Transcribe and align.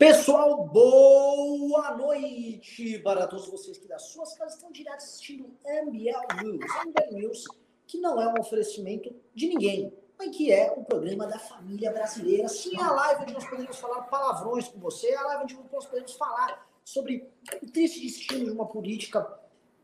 Pessoal, 0.00 0.64
boa 0.64 1.94
noite 1.94 2.98
para 3.00 3.26
todos 3.26 3.46
vocês 3.48 3.76
que 3.76 3.86
das 3.86 4.00
suas 4.04 4.32
casas 4.32 4.54
estão 4.54 4.72
direto 4.72 4.96
assistindo 4.96 5.44
MBL 5.62 6.42
News. 6.42 6.64
MBL 6.86 7.16
News, 7.18 7.44
que 7.86 7.98
não 7.98 8.18
é 8.18 8.26
um 8.26 8.40
oferecimento 8.40 9.14
de 9.34 9.48
ninguém, 9.48 9.92
mas 10.18 10.34
que 10.34 10.50
é 10.50 10.72
o 10.74 10.82
programa 10.82 11.26
da 11.26 11.38
família 11.38 11.92
brasileira. 11.92 12.48
Sim, 12.48 12.78
é 12.78 12.82
a 12.82 12.90
live 12.92 13.24
onde 13.24 13.34
nós 13.34 13.46
podemos 13.46 13.76
falar 13.76 14.00
palavrões 14.04 14.68
com 14.68 14.80
você, 14.80 15.08
é 15.08 15.16
a 15.18 15.22
live 15.22 15.42
onde 15.42 15.58
nós 15.70 15.84
podemos 15.84 16.14
falar 16.14 16.66
sobre 16.82 17.30
o 17.62 17.70
triste 17.70 18.00
destino 18.00 18.46
de 18.46 18.52
uma 18.52 18.66
política 18.66 19.38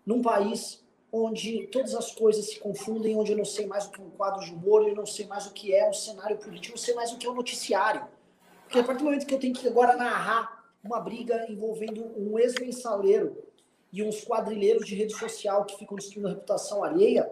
num 0.06 0.22
país 0.22 0.82
onde 1.12 1.66
todas 1.66 1.94
as 1.94 2.10
coisas 2.12 2.46
se 2.46 2.58
confundem, 2.58 3.14
onde 3.18 3.32
eu 3.32 3.36
não 3.36 3.44
sei 3.44 3.66
mais 3.66 3.84
o 3.84 3.90
que 3.90 4.00
é 4.00 4.04
um 4.04 4.10
quadro 4.10 4.42
de 4.42 4.50
humor, 4.50 4.88
eu 4.88 4.94
não 4.94 5.04
sei 5.04 5.26
mais 5.26 5.46
o 5.46 5.52
que 5.52 5.74
é 5.74 5.86
um 5.86 5.92
cenário 5.92 6.38
político, 6.38 6.72
eu 6.72 6.78
não 6.78 6.82
sei 6.82 6.94
mais 6.94 7.12
o 7.12 7.18
que 7.18 7.26
é 7.26 7.30
um 7.30 7.34
noticiário. 7.34 8.15
Porque 8.66 8.80
a 8.80 8.84
partir 8.84 8.98
do 8.98 9.04
momento 9.04 9.26
que 9.26 9.34
eu 9.34 9.38
tenho 9.38 9.54
que 9.54 9.68
agora 9.68 9.96
narrar 9.96 10.64
uma 10.82 11.00
briga 11.00 11.46
envolvendo 11.48 12.04
um 12.16 12.36
ex-mensaleiro 12.38 13.42
e 13.92 14.02
uns 14.02 14.24
quadrilheiros 14.24 14.84
de 14.84 14.95
rede 14.95 15.16
social 15.16 15.64
que 15.64 15.78
ficam 15.78 15.96
destruindo 15.96 16.27
a 16.27 16.30
reputação 16.32 16.82
alheia, 16.82 17.30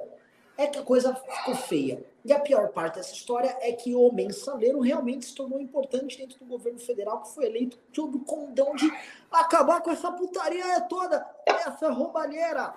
é 0.56 0.68
que 0.68 0.78
a 0.78 0.82
coisa 0.82 1.14
ficou 1.14 1.54
feia. 1.56 2.04
E 2.24 2.32
a 2.32 2.38
pior 2.38 2.68
parte 2.68 2.94
dessa 2.94 3.12
história 3.12 3.56
é 3.60 3.72
que 3.72 3.94
o 3.94 4.12
mensaleiro 4.12 4.80
realmente 4.80 5.26
se 5.26 5.34
tornou 5.34 5.60
importante 5.60 6.16
dentro 6.16 6.38
do 6.38 6.44
governo 6.44 6.78
federal, 6.78 7.22
que 7.22 7.34
foi 7.34 7.46
eleito 7.46 7.78
sob 7.92 8.16
o 8.16 8.20
condão 8.20 8.74
de 8.76 8.90
acabar 9.30 9.82
com 9.82 9.90
essa 9.90 10.12
putaria 10.12 10.80
toda, 10.82 11.26
essa 11.44 11.90
roubalheira. 11.90 12.72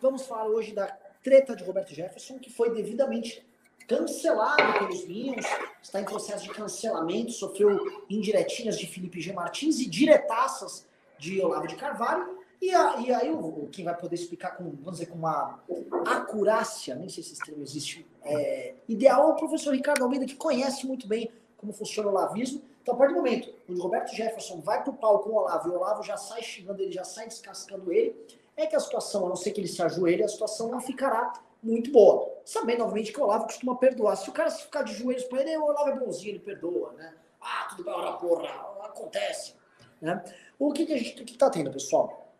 Vamos 0.00 0.26
falar 0.26 0.46
hoje 0.48 0.74
da 0.74 0.86
treta 1.22 1.54
de 1.54 1.62
Roberto 1.62 1.94
Jefferson, 1.94 2.38
que 2.38 2.50
foi 2.50 2.74
devidamente 2.74 3.46
cancelado 3.90 4.78
pelos 4.78 5.04
Minions, 5.04 5.44
está 5.82 6.00
em 6.00 6.04
processo 6.04 6.44
de 6.44 6.50
cancelamento, 6.50 7.32
sofreu 7.32 8.04
indiretinhas 8.08 8.78
de 8.78 8.86
Felipe 8.86 9.20
G. 9.20 9.32
Martins 9.32 9.80
e 9.80 9.86
diretaças 9.86 10.86
de 11.18 11.40
Olavo 11.42 11.66
de 11.66 11.74
Carvalho. 11.74 12.38
E, 12.62 12.72
a, 12.72 13.00
e 13.00 13.12
aí, 13.12 13.32
o, 13.32 13.68
quem 13.72 13.84
vai 13.84 13.96
poder 13.96 14.14
explicar 14.14 14.52
com, 14.52 14.64
vamos 14.64 15.00
dizer, 15.00 15.06
com 15.06 15.18
uma 15.18 15.58
acurácia, 16.06 16.94
nem 16.94 17.08
sei 17.08 17.24
se 17.24 17.32
esse 17.32 17.42
termo 17.42 17.62
existe, 17.62 18.06
é, 18.22 18.74
ideal, 18.88 19.30
é 19.30 19.32
o 19.32 19.34
professor 19.34 19.74
Ricardo 19.74 20.04
Almeida, 20.04 20.24
que 20.24 20.36
conhece 20.36 20.86
muito 20.86 21.08
bem 21.08 21.28
como 21.56 21.72
funciona 21.72 22.08
o 22.08 22.12
lavismo. 22.12 22.62
Então, 22.82 22.94
a 22.94 22.96
partir 22.96 23.14
do 23.14 23.16
momento 23.16 23.52
onde 23.68 23.80
Roberto 23.80 24.14
Jefferson 24.14 24.60
vai 24.60 24.84
para 24.84 24.90
o 24.90 24.96
pau 24.96 25.18
com 25.18 25.30
o 25.30 25.34
Olavo 25.34 25.68
e 25.68 25.72
o 25.72 25.74
Olavo 25.74 26.02
já 26.04 26.16
sai 26.16 26.42
xingando 26.42 26.80
ele, 26.80 26.92
já 26.92 27.02
sai 27.02 27.26
descascando 27.26 27.92
ele, 27.92 28.14
é 28.56 28.66
que 28.66 28.76
a 28.76 28.80
situação, 28.80 29.26
a 29.26 29.30
não 29.30 29.36
ser 29.36 29.50
que 29.50 29.60
ele 29.60 29.68
se 29.68 29.82
ajoelhe, 29.82 30.22
a 30.22 30.28
situação 30.28 30.70
não 30.70 30.80
ficará 30.80 31.32
muito 31.62 31.90
boa. 31.90 32.40
Sabendo, 32.44 32.80
novamente, 32.80 33.12
que 33.12 33.20
o 33.20 33.24
Olavo 33.24 33.44
costuma 33.44 33.76
perdoar. 33.76 34.16
Se 34.16 34.28
o 34.28 34.32
cara 34.32 34.50
ficar 34.50 34.82
de 34.82 34.94
joelhos 34.94 35.24
para 35.24 35.42
ele, 35.42 35.56
o 35.56 35.64
Olavo 35.64 35.90
é 35.90 35.98
bonzinho, 35.98 36.32
ele 36.32 36.38
perdoa, 36.40 36.92
né? 36.92 37.14
Ah, 37.40 37.66
tudo 37.70 37.84
bem, 37.84 37.94
ora 37.94 38.12
porra, 38.12 38.48
acontece. 38.82 39.54
Né? 40.00 40.22
O 40.58 40.72
que, 40.72 40.86
que 40.86 40.92
a 40.92 40.98
gente 40.98 41.24
que 41.24 41.38
tá 41.38 41.48
tendo, 41.50 41.70
pessoal? 41.70 42.34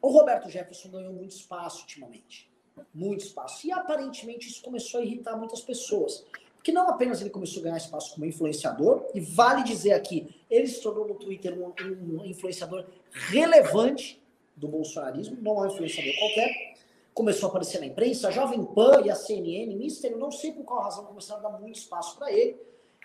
O 0.00 0.08
Roberto 0.08 0.48
Jefferson 0.48 0.90
ganhou 0.90 1.12
muito 1.12 1.30
espaço 1.30 1.82
ultimamente. 1.82 2.50
Muito 2.92 3.24
espaço. 3.24 3.66
E 3.66 3.72
aparentemente 3.72 4.48
isso 4.48 4.62
começou 4.62 5.00
a 5.00 5.04
irritar 5.04 5.36
muitas 5.36 5.60
pessoas. 5.60 6.24
Porque 6.54 6.72
não 6.72 6.88
apenas 6.88 7.20
ele 7.20 7.30
começou 7.30 7.60
a 7.60 7.64
ganhar 7.64 7.76
espaço 7.76 8.14
como 8.14 8.24
influenciador, 8.24 9.06
e 9.14 9.20
vale 9.20 9.64
dizer 9.64 9.92
aqui, 9.94 10.32
ele 10.48 10.66
se 10.68 10.80
tornou 10.80 11.06
no 11.06 11.14
Twitter 11.16 11.52
um, 11.58 11.72
um 12.20 12.24
influenciador 12.24 12.86
relevante 13.10 14.22
do 14.56 14.68
bolsonarismo, 14.68 15.36
não 15.40 15.64
é 15.64 15.66
um 15.66 15.72
influenciador 15.72 16.12
qualquer, 16.18 16.71
começou 17.14 17.48
a 17.48 17.50
aparecer 17.50 17.78
na 17.80 17.86
imprensa, 17.86 18.28
a 18.28 18.30
Jovem 18.30 18.64
Pan 18.64 19.02
e 19.04 19.10
a 19.10 19.14
CNN, 19.14 19.74
Mister, 19.76 20.16
não 20.16 20.30
sei 20.30 20.52
por 20.52 20.64
qual 20.64 20.82
razão 20.82 21.04
começaram 21.04 21.46
a 21.46 21.50
dar 21.50 21.58
muito 21.58 21.76
espaço 21.76 22.16
para 22.16 22.32
ele. 22.32 22.56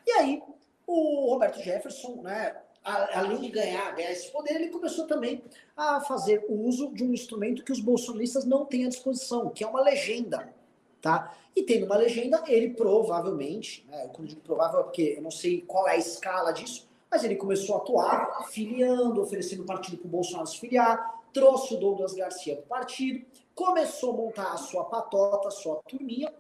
E 0.05 0.11
aí, 0.11 0.44
o 0.86 1.31
Roberto 1.31 1.61
Jefferson, 1.61 2.22
né, 2.22 2.55
além 2.83 3.41
de 3.41 3.50
ganhar, 3.50 3.94
ganhar 3.95 4.11
esse 4.11 4.31
poder, 4.31 4.55
ele 4.55 4.69
começou 4.69 5.05
também 5.05 5.44
a 5.75 6.00
fazer 6.02 6.45
uso 6.47 6.94
de 6.94 7.03
um 7.03 7.13
instrumento 7.13 7.63
que 7.63 7.72
os 7.72 7.81
bolsonaristas 7.81 8.45
não 8.45 8.66
têm 8.66 8.85
à 8.85 8.89
disposição, 8.89 9.50
que 9.50 9.63
é 9.63 9.67
uma 9.67 9.81
legenda. 9.81 10.53
Tá? 11.02 11.35
E 11.56 11.63
tendo 11.63 11.85
uma 11.85 11.97
legenda, 11.97 12.44
ele 12.47 12.72
provavelmente, 12.72 13.85
né, 13.90 14.09
quando 14.13 14.29
digo 14.29 14.41
provável 14.41 14.79
é 14.79 14.84
porque 14.84 15.16
eu 15.17 15.22
não 15.22 15.31
sei 15.31 15.62
qual 15.62 15.88
é 15.88 15.91
a 15.91 15.97
escala 15.97 16.51
disso, 16.51 16.88
mas 17.09 17.23
ele 17.23 17.35
começou 17.35 17.75
a 17.75 17.78
atuar 17.79 18.47
filiando, 18.50 19.22
oferecendo 19.22 19.63
partido 19.63 19.97
para 19.97 20.07
o 20.07 20.09
Bolsonaro 20.09 20.47
se 20.47 20.59
filiar, 20.59 21.22
trouxe 21.34 21.75
o 21.75 21.78
Douglas 21.78 22.13
Garcia 22.13 22.56
para 22.56 22.63
o 22.63 22.67
partido, 22.67 23.25
começou 23.57 24.12
a 24.12 24.18
montar 24.18 24.53
a 24.53 24.57
sua 24.57 24.85
patota, 24.85 25.47
a 25.47 25.51
sua 25.51 25.78
turminha, 25.88 26.31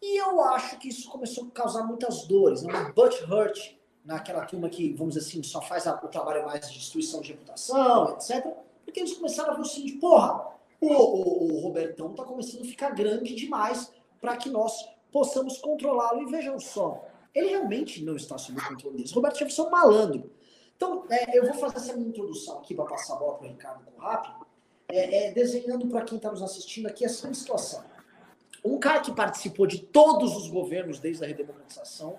e 0.00 0.16
eu 0.16 0.40
acho 0.40 0.78
que 0.78 0.88
isso 0.88 1.10
começou 1.10 1.44
a 1.44 1.50
causar 1.50 1.84
muitas 1.84 2.26
dores, 2.26 2.62
né? 2.62 2.72
uma 2.72 2.90
butt 2.90 3.22
hurt 3.24 3.76
naquela 4.02 4.46
turma 4.46 4.70
que, 4.70 4.94
vamos 4.94 5.14
dizer 5.14 5.28
assim, 5.28 5.42
só 5.42 5.60
faz 5.60 5.86
o 5.86 6.08
trabalho 6.08 6.46
mais 6.46 6.66
de 6.70 6.78
destruição 6.78 7.20
de 7.20 7.32
reputação, 7.32 8.12
etc. 8.12 8.46
Porque 8.82 9.00
eles 9.00 9.12
começaram 9.12 9.52
a 9.52 9.56
ver 9.56 9.60
o 9.60 9.64
seguinte, 9.66 9.98
porra, 9.98 10.48
o, 10.80 10.86
o, 10.86 11.52
o 11.52 11.60
Robertão 11.60 12.14
tá 12.14 12.24
começando 12.24 12.62
a 12.62 12.64
ficar 12.64 12.94
grande 12.94 13.34
demais 13.34 13.92
para 14.18 14.34
que 14.38 14.48
nós 14.48 14.88
possamos 15.12 15.58
controlá-lo. 15.58 16.22
E 16.22 16.30
vejam 16.30 16.58
só, 16.58 17.04
ele 17.34 17.50
realmente 17.50 18.02
não 18.02 18.16
está 18.16 18.38
sob 18.38 18.58
o 18.58 18.68
controle 18.68 18.96
deles. 18.96 19.12
Roberto 19.12 19.34
Jefferson 19.34 19.64
é 19.64 19.66
um 19.66 19.70
malandro. 19.70 20.30
Então, 20.74 21.04
é, 21.10 21.36
eu 21.38 21.44
vou 21.44 21.54
fazer 21.54 21.76
essa 21.76 21.92
minha 21.94 22.08
introdução 22.08 22.58
aqui 22.58 22.74
para 22.74 22.86
passar 22.86 23.14
a 23.14 23.16
bola 23.16 23.34
para 23.34 23.46
o 23.46 23.50
Ricardo 23.50 23.84
rápido 23.98 24.47
é, 24.88 25.26
é, 25.26 25.32
desenhando 25.32 25.86
para 25.86 26.02
quem 26.02 26.16
está 26.16 26.30
nos 26.30 26.42
assistindo 26.42 26.86
aqui 26.86 27.04
a 27.04 27.08
seguinte 27.08 27.38
situação. 27.38 27.84
Um 28.64 28.78
cara 28.78 29.00
que 29.00 29.12
participou 29.12 29.66
de 29.66 29.78
todos 29.78 30.36
os 30.36 30.48
governos 30.48 30.98
desde 30.98 31.24
a 31.24 31.26
redemocratização 31.26 32.18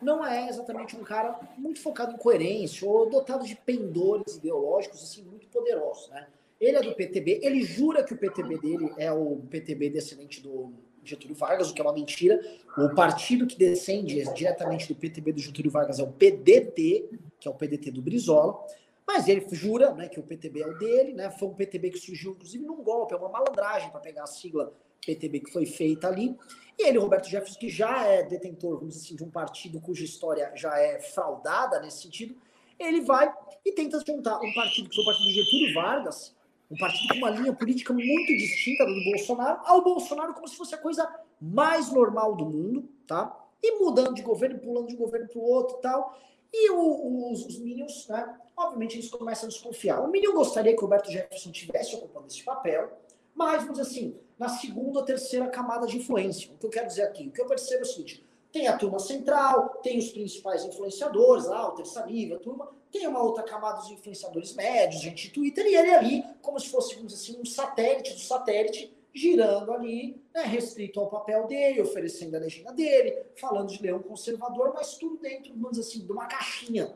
não 0.00 0.24
é 0.24 0.48
exatamente 0.48 0.96
um 0.96 1.02
cara 1.02 1.38
muito 1.56 1.80
focado 1.80 2.12
em 2.12 2.16
coerência 2.16 2.88
ou 2.88 3.08
dotado 3.08 3.44
de 3.44 3.56
pendores 3.56 4.36
ideológicos 4.36 5.02
assim 5.02 5.22
muito 5.22 5.46
poderosos, 5.48 6.08
né? 6.10 6.26
Ele 6.60 6.76
é 6.76 6.82
do 6.82 6.94
PTB, 6.94 7.40
ele 7.42 7.62
jura 7.62 8.02
que 8.02 8.14
o 8.14 8.16
PTB 8.16 8.58
dele 8.58 8.92
é 8.96 9.12
o 9.12 9.36
PTB 9.50 9.90
descendente 9.90 10.40
do 10.40 10.72
Getúlio 11.04 11.36
Vargas, 11.36 11.70
o 11.70 11.74
que 11.74 11.80
é 11.80 11.84
uma 11.84 11.92
mentira. 11.92 12.40
O 12.78 12.94
partido 12.94 13.46
que 13.46 13.56
descende 13.56 14.22
diretamente 14.34 14.88
do 14.88 14.94
PTB 14.94 15.32
do 15.32 15.40
Getúlio 15.40 15.70
Vargas 15.70 15.98
é 15.98 16.02
o 16.02 16.12
PDT, 16.12 17.10
que 17.38 17.48
é 17.48 17.50
o 17.50 17.54
PDT 17.54 17.90
do 17.90 18.00
Brizola. 18.00 18.58
Mas 19.06 19.28
ele 19.28 19.46
jura 19.52 19.92
né, 19.92 20.08
que 20.08 20.18
o 20.18 20.22
PTB 20.22 20.62
é 20.62 20.66
o 20.66 20.78
dele, 20.78 21.12
né? 21.12 21.30
Foi 21.30 21.48
um 21.48 21.54
PTB 21.54 21.90
que 21.90 21.98
surgiu, 21.98 22.32
inclusive, 22.32 22.64
num 22.64 22.82
golpe, 22.82 23.14
é 23.14 23.16
uma 23.16 23.28
malandragem 23.28 23.90
para 23.90 24.00
pegar 24.00 24.24
a 24.24 24.26
sigla 24.26 24.72
PTB 25.04 25.40
que 25.40 25.52
foi 25.52 25.66
feita 25.66 26.08
ali. 26.08 26.36
E 26.78 26.86
ele, 26.86 26.98
Roberto 26.98 27.28
Jefferson, 27.28 27.58
que 27.58 27.68
já 27.68 28.06
é 28.06 28.22
detentor, 28.22 28.78
vamos 28.78 28.94
dizer 28.94 29.06
assim, 29.06 29.16
de 29.16 29.24
um 29.24 29.30
partido 29.30 29.80
cuja 29.80 30.04
história 30.04 30.50
já 30.54 30.76
é 30.78 31.00
fraudada 31.00 31.80
nesse 31.80 32.02
sentido, 32.02 32.34
ele 32.78 33.02
vai 33.02 33.32
e 33.64 33.72
tenta 33.72 34.02
juntar 34.04 34.40
um 34.40 34.52
partido 34.52 34.88
que 34.88 34.96
foi 34.96 35.04
o 35.04 35.06
partido 35.06 35.28
de 35.28 35.34
Getúlio 35.34 35.74
Vargas, 35.74 36.34
um 36.70 36.76
partido 36.76 37.08
com 37.08 37.18
uma 37.18 37.30
linha 37.30 37.52
política 37.52 37.92
muito 37.92 38.26
distinta 38.26 38.84
do 38.84 39.04
Bolsonaro, 39.04 39.60
ao 39.64 39.82
Bolsonaro 39.82 40.34
como 40.34 40.48
se 40.48 40.56
fosse 40.56 40.74
a 40.74 40.78
coisa 40.78 41.08
mais 41.40 41.92
normal 41.92 42.34
do 42.34 42.46
mundo, 42.46 42.88
tá? 43.06 43.38
E 43.62 43.78
mudando 43.78 44.14
de 44.14 44.22
governo, 44.22 44.58
pulando 44.58 44.88
de 44.88 44.94
um 44.94 44.98
governo 44.98 45.28
para 45.28 45.38
o 45.38 45.44
outro 45.44 45.78
e 45.78 45.80
tal. 45.80 46.18
E 46.52 46.70
o, 46.70 47.32
os, 47.32 47.46
os 47.46 47.58
Minions, 47.58 48.06
né, 48.08 48.34
obviamente, 48.56 48.96
eles 48.96 49.10
começam 49.10 49.46
a 49.46 49.50
desconfiar. 49.50 50.00
O 50.00 50.08
Minion 50.08 50.32
gostaria 50.32 50.72
que 50.72 50.78
o 50.78 50.82
Roberto 50.82 51.10
Jefferson 51.10 51.50
tivesse 51.50 51.94
ocupando 51.94 52.26
esse 52.26 52.42
papel, 52.42 52.92
mas, 53.34 53.62
vamos 53.62 53.78
dizer 53.78 53.90
assim, 53.90 54.16
na 54.38 54.48
segunda 54.48 55.00
ou 55.00 55.04
terceira 55.04 55.48
camada 55.48 55.86
de 55.86 55.96
influência. 55.96 56.52
O 56.52 56.58
que 56.58 56.66
eu 56.66 56.70
quero 56.70 56.86
dizer 56.86 57.02
aqui? 57.02 57.28
O 57.28 57.32
que 57.32 57.40
eu 57.40 57.46
percebo 57.46 57.80
é 57.80 57.82
o 57.82 57.86
seguinte: 57.86 58.24
tem 58.52 58.68
a 58.68 58.76
turma 58.76 58.98
central, 58.98 59.80
tem 59.82 59.98
os 59.98 60.10
principais 60.10 60.64
influenciadores 60.64 61.46
lá, 61.46 61.68
o 61.68 61.72
Terça 61.72 62.04
Livre, 62.04 62.34
a 62.34 62.38
turma, 62.38 62.70
tem 62.92 63.06
uma 63.08 63.20
outra 63.20 63.42
camada 63.42 63.78
dos 63.78 63.90
influenciadores 63.90 64.54
médios, 64.54 65.02
gente 65.02 65.32
Twitter, 65.32 65.66
e 65.66 65.74
ele 65.74 65.92
ali, 65.92 66.24
como 66.40 66.60
se 66.60 66.68
fosse, 66.68 66.94
vamos 66.94 67.12
dizer 67.12 67.32
assim, 67.32 67.40
um 67.40 67.44
satélite 67.44 68.14
do 68.14 68.20
satélite, 68.20 68.96
girando 69.12 69.72
ali, 69.72 70.20
né, 70.32 70.42
restrito 70.42 71.00
ao 71.00 71.08
papel 71.08 71.46
dele, 71.46 71.82
oferecendo 71.82 72.36
a 72.36 72.40
legenda 72.40 72.72
dele, 72.72 73.16
falando 73.36 73.68
de 73.68 73.82
leão 73.82 74.00
conservador, 74.00 74.72
mas 74.74 74.96
tudo 74.96 75.16
dentro, 75.18 75.52
vamos 75.54 75.76
dizer 75.76 75.82
assim, 75.82 76.06
de 76.06 76.12
uma 76.12 76.26
caixinha. 76.26 76.94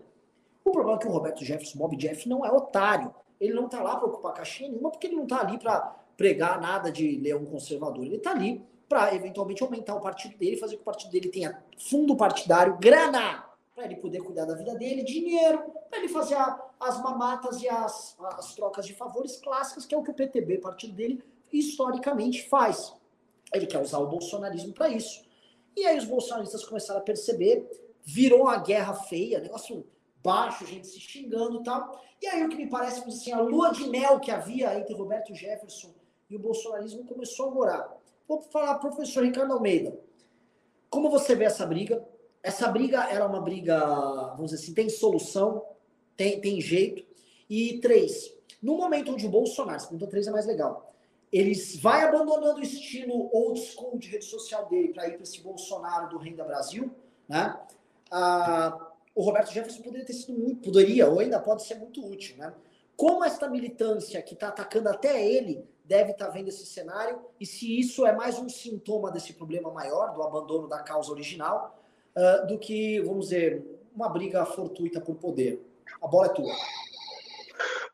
O 0.69 0.71
problema 0.71 0.99
é 0.99 1.01
que 1.01 1.09
o 1.09 1.11
Roberto 1.11 1.43
Jefferson, 1.43 1.79
Bob 1.79 1.97
Jeff, 1.97 2.29
não 2.29 2.45
é 2.45 2.53
otário. 2.53 3.15
Ele 3.41 3.55
não 3.55 3.65
está 3.65 3.83
lá 3.83 3.97
para 3.97 4.07
ocupar 4.07 4.35
caixinha 4.35 4.69
nenhuma, 4.69 4.91
porque 4.91 5.07
ele 5.07 5.17
não 5.17 5.23
está 5.23 5.41
ali 5.41 5.59
para 5.59 5.97
pregar 6.15 6.61
nada 6.61 6.93
de 6.93 7.17
leão 7.17 7.43
conservador. 7.47 8.05
Ele 8.05 8.17
está 8.17 8.33
ali 8.33 8.63
para 8.87 9.15
eventualmente 9.15 9.63
aumentar 9.63 9.95
o 9.95 10.01
partido 10.01 10.37
dele, 10.37 10.59
fazer 10.59 10.77
com 10.77 10.83
que 10.83 10.83
o 10.83 10.93
partido 10.93 11.11
dele 11.11 11.29
tenha 11.31 11.63
fundo 11.79 12.15
partidário, 12.15 12.77
grana, 12.77 13.47
para 13.75 13.87
ele 13.87 13.97
poder 13.97 14.21
cuidar 14.21 14.45
da 14.45 14.55
vida 14.55 14.75
dele, 14.75 15.03
dinheiro, 15.03 15.63
para 15.89 16.01
ele 16.01 16.09
fazer 16.09 16.35
a, 16.35 16.61
as 16.81 17.03
mamatas 17.03 17.63
e 17.63 17.69
as, 17.69 18.15
as 18.21 18.55
trocas 18.55 18.87
de 18.87 18.93
favores 18.93 19.37
clássicas, 19.37 19.87
que 19.87 19.95
é 19.95 19.99
o 19.99 20.03
que 20.03 20.11
o 20.11 20.15
PTB, 20.15 20.59
partido 20.59 20.93
dele, 20.93 21.23
historicamente 21.51 22.47
faz. 22.47 22.93
Ele 23.55 23.67
quer 23.67 23.81
usar 23.81 24.01
o 24.01 24.07
bolsonarismo 24.07 24.75
para 24.75 24.91
isso. 24.91 25.25
E 25.75 25.87
aí 25.87 25.97
os 25.97 26.05
bolsonaristas 26.05 26.63
começaram 26.63 27.01
a 27.01 27.03
perceber, 27.03 27.67
virou 28.05 28.43
uma 28.43 28.59
guerra 28.59 28.93
feia, 28.93 29.41
negócio 29.41 29.87
baixo, 30.29 30.67
gente 30.67 30.87
se 30.87 31.01
xingando 31.01 31.61
e 31.61 31.63
tal. 31.65 32.01
E 32.21 32.27
aí 32.27 32.45
o 32.45 32.49
que 32.49 32.57
me 32.57 32.69
parece 32.69 33.01
assim, 33.09 33.33
a 33.33 33.41
lua 33.41 33.71
de 33.71 33.89
mel 33.89 34.21
que 34.21 34.31
havia 34.31 34.79
entre 34.79 34.95
Roberto 34.95 35.35
Jefferson 35.35 35.95
e 36.29 36.37
o 36.37 36.39
bolsonarismo 36.39 37.05
começou 37.05 37.49
a 37.49 37.55
morar. 37.55 37.97
Vou 38.27 38.43
falar 38.43 38.75
professor 38.79 39.25
Ricardo 39.25 39.53
Almeida. 39.53 39.99
Como 40.91 41.11
você 41.11 41.35
vê 41.35 41.45
essa 41.45 41.67
briga? 41.67 42.07
Essa 42.43 42.69
briga 42.69 43.05
era 43.11 43.27
uma 43.27 43.41
briga, 43.41 43.79
vamos 44.37 44.51
dizer 44.51 44.63
assim, 44.63 44.75
tem 44.75 44.89
solução? 44.89 45.65
tem, 46.19 46.41
tem 46.41 46.61
jeito. 46.61 47.07
E 47.49 47.79
três, 47.81 48.35
no 48.61 48.77
momento 48.77 49.13
onde 49.13 49.25
o 49.25 49.31
Bolsonaro, 49.31 49.81
pergunta 49.81 50.09
três 50.09 50.27
é 50.27 50.31
mais 50.31 50.45
legal, 50.45 50.93
eles 51.33 51.81
vai 51.81 52.03
abandonando 52.03 52.59
o 52.59 52.63
estilo 52.63 53.31
old 53.33 53.59
school 53.61 53.99
de 53.99 54.09
rede 54.09 54.25
social 54.25 54.69
dele 54.69 54.89
para 54.93 55.07
ir 55.07 55.13
para 55.13 55.23
esse 55.23 55.41
Bolsonaro 55.41 56.09
do 56.09 56.19
Renda 56.19 56.45
Brasil, 56.45 56.91
né? 57.29 57.59
Ah, 58.11 58.88
o 59.15 59.23
Roberto 59.23 59.53
Jefferson 59.53 59.83
poderia 59.83 60.07
ter 60.07 60.13
sido 60.13 60.39
muito, 60.39 60.63
poderia 60.63 61.09
ou 61.09 61.21
ainda 61.21 61.41
pode 61.41 61.65
ser 61.65 61.77
muito 61.77 62.05
útil, 62.07 62.37
né? 62.37 62.53
Como 62.97 63.25
esta 63.25 63.49
militância 63.49 64.21
que 64.23 64.35
está 64.35 64.49
atacando 64.49 64.89
até 64.89 65.25
ele 65.25 65.65
deve 65.85 66.11
estar 66.13 66.27
tá 66.27 66.31
vendo 66.33 66.49
esse 66.49 66.67
cenário 66.67 67.21
e 67.41 67.47
se 67.47 67.79
isso 67.79 68.05
é 68.05 68.13
mais 68.13 68.39
um 68.39 68.49
sintoma 68.49 69.11
desse 69.11 69.33
problema 69.33 69.71
maior 69.71 70.13
do 70.13 70.23
abandono 70.23 70.69
da 70.69 70.81
causa 70.81 71.11
original 71.13 71.81
uh, 72.17 72.47
do 72.47 72.59
que, 72.59 73.01
vamos 73.01 73.29
dizer, 73.29 73.65
uma 73.95 74.09
briga 74.09 74.45
fortuita 74.45 75.01
por 75.01 75.15
poder. 75.17 75.65
A 76.03 76.07
bola 76.07 76.27
é 76.27 76.31
tua. 76.31 76.53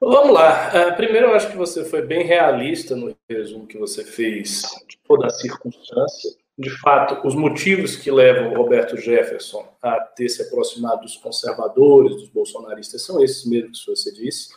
Vamos 0.00 0.32
lá. 0.32 0.70
Uh, 0.70 0.96
primeiro, 0.96 1.28
eu 1.28 1.34
acho 1.34 1.50
que 1.50 1.56
você 1.56 1.84
foi 1.84 2.02
bem 2.02 2.25
realista 2.25 2.96
no 2.96 3.14
resumo 3.28 3.66
que 3.66 3.78
você 3.78 4.05
fez 4.05 4.62
de 4.88 4.99
toda 5.06 5.26
a 5.26 5.31
circunstância. 5.31 6.34
De 6.56 6.71
fato, 6.71 7.27
os 7.27 7.35
motivos 7.35 7.97
que 7.97 8.11
levam 8.11 8.55
Roberto 8.55 8.97
Jefferson 8.97 9.67
a 9.83 9.99
ter 10.01 10.29
se 10.29 10.43
aproximado 10.43 11.03
dos 11.03 11.17
conservadores, 11.17 12.15
dos 12.15 12.29
bolsonaristas, 12.29 13.03
são 13.03 13.23
esses 13.23 13.45
mesmos 13.45 13.85
que 13.85 13.91
você 13.91 14.12
disse. 14.12 14.51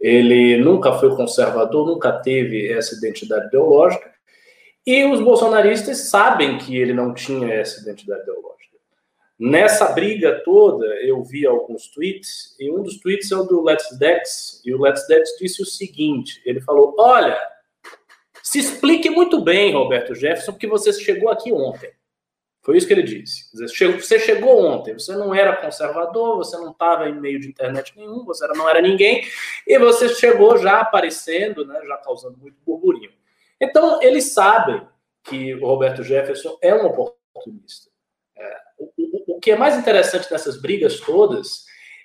Ele 0.00 0.56
nunca 0.58 0.92
foi 0.92 1.14
conservador, 1.16 1.86
nunca 1.86 2.12
teve 2.12 2.70
essa 2.70 2.94
identidade 2.94 3.46
ideológica. 3.46 4.12
E 4.86 5.04
os 5.04 5.20
bolsonaristas 5.20 6.10
sabem 6.10 6.58
que 6.58 6.76
ele 6.76 6.92
não 6.92 7.12
tinha 7.12 7.52
essa 7.52 7.80
identidade 7.80 8.22
ideológica. 8.22 8.52
Nessa 9.38 9.88
briga 9.92 10.40
toda, 10.44 10.86
eu 11.02 11.22
vi 11.24 11.44
alguns 11.44 11.88
tweets, 11.88 12.54
e 12.60 12.70
um 12.70 12.80
dos 12.80 12.98
tweets 13.00 13.32
é 13.32 13.36
o 13.36 13.42
do 13.42 13.60
Let's 13.60 13.98
Dex, 13.98 14.62
e 14.64 14.72
o 14.72 14.80
Let's 14.80 15.06
Dex 15.08 15.30
disse 15.40 15.60
o 15.60 15.66
seguinte: 15.66 16.40
ele 16.44 16.60
falou, 16.60 16.94
olha, 16.96 17.36
se 18.42 18.58
explique 18.58 19.08
muito 19.10 19.40
bem, 19.40 19.72
Roberto 19.72 20.14
Jefferson, 20.14 20.52
porque 20.52 20.66
você 20.66 20.92
chegou 20.92 21.30
aqui 21.30 21.52
ontem. 21.52 21.90
Foi 22.62 22.76
isso 22.76 22.86
que 22.86 22.92
ele 22.92 23.02
disse. 23.02 23.50
Você 23.52 24.20
chegou 24.20 24.64
ontem, 24.64 24.94
você 24.94 25.14
não 25.16 25.34
era 25.34 25.56
conservador, 25.56 26.36
você 26.36 26.56
não 26.56 26.70
estava 26.70 27.08
em 27.08 27.20
meio 27.20 27.40
de 27.40 27.48
internet 27.48 27.92
nenhum, 27.96 28.24
você 28.24 28.46
não 28.48 28.68
era 28.68 28.80
ninguém, 28.80 29.26
e 29.66 29.78
você 29.78 30.08
chegou 30.10 30.56
já 30.58 30.80
aparecendo, 30.80 31.66
né, 31.66 31.80
já 31.84 31.96
causando 31.96 32.38
muito 32.38 32.56
burburinho. 32.64 33.10
Então, 33.60 34.00
eles 34.00 34.32
sabem 34.32 34.80
que 35.24 35.54
o 35.54 35.66
Roberto 35.66 36.04
Jefferson 36.04 36.56
é 36.62 36.72
um 36.74 36.86
oportunista. 36.86 37.90
É, 38.36 38.56
o, 38.78 39.36
o, 39.36 39.40
que 39.40 39.50
é 39.50 39.56
mais 39.56 39.76
interessante 39.76 40.30
nessas 40.30 40.60
brigas 40.60 41.00
todas 41.00 41.64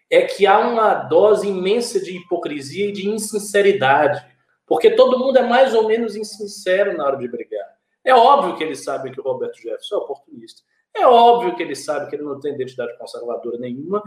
é 0.09 0.23
que 0.23 0.47
há 0.47 0.59
uma 0.59 0.93
dose 0.93 1.47
imensa 1.47 1.99
de 1.99 2.17
hipocrisia 2.17 2.89
e 2.89 2.91
de 2.91 3.07
insinceridade, 3.09 4.25
porque 4.67 4.91
todo 4.91 5.17
mundo 5.17 5.39
é 5.39 5.41
mais 5.41 5.73
ou 5.73 5.87
menos 5.87 6.15
insincero 6.15 6.95
na 6.95 7.05
hora 7.05 7.17
de 7.17 7.27
brigar. 7.27 7.65
É 8.03 8.13
óbvio 8.13 8.55
que 8.55 8.63
eles 8.63 8.83
sabem 8.83 9.11
que 9.11 9.19
o 9.19 9.23
Roberto 9.23 9.55
Jefferson 9.55 9.95
é 9.95 9.97
oportunista. 9.97 10.61
É 10.95 11.07
óbvio 11.07 11.55
que 11.55 11.63
eles 11.63 11.83
sabem 11.83 12.09
que 12.09 12.15
ele 12.15 12.23
não 12.23 12.39
tem 12.39 12.53
identidade 12.53 12.97
conservadora 12.97 13.57
nenhuma. 13.57 14.03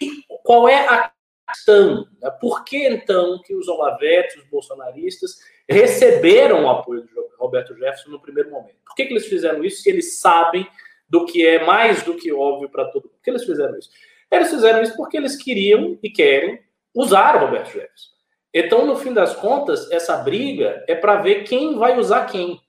E 0.00 0.22
qual 0.42 0.68
é 0.68 0.86
a 0.86 1.12
questão? 1.48 2.06
Né? 2.20 2.30
Por 2.40 2.64
que 2.64 2.86
então 2.88 3.40
que 3.42 3.54
os 3.54 3.68
Olavetes, 3.68 4.36
os 4.36 4.44
bolsonaristas, 4.48 5.38
receberam 5.68 6.64
o 6.64 6.70
apoio 6.70 7.04
de 7.04 7.10
Roberto 7.38 7.74
Jefferson 7.74 8.10
no 8.10 8.20
primeiro 8.20 8.50
momento? 8.50 8.76
Por 8.84 8.94
que, 8.94 9.06
que 9.06 9.12
eles 9.12 9.26
fizeram 9.26 9.64
isso 9.64 9.82
se 9.82 9.90
eles 9.90 10.18
sabem 10.18 10.66
do 11.10 11.26
que 11.26 11.44
é 11.44 11.64
mais 11.64 12.04
do 12.04 12.16
que 12.16 12.32
óbvio 12.32 12.70
para 12.70 12.84
todo 12.84 13.02
mundo. 13.02 13.14
Por 13.14 13.22
que 13.22 13.30
eles 13.30 13.44
fizeram 13.44 13.76
isso? 13.76 13.90
Eles 14.30 14.48
fizeram 14.48 14.80
isso 14.80 14.96
porque 14.96 15.16
eles 15.16 15.34
queriam 15.36 15.98
e 16.00 16.08
querem 16.08 16.62
usar 16.94 17.34
o 17.36 17.40
Roberto 17.40 17.72
Jefferson. 17.72 18.10
Então, 18.52 18.84
no 18.84 18.96
fim 18.96 19.12
das 19.12 19.34
contas, 19.36 19.90
essa 19.90 20.16
briga 20.16 20.84
é 20.88 20.94
para 20.94 21.22
ver 21.22 21.44
quem 21.44 21.78
vai 21.78 21.98
usar 21.98 22.26
quem. 22.26 22.60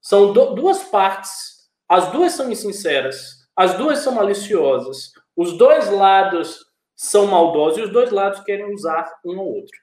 São 0.00 0.32
duas 0.32 0.84
partes, 0.84 1.68
as 1.88 2.12
duas 2.12 2.32
são 2.32 2.50
insinceras, 2.50 3.48
as 3.56 3.74
duas 3.74 3.98
são 4.00 4.12
maliciosas, 4.12 5.12
os 5.36 5.56
dois 5.56 5.90
lados 5.90 6.64
são 6.94 7.26
maldosos 7.26 7.78
e 7.78 7.82
os 7.82 7.90
dois 7.90 8.10
lados 8.10 8.40
querem 8.40 8.72
usar 8.72 9.12
um 9.24 9.38
ao 9.38 9.46
outro. 9.46 9.76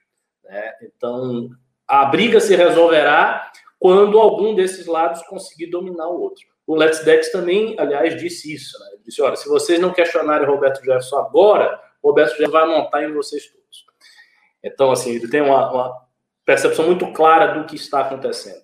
Né? 0.44 0.74
Então, 0.82 1.50
a 1.86 2.04
briga 2.06 2.40
se 2.40 2.54
resolverá 2.56 3.50
quando 3.78 4.18
algum 4.18 4.54
desses 4.54 4.86
lados 4.86 5.22
conseguir 5.24 5.66
dominar 5.66 6.08
o 6.08 6.20
outro. 6.20 6.46
O 6.66 6.76
Let's 6.76 7.04
Dex 7.04 7.30
também, 7.30 7.74
aliás, 7.78 8.16
disse 8.16 8.54
isso. 8.54 8.78
Né? 8.78 8.86
Ele 8.92 9.02
disse: 9.04 9.20
olha, 9.20 9.36
se 9.36 9.48
vocês 9.48 9.80
não 9.80 9.92
questionarem 9.92 10.46
Roberto 10.46 10.78
Jefferson 10.78 11.18
agora, 11.18 11.80
Roberto 12.02 12.30
Jefferson 12.30 12.52
vai 12.52 12.66
montar 12.66 13.02
em 13.02 13.12
vocês 13.12 13.46
todos. 13.46 13.61
Então, 14.62 14.92
assim, 14.92 15.12
ele 15.12 15.28
tem 15.28 15.40
uma, 15.40 15.70
uma 15.72 16.06
percepção 16.44 16.86
muito 16.86 17.12
clara 17.12 17.58
do 17.58 17.66
que 17.66 17.76
está 17.76 18.00
acontecendo. 18.00 18.62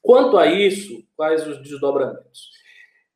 Quanto 0.00 0.36
a 0.36 0.46
isso, 0.46 1.04
quais 1.16 1.46
os 1.46 1.62
desdobramentos? 1.62 2.50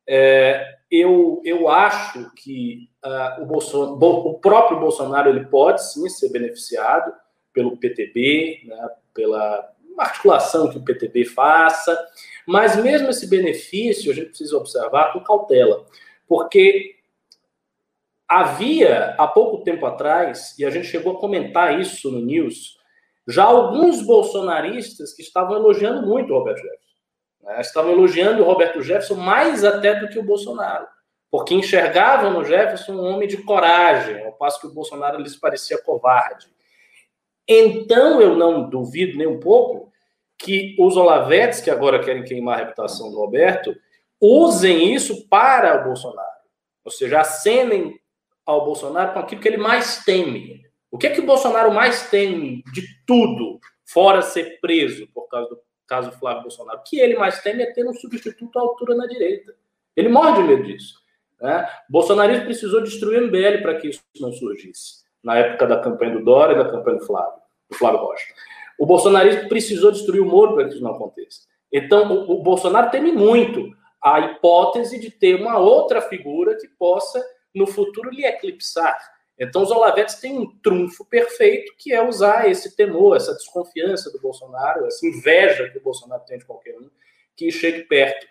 É, 0.07 0.77
eu, 0.89 1.41
eu 1.43 1.67
acho 1.67 2.31
que 2.35 2.89
uh, 3.03 3.43
o, 3.43 3.45
Bolson, 3.45 3.97
o 3.99 4.39
próprio 4.39 4.79
Bolsonaro 4.79 5.29
ele 5.29 5.45
pode 5.45 5.83
sim 5.91 6.07
ser 6.07 6.29
beneficiado 6.29 7.13
pelo 7.51 7.75
PTB, 7.75 8.61
né, 8.65 8.89
pela 9.13 9.69
articulação 9.97 10.69
que 10.69 10.77
o 10.77 10.83
PTB 10.83 11.25
faça, 11.25 11.97
mas 12.45 12.75
mesmo 12.77 13.09
esse 13.09 13.27
benefício 13.27 14.11
a 14.11 14.15
gente 14.15 14.29
precisa 14.29 14.55
observar 14.55 15.11
com 15.11 15.19
cautela, 15.19 15.85
porque 16.27 16.96
havia 18.27 19.15
há 19.17 19.27
pouco 19.27 19.63
tempo 19.63 19.85
atrás, 19.85 20.57
e 20.59 20.65
a 20.65 20.69
gente 20.69 20.87
chegou 20.87 21.15
a 21.15 21.19
comentar 21.19 21.79
isso 21.79 22.11
no 22.11 22.19
News, 22.19 22.77
já 23.27 23.43
alguns 23.43 24.01
bolsonaristas 24.01 25.13
que 25.13 25.21
estavam 25.21 25.55
elogiando 25.55 26.05
muito 26.05 26.33
o 26.33 26.37
Roberto 26.37 26.59
Jefferson. 26.61 26.87
Né? 27.43 27.61
Estavam 27.61 27.91
elogiando 27.91 28.41
o 28.41 28.45
Roberto 28.45 28.81
Jefferson 28.81 29.15
mais 29.15 29.63
até 29.63 29.95
do 29.95 30.09
que 30.09 30.19
o 30.19 30.23
Bolsonaro, 30.23 30.87
porque 31.29 31.53
enxergavam 31.53 32.31
no 32.31 32.43
Jefferson 32.43 32.93
um 32.93 33.05
homem 33.05 33.27
de 33.27 33.37
coragem, 33.37 34.25
ao 34.25 34.33
passo 34.33 34.59
que 34.59 34.67
o 34.67 34.73
Bolsonaro 34.73 35.21
lhes 35.21 35.35
parecia 35.35 35.81
covarde. 35.81 36.47
Então 37.47 38.21
eu 38.21 38.35
não 38.35 38.69
duvido 38.69 39.17
nem 39.17 39.27
um 39.27 39.39
pouco 39.39 39.91
que 40.37 40.75
os 40.79 40.95
Olavetes, 40.95 41.61
que 41.61 41.71
agora 41.71 42.03
querem 42.03 42.23
queimar 42.23 42.55
a 42.55 42.63
reputação 42.63 43.09
do 43.09 43.17
Roberto, 43.17 43.75
usem 44.21 44.93
isso 44.93 45.27
para 45.27 45.81
o 45.81 45.85
Bolsonaro. 45.85 46.27
Ou 46.85 46.91
seja, 46.91 47.21
acenem 47.21 47.99
ao 48.47 48.63
Bolsonaro 48.63 49.13
com 49.13 49.19
aquilo 49.19 49.41
que 49.41 49.47
ele 49.47 49.57
mais 49.57 50.03
teme. 50.05 50.61
O 50.89 50.97
que 50.97 51.07
é 51.07 51.09
que 51.09 51.19
o 51.19 51.25
Bolsonaro 51.25 51.71
mais 51.73 52.09
teme 52.09 52.63
de 52.73 52.81
tudo, 53.05 53.59
fora 53.85 54.21
ser 54.21 54.59
preso 54.61 55.05
por 55.13 55.27
causa 55.27 55.49
do 55.49 55.59
caso 55.85 56.11
Flávio 56.13 56.43
Bolsonaro? 56.43 56.79
O 56.79 56.83
que 56.83 56.97
ele 56.97 57.17
mais 57.17 57.41
teme 57.41 57.61
é 57.61 57.73
ter 57.73 57.85
um 57.85 57.93
substituto 57.93 58.57
à 58.57 58.61
altura 58.61 58.95
na 58.95 59.05
direita. 59.05 59.53
Ele 59.95 60.07
morre 60.07 60.41
de 60.41 60.47
medo 60.47 60.63
disso. 60.63 60.95
Né? 61.41 61.67
Bolsonarismo 61.89 62.45
precisou 62.45 62.81
destruir 62.81 63.21
o 63.21 63.27
MBL 63.27 63.61
para 63.61 63.75
que 63.75 63.89
isso 63.89 64.01
não 64.19 64.31
surgisse. 64.31 65.05
Na 65.21 65.37
época 65.37 65.67
da 65.67 65.81
campanha 65.81 66.13
do 66.13 66.23
Dória 66.23 66.53
e 66.53 66.57
da 66.57 66.69
campanha 66.69 66.97
do 66.97 67.05
Flávio, 67.05 67.41
do 67.69 67.77
Flávio 67.77 67.99
Rocha. 67.99 68.33
O 68.79 68.85
bolsonarismo 68.85 69.49
precisou 69.49 69.91
destruir 69.91 70.21
o 70.21 70.25
Moro 70.25 70.53
para 70.53 70.65
que 70.65 70.75
isso 70.75 70.83
não 70.83 70.91
aconteça. 70.91 71.41
Então, 71.73 72.11
o, 72.11 72.39
o 72.39 72.43
Bolsonaro 72.43 72.91
teme 72.91 73.11
muito 73.11 73.75
a 74.01 74.19
hipótese 74.19 74.99
de 74.99 75.09
ter 75.09 75.35
uma 75.35 75.57
outra 75.57 76.01
figura 76.01 76.55
que 76.55 76.67
possa, 76.67 77.21
no 77.57 77.67
futuro, 77.67 78.09
lhe 78.09 78.25
eclipsar. 78.25 78.97
Então, 79.39 79.61
os 79.61 79.69
Olavetes 79.69 80.15
têm 80.15 80.37
um 80.39 80.57
trunfo 80.59 81.05
perfeito, 81.05 81.73
que 81.77 81.93
é 81.93 82.01
usar 82.01 82.49
esse 82.49 82.75
temor, 82.75 83.15
essa 83.15 83.33
desconfiança 83.33 84.11
do 84.11 84.19
Bolsonaro, 84.19 84.87
essa 84.87 85.05
inveja 85.05 85.69
que 85.69 85.77
o 85.77 85.83
Bolsonaro 85.83 86.23
tem 86.25 86.39
de 86.39 86.45
qualquer 86.45 86.75
um, 86.75 86.89
que 87.35 87.51
chegue 87.51 87.83
perto. 87.83 88.25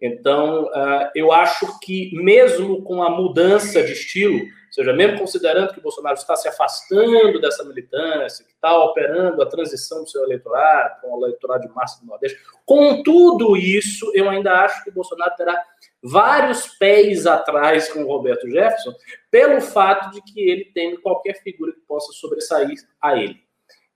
Então, 0.00 0.64
uh, 0.64 1.10
eu 1.14 1.30
acho 1.30 1.78
que, 1.80 2.10
mesmo 2.14 2.82
com 2.82 3.02
a 3.02 3.10
mudança 3.10 3.82
de 3.82 3.92
estilo, 3.92 4.38
ou 4.38 4.72
seja, 4.72 4.92
mesmo 4.92 5.18
considerando 5.18 5.72
que 5.72 5.78
o 5.78 5.82
Bolsonaro 5.82 6.14
está 6.14 6.34
se 6.36 6.48
afastando 6.48 7.40
dessa 7.40 7.64
militância, 7.64 8.44
que 8.44 8.52
está 8.52 8.76
operando 8.78 9.42
a 9.42 9.46
transição 9.46 10.02
do 10.02 10.08
seu 10.08 10.22
eleitorado, 10.24 11.00
com 11.00 11.12
o 11.12 11.26
eleitorado 11.26 11.66
de 11.66 11.74
massa 11.74 12.00
do 12.00 12.06
Nordeste, 12.06 12.38
com 12.64 13.02
tudo 13.02 13.56
isso, 13.56 14.10
eu 14.14 14.28
ainda 14.28 14.64
acho 14.64 14.82
que 14.84 14.90
o 14.90 14.92
Bolsonaro 14.92 15.34
terá 15.36 15.60
vários 16.02 16.66
pés 16.78 17.26
atrás 17.26 17.92
com 17.92 18.02
o 18.02 18.06
Roberto 18.06 18.48
Jefferson, 18.48 18.94
pelo 19.30 19.60
fato 19.60 20.10
de 20.12 20.22
que 20.22 20.40
ele 20.40 20.64
tem 20.66 21.00
qualquer 21.00 21.42
figura 21.42 21.72
que 21.72 21.80
possa 21.80 22.12
sobressair 22.12 22.74
a 23.00 23.16
ele. 23.16 23.40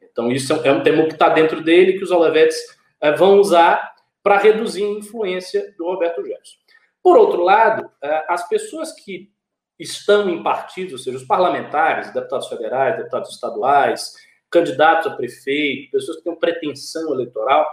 Então, 0.03 0.31
isso 0.31 0.53
é 0.53 0.71
um 0.71 0.83
temor 0.83 1.07
que 1.07 1.15
está 1.15 1.29
dentro 1.29 1.63
dele, 1.63 1.95
que 1.95 2.05
os 2.05 2.11
Olevetes 2.11 2.59
eh, 3.01 3.13
vão 3.13 3.39
usar 3.39 3.95
para 4.23 4.39
reduzir 4.39 4.85
a 4.85 4.99
influência 4.99 5.75
do 5.77 5.85
Roberto 5.87 6.23
Jefferson. 6.23 6.57
Por 7.03 7.17
outro 7.17 7.43
lado, 7.43 7.91
eh, 8.03 8.25
as 8.29 8.49
pessoas 8.49 8.93
que 8.93 9.33
estão 9.79 10.29
em 10.31 10.43
partidos, 10.43 10.93
ou 10.93 10.99
seja, 10.99 11.17
os 11.17 11.25
parlamentares, 11.25 12.13
deputados 12.13 12.49
federais, 12.49 12.97
deputados 12.97 13.31
estaduais, 13.31 14.15
candidatos 14.51 15.11
a 15.11 15.17
prefeito, 15.17 15.91
pessoas 15.91 16.19
que 16.19 16.25
têm 16.25 16.37
pretensão 16.37 17.13
eleitoral, 17.13 17.67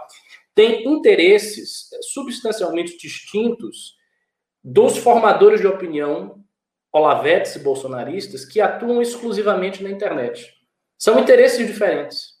têm 0.54 0.84
interesses 0.88 1.90
substancialmente 2.12 2.96
distintos 2.98 3.96
dos 4.62 4.98
formadores 4.98 5.60
de 5.60 5.66
opinião 5.66 6.42
olavetes 6.92 7.56
bolsonaristas 7.56 8.44
que 8.44 8.60
atuam 8.60 9.00
exclusivamente 9.00 9.82
na 9.82 9.90
internet. 9.90 10.52
São 10.98 11.18
interesses 11.18 11.66
diferentes. 11.66 12.32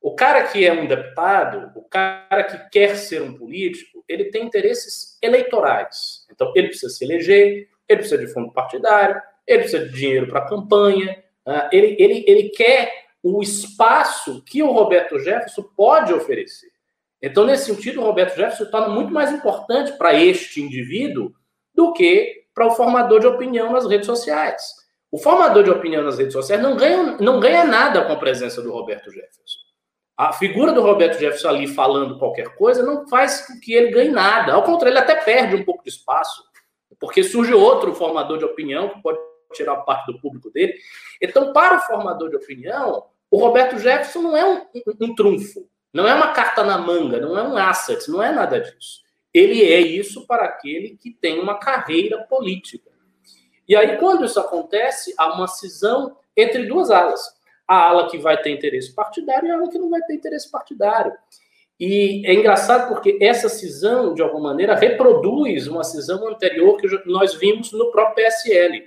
O 0.00 0.14
cara 0.14 0.44
que 0.44 0.64
é 0.64 0.72
um 0.72 0.86
deputado, 0.86 1.72
o 1.74 1.82
cara 1.82 2.44
que 2.44 2.70
quer 2.70 2.96
ser 2.96 3.22
um 3.22 3.34
político, 3.34 4.04
ele 4.08 4.26
tem 4.26 4.44
interesses 4.44 5.18
eleitorais. 5.22 6.26
Então, 6.30 6.52
ele 6.54 6.68
precisa 6.68 6.92
se 6.92 7.04
eleger, 7.04 7.68
ele 7.88 7.98
precisa 7.98 8.18
de 8.18 8.32
fundo 8.32 8.52
partidário, 8.52 9.20
ele 9.46 9.60
precisa 9.60 9.86
de 9.86 9.92
dinheiro 9.92 10.28
para 10.28 10.46
campanha, 10.46 11.22
uh, 11.46 11.68
ele, 11.72 11.96
ele, 11.98 12.24
ele 12.26 12.48
quer 12.50 13.06
o 13.22 13.42
espaço 13.42 14.44
que 14.44 14.62
o 14.62 14.70
Roberto 14.70 15.18
Jefferson 15.18 15.62
pode 15.76 16.12
oferecer. 16.12 16.70
Então, 17.20 17.44
nesse 17.44 17.66
sentido, 17.66 18.00
o 18.00 18.04
Roberto 18.04 18.36
Jefferson 18.36 18.64
se 18.64 18.70
torna 18.70 18.88
muito 18.88 19.12
mais 19.12 19.32
importante 19.32 19.92
para 19.92 20.14
este 20.14 20.60
indivíduo 20.60 21.32
do 21.76 21.92
que 21.92 22.46
para 22.54 22.66
o 22.66 22.70
formador 22.70 23.20
de 23.20 23.26
opinião 23.26 23.70
nas 23.70 23.86
redes 23.86 24.06
sociais. 24.06 24.62
O 25.12 25.18
formador 25.18 25.62
de 25.62 25.70
opinião 25.70 26.02
nas 26.02 26.18
redes 26.18 26.32
sociais 26.32 26.60
não 26.60 26.76
ganha, 26.76 27.18
não 27.20 27.38
ganha 27.38 27.64
nada 27.64 28.04
com 28.04 28.12
a 28.12 28.16
presença 28.16 28.62
do 28.62 28.72
Roberto 28.72 29.10
Jefferson. 29.10 29.60
A 30.16 30.32
figura 30.32 30.72
do 30.72 30.80
Roberto 30.80 31.18
Jefferson 31.18 31.48
ali 31.48 31.66
falando 31.66 32.18
qualquer 32.18 32.54
coisa 32.56 32.82
não 32.82 33.06
faz 33.06 33.46
com 33.46 33.60
que 33.60 33.74
ele 33.74 33.90
ganhe 33.90 34.10
nada. 34.10 34.54
Ao 34.54 34.62
contrário, 34.62 34.94
ele 34.94 34.98
até 34.98 35.14
perde 35.14 35.54
um 35.54 35.64
pouco 35.64 35.84
de 35.84 35.90
espaço, 35.90 36.42
porque 36.98 37.22
surge 37.22 37.52
outro 37.52 37.94
formador 37.94 38.38
de 38.38 38.44
opinião 38.46 38.88
que 38.88 39.02
pode 39.02 39.18
tirar 39.52 39.76
parte 39.76 40.10
do 40.10 40.18
público 40.18 40.50
dele. 40.50 40.74
Então, 41.20 41.52
para 41.52 41.76
o 41.76 41.80
formador 41.80 42.30
de 42.30 42.36
opinião, 42.36 43.04
o 43.30 43.38
Roberto 43.38 43.78
Jefferson 43.78 44.22
não 44.22 44.36
é 44.36 44.44
um, 44.44 44.56
um, 44.74 44.96
um 45.02 45.14
trunfo, 45.14 45.68
não 45.92 46.08
é 46.08 46.14
uma 46.14 46.32
carta 46.32 46.64
na 46.64 46.78
manga, 46.78 47.20
não 47.20 47.38
é 47.38 47.42
um 47.42 47.56
asset, 47.56 48.10
não 48.10 48.22
é 48.22 48.32
nada 48.32 48.58
disso. 48.58 49.05
Ele 49.36 49.62
é 49.62 49.78
isso 49.78 50.26
para 50.26 50.46
aquele 50.46 50.96
que 50.96 51.10
tem 51.10 51.38
uma 51.38 51.58
carreira 51.58 52.22
política. 52.22 52.90
E 53.68 53.76
aí, 53.76 53.98
quando 53.98 54.24
isso 54.24 54.40
acontece, 54.40 55.12
há 55.18 55.34
uma 55.34 55.46
cisão 55.46 56.16
entre 56.34 56.64
duas 56.64 56.90
alas. 56.90 57.20
A 57.68 57.90
ala 57.90 58.08
que 58.08 58.16
vai 58.16 58.40
ter 58.40 58.50
interesse 58.50 58.94
partidário 58.94 59.46
e 59.46 59.50
a 59.50 59.56
ala 59.56 59.68
que 59.68 59.78
não 59.78 59.90
vai 59.90 60.00
ter 60.02 60.14
interesse 60.14 60.50
partidário. 60.50 61.12
E 61.78 62.22
é 62.24 62.32
engraçado 62.32 62.88
porque 62.88 63.18
essa 63.20 63.50
cisão, 63.50 64.14
de 64.14 64.22
alguma 64.22 64.48
maneira, 64.48 64.74
reproduz 64.74 65.66
uma 65.66 65.84
cisão 65.84 66.26
anterior 66.26 66.78
que 66.78 66.88
nós 67.04 67.34
vimos 67.34 67.72
no 67.72 67.90
próprio 67.90 68.24
PSL, 68.24 68.84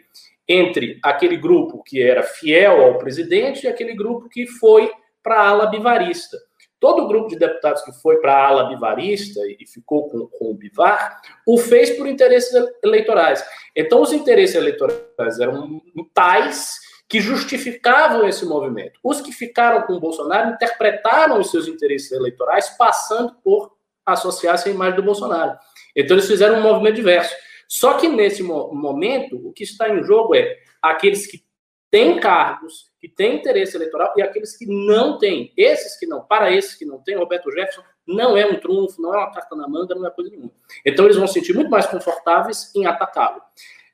entre 0.48 0.98
aquele 1.04 1.38
grupo 1.38 1.84
que 1.84 2.02
era 2.02 2.24
fiel 2.24 2.82
ao 2.82 2.98
presidente 2.98 3.66
e 3.66 3.68
aquele 3.68 3.94
grupo 3.94 4.28
que 4.28 4.48
foi 4.48 4.92
para 5.22 5.36
a 5.36 5.48
ala 5.48 5.68
bivarista. 5.68 6.40
Todo 6.80 7.04
o 7.04 7.08
grupo 7.08 7.28
de 7.28 7.38
deputados 7.38 7.82
que 7.82 7.92
foi 7.92 8.18
para 8.18 8.34
a 8.34 8.48
ala 8.48 8.70
bivarista 8.70 9.42
e 9.60 9.66
ficou 9.68 10.10
com, 10.10 10.28
com 10.28 10.52
o 10.52 10.54
Bivar, 10.54 11.22
o 11.46 11.58
fez 11.58 11.92
por 11.92 12.08
interesses 12.08 12.54
eleitorais. 12.84 13.44
Então, 13.76 14.02
os 14.02 14.14
interesses 14.14 14.56
eleitorais 14.56 15.40
eram 15.40 15.82
tais 16.14 16.78
que 17.08 17.20
justificavam 17.20 18.28
esse 18.28 18.46
movimento. 18.46 19.00
Os 19.04 19.20
que 19.20 19.32
ficaram 19.32 19.82
com 19.82 19.94
o 19.94 20.00
Bolsonaro 20.00 20.52
interpretaram 20.52 21.40
os 21.40 21.52
seus 21.52 21.68
interesses 21.68 22.12
eleitorais 22.12 22.70
passando 22.78 23.36
por 23.44 23.74
associar-se 24.06 24.70
à 24.70 24.72
imagem 24.72 24.96
do 24.96 25.04
Bolsonaro. 25.04 25.58
Então, 25.96 26.16
eles 26.16 26.28
fizeram 26.28 26.60
um 26.60 26.62
movimento 26.62 26.96
diverso. 26.96 27.36
Só 27.68 27.96
que 27.96 28.08
nesse 28.08 28.42
momento, 28.42 29.36
o 29.48 29.52
que 29.52 29.64
está 29.64 29.90
em 29.90 30.04
jogo 30.04 30.34
é 30.34 30.58
aqueles 30.82 31.28
que 31.28 31.44
têm 31.92 32.20
cargos, 32.20 32.90
que 33.00 33.08
têm 33.08 33.38
interesse 33.38 33.76
eleitoral 33.76 34.14
e 34.18 34.22
aqueles 34.22 34.58
que 34.58 34.66
não 34.66 35.18
têm. 35.18 35.54
Esses 35.56 35.98
que 36.00 36.06
não, 36.06 36.22
para 36.22 36.52
esses 36.52 36.76
que 36.76 36.86
não 36.86 37.00
têm, 37.00 37.16
Roberto 37.16 37.52
Jefferson 37.52 37.82
não 38.06 38.36
é 38.36 38.46
um 38.46 38.60
trunfo, 38.60 39.02
não 39.02 39.14
é 39.14 39.18
uma 39.18 39.32
carta 39.32 39.56
na 39.56 39.68
manga, 39.68 39.96
não 39.96 40.06
é 40.06 40.12
coisa 40.12 40.30
nenhuma. 40.30 40.52
Então 40.86 41.06
eles 41.06 41.18
vão 41.18 41.28
se 41.28 41.34
sentir 41.34 41.54
muito 41.54 41.70
mais 41.70 41.86
confortáveis 41.86 42.74
em 42.76 42.86
atacá-lo. 42.86 43.42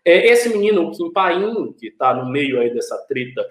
É, 0.04 0.28
esse 0.28 0.50
menino, 0.50 0.88
o 0.88 0.92
Kim 0.92 1.12
Paim, 1.12 1.74
que 1.74 1.88
está 1.88 2.14
no 2.14 2.30
meio 2.30 2.60
aí 2.60 2.74
dessa 2.74 2.98
treta, 3.08 3.46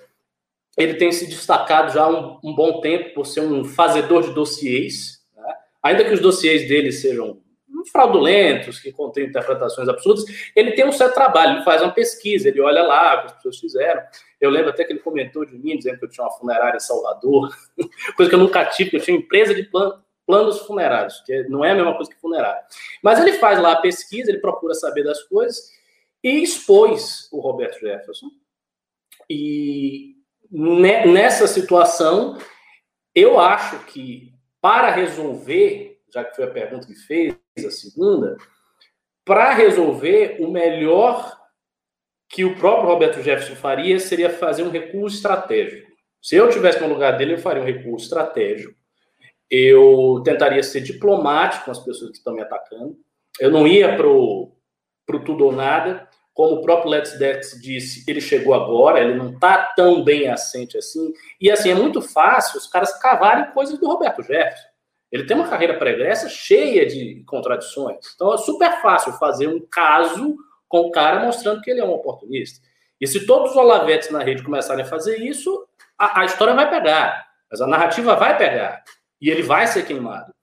ele 0.77 0.95
tem 0.95 1.13
se 1.13 1.27
destacado 1.27 1.93
já 1.93 2.05
há 2.05 2.09
um, 2.09 2.39
um 2.43 2.55
bom 2.55 2.81
tempo 2.81 3.15
por 3.15 3.27
ser 3.27 3.41
um 3.41 3.65
fazedor 3.65 4.23
de 4.23 4.35
dossiês, 4.35 5.21
né? 5.37 5.55
ainda 5.83 6.05
que 6.05 6.13
os 6.13 6.21
dossiês 6.21 6.69
dele 6.69 6.91
sejam 6.91 7.41
fraudulentos, 7.91 8.79
que 8.79 8.93
contêm 8.93 9.27
interpretações 9.27 9.89
absurdas, 9.89 10.25
ele 10.55 10.73
tem 10.73 10.87
um 10.87 10.93
certo 10.93 11.15
trabalho, 11.15 11.57
ele 11.57 11.65
faz 11.65 11.83
uma 11.83 11.93
pesquisa, 11.93 12.49
ele 12.49 12.61
olha 12.61 12.83
lá 12.83 13.17
o 13.17 13.21
que 13.21 13.27
as 13.27 13.33
pessoas 13.35 13.59
fizeram. 13.59 14.03
Eu 14.41 14.51
lembro 14.51 14.71
até 14.71 14.85
que 14.85 14.93
ele 14.93 15.01
comentou 15.01 15.45
de 15.45 15.59
mim, 15.59 15.77
dizendo 15.77 15.99
que 15.99 16.05
eu 16.05 16.11
tinha 16.11 16.25
uma 16.25 16.33
funerária 16.33 16.77
em 16.77 16.81
Salvador, 16.81 17.55
coisa 18.17 18.29
que 18.29 18.35
eu 18.35 18.41
nunca 18.41 18.65
tive, 18.67 18.91
porque 18.91 18.97
eu 18.97 19.05
tinha 19.05 19.17
empresa 19.17 19.55
de 19.55 19.69
planos 20.27 20.61
funerários, 20.61 21.21
que 21.27 21.45
não 21.45 21.65
é 21.65 21.73
a 21.73 21.75
mesma 21.75 21.95
coisa 21.95 22.11
que 22.11 22.21
funerária. 22.21 22.63
Mas 23.03 23.21
ele 23.21 23.35
faz 23.35 23.59
lá 23.61 23.73
a 23.73 23.81
pesquisa, 23.81 24.31
ele 24.31 24.41
procura 24.41 24.75
saber 24.75 25.03
das 25.03 25.23
coisas 25.25 25.71
e 26.23 26.43
expôs 26.43 27.29
o 27.33 27.41
Roberto 27.41 27.81
Jefferson. 27.81 28.29
E 29.29 30.15
nessa 30.51 31.47
situação, 31.47 32.39
eu 33.15 33.41
acho 33.41 33.79
que 33.87 34.33
para 34.61 34.91
resolver 34.91 35.95
já 36.15 36.25
que 36.25 36.37
foi 36.37 36.45
a 36.45 36.51
pergunta 36.51 36.87
que 36.87 36.95
fez, 36.95 37.35
a 37.57 37.71
segunda, 37.71 38.37
para 39.25 39.55
resolver, 39.55 40.39
o 40.41 40.51
melhor 40.51 41.39
que 42.29 42.45
o 42.45 42.57
próprio 42.57 42.89
Roberto 42.89 43.23
Jefferson 43.23 43.55
faria 43.55 43.99
seria 44.01 44.29
fazer 44.29 44.65
um 44.65 44.71
recuo 44.71 45.07
estratégico. 45.07 45.93
Se 46.21 46.35
eu 46.37 46.51
tivesse 46.51 46.81
no 46.81 46.89
lugar 46.89 47.17
dele, 47.17 47.35
eu 47.35 47.39
faria 47.39 47.63
um 47.63 47.67
recuo 47.67 47.97
estratégico. 47.97 48.75
Eu 49.49 50.21
tentaria 50.25 50.63
ser 50.63 50.81
diplomático 50.81 51.67
com 51.67 51.71
as 51.71 51.79
pessoas 51.79 52.11
que 52.11 52.17
estão 52.17 52.35
me 52.35 52.43
atacando. 52.43 52.97
Eu 53.39 53.51
não 53.51 53.67
ia 53.67 53.95
para 53.97 54.09
o 54.09 54.53
tudo 55.25 55.45
ou 55.45 55.53
nada. 55.53 56.09
Como 56.33 56.57
o 56.57 56.63
próprio 56.63 56.91
Let's 56.91 57.17
Dex 57.17 57.61
disse, 57.63 58.05
ele 58.11 58.21
chegou 58.21 58.55
agora, 58.55 58.99
ele 58.99 59.15
não 59.15 59.31
está 59.31 59.73
tão 59.77 60.03
bem 60.03 60.29
assente 60.29 60.77
assim. 60.77 61.13
E 61.41 61.49
assim, 61.49 61.71
é 61.71 61.75
muito 61.75 62.03
fácil 62.03 62.59
os 62.59 62.67
caras 62.67 62.99
cavarem 62.99 63.53
coisas 63.53 63.79
do 63.79 63.87
Roberto 63.87 64.23
Jefferson. 64.23 64.74
Ele 65.15 65.27
tem 65.27 65.37
uma 65.37 65.49
carreira 65.49 65.79
pregressa 65.79 66.29
cheia 66.29 66.85
de 66.85 67.23
contradições. 67.25 68.05
Então 68.17 68.35
é 68.35 68.37
super 68.37 68.83
fácil 68.83 69.13
fazer 69.13 69.47
um 69.47 69.61
caso 69.61 70.37
com 70.69 70.81
o 70.81 70.91
cara 70.91 71.25
mostrando 71.25 71.61
que 71.61 71.71
ele 71.71 71.79
é 71.79 71.85
um 71.85 71.93
oportunista. 71.93 72.61
E 73.01 73.07
se 73.07 73.25
todos 73.25 73.53
os 73.53 73.57
olavetes 73.57 74.11
na 74.11 74.25
rede 74.25 74.43
começarem 74.43 74.85
a 74.85 74.89
fazer 74.89 75.19
isso, 75.19 75.69
a, 75.97 76.23
a 76.23 76.25
história 76.25 76.53
vai 76.53 76.69
pegar. 76.69 77.29
Mas 77.49 77.61
a 77.61 77.67
narrativa 77.69 78.17
vai 78.17 78.37
pegar. 78.37 78.83
E 79.21 79.31
ele 79.31 79.43
vai 79.43 79.69
ser 79.69 79.87
queimado. 79.87 80.35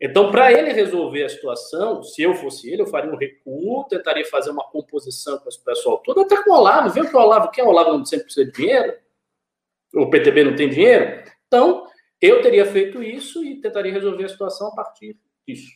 Então, 0.00 0.32
para 0.32 0.52
ele 0.52 0.72
resolver 0.72 1.22
a 1.22 1.28
situação, 1.28 2.02
se 2.02 2.20
eu 2.20 2.34
fosse 2.34 2.68
ele, 2.68 2.82
eu 2.82 2.86
faria 2.88 3.12
um 3.12 3.16
recuo, 3.16 3.84
tentaria 3.84 4.24
fazer 4.24 4.50
uma 4.50 4.64
composição 4.64 5.38
com 5.38 5.48
esse 5.48 5.62
pessoal 5.62 5.98
todo, 5.98 6.22
até 6.22 6.42
com 6.42 6.50
o 6.50 6.54
Olavo. 6.54 6.90
Vê 6.90 7.02
o 7.02 7.08
que 7.08 7.16
o 7.16 7.20
Olavo 7.20 7.52
quer, 7.52 7.62
o 7.62 7.68
Olavo 7.68 7.96
não 7.96 8.04
sempre 8.04 8.24
precisa 8.24 8.46
de 8.46 8.52
dinheiro, 8.52 8.96
o 9.94 10.10
PTB 10.10 10.42
não 10.42 10.56
tem 10.56 10.68
dinheiro. 10.68 11.22
Então, 11.46 11.87
eu 12.20 12.42
teria 12.42 12.66
feito 12.66 13.02
isso 13.02 13.44
e 13.44 13.60
tentaria 13.60 13.92
resolver 13.92 14.24
a 14.24 14.28
situação 14.28 14.68
a 14.68 14.74
partir 14.74 15.18
disso. 15.46 15.70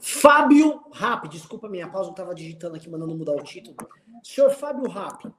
Fábio 0.00 0.82
Rap, 0.92 1.28
desculpa 1.28 1.68
minha 1.68 1.90
pausa, 1.90 2.08
eu 2.08 2.12
estava 2.12 2.34
digitando 2.34 2.76
aqui, 2.76 2.88
mandando 2.88 3.16
mudar 3.16 3.32
o 3.32 3.42
título. 3.42 3.76
Senhor 4.22 4.50
Fábio 4.50 4.88
Rap, 4.88 5.32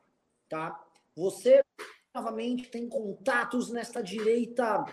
tá? 0.48 0.82
Você 1.16 1.64
novamente 2.14 2.70
tem 2.70 2.88
contatos 2.88 3.72
nesta 3.72 4.02
direita 4.02 4.86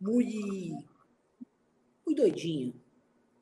muito, 0.00 0.84
muito 2.04 2.22
doidinha. 2.22 2.72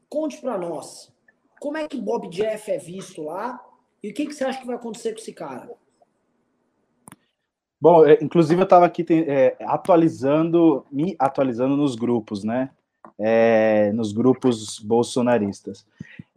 Conte 0.08 0.40
para 0.40 0.58
nós. 0.58 1.13
Como 1.60 1.76
é 1.76 1.88
que 1.88 2.00
Bob 2.00 2.28
Jeff 2.28 2.70
é 2.70 2.78
visto 2.78 3.22
lá? 3.22 3.60
E 4.02 4.10
o 4.10 4.14
que, 4.14 4.26
que 4.26 4.34
você 4.34 4.44
acha 4.44 4.60
que 4.60 4.66
vai 4.66 4.76
acontecer 4.76 5.12
com 5.12 5.18
esse 5.18 5.32
cara? 5.32 5.70
Bom, 7.80 8.06
é, 8.06 8.18
inclusive 8.22 8.60
eu 8.60 8.64
estava 8.64 8.86
aqui 8.86 9.04
é, 9.10 9.56
atualizando, 9.60 10.86
me 10.90 11.14
atualizando 11.18 11.76
nos 11.76 11.96
grupos, 11.96 12.44
né? 12.44 12.70
É, 13.18 13.92
nos 13.92 14.12
grupos 14.12 14.78
bolsonaristas. 14.78 15.86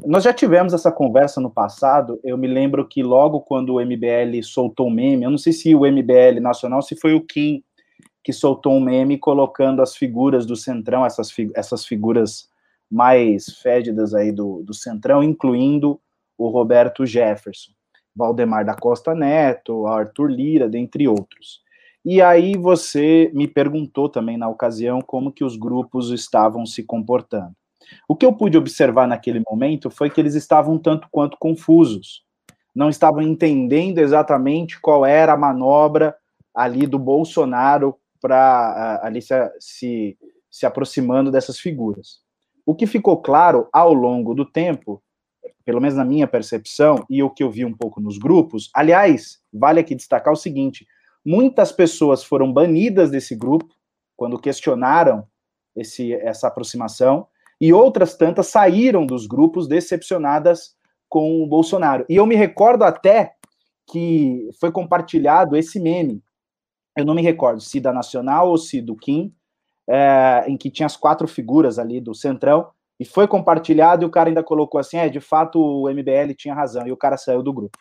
Nós 0.05 0.23
já 0.23 0.33
tivemos 0.33 0.73
essa 0.73 0.91
conversa 0.91 1.41
no 1.41 1.49
passado. 1.49 2.19
Eu 2.23 2.37
me 2.37 2.47
lembro 2.47 2.87
que 2.87 3.01
logo 3.01 3.41
quando 3.41 3.75
o 3.75 3.81
MBL 3.81 4.43
soltou 4.43 4.87
um 4.87 4.91
meme, 4.91 5.23
eu 5.23 5.31
não 5.31 5.37
sei 5.37 5.53
se 5.53 5.73
o 5.73 5.89
MBL 5.89 6.39
nacional, 6.39 6.81
se 6.81 6.95
foi 6.95 7.13
o 7.13 7.21
Kim 7.21 7.63
que 8.27 8.33
soltou 8.33 8.73
um 8.73 8.81
meme 8.81 9.17
colocando 9.17 9.81
as 9.81 9.95
figuras 9.95 10.45
do 10.45 10.53
Centrão, 10.53 11.05
essas, 11.05 11.33
essas 11.55 11.85
figuras 11.85 12.49
mais 12.89 13.45
fédidas 13.61 14.13
aí 14.13 14.31
do, 14.31 14.63
do 14.63 14.73
Centrão, 14.73 15.23
incluindo 15.23 15.99
o 16.37 16.49
Roberto 16.49 17.05
Jefferson, 17.05 17.71
Valdemar 18.15 18.65
da 18.65 18.75
Costa 18.75 19.13
Neto, 19.13 19.87
Arthur 19.87 20.29
Lira, 20.29 20.69
dentre 20.69 21.07
outros. 21.07 21.61
E 22.05 22.21
aí 22.21 22.55
você 22.55 23.29
me 23.33 23.47
perguntou 23.47 24.07
também 24.07 24.37
na 24.37 24.47
ocasião 24.47 25.01
como 25.01 25.31
que 25.31 25.43
os 25.43 25.57
grupos 25.57 26.09
estavam 26.11 26.65
se 26.65 26.83
comportando. 26.83 27.53
O 28.07 28.15
que 28.15 28.25
eu 28.25 28.33
pude 28.33 28.57
observar 28.57 29.07
naquele 29.07 29.41
momento 29.49 29.89
foi 29.89 30.09
que 30.09 30.19
eles 30.19 30.33
estavam 30.33 30.77
tanto 30.77 31.07
quanto 31.11 31.37
confusos. 31.37 32.23
Não 32.73 32.89
estavam 32.89 33.21
entendendo 33.21 33.99
exatamente 33.99 34.79
qual 34.79 35.05
era 35.05 35.33
a 35.33 35.37
manobra 35.37 36.15
ali 36.53 36.87
do 36.87 36.97
Bolsonaro 36.97 37.97
para 38.21 38.99
ali 39.03 39.21
se, 39.21 39.33
se 39.59 40.17
se 40.57 40.65
aproximando 40.65 41.31
dessas 41.31 41.59
figuras. 41.59 42.19
O 42.67 42.75
que 42.75 42.85
ficou 42.85 43.21
claro 43.21 43.69
ao 43.71 43.93
longo 43.93 44.35
do 44.35 44.43
tempo, 44.43 45.01
pelo 45.63 45.79
menos 45.79 45.95
na 45.95 46.03
minha 46.03 46.27
percepção, 46.27 47.05
e 47.09 47.23
o 47.23 47.29
que 47.29 47.41
eu 47.41 47.49
vi 47.49 47.63
um 47.63 47.73
pouco 47.73 48.01
nos 48.01 48.17
grupos, 48.17 48.69
aliás, 48.73 49.39
vale 49.53 49.79
aqui 49.79 49.95
destacar 49.95 50.33
o 50.33 50.37
seguinte: 50.37 50.85
muitas 51.25 51.71
pessoas 51.71 52.25
foram 52.25 52.51
banidas 52.51 53.09
desse 53.09 53.33
grupo 53.37 53.73
quando 54.17 54.37
questionaram 54.37 55.25
esse, 55.73 56.11
essa 56.15 56.49
aproximação, 56.49 57.27
e 57.61 57.71
outras 57.71 58.17
tantas 58.17 58.47
saíram 58.47 59.05
dos 59.05 59.27
grupos 59.27 59.65
decepcionadas 59.65 60.75
com 61.07 61.41
o 61.41 61.47
Bolsonaro. 61.47 62.05
E 62.09 62.17
eu 62.17 62.25
me 62.25 62.35
recordo 62.35 62.83
até 62.83 63.33
que 63.89 64.49
foi 64.59 64.73
compartilhado 64.73 65.55
esse 65.55 65.79
meme. 65.79 66.21
Eu 66.97 67.05
não 67.05 67.15
me 67.15 67.21
recordo 67.21 67.61
se 67.61 67.79
da 67.79 67.93
Nacional 67.93 68.49
ou 68.49 68.57
se 68.57 68.81
do 68.81 68.93
Kim, 68.93 69.33
é, 69.89 70.45
em 70.47 70.57
que 70.57 70.69
tinha 70.69 70.85
as 70.85 70.97
quatro 70.97 71.27
figuras 71.27 71.79
ali 71.79 71.99
do 71.99 72.13
Centrão, 72.13 72.69
e 72.99 73.05
foi 73.05 73.27
compartilhado 73.27 74.03
e 74.03 74.07
o 74.07 74.09
cara 74.09 74.29
ainda 74.29 74.43
colocou 74.43 74.79
assim, 74.79 74.97
é, 74.97 75.07
de 75.07 75.19
fato 75.19 75.59
o 75.59 75.89
MBL 75.89 76.33
tinha 76.35 76.53
razão, 76.53 76.87
e 76.87 76.91
o 76.91 76.97
cara 76.97 77.17
saiu 77.17 77.43
do 77.43 77.53
grupo. 77.53 77.77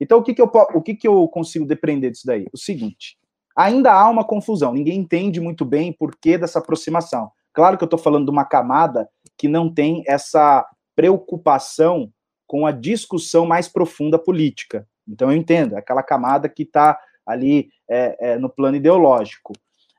Então, 0.00 0.18
o 0.18 0.22
que, 0.22 0.34
que, 0.34 0.42
eu, 0.42 0.50
o 0.74 0.82
que, 0.82 0.94
que 0.94 1.06
eu 1.06 1.28
consigo 1.28 1.64
depreender 1.64 2.10
disso 2.10 2.26
daí? 2.26 2.46
O 2.52 2.58
seguinte, 2.58 3.16
ainda 3.56 3.92
há 3.92 4.08
uma 4.10 4.24
confusão, 4.24 4.74
ninguém 4.74 4.98
entende 4.98 5.40
muito 5.40 5.64
bem 5.64 5.92
por 5.92 6.16
que 6.16 6.36
dessa 6.36 6.58
aproximação. 6.58 7.30
Claro 7.52 7.78
que 7.78 7.84
eu 7.84 7.86
estou 7.86 7.98
falando 7.98 8.24
de 8.24 8.30
uma 8.30 8.44
camada 8.44 9.08
que 9.38 9.46
não 9.46 9.72
tem 9.72 10.02
essa 10.06 10.66
preocupação 10.96 12.10
com 12.46 12.66
a 12.66 12.72
discussão 12.72 13.46
mais 13.46 13.68
profunda 13.68 14.18
política. 14.18 14.86
Então 15.08 15.30
eu 15.30 15.36
entendo, 15.36 15.74
é 15.74 15.78
aquela 15.78 16.02
camada 16.02 16.48
que 16.48 16.62
está 16.64 16.98
ali 17.26 17.70
é, 17.88 18.32
é, 18.32 18.38
no 18.38 18.48
plano 18.48 18.76
ideológico. 18.76 19.52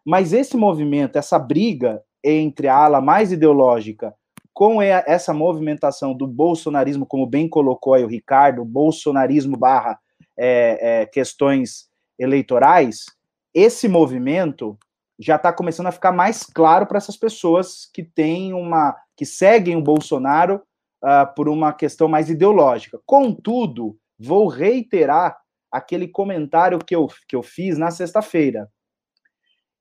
Mas 0.06 0.34
esse 0.34 0.58
movimento, 0.58 1.18
essa 1.18 1.40
briga 1.40 2.02
entre 2.24 2.68
a 2.68 2.76
ala 2.76 3.02
mais 3.02 3.32
ideológica 3.32 4.14
com 4.54 4.82
essa 4.82 5.34
movimentação 5.34 6.14
do 6.14 6.28
bolsonarismo, 6.28 7.06
como 7.06 7.26
bem 7.26 7.50
colocou 7.50 7.96
aí 7.96 8.04
o 8.04 8.08
Ricardo, 8.08 8.64
bolsonarismo 8.64 9.58
barra 9.58 10.00
é, 10.38 11.02
é 11.02 11.06
questões 11.08 11.90
eleitorais, 12.20 13.06
esse 13.54 13.88
movimento 13.88 14.78
já 15.20 15.36
está 15.36 15.54
começando 15.54 15.88
a 15.88 15.92
ficar 15.92 16.12
mais 16.12 16.44
claro 16.44 16.86
para 16.86 16.98
essas 16.98 17.18
pessoas 17.18 17.90
que 17.92 18.04
têm 18.04 18.54
uma 18.54 18.96
que 19.16 19.26
seguem 19.26 19.76
o 19.76 19.82
Bolsonaro 19.82 20.62
uh, 21.04 21.34
por 21.36 21.48
uma 21.48 21.72
questão 21.72 22.08
mais 22.08 22.30
ideológica. 22.30 23.00
Contudo, 23.06 23.96
vou 24.20 24.48
reiterar 24.48 25.38
aquele 25.72 26.08
comentário 26.08 26.80
que 26.80 26.96
eu, 26.96 27.08
que 27.28 27.36
eu 27.36 27.44
fiz 27.44 27.78
na 27.78 27.92
sexta-feira. 27.92 28.70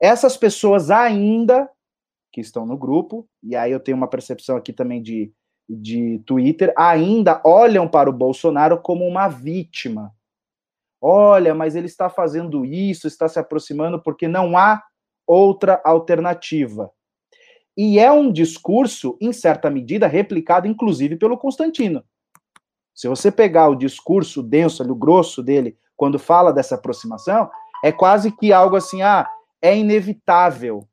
Essas 0.02 0.36
pessoas 0.36 0.90
ainda 0.90 1.70
que 2.32 2.40
estão 2.40 2.66
no 2.66 2.76
grupo, 2.76 3.28
e 3.40 3.54
aí 3.54 3.70
eu 3.70 3.78
tenho 3.78 3.96
uma 3.96 4.08
percepção 4.08 4.56
aqui 4.56 4.72
também 4.72 5.00
de, 5.00 5.32
de 5.68 6.18
Twitter, 6.26 6.74
ainda 6.76 7.40
olham 7.44 7.86
para 7.86 8.10
o 8.10 8.12
Bolsonaro 8.12 8.80
como 8.80 9.06
uma 9.06 9.28
vítima. 9.28 10.12
Olha, 11.00 11.54
mas 11.54 11.76
ele 11.76 11.86
está 11.86 12.10
fazendo 12.10 12.64
isso, 12.64 13.06
está 13.06 13.28
se 13.28 13.38
aproximando 13.38 14.02
porque 14.02 14.26
não 14.26 14.56
há 14.56 14.82
outra 15.24 15.80
alternativa. 15.84 16.90
E 17.76 18.00
é 18.00 18.10
um 18.10 18.32
discurso, 18.32 19.16
em 19.20 19.32
certa 19.32 19.70
medida, 19.70 20.08
replicado 20.08 20.66
inclusive 20.66 21.16
pelo 21.16 21.38
Constantino. 21.38 22.02
Se 22.94 23.06
você 23.08 23.30
pegar 23.30 23.68
o 23.68 23.76
discurso 23.76 24.42
denso, 24.42 24.82
o 24.82 24.94
grosso 24.96 25.42
dele, 25.42 25.78
quando 25.96 26.18
fala 26.18 26.52
dessa 26.52 26.74
aproximação, 26.74 27.48
é 27.84 27.92
quase 27.92 28.30
que 28.36 28.52
algo 28.52 28.76
assim, 28.76 29.00
ah, 29.02 29.28
é 29.62 29.76
inevitável. 29.76 30.86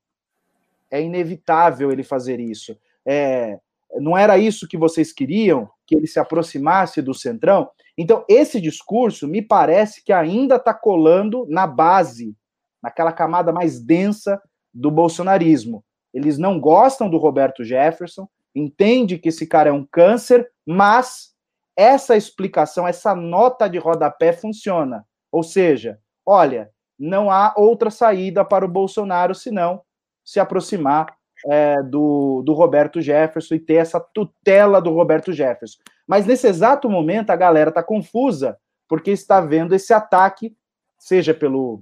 É 0.91 1.01
inevitável 1.01 1.91
ele 1.91 2.03
fazer 2.03 2.39
isso. 2.39 2.77
É, 3.05 3.59
não 3.95 4.15
era 4.15 4.37
isso 4.37 4.67
que 4.67 4.77
vocês 4.77 5.11
queriam, 5.11 5.67
que 5.85 5.95
ele 5.95 6.07
se 6.07 6.19
aproximasse 6.19 7.01
do 7.01 7.13
centrão? 7.13 7.69
Então, 7.97 8.23
esse 8.29 8.61
discurso 8.61 9.27
me 9.27 9.41
parece 9.41 10.03
que 10.03 10.13
ainda 10.13 10.55
está 10.55 10.73
colando 10.73 11.45
na 11.49 11.67
base 11.67 12.35
naquela 12.81 13.11
camada 13.11 13.51
mais 13.51 13.79
densa 13.79 14.41
do 14.73 14.89
bolsonarismo. 14.89 15.83
Eles 16.13 16.37
não 16.37 16.59
gostam 16.59 17.09
do 17.09 17.17
Roberto 17.17 17.63
Jefferson, 17.63 18.27
entende 18.55 19.17
que 19.17 19.29
esse 19.29 19.45
cara 19.45 19.69
é 19.69 19.73
um 19.73 19.85
câncer, 19.85 20.49
mas 20.65 21.33
essa 21.75 22.15
explicação, 22.15 22.87
essa 22.87 23.13
nota 23.15 23.67
de 23.67 23.77
rodapé 23.77 24.33
funciona. 24.33 25.05
Ou 25.31 25.43
seja, 25.43 25.99
olha, 26.25 26.71
não 26.99 27.31
há 27.31 27.53
outra 27.55 27.89
saída 27.89 28.43
para 28.43 28.65
o 28.65 28.69
Bolsonaro 28.69 29.33
senão 29.33 29.81
se 30.23 30.39
aproximar 30.39 31.15
é, 31.47 31.81
do, 31.81 32.41
do 32.43 32.53
Roberto 32.53 33.01
Jefferson 33.01 33.55
e 33.55 33.59
ter 33.59 33.75
essa 33.75 33.99
tutela 33.99 34.81
do 34.81 34.91
Roberto 34.91 35.31
Jefferson. 35.31 35.79
Mas 36.05 36.25
nesse 36.25 36.47
exato 36.47 36.89
momento 36.89 37.29
a 37.29 37.35
galera 37.35 37.69
está 37.69 37.81
confusa 37.81 38.57
porque 38.87 39.11
está 39.11 39.39
vendo 39.39 39.73
esse 39.73 39.93
ataque, 39.93 40.55
seja 40.97 41.33
pelo 41.33 41.81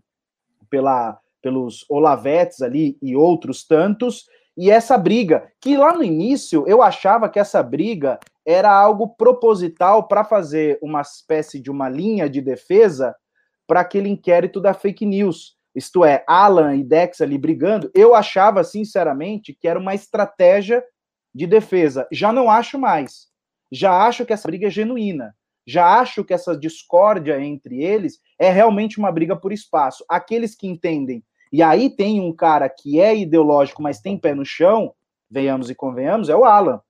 pela, 0.70 1.18
pelos 1.42 1.86
Olavetes 1.90 2.62
ali 2.62 2.98
e 3.02 3.16
outros 3.16 3.66
tantos, 3.66 4.26
e 4.58 4.72
essa 4.72 4.98
briga, 4.98 5.52
que 5.62 5.78
lá 5.78 5.94
no 5.94 6.04
início 6.04 6.66
eu 6.68 6.82
achava 6.82 7.30
que 7.30 7.40
essa 7.40 7.62
briga 7.62 8.20
era 8.46 8.72
algo 8.72 9.10
proposital 9.10 10.08
para 10.08 10.24
fazer 10.24 10.80
uma 10.82 11.02
espécie 11.02 11.60
de 11.60 11.70
uma 11.70 11.88
linha 11.88 12.30
de 12.30 12.42
defesa 12.42 13.16
para 13.68 13.82
aquele 13.82 14.10
inquérito 14.10 14.60
da 14.60 14.74
fake 14.74 15.06
news. 15.06 15.56
Isto 15.76 16.04
é, 16.04 16.24
Alan 16.26 16.76
e 16.76 16.84
Dex 16.84 17.22
ali 17.22 17.38
brigando, 17.38 17.92
eu 17.94 18.16
achava 18.16 18.64
sinceramente 18.64 19.54
que 19.54 19.68
era 19.68 19.78
uma 19.78 19.94
estratégia 19.94 20.84
de 21.36 21.46
defesa. 21.46 22.08
Já 22.12 22.34
não 22.34 22.50
acho 22.50 22.80
mais. 22.80 23.28
Já 23.72 24.08
acho 24.08 24.26
que 24.26 24.34
essa 24.34 24.48
briga 24.48 24.68
é 24.68 24.72
genuína 24.72 25.36
já 25.68 26.00
acho 26.00 26.24
que 26.24 26.34
essa 26.34 26.58
discórdia 26.58 27.42
entre 27.42 27.84
eles 27.84 28.22
é 28.40 28.50
realmente 28.50 28.98
uma 28.98 29.12
briga 29.12 29.36
por 29.36 29.52
espaço. 29.52 30.06
Aqueles 30.08 30.56
que 30.56 30.66
entendem, 30.66 31.22
e 31.52 31.62
aí 31.62 31.90
tem 31.90 32.22
um 32.22 32.34
cara 32.34 32.70
que 32.70 33.02
é 33.02 33.16
ideológico, 33.16 33.84
mas 33.84 34.00
tem 34.00 34.18
pé 34.18 34.34
no 34.34 34.46
chão, 34.46 34.94
venhamos 35.30 35.70
e 35.70 35.76
convenhamos, 35.76 36.30
é 36.30 36.36
o 36.36 36.46
Alan. 36.46 36.82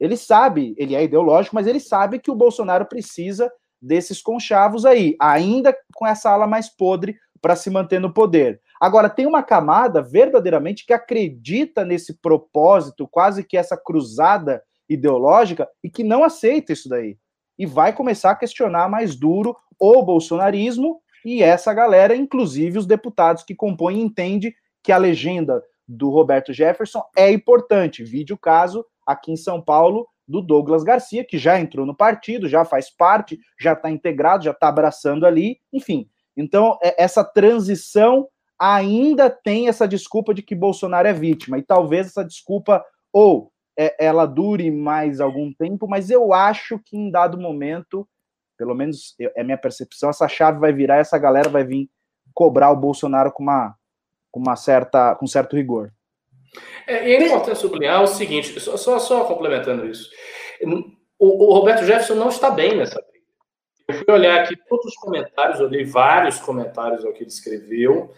Ele 0.00 0.16
sabe, 0.16 0.74
ele 0.78 0.94
é 0.94 1.04
ideológico, 1.04 1.54
mas 1.54 1.66
ele 1.66 1.78
sabe 1.78 2.18
que 2.18 2.30
o 2.30 2.34
Bolsonaro 2.34 2.86
precisa 2.86 3.52
desses 3.84 4.22
conchavos 4.22 4.84
aí, 4.84 5.16
ainda 5.20 5.76
com 5.94 6.06
essa 6.06 6.30
ala 6.30 6.46
mais 6.46 6.68
podre 6.68 7.16
para 7.40 7.54
se 7.54 7.68
manter 7.70 8.00
no 8.00 8.12
poder. 8.12 8.60
Agora, 8.80 9.08
tem 9.08 9.26
uma 9.26 9.42
camada 9.42 10.02
verdadeiramente 10.02 10.86
que 10.86 10.92
acredita 10.92 11.84
nesse 11.84 12.14
propósito, 12.14 13.06
quase 13.06 13.44
que 13.44 13.56
essa 13.56 13.76
cruzada 13.76 14.62
ideológica, 14.88 15.68
e 15.82 15.90
que 15.90 16.02
não 16.02 16.24
aceita 16.24 16.72
isso 16.72 16.88
daí 16.88 17.16
e 17.58 17.66
vai 17.66 17.92
começar 17.92 18.30
a 18.30 18.36
questionar 18.36 18.88
mais 18.88 19.14
duro 19.16 19.56
o 19.78 20.02
bolsonarismo 20.02 21.00
e 21.24 21.42
essa 21.42 21.72
galera, 21.72 22.14
inclusive 22.14 22.78
os 22.78 22.86
deputados 22.86 23.42
que 23.42 23.54
compõem, 23.54 24.02
entende 24.02 24.54
que 24.82 24.92
a 24.92 24.98
legenda 24.98 25.62
do 25.88 26.10
Roberto 26.10 26.52
Jefferson 26.52 27.02
é 27.16 27.30
importante. 27.30 28.04
Vide 28.04 28.32
o 28.32 28.38
caso 28.38 28.84
aqui 29.06 29.32
em 29.32 29.36
São 29.36 29.60
Paulo 29.60 30.06
do 30.26 30.40
Douglas 30.40 30.82
Garcia, 30.82 31.24
que 31.24 31.38
já 31.38 31.60
entrou 31.60 31.84
no 31.84 31.94
partido, 31.94 32.48
já 32.48 32.64
faz 32.64 32.90
parte, 32.90 33.38
já 33.60 33.72
está 33.72 33.90
integrado, 33.90 34.44
já 34.44 34.50
está 34.50 34.68
abraçando 34.68 35.26
ali, 35.26 35.58
enfim. 35.72 36.08
Então, 36.36 36.78
é, 36.82 37.02
essa 37.02 37.22
transição 37.22 38.28
ainda 38.58 39.28
tem 39.28 39.68
essa 39.68 39.86
desculpa 39.86 40.32
de 40.32 40.42
que 40.42 40.54
Bolsonaro 40.54 41.06
é 41.06 41.12
vítima, 41.12 41.58
e 41.58 41.62
talvez 41.62 42.08
essa 42.08 42.24
desculpa 42.24 42.84
ou 43.12 43.52
é, 43.78 43.94
ela 44.04 44.26
dure 44.26 44.70
mais 44.70 45.20
algum 45.20 45.52
tempo, 45.52 45.86
mas 45.88 46.10
eu 46.10 46.32
acho 46.32 46.78
que 46.78 46.96
em 46.96 47.10
dado 47.10 47.38
momento, 47.38 48.08
pelo 48.56 48.74
menos 48.74 49.14
é 49.18 49.42
minha 49.42 49.58
percepção, 49.58 50.10
essa 50.10 50.28
chave 50.28 50.58
vai 50.58 50.72
virar, 50.72 50.96
essa 50.96 51.18
galera 51.18 51.48
vai 51.48 51.64
vir 51.64 51.90
cobrar 52.32 52.70
o 52.70 52.76
Bolsonaro 52.76 53.32
com 53.32 53.42
uma, 53.42 53.76
com 54.30 54.40
uma 54.40 54.56
certa, 54.56 55.14
com 55.16 55.26
certo 55.26 55.56
rigor. 55.56 55.92
É, 56.86 57.08
e 57.08 57.14
é 57.14 57.26
importante 57.26 57.58
sublinhar 57.58 58.02
o 58.02 58.06
seguinte, 58.06 58.58
só, 58.60 58.76
só, 58.76 58.98
só 58.98 59.24
complementando 59.24 59.86
isso, 59.86 60.10
o, 61.18 61.46
o, 61.46 61.54
Roberto 61.54 61.84
Jefferson 61.84 62.14
não 62.14 62.28
está 62.28 62.50
bem 62.50 62.76
nessa 62.76 63.00
briga. 63.00 63.24
Eu 63.88 63.94
fui 63.94 64.14
olhar 64.14 64.40
aqui 64.40 64.56
todos 64.68 64.86
os 64.86 64.96
comentários, 64.96 65.60
olhei 65.60 65.84
vários 65.84 66.38
comentários 66.38 67.04
ao 67.04 67.12
que 67.12 67.22
ele 67.22 67.30
escreveu, 67.30 68.12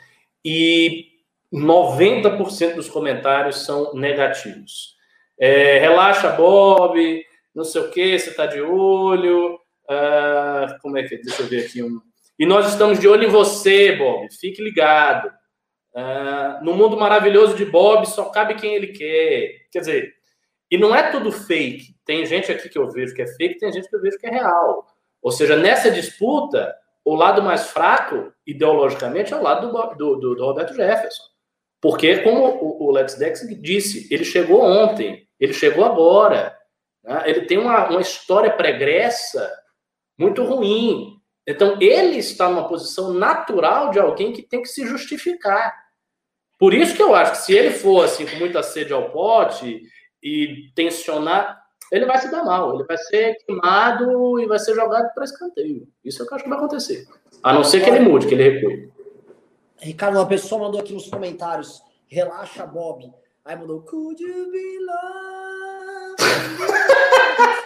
e 0.45 1.07
90% 1.53 2.75
dos 2.75 2.89
comentários 2.89 3.65
são 3.65 3.95
negativos. 3.95 4.97
É, 5.39 5.79
relaxa, 5.79 6.31
Bob, 6.31 7.25
não 7.55 7.65
sei 7.65 7.81
o 7.83 7.91
que, 7.91 8.19
você 8.19 8.31
está 8.31 8.47
de 8.47 8.61
olho. 8.61 9.59
Ah, 9.89 10.77
como 10.83 10.99
é 10.99 11.03
que 11.05 11.15
é? 11.15 11.19
Deixa 11.19 11.43
eu 11.43 11.47
ver 11.47 11.67
aqui 11.67 11.83
um. 11.83 12.01
E 12.39 12.45
nós 12.45 12.69
estamos 12.69 12.99
de 12.99 13.09
olho 13.09 13.25
em 13.25 13.31
você, 13.31 13.93
Bob. 13.93 14.29
Fique 14.39 14.63
ligado. 14.63 15.31
Ah, 15.99 16.61
no 16.63 16.75
mundo 16.75 16.95
maravilhoso 16.95 17.57
de 17.57 17.65
Bob, 17.65 18.07
só 18.07 18.27
cabe 18.27 18.57
quem 18.57 18.75
ele 18.75 18.89
quer. 18.89 19.67
Quer 19.73 19.79
dizer, 19.79 20.15
e 20.71 20.77
não 20.77 20.95
é 20.95 21.11
tudo 21.11 21.33
fake. 21.33 21.97
Tem 22.05 22.27
gente 22.27 22.53
aqui 22.53 22.69
que 22.69 22.77
eu 22.77 22.91
vejo 22.91 23.15
que 23.15 23.23
é 23.23 23.27
fake, 23.27 23.59
tem 23.59 23.73
gente 23.73 23.89
que 23.89 23.97
eu 23.97 24.03
vejo 24.03 24.19
que 24.19 24.27
é 24.27 24.31
real. 24.31 24.87
Ou 25.23 25.33
seja, 25.33 25.57
nessa 25.57 25.91
disputa, 25.91 26.77
o 27.03 27.15
lado 27.15 27.43
mais 27.43 27.69
fraco, 27.69 28.31
ideologicamente, 28.47 29.33
é 29.33 29.37
o 29.37 29.43
lado 29.43 29.73
do, 29.73 29.95
do, 29.95 30.17
do, 30.17 30.35
do 30.35 30.45
Roberto 30.45 30.75
Jefferson. 30.75 31.23
Porque, 31.81 32.19
como 32.19 32.79
o 32.79 32.91
Let's 32.91 33.15
Dex 33.15 33.41
disse, 33.63 34.13
ele 34.13 34.25
chegou 34.25 34.63
ontem, 34.63 35.27
ele 35.41 35.55
chegou 35.55 35.85
agora. 35.85 36.55
Né? 37.03 37.23
Ele 37.25 37.47
tem 37.47 37.57
uma, 37.57 37.89
uma 37.89 38.03
história 38.03 38.53
pregressa 38.53 39.51
muito 40.19 40.45
ruim. 40.45 41.17
Então, 41.47 41.79
ele 41.81 42.19
está 42.19 42.51
numa 42.51 42.69
posição 42.69 43.15
natural 43.15 43.91
de 43.91 43.99
alguém 43.99 44.33
que 44.33 44.43
tem 44.43 44.61
que 44.61 44.69
se 44.69 44.87
justificar. 44.87 45.86
Por 46.59 46.73
isso 46.73 46.97
que 46.97 47.03
eu 47.03 47.15
acho 47.15 47.33
que 47.33 47.39
se 47.39 47.55
ele 47.55 47.71
for 47.71 48.05
assim, 48.05 48.27
com 48.27 48.37
muita 48.37 48.63
sede 48.63 48.93
ao 48.93 49.11
pote 49.11 49.83
e 50.23 50.71
tensionar, 50.75 51.63
ele 51.93 52.07
vai 52.07 52.19
se 52.19 52.31
dar 52.31 52.45
mal, 52.45 52.75
ele 52.75 52.85
vai 52.85 52.97
ser 52.99 53.37
queimado 53.45 54.41
e 54.41 54.47
vai 54.47 54.59
ser 54.59 54.75
jogado 54.75 55.13
para 55.15 55.25
escanteio. 55.25 55.87
Isso 56.05 56.21
é 56.21 56.25
o 56.25 56.27
que 56.27 56.33
eu 56.33 56.37
acho 56.37 56.45
que 56.45 56.51
vai 56.51 56.59
acontecer. 56.59 57.07
A 57.43 57.53
não 57.53 57.63
ser 57.63 57.85
que 57.85 57.91
ele 57.91 58.01
mude, 58.01 58.27
que 58.27 58.35
ele 58.35 58.51
recue. 58.51 58.91
Ricardo, 59.79 60.17
uma 60.17 60.27
pessoa 60.27 60.63
mandou 60.63 60.81
aqui 60.81 60.93
nos 60.93 61.09
comentários, 61.09 61.83
relaxa, 62.09 62.67
Bob. 62.67 63.13
Aí 63.45 63.55
mandou, 63.55 63.83
could 63.83 64.21
you 64.21 64.51
be 64.51 64.77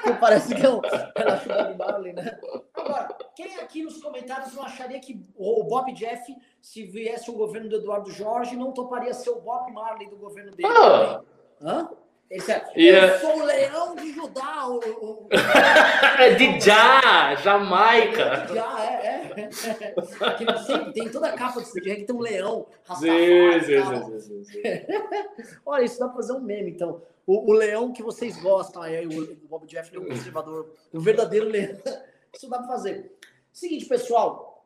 que 0.02 0.12
parece 0.14 0.54
que 0.54 0.64
é 0.64 0.70
um 0.70 0.80
relaxa 1.16 1.48
Bob 1.48 1.78
Marley, 1.78 2.12
né? 2.12 2.38
Agora, 2.74 3.08
quem 3.34 3.56
aqui 3.56 3.82
nos 3.82 4.00
comentários 4.02 4.54
não 4.54 4.64
acharia 4.64 5.00
que 5.00 5.24
o 5.36 5.64
Bob 5.64 5.92
Jeff, 5.92 6.34
se 6.60 6.84
viesse 6.84 7.30
o 7.30 7.34
governo 7.34 7.68
do 7.68 7.76
Eduardo 7.76 8.10
Jorge, 8.10 8.56
não 8.56 8.72
toparia 8.72 9.14
ser 9.14 9.30
o 9.30 9.40
Bob 9.40 9.72
Marley 9.72 10.08
do 10.08 10.16
governo 10.16 10.50
dele? 10.52 10.68
Ah. 10.68 11.22
Hã? 11.62 11.90
Esse 12.30 12.52
é, 12.52 12.64
Yeah. 12.76 13.14
Eu 13.14 13.20
sou 13.20 13.38
o 13.40 13.44
leão 13.44 13.96
de 13.96 14.12
Judá. 14.12 14.66
O, 14.68 14.76
o, 14.78 15.26
o- 15.26 15.28
de 16.38 16.60
já, 16.60 17.34
Jamaica. 17.34 18.46
Já, 18.54 18.84
é, 18.84 19.32
é. 19.36 19.50
Sempre 19.50 20.92
tem 20.92 21.08
toda 21.10 21.28
a 21.28 21.32
capa 21.32 21.60
de 21.60 21.66
CD 21.68 21.96
que 21.96 22.04
tem 22.04 22.14
um 22.14 22.20
leão. 22.20 22.66
Sim, 23.00 24.20
sim, 24.20 24.44
sim. 24.44 24.62
Olha, 25.66 25.82
isso 25.84 25.98
dá 25.98 26.06
pra 26.06 26.16
fazer 26.16 26.32
um 26.34 26.40
meme, 26.40 26.70
então. 26.70 27.02
O, 27.26 27.50
o 27.50 27.52
leão 27.52 27.92
que 27.92 28.02
vocês 28.02 28.40
gostam, 28.40 28.82
aí, 28.82 29.04
o, 29.06 29.32
o 29.32 29.48
Bob 29.48 29.66
Jeff 29.66 29.94
é 29.94 29.98
um 29.98 30.06
conservador, 30.06 30.72
o 30.92 31.00
verdadeiro 31.00 31.46
leão. 31.48 31.76
Isso 32.32 32.48
dá 32.48 32.58
pra 32.58 32.68
fazer. 32.68 33.12
Seguinte, 33.52 33.86
pessoal. 33.86 34.64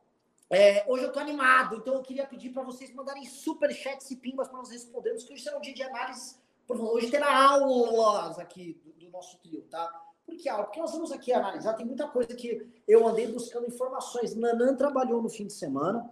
é, 0.50 0.85
hoje 0.87 1.05
eu 1.05 1.12
tô 1.12 1.18
animado, 1.18 1.77
então 1.77 1.94
eu 1.94 2.03
queria 2.03 2.27
pedir 2.27 2.50
para 2.50 2.62
vocês 2.62 2.92
mandarem 2.94 3.24
superchats 3.24 4.11
e 4.11 4.16
pimbas 4.16 4.48
para 4.48 4.59
nós 4.59 4.70
respondermos, 4.70 5.24
que 5.24 5.33
hoje 5.33 5.42
será 5.42 5.57
um 5.57 5.62
dia 5.62 5.72
de 5.72 5.83
análise. 5.83 6.37
Profunda. 6.66 6.92
Hoje 6.92 7.11
terá 7.11 7.48
aulas 7.50 8.38
aqui 8.38 8.81
do, 8.85 8.92
do 8.92 9.11
nosso 9.11 9.38
trio, 9.38 9.62
tá? 9.70 9.90
Por 10.27 10.37
que 10.37 10.48
aula? 10.48 10.64
Porque 10.64 10.81
nós 10.81 10.92
vamos 10.92 11.12
aqui 11.12 11.33
analisar, 11.33 11.74
tem 11.74 11.85
muita 11.85 12.09
coisa 12.09 12.35
que 12.35 12.66
eu 12.88 13.07
andei 13.07 13.27
buscando 13.27 13.66
informações. 13.66 14.35
Nanã 14.35 14.74
trabalhou 14.74 15.20
no 15.22 15.29
fim 15.29 15.46
de 15.46 15.53
semana 15.53 16.09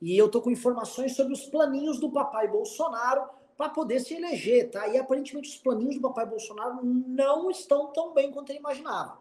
e 0.00 0.16
eu 0.16 0.30
tô 0.30 0.42
com 0.42 0.50
informações 0.50 1.16
sobre 1.16 1.32
os 1.32 1.46
planinhos 1.46 1.98
do 1.98 2.10
papai 2.10 2.46
Bolsonaro 2.48 3.28
para 3.56 3.70
poder 3.70 4.00
se 4.00 4.14
eleger, 4.14 4.70
tá? 4.70 4.86
E 4.88 4.98
aparentemente 4.98 5.48
os 5.48 5.56
planinhos 5.56 5.96
do 5.96 6.02
papai 6.02 6.26
Bolsonaro 6.26 6.84
não 6.84 7.50
estão 7.50 7.92
tão 7.92 8.12
bem 8.12 8.30
quanto 8.30 8.50
ele 8.50 8.58
imaginava, 8.58 9.18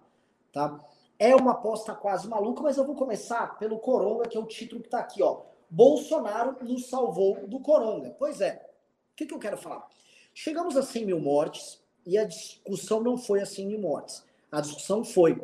tá? 0.52 0.80
É 1.18 1.36
uma 1.36 1.52
aposta 1.52 1.94
quase 1.94 2.28
maluca, 2.28 2.62
mas 2.64 2.78
eu 2.78 2.86
vou 2.86 2.96
começar 2.96 3.58
pelo 3.58 3.80
Coronga, 3.80 4.28
que 4.28 4.36
é 4.36 4.40
o 4.40 4.46
título 4.46 4.82
que 4.82 4.90
tá 4.90 5.00
aqui, 5.00 5.22
ó. 5.24 5.44
Bolsonaro 5.70 6.58
nos 6.62 6.90
salvou 6.90 7.48
do 7.48 7.60
Coronga. 7.60 8.16
Pois 8.20 8.42
é. 8.42 8.70
O 9.14 9.16
que, 9.16 9.26
que 9.26 9.34
eu 9.34 9.40
quero 9.40 9.58
falar? 9.58 9.88
Chegamos 10.34 10.76
a 10.76 10.82
100 10.82 11.06
mil 11.06 11.20
mortes 11.20 11.82
e 12.06 12.18
a 12.18 12.26
discussão 12.26 13.02
não 13.02 13.18
foi 13.18 13.42
a 13.42 13.46
100 13.46 13.68
mil 13.68 13.80
mortes. 13.80 14.24
A 14.52 14.62
discussão 14.62 15.04
foi: 15.04 15.42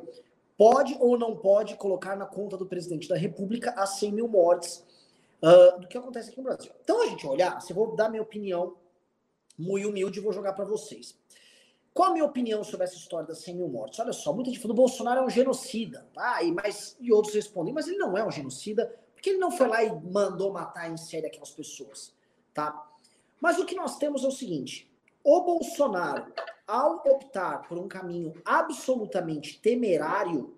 pode 0.58 0.96
ou 1.00 1.18
não 1.18 1.36
pode 1.36 1.76
colocar 1.76 2.16
na 2.16 2.26
conta 2.26 2.58
do 2.58 2.66
presidente 2.66 3.08
da 3.08 3.16
República 3.16 3.72
as 3.72 4.00
100 4.00 4.12
mil 4.12 4.28
mortes 4.28 4.84
ah, 5.42 5.78
do 5.80 5.88
que 5.88 5.98
acontece 5.98 6.30
aqui 6.30 6.38
no 6.38 6.44
Brasil. 6.44 6.72
Então 6.84 7.02
a 7.02 7.08
gente 7.08 7.26
olhar, 7.26 7.62
se 7.62 7.72
eu 7.72 7.76
vou 7.76 7.96
dar 7.96 8.10
minha 8.10 8.22
opinião 8.22 8.76
muito 9.58 9.88
humilde, 9.90 10.20
vou 10.20 10.34
jogar 10.34 10.54
para 10.54 10.66
vocês. 10.66 11.18
Qual 11.94 12.10
a 12.10 12.14
minha 12.14 12.26
opinião 12.26 12.64
sobre 12.64 12.86
essa 12.86 12.96
história 12.96 13.28
das 13.28 13.40
100 13.40 13.56
mil 13.56 13.68
mortes? 13.68 14.00
Olha 14.00 14.14
só, 14.14 14.32
muita 14.32 14.50
gente 14.50 14.62
falou, 14.62 14.76
Bolsonaro 14.76 15.22
é 15.22 15.26
um 15.26 15.30
genocida, 15.30 16.08
tá? 16.14 16.42
E, 16.44 16.52
mas, 16.52 16.96
e 17.00 17.12
outros 17.12 17.34
respondem, 17.34 17.74
mas 17.74 17.88
ele 17.88 17.98
não 17.98 18.18
é 18.18 18.26
um 18.26 18.32
genocida, 18.32 18.94
porque 19.14 19.32
ele 19.32 19.40
não 19.40 19.52
foi 19.52 19.68
lá 19.68 19.84
e 19.84 19.92
mandou 19.92 20.54
matar 20.54 20.90
em 20.90 20.96
série 20.96 21.26
aquelas 21.26 21.52
pessoas, 21.52 22.14
tá? 22.54 22.88
Mas 23.40 23.58
o 23.58 23.66
que 23.66 23.76
nós 23.76 23.98
temos 23.98 24.24
é 24.24 24.28
o 24.28 24.32
seguinte, 24.32 24.92
o 25.24 25.42
Bolsonaro, 25.42 26.34
ao 26.68 26.96
optar 26.96 27.68
por 27.68 27.78
um 27.78 27.88
caminho 27.88 28.34
absolutamente 28.46 29.60
temerário, 29.60 30.58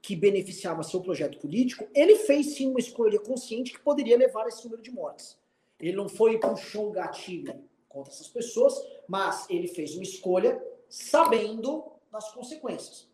que 0.00 0.14
beneficiava 0.14 0.82
seu 0.82 1.00
projeto 1.00 1.38
político, 1.38 1.86
ele 1.94 2.16
fez 2.16 2.54
sim 2.54 2.68
uma 2.70 2.78
escolha 2.78 3.18
consciente 3.18 3.72
que 3.72 3.80
poderia 3.80 4.16
levar 4.16 4.44
a 4.44 4.48
esse 4.48 4.64
número 4.64 4.82
de 4.82 4.90
mortes. 4.90 5.38
Ele 5.80 5.96
não 5.96 6.08
foi 6.08 6.34
e 6.34 6.40
puxou 6.40 6.88
o 6.88 6.92
gatilho 6.92 7.62
contra 7.88 8.12
essas 8.12 8.28
pessoas, 8.28 8.74
mas 9.06 9.48
ele 9.50 9.68
fez 9.68 9.94
uma 9.94 10.02
escolha 10.02 10.62
sabendo 10.88 11.84
das 12.10 12.30
consequências. 12.32 13.07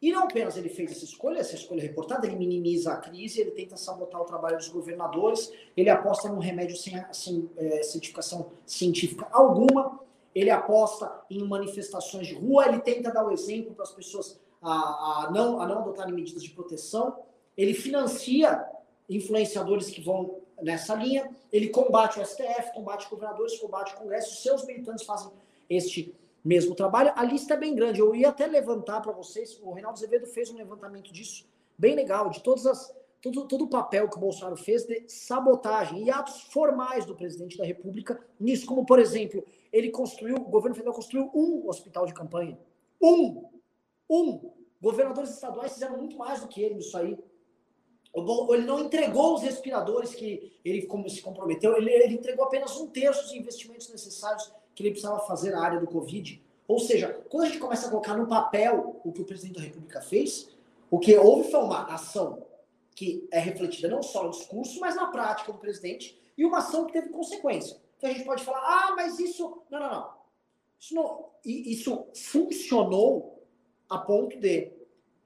E 0.00 0.10
não 0.10 0.24
apenas 0.24 0.56
ele 0.56 0.70
fez 0.70 0.92
essa 0.92 1.04
escolha, 1.04 1.40
essa 1.40 1.54
escolha 1.54 1.82
reportada, 1.82 2.26
ele 2.26 2.36
minimiza 2.36 2.92
a 2.92 2.96
crise, 2.96 3.40
ele 3.40 3.50
tenta 3.50 3.76
sabotar 3.76 4.20
o 4.20 4.24
trabalho 4.24 4.56
dos 4.56 4.68
governadores, 4.68 5.52
ele 5.76 5.90
aposta 5.90 6.28
num 6.28 6.38
remédio 6.38 6.76
sem, 6.76 7.04
sem 7.12 7.50
é, 7.56 7.82
certificação 7.82 8.50
científica 8.64 9.28
alguma, 9.30 10.00
ele 10.34 10.48
aposta 10.48 11.22
em 11.28 11.46
manifestações 11.46 12.26
de 12.26 12.34
rua, 12.34 12.66
ele 12.66 12.80
tenta 12.80 13.10
dar 13.10 13.26
o 13.26 13.30
exemplo 13.30 13.74
para 13.74 13.84
as 13.84 13.92
pessoas 13.92 14.40
a, 14.62 14.70
a, 15.26 15.30
não, 15.30 15.60
a 15.60 15.66
não 15.66 15.78
adotarem 15.80 16.14
medidas 16.14 16.42
de 16.42 16.50
proteção, 16.50 17.18
ele 17.56 17.74
financia 17.74 18.64
influenciadores 19.08 19.90
que 19.90 20.00
vão 20.00 20.40
nessa 20.62 20.94
linha, 20.94 21.30
ele 21.52 21.68
combate 21.68 22.20
o 22.20 22.24
STF, 22.24 22.72
combate 22.74 23.08
governadores, 23.08 23.58
combate 23.58 23.94
o 23.94 23.96
Congresso, 23.98 24.40
seus 24.40 24.64
militantes 24.64 25.04
fazem 25.04 25.30
este 25.68 26.14
mesmo 26.44 26.74
trabalho. 26.74 27.12
A 27.16 27.24
lista 27.24 27.54
é 27.54 27.56
bem 27.56 27.74
grande, 27.74 28.00
eu 28.00 28.14
ia 28.14 28.28
até 28.28 28.46
levantar 28.46 29.00
para 29.00 29.12
vocês, 29.12 29.58
o 29.62 29.72
Reinaldo 29.72 29.98
Azevedo 29.98 30.26
fez 30.26 30.50
um 30.50 30.56
levantamento 30.56 31.12
disso, 31.12 31.46
bem 31.78 31.94
legal, 31.94 32.30
de 32.30 32.42
todas 32.42 32.66
as, 32.66 32.94
todo, 33.20 33.46
todo 33.46 33.64
o 33.64 33.68
papel 33.68 34.08
que 34.08 34.16
o 34.16 34.20
Bolsonaro 34.20 34.56
fez 34.56 34.84
de 34.84 35.04
sabotagem 35.08 36.04
e 36.04 36.10
atos 36.10 36.42
formais 36.42 37.04
do 37.04 37.14
presidente 37.14 37.56
da 37.56 37.64
República 37.64 38.20
nisso, 38.38 38.66
como, 38.66 38.84
por 38.84 38.98
exemplo, 38.98 39.44
ele 39.72 39.90
construiu, 39.90 40.36
o 40.36 40.40
governo 40.40 40.74
federal 40.74 40.94
construiu 40.94 41.30
um 41.34 41.68
hospital 41.68 42.06
de 42.06 42.14
campanha. 42.14 42.58
Um! 43.00 43.44
Um! 44.08 44.50
Governadores 44.80 45.30
estaduais 45.30 45.74
fizeram 45.74 45.98
muito 45.98 46.16
mais 46.16 46.40
do 46.40 46.48
que 46.48 46.62
ele 46.62 46.76
nisso 46.76 46.96
aí. 46.96 47.18
Ele 48.12 48.64
não 48.64 48.80
entregou 48.80 49.34
os 49.34 49.42
respiradores 49.42 50.14
que 50.14 50.58
ele 50.64 50.88
se 51.08 51.22
comprometeu, 51.22 51.76
ele, 51.76 51.90
ele 51.90 52.14
entregou 52.14 52.44
apenas 52.44 52.76
um 52.76 52.88
terço 52.88 53.22
dos 53.22 53.32
investimentos 53.32 53.88
necessários 53.88 54.52
que 54.80 54.88
ele 54.88 54.94
precisava 54.94 55.20
fazer 55.26 55.50
na 55.50 55.62
área 55.62 55.80
do 55.80 55.86
Covid. 55.86 56.42
Ou 56.66 56.78
seja, 56.78 57.20
quando 57.28 57.44
a 57.44 57.46
gente 57.46 57.58
começa 57.58 57.86
a 57.86 57.90
colocar 57.90 58.16
no 58.16 58.26
papel 58.26 59.00
o 59.04 59.12
que 59.12 59.22
o 59.22 59.24
presidente 59.24 59.56
da 59.56 59.64
República 59.64 60.00
fez, 60.00 60.48
o 60.90 60.98
que 60.98 61.16
houve 61.16 61.50
foi 61.50 61.60
uma 61.60 61.84
ação 61.92 62.46
que 62.94 63.26
é 63.30 63.38
refletida 63.38 63.88
não 63.88 64.02
só 64.02 64.24
no 64.24 64.30
discurso, 64.30 64.78
mas 64.80 64.94
na 64.94 65.06
prática 65.06 65.52
do 65.52 65.58
presidente, 65.58 66.20
e 66.36 66.44
uma 66.44 66.58
ação 66.58 66.86
que 66.86 66.92
teve 66.92 67.08
consequência. 67.08 67.76
Então 67.96 68.10
a 68.10 68.12
gente 68.12 68.24
pode 68.24 68.44
falar, 68.44 68.60
ah, 68.60 68.94
mas 68.96 69.18
isso. 69.18 69.62
Não, 69.70 69.80
não, 69.80 69.90
não. 69.90 70.20
Isso, 70.78 70.94
não, 70.94 71.28
isso 71.44 72.06
funcionou 72.14 73.42
a 73.88 73.98
ponto 73.98 74.38
de 74.38 74.72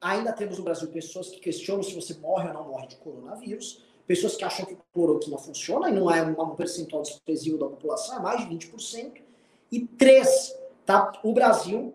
ainda 0.01 0.33
temos 0.33 0.59
no 0.59 0.65
Brasil 0.65 0.89
pessoas 0.89 1.31
que 1.31 1.41
questionam 1.41 1.83
se 1.83 1.95
você 1.95 2.15
morre 2.15 2.49
ou 2.49 2.55
não 2.55 2.69
morre 2.69 2.87
de 2.89 2.97
coronavírus, 2.97 3.83
pessoas 4.07 4.37
que 4.37 4.45
acham 4.45 4.67
que 4.67 4.77
cloroquina 4.93 5.39
funciona 5.39 5.89
e 5.89 5.93
não 5.93 6.11
é 6.11 6.23
um 6.23 6.55
percentual 6.55 7.03
desprezível 7.03 7.59
da 7.59 7.67
população, 7.67 8.19
é 8.19 8.21
mais 8.21 8.47
de 8.47 8.55
20%. 8.55 9.24
E 9.71 9.81
três, 9.81 10.57
tá? 10.85 11.13
O 11.23 11.33
Brasil 11.33 11.95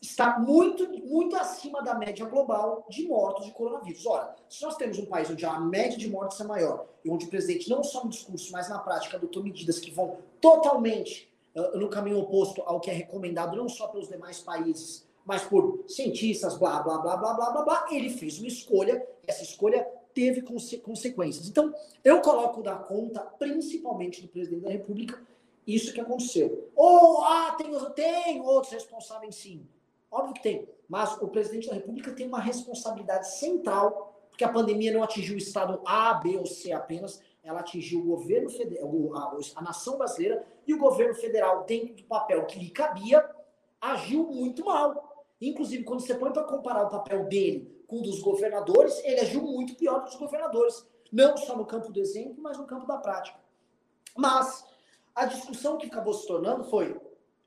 está 0.00 0.38
muito, 0.38 0.88
muito 1.04 1.36
acima 1.36 1.82
da 1.82 1.94
média 1.94 2.24
global 2.26 2.86
de 2.88 3.06
mortos 3.06 3.46
de 3.46 3.52
coronavírus. 3.52 4.06
Ora, 4.06 4.34
se 4.48 4.62
nós 4.62 4.76
temos 4.76 4.98
um 4.98 5.06
país 5.06 5.28
onde 5.30 5.44
a 5.44 5.58
média 5.58 5.98
de 5.98 6.08
mortes 6.08 6.40
é 6.40 6.44
maior 6.44 6.86
e 7.04 7.10
onde 7.10 7.26
o 7.26 7.28
presidente 7.28 7.68
não 7.68 7.82
só 7.82 8.04
no 8.04 8.10
discurso, 8.10 8.52
mas 8.52 8.68
na 8.68 8.78
prática 8.78 9.16
adotou 9.16 9.42
medidas 9.42 9.78
que 9.78 9.90
vão 9.90 10.18
totalmente 10.40 11.28
uh, 11.54 11.78
no 11.78 11.88
caminho 11.88 12.20
oposto 12.20 12.62
ao 12.62 12.80
que 12.80 12.90
é 12.90 12.94
recomendado 12.94 13.56
não 13.56 13.68
só 13.68 13.88
pelos 13.88 14.08
demais 14.08 14.40
países, 14.40 15.04
mas 15.24 15.42
por 15.42 15.84
cientistas, 15.88 16.56
blá, 16.56 16.80
blá, 16.80 16.98
blá, 16.98 17.16
blá, 17.16 17.34
blá, 17.34 17.50
blá, 17.50 17.62
blá, 17.62 17.86
ele 17.90 18.10
fez 18.10 18.38
uma 18.38 18.46
escolha, 18.46 19.04
essa 19.26 19.42
escolha 19.42 19.86
teve 20.14 20.40
conse 20.40 20.78
consequências. 20.78 21.48
Então, 21.48 21.74
eu 22.02 22.20
coloco 22.20 22.62
da 22.62 22.76
conta, 22.76 23.20
principalmente 23.20 24.22
do 24.22 24.28
presidente 24.28 24.62
da 24.62 24.70
República, 24.70 25.20
isso 25.66 25.92
que 25.92 26.00
aconteceu. 26.00 26.70
Ou, 26.74 27.22
ah, 27.22 27.56
tem, 27.58 27.72
tem 27.94 28.40
outros 28.40 28.72
responsáveis 28.72 29.34
sim. 29.34 29.66
Óbvio 30.10 30.34
que 30.34 30.42
tem. 30.42 30.68
Mas 30.88 31.20
o 31.20 31.28
presidente 31.28 31.68
da 31.68 31.74
República 31.74 32.12
tem 32.12 32.28
uma 32.28 32.40
responsabilidade 32.40 33.28
central, 33.36 34.28
porque 34.30 34.44
a 34.44 34.52
pandemia 34.52 34.92
não 34.92 35.02
atingiu 35.02 35.34
o 35.34 35.38
estado 35.38 35.80
A, 35.84 36.14
B 36.14 36.36
ou 36.36 36.46
C 36.46 36.70
apenas, 36.72 37.20
ela 37.42 37.60
atingiu 37.60 38.00
o 38.00 38.04
governo 38.04 38.50
federal, 38.50 38.90
a, 39.54 39.62
nação 39.62 39.96
brasileira, 39.96 40.44
e 40.66 40.74
o 40.74 40.78
governo 40.78 41.14
federal, 41.14 41.64
dentro 41.64 41.94
do 41.94 42.04
papel 42.04 42.44
que 42.46 42.58
lhe 42.58 42.70
cabia, 42.70 43.24
agiu 43.80 44.24
muito 44.24 44.64
mal. 44.64 45.24
Inclusive, 45.40 45.84
quando 45.84 46.00
você 46.00 46.14
põe 46.14 46.32
para 46.32 46.44
comparar 46.44 46.86
o 46.86 46.90
papel 46.90 47.24
dele 47.24 47.84
com 47.86 47.98
o 47.98 48.02
dos 48.02 48.20
governadores, 48.20 48.98
ele 49.04 49.20
agiu 49.20 49.42
muito 49.42 49.76
pior 49.76 50.02
que 50.02 50.10
os 50.10 50.16
governadores. 50.16 50.84
Não 51.12 51.36
só 51.36 51.56
no 51.56 51.64
campo 51.64 51.92
do 51.92 52.00
exemplo, 52.00 52.36
mas 52.42 52.58
no 52.58 52.66
campo 52.66 52.86
da 52.86 52.98
prática. 52.98 53.38
Mas 54.16 54.65
a 55.16 55.24
discussão 55.24 55.78
que 55.78 55.86
acabou 55.86 56.12
se 56.12 56.26
tornando 56.26 56.64
foi 56.64 56.94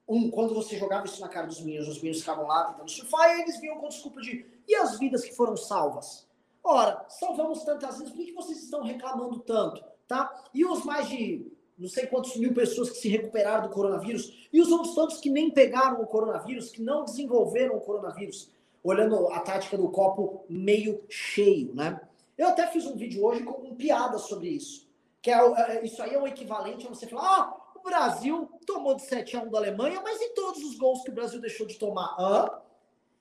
um, 0.08 0.32
quando 0.32 0.56
você 0.56 0.76
jogava 0.76 1.06
isso 1.06 1.22
na 1.22 1.30
cara 1.30 1.46
dos 1.46 1.62
meninos, 1.62 1.88
os 1.88 1.98
meninos 1.98 2.20
ficavam 2.20 2.48
lá 2.48 2.66
tentando 2.66 2.90
surfar 2.90 3.38
e 3.38 3.42
eles 3.44 3.60
vinham 3.60 3.78
com 3.78 3.88
desculpa 3.88 4.20
de 4.22 4.44
e 4.68 4.76
as 4.76 4.98
vidas 4.98 5.24
que 5.24 5.36
foram 5.36 5.56
salvas? 5.56 6.28
Ora, 6.64 7.06
salvamos 7.08 7.64
tantas 7.64 8.00
vidas, 8.00 8.14
por 8.14 8.26
que 8.26 8.34
vocês 8.34 8.64
estão 8.64 8.84
reclamando 8.84 9.40
tanto? 9.40 9.84
Tá? 10.08 10.44
E 10.54 10.66
os 10.66 10.84
mais 10.84 11.08
de 11.08 11.52
não 11.78 11.88
sei 11.88 12.08
quantos 12.08 12.36
mil 12.36 12.54
pessoas 12.54 12.90
que 12.90 12.98
se 12.98 13.08
recuperaram 13.08 13.70
do 13.70 13.74
coronavírus, 13.74 14.50
e 14.52 14.60
os 14.60 14.70
outros 14.70 14.94
tantos 14.94 15.18
que 15.18 15.30
nem 15.30 15.50
pegaram 15.50 16.02
o 16.02 16.08
coronavírus, 16.08 16.72
que 16.72 16.82
não 16.82 17.06
desenvolveram 17.06 17.78
o 17.78 17.82
coronavírus, 17.82 18.52
olhando 18.84 19.30
a 19.30 19.40
tática 19.40 19.78
do 19.78 19.88
copo 19.90 20.44
meio 20.50 21.02
cheio, 21.08 21.74
né? 21.74 22.02
Eu 22.38 22.50
até 22.50 22.68
fiz 22.68 22.86
um 22.86 22.98
vídeo 22.98 23.24
hoje 23.24 23.44
com 23.44 23.66
um 23.66 23.76
piada 23.76 24.18
sobre 24.18 24.50
isso. 24.50 24.90
Que 25.22 25.32
é, 25.32 25.38
é, 25.38 25.86
isso 25.86 26.02
aí 26.02 26.14
é 26.14 26.22
o 26.22 26.28
equivalente 26.28 26.86
a 26.86 26.90
você 26.90 27.08
falar: 27.08 27.22
ah, 27.22 27.59
o 27.80 27.84
Brasil 27.84 28.50
tomou 28.66 28.96
de 28.96 29.04
7 29.04 29.38
a 29.38 29.42
1 29.42 29.50
da 29.50 29.58
Alemanha, 29.58 30.02
mas 30.02 30.22
e 30.22 30.30
todos 30.30 30.64
os 30.64 30.78
gols 30.78 31.04
que 31.04 31.10
o 31.10 31.14
Brasil 31.14 31.40
deixou 31.40 31.66
de 31.66 31.78
tomar? 31.78 32.16
Hã? 32.20 32.50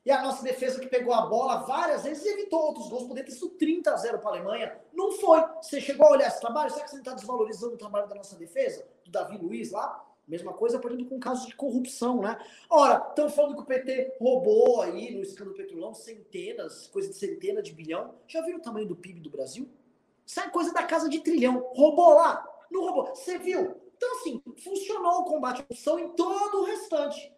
E 0.05 0.11
a 0.11 0.23
nossa 0.23 0.43
defesa 0.43 0.81
que 0.81 0.87
pegou 0.87 1.13
a 1.13 1.27
bola 1.27 1.67
várias 1.67 2.05
vezes 2.05 2.25
evitou 2.25 2.61
outros 2.61 2.89
gols, 2.89 3.05
poderia 3.05 3.29
ter 3.29 3.37
sido 3.37 3.51
30 3.51 3.93
a 3.93 3.97
0 3.97 4.19
para 4.19 4.31
a 4.31 4.33
Alemanha. 4.33 4.81
Não 4.93 5.13
foi. 5.13 5.41
Você 5.61 5.81
chegou 5.81 6.07
a 6.07 6.13
olhar 6.13 6.29
esse 6.29 6.41
trabalho? 6.41 6.71
Será 6.71 6.85
que 6.85 6.91
você 6.91 6.97
não 6.97 7.03
está 7.03 7.15
desvalorizando 7.15 7.75
o 7.75 7.79
trabalho 7.79 8.09
da 8.09 8.15
nossa 8.15 8.37
defesa? 8.37 8.87
Do 9.05 9.11
Davi 9.11 9.37
Luiz 9.37 9.71
lá? 9.71 10.05
Mesma 10.27 10.53
coisa, 10.53 10.79
por 10.79 10.91
exemplo, 10.91 11.09
com 11.09 11.19
casos 11.19 11.47
de 11.47 11.55
corrupção, 11.55 12.21
né? 12.21 12.39
Ora, 12.69 13.07
estão 13.09 13.31
falando 13.31 13.57
que 13.57 13.63
o 13.63 13.67
PT 13.67 14.17
roubou 14.21 14.83
aí 14.83 15.15
no 15.15 15.23
escândalo 15.23 15.57
petrolão 15.57 15.95
centenas, 15.95 16.87
coisa 16.87 17.09
de 17.09 17.15
centena 17.15 17.63
de 17.63 17.73
bilhão. 17.73 18.15
Já 18.27 18.43
viram 18.43 18.59
o 18.59 18.63
tamanho 18.63 18.87
do 18.87 18.95
PIB 18.97 19.21
do 19.21 19.31
Brasil? 19.31 19.69
Isso 20.27 20.41
é 20.41 20.49
coisa 20.51 20.73
da 20.73 20.83
casa 20.83 21.09
de 21.09 21.21
trilhão. 21.21 21.71
Roubou 21.75 22.15
lá? 22.15 22.47
Não 22.71 22.83
roubou. 22.83 23.15
Você 23.15 23.39
viu? 23.39 23.77
Então, 23.99 24.17
assim, 24.17 24.41
funcionou 24.63 25.23
o 25.23 25.25
combate 25.25 25.61
à 25.61 25.65
corrupção 25.65 25.99
em 25.99 26.09
todo 26.11 26.61
o 26.61 26.65
restante. 26.65 27.33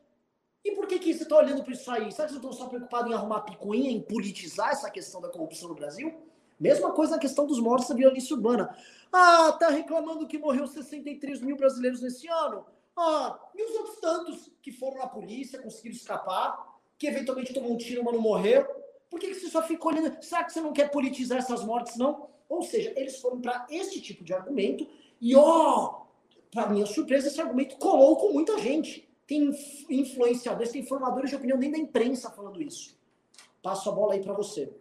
E 0.62 0.72
por 0.72 0.86
que, 0.86 0.98
que 0.98 1.14
você 1.14 1.22
está 1.22 1.38
olhando 1.38 1.64
para 1.64 1.72
isso 1.72 1.90
aí? 1.90 2.12
Será 2.12 2.28
que 2.28 2.34
vocês 2.34 2.44
estão 2.44 2.52
só 2.52 2.66
preocupados 2.66 3.10
em 3.10 3.14
arrumar 3.14 3.40
picuinha, 3.40 3.90
em 3.90 4.02
politizar 4.02 4.72
essa 4.72 4.90
questão 4.90 5.18
da 5.18 5.30
corrupção 5.30 5.70
no 5.70 5.74
Brasil? 5.74 6.14
Mesma 6.58 6.92
coisa 6.92 7.12
na 7.12 7.18
questão 7.18 7.46
dos 7.46 7.58
mortos 7.58 7.88
da 7.88 7.94
violência 7.94 8.36
urbana. 8.36 8.76
Ah, 9.10 9.56
tá 9.58 9.70
reclamando 9.70 10.26
que 10.26 10.36
morreu 10.36 10.66
63 10.66 11.40
mil 11.40 11.56
brasileiros 11.56 12.02
nesse 12.02 12.28
ano? 12.28 12.66
Ah, 12.94 13.40
e 13.54 13.64
os 13.64 13.74
outros 13.76 13.96
tantos 14.00 14.52
que 14.60 14.70
foram 14.70 14.98
na 14.98 15.06
polícia, 15.06 15.62
conseguiram 15.62 15.96
escapar, 15.96 16.78
que 16.98 17.06
eventualmente 17.06 17.54
tomou 17.54 17.72
um 17.72 17.78
tiro, 17.78 18.04
mas 18.04 18.12
não 18.12 18.20
morreu? 18.20 18.66
Por 19.08 19.18
que, 19.18 19.28
que 19.28 19.34
você 19.34 19.48
só 19.48 19.62
fica 19.62 19.88
olhando? 19.88 20.22
Será 20.22 20.44
que 20.44 20.52
você 20.52 20.60
não 20.60 20.74
quer 20.74 20.90
politizar 20.90 21.38
essas 21.38 21.64
mortes, 21.64 21.96
não? 21.96 22.28
Ou 22.46 22.62
seja, 22.62 22.92
eles 22.94 23.18
foram 23.18 23.40
para 23.40 23.66
este 23.70 23.98
tipo 24.02 24.22
de 24.22 24.34
argumento 24.34 24.86
e, 25.18 25.34
ó, 25.34 26.02
para 26.50 26.68
minha 26.68 26.86
surpresa, 26.86 27.28
esse 27.28 27.40
argumento 27.40 27.76
colou 27.76 28.16
com 28.16 28.32
muita 28.32 28.58
gente. 28.58 29.08
Tem 29.26 29.50
influenciadores, 29.88 30.72
tem 30.72 30.84
formadores 30.84 31.30
de 31.30 31.36
opinião 31.36 31.56
nem 31.56 31.70
da 31.70 31.78
imprensa 31.78 32.30
falando 32.30 32.60
isso. 32.60 32.98
Passo 33.62 33.88
a 33.88 33.92
bola 33.92 34.14
aí 34.14 34.20
para 34.20 34.32
você. 34.32 34.72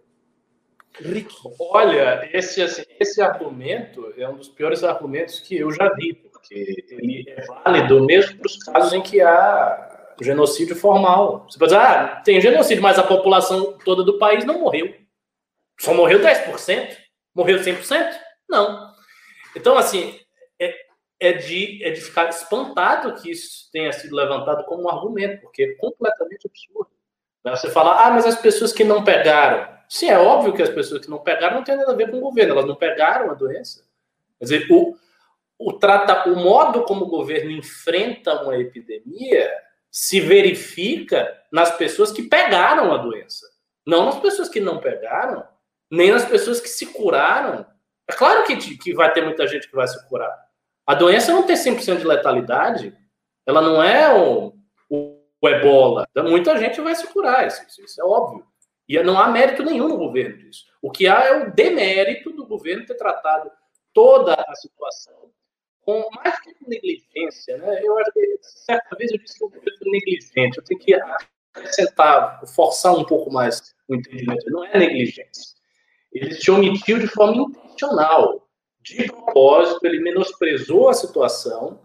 Rick. 0.95 1.33
Olha, 1.59 2.27
esse, 2.33 2.61
assim, 2.61 2.83
esse 2.99 3.21
argumento 3.21 4.11
é 4.17 4.27
um 4.27 4.35
dos 4.35 4.49
piores 4.49 4.83
argumentos 4.83 5.39
que 5.39 5.55
eu 5.57 5.71
já 5.71 5.93
vi, 5.93 6.13
porque 6.13 6.85
ele 6.89 7.25
é 7.27 7.45
válido 7.45 8.03
mesmo 8.05 8.37
para 8.37 8.47
os 8.47 8.57
casos 8.57 8.93
em 8.93 9.01
que 9.01 9.21
há 9.21 10.15
genocídio 10.19 10.75
formal. 10.75 11.45
Você 11.49 11.59
pode 11.59 11.71
dizer, 11.71 11.81
ah, 11.83 12.21
tem 12.25 12.41
genocídio, 12.41 12.83
mas 12.83 12.97
a 12.97 13.03
população 13.03 13.77
toda 13.85 14.03
do 14.03 14.17
país 14.17 14.43
não 14.45 14.59
morreu. 14.59 14.93
Só 15.79 15.93
morreu 15.93 16.19
10%? 16.19 16.97
Morreu 17.33 17.59
100%? 17.59 18.11
Não. 18.49 18.93
Então, 19.55 19.77
assim, 19.77 20.18
é, 21.19 21.33
de, 21.33 21.83
é 21.83 21.91
de 21.91 22.01
ficar 22.01 22.29
espantado 22.29 23.13
que 23.15 23.31
isso 23.31 23.69
tenha 23.71 23.91
sido 23.91 24.15
levantado 24.15 24.63
como 24.65 24.83
um 24.83 24.89
argumento, 24.89 25.41
porque 25.41 25.63
é 25.63 25.73
completamente 25.75 26.47
absurdo. 26.47 26.89
Você 27.43 27.69
fala, 27.69 28.05
ah, 28.05 28.11
mas 28.11 28.25
as 28.25 28.39
pessoas 28.39 28.71
que 28.71 28.83
não 28.83 29.03
pegaram. 29.03 29.77
Sim, 29.87 30.09
é 30.09 30.19
óbvio 30.19 30.53
que 30.53 30.61
as 30.61 30.69
pessoas 30.69 31.01
que 31.01 31.09
não 31.09 31.19
pegaram 31.19 31.57
não 31.57 31.63
tem 31.63 31.75
nada 31.75 31.91
a 31.91 31.95
ver 31.95 32.11
com 32.11 32.17
o 32.17 32.21
governo, 32.21 32.53
elas 32.53 32.65
não 32.65 32.75
pegaram 32.75 33.31
a 33.31 33.33
doença. 33.33 33.83
Quer 34.37 34.45
dizer, 34.45 34.67
o, 34.69 34.95
o, 35.57 35.73
trata, 35.73 36.29
o 36.29 36.35
modo 36.35 36.83
como 36.83 37.05
o 37.05 37.09
governo 37.09 37.49
enfrenta 37.51 38.43
uma 38.43 38.57
epidemia 38.57 39.51
se 39.89 40.19
verifica 40.19 41.35
nas 41.51 41.75
pessoas 41.75 42.11
que 42.11 42.23
pegaram 42.23 42.93
a 42.93 42.97
doença, 42.97 43.47
não 43.85 44.05
nas 44.05 44.19
pessoas 44.19 44.47
que 44.47 44.59
não 44.59 44.79
pegaram 44.79 45.43
nem 45.89 46.11
nas 46.11 46.25
pessoas 46.25 46.61
que 46.61 46.69
se 46.69 46.87
curaram. 46.87 47.65
É 48.07 48.13
claro 48.13 48.45
que, 48.45 48.77
que 48.77 48.93
vai 48.93 49.11
ter 49.11 49.23
muita 49.23 49.47
gente 49.47 49.67
que 49.67 49.75
vai 49.75 49.87
se 49.87 50.07
curar. 50.07 50.48
A 50.89 50.95
doença 50.95 51.31
não 51.31 51.43
tem 51.43 51.55
100% 51.55 51.99
de 51.99 52.07
letalidade. 52.07 52.97
Ela 53.45 53.61
não 53.61 53.83
é 53.83 54.11
o, 54.11 54.55
o, 54.89 55.21
o 55.39 55.47
ebola. 55.47 56.07
Então, 56.09 56.23
muita 56.27 56.57
gente 56.57 56.81
vai 56.81 56.95
se 56.95 57.05
curar, 57.05 57.45
isso, 57.45 57.61
isso, 57.79 58.01
é 58.01 58.03
óbvio. 58.03 58.43
E 58.87 58.99
não 59.03 59.19
há 59.19 59.27
mérito 59.27 59.61
nenhum 59.61 59.87
no 59.87 59.97
governo 59.97 60.37
disso. 60.37 60.65
O 60.81 60.89
que 60.89 61.07
há 61.07 61.25
é 61.25 61.43
o 61.43 61.53
demérito 61.53 62.31
do 62.31 62.47
governo 62.47 62.87
ter 62.87 62.95
tratado 62.95 63.51
toda 63.93 64.33
a 64.33 64.55
situação 64.55 65.29
com 65.81 66.09
mais 66.15 66.39
que 66.39 66.55
negligência. 66.67 67.57
Né? 67.59 67.81
Eu 67.83 67.95
acho 67.99 68.11
que 68.11 68.39
certa 68.41 68.95
vez 68.95 69.11
eu 69.11 69.19
disse 69.19 69.37
que 69.37 69.45
o 69.45 69.49
governo 69.49 69.69
é 69.69 69.89
negligente. 69.91 70.57
Eu 70.57 70.63
tenho 70.63 70.79
que 70.79 70.95
acrescentar, 71.53 72.41
forçar 72.47 72.97
um 72.97 73.03
pouco 73.03 73.31
mais 73.31 73.75
o 73.87 73.93
entendimento. 73.93 74.49
Não 74.49 74.65
é 74.65 74.75
negligência 74.75 75.59
ele 76.11 76.33
se 76.33 76.49
omitiu 76.49 76.99
de 76.99 77.07
forma 77.07 77.43
intencional. 77.43 78.48
De 78.81 79.05
propósito, 79.07 79.85
ele 79.85 79.99
menosprezou 79.99 80.89
a 80.89 80.93
situação 80.93 81.81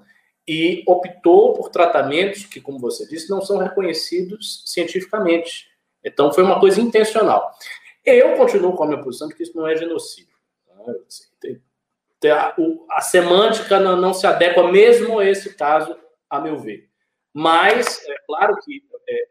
e 0.47 0.85
optou 0.87 1.55
por 1.55 1.71
tratamentos 1.71 2.45
que, 2.45 2.61
como 2.61 2.79
você 2.79 3.07
disse, 3.07 3.31
não 3.31 3.41
são 3.41 3.59
reconhecidos 3.59 4.63
cientificamente. 4.67 5.69
Então, 6.05 6.33
foi 6.33 6.45
uma 6.45 6.61
coisa 6.61 6.81
intencional. 6.81 7.51
Eu 8.05 8.37
continuo 8.37 8.75
com 8.75 8.85
a 8.85 8.87
minha 8.87 9.03
posição 9.03 9.29
de 9.29 9.35
que 9.35 9.43
isso 9.43 9.57
não 9.57 9.67
é 9.67 9.77
genocídio. 9.77 10.35
Tá? 12.21 12.55
A, 12.91 13.01
semântica 13.01 13.81
não, 13.81 14.15
se 14.15 14.27
adequa 14.27 14.71
mesmo 14.71 15.19
a 15.19 15.27
esse 15.27 15.55
caso, 15.55 15.97
a 16.29 16.41
meu 16.41 16.59
ver. 16.59 16.89
Mas, 17.33 18.07
é 18.07 18.17
claro 18.27 18.57
que 18.63 18.83
é, 19.09 19.27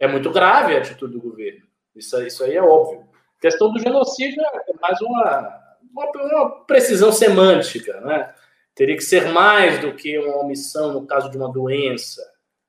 é 0.00 0.06
muito 0.06 0.30
grave 0.30 0.74
a 0.74 0.78
atitude 0.78 1.12
do 1.12 1.20
governo. 1.20 1.66
Isso, 1.94 2.20
isso 2.22 2.44
aí 2.44 2.56
é 2.56 2.62
óbvio. 2.62 3.08
A 3.36 3.40
questão 3.40 3.72
do 3.72 3.78
genocídio 3.78 4.40
é 4.42 4.72
mais 4.80 5.00
uma, 5.00 5.67
uma, 5.98 6.10
uma, 6.10 6.64
precisão 6.64 7.12
semântica, 7.12 8.00
né? 8.00 8.32
Teria 8.74 8.96
que 8.96 9.02
ser 9.02 9.28
mais 9.28 9.80
do 9.80 9.92
que 9.94 10.18
uma 10.18 10.38
omissão 10.38 10.92
no 10.92 11.06
caso 11.06 11.30
de 11.30 11.36
uma 11.36 11.50
doença. 11.50 12.22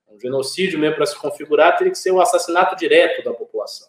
Um 0.07 0.19
genocídio, 0.19 0.79
mesmo 0.79 0.95
para 0.95 1.05
se 1.05 1.17
configurar, 1.17 1.77
teria 1.77 1.91
que 1.91 1.99
ser 1.99 2.11
o 2.11 2.15
um 2.15 2.21
assassinato 2.21 2.75
direto 2.75 3.23
da 3.23 3.31
população, 3.31 3.87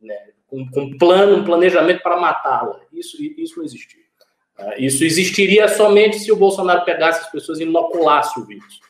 né? 0.00 0.32
com, 0.70 0.80
um 0.80 0.98
plano, 0.98 1.36
um 1.36 1.44
planejamento 1.44 2.02
para 2.02 2.20
matá-la. 2.20 2.80
Isso, 2.92 3.16
isso 3.22 3.56
não 3.56 3.64
existia. 3.64 4.02
Ah, 4.58 4.74
isso 4.76 5.02
existiria 5.04 5.66
somente 5.68 6.18
se 6.18 6.30
o 6.30 6.36
Bolsonaro 6.36 6.84
pegasse 6.84 7.20
as 7.20 7.30
pessoas 7.30 7.58
e 7.58 7.62
inoculasse 7.62 8.38
o 8.38 8.44
vírus. 8.44 8.80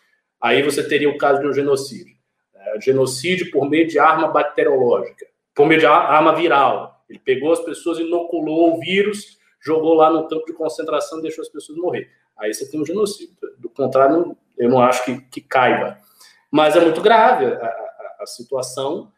Aí 0.41 0.63
você 0.63 0.87
teria 0.87 1.09
o 1.09 1.17
caso 1.17 1.41
de 1.41 1.47
um 1.47 1.53
genocídio. 1.53 2.17
Né? 2.53 2.81
Genocídio 2.81 3.51
por 3.51 3.69
meio 3.69 3.87
de 3.87 3.99
arma 3.99 4.29
bacteriológica, 4.29 5.27
por 5.55 5.67
meio 5.67 5.81
de 5.81 5.87
arma 5.87 6.35
viral. 6.35 7.05
Ele 7.09 7.21
pegou 7.21 7.53
as 7.53 7.61
pessoas, 7.61 7.99
inoculou 7.99 8.75
o 8.75 8.81
vírus, 8.81 9.39
jogou 9.63 9.95
lá 9.95 10.11
no 10.11 10.29
campo 10.29 10.45
de 10.45 10.53
concentração 10.53 11.19
e 11.19 11.23
deixou 11.23 11.43
as 11.43 11.49
pessoas 11.49 11.79
morrer. 11.79 12.11
Aí 12.37 12.53
você 12.53 12.69
tem 12.69 12.81
um 12.81 12.85
genocídio. 12.85 13.37
Do 13.59 13.71
contrário, 13.71 14.37
eu 14.59 14.69
não 14.69 14.81
acho 14.83 15.05
que, 15.05 15.21
que 15.23 15.41
caiba. 15.41 15.99
Mas 16.51 16.77
é 16.77 16.81
muito 16.81 17.01
grave 17.01 17.47
a, 17.47 17.67
a, 17.67 18.17
a 18.21 18.27
situação. 18.27 19.13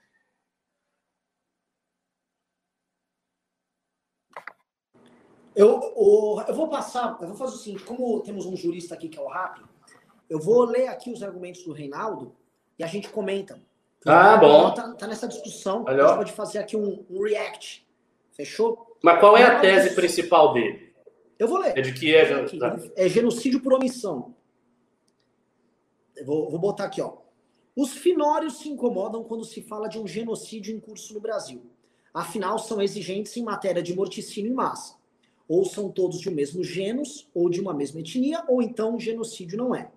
Eu, 5.56 5.80
eu, 5.96 6.44
eu, 6.48 6.54
vou 6.54 6.68
passar, 6.68 7.16
eu 7.20 7.28
vou 7.28 7.36
fazer 7.36 7.54
o 7.54 7.58
seguinte, 7.58 7.84
como 7.84 8.20
temos 8.20 8.44
um 8.44 8.56
jurista 8.56 8.94
aqui 8.94 9.08
que 9.08 9.18
é 9.18 9.22
o 9.22 9.28
RAP, 9.28 9.58
eu 10.28 10.40
vou 10.40 10.64
ler 10.64 10.88
aqui 10.88 11.12
os 11.12 11.22
argumentos 11.22 11.62
do 11.62 11.72
Reinaldo 11.72 12.34
e 12.76 12.82
a 12.82 12.88
gente 12.88 13.08
comenta. 13.08 13.60
Ah, 14.04 14.36
bom. 14.36 14.74
Tá, 14.74 14.92
tá 14.94 15.06
nessa 15.06 15.28
discussão, 15.28 15.84
a 15.86 15.96
gente 15.96 16.16
pode 16.16 16.32
fazer 16.32 16.58
aqui 16.58 16.76
um, 16.76 17.06
um 17.08 17.22
react 17.22 17.84
Fechou? 18.34 18.93
Mas 19.04 19.20
qual 19.20 19.36
é 19.36 19.42
a 19.42 19.60
tese 19.60 19.94
principal 19.94 20.54
dele? 20.54 20.90
Eu 21.38 21.46
vou 21.46 21.58
ler. 21.58 21.76
É 21.76 21.82
de 21.82 21.92
que 21.92 22.14
é 22.14 22.24
genocídio? 22.24 22.58
Tá. 22.58 22.80
É 22.96 23.06
genocídio 23.06 23.60
por 23.60 23.74
omissão. 23.74 24.34
Vou, 26.24 26.50
vou 26.50 26.58
botar 26.58 26.84
aqui, 26.84 27.02
ó. 27.02 27.18
Os 27.76 27.92
finórios 27.92 28.60
se 28.60 28.68
incomodam 28.70 29.22
quando 29.22 29.44
se 29.44 29.60
fala 29.60 29.88
de 29.88 29.98
um 29.98 30.06
genocídio 30.06 30.74
em 30.74 30.80
curso 30.80 31.12
no 31.12 31.20
Brasil. 31.20 31.60
Afinal, 32.14 32.58
são 32.58 32.80
exigentes 32.80 33.36
em 33.36 33.42
matéria 33.42 33.82
de 33.82 33.94
morticínio 33.94 34.50
em 34.50 34.54
massa. 34.54 34.94
Ou 35.46 35.66
são 35.66 35.90
todos 35.90 36.18
de 36.18 36.30
um 36.30 36.32
mesmo 36.32 36.64
gênus, 36.64 37.28
ou 37.34 37.50
de 37.50 37.60
uma 37.60 37.74
mesma 37.74 38.00
etnia, 38.00 38.42
ou 38.48 38.62
então 38.62 38.98
genocídio 38.98 39.58
não 39.58 39.74
é. 39.74 39.90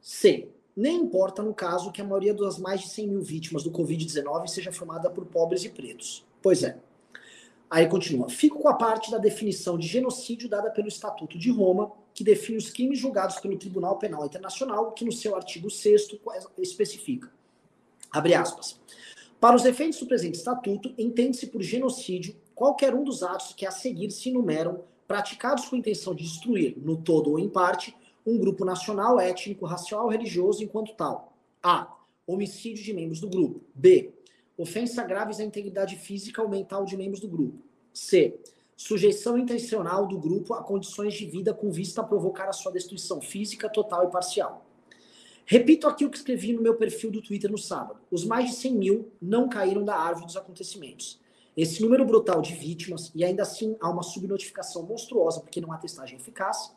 C. 0.00 0.48
Nem 0.76 0.98
importa 0.98 1.42
no 1.42 1.52
caso 1.52 1.90
que 1.90 2.00
a 2.00 2.04
maioria 2.04 2.32
das 2.32 2.60
mais 2.60 2.82
de 2.82 2.90
100 2.90 3.08
mil 3.08 3.22
vítimas 3.22 3.64
do 3.64 3.72
Covid-19 3.72 4.46
seja 4.46 4.70
formada 4.70 5.10
por 5.10 5.26
pobres 5.26 5.64
e 5.64 5.68
pretos. 5.68 6.24
Pois 6.40 6.62
é. 6.62 6.78
Aí 7.70 7.86
continua. 7.86 8.28
Fico 8.28 8.58
com 8.58 8.68
a 8.68 8.74
parte 8.74 9.12
da 9.12 9.18
definição 9.18 9.78
de 9.78 9.86
genocídio 9.86 10.48
dada 10.48 10.70
pelo 10.70 10.88
Estatuto 10.88 11.38
de 11.38 11.52
Roma, 11.52 11.92
que 12.12 12.24
define 12.24 12.58
os 12.58 12.68
crimes 12.68 12.98
julgados 12.98 13.38
pelo 13.38 13.56
Tribunal 13.56 13.96
Penal 13.96 14.26
Internacional, 14.26 14.90
que 14.90 15.04
no 15.04 15.12
seu 15.12 15.36
artigo 15.36 15.70
6 15.70 16.08
especifica. 16.58 17.30
Abre 18.10 18.34
aspas. 18.34 18.80
Para 19.38 19.54
os 19.54 19.64
efeitos 19.64 20.00
do 20.00 20.06
presente 20.06 20.34
estatuto, 20.34 20.92
entende-se 20.98 21.46
por 21.46 21.62
genocídio 21.62 22.34
qualquer 22.54 22.92
um 22.92 23.04
dos 23.04 23.22
atos 23.22 23.54
que 23.54 23.64
a 23.64 23.70
seguir 23.70 24.10
se 24.10 24.30
enumeram 24.30 24.82
praticados 25.06 25.66
com 25.66 25.76
intenção 25.76 26.14
de 26.14 26.24
destruir, 26.24 26.76
no 26.76 26.96
todo 26.96 27.30
ou 27.30 27.38
em 27.38 27.48
parte, 27.48 27.96
um 28.26 28.36
grupo 28.36 28.64
nacional, 28.64 29.18
étnico, 29.18 29.64
racial 29.64 30.04
ou 30.04 30.10
religioso 30.10 30.62
enquanto 30.62 30.94
tal. 30.94 31.36
A. 31.62 31.96
Homicídio 32.26 32.84
de 32.84 32.92
membros 32.92 33.20
do 33.20 33.28
grupo. 33.28 33.62
B. 33.74 34.12
Ofensa 34.60 35.02
graves 35.02 35.40
à 35.40 35.42
integridade 35.42 35.96
física 35.96 36.42
ou 36.42 36.46
mental 36.46 36.84
de 36.84 36.94
membros 36.94 37.18
do 37.18 37.26
grupo. 37.26 37.64
C. 37.94 38.38
Sujeição 38.76 39.38
intencional 39.38 40.06
do 40.06 40.18
grupo 40.18 40.52
a 40.52 40.62
condições 40.62 41.14
de 41.14 41.24
vida 41.24 41.54
com 41.54 41.70
vista 41.70 42.02
a 42.02 42.04
provocar 42.04 42.46
a 42.46 42.52
sua 42.52 42.70
destruição 42.70 43.22
física 43.22 43.70
total 43.70 44.06
e 44.06 44.10
parcial. 44.10 44.66
Repito 45.46 45.86
aqui 45.86 46.04
o 46.04 46.10
que 46.10 46.18
escrevi 46.18 46.52
no 46.52 46.60
meu 46.60 46.74
perfil 46.74 47.10
do 47.10 47.22
Twitter 47.22 47.50
no 47.50 47.56
sábado. 47.56 48.00
Os 48.10 48.22
mais 48.26 48.50
de 48.50 48.56
100 48.56 48.74
mil 48.74 49.10
não 49.18 49.48
caíram 49.48 49.82
da 49.82 49.96
árvore 49.96 50.26
dos 50.26 50.36
acontecimentos. 50.36 51.18
Esse 51.56 51.80
número 51.80 52.04
brutal 52.04 52.42
de 52.42 52.54
vítimas, 52.54 53.10
e 53.14 53.24
ainda 53.24 53.44
assim 53.44 53.78
há 53.80 53.88
uma 53.88 54.02
subnotificação 54.02 54.82
monstruosa 54.82 55.40
porque 55.40 55.62
não 55.62 55.72
há 55.72 55.78
testagem 55.78 56.18
eficaz, 56.18 56.76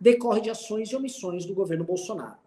decorre 0.00 0.40
de 0.40 0.50
ações 0.50 0.90
e 0.90 0.96
omissões 0.96 1.46
do 1.46 1.54
governo 1.54 1.84
Bolsonaro. 1.84 2.38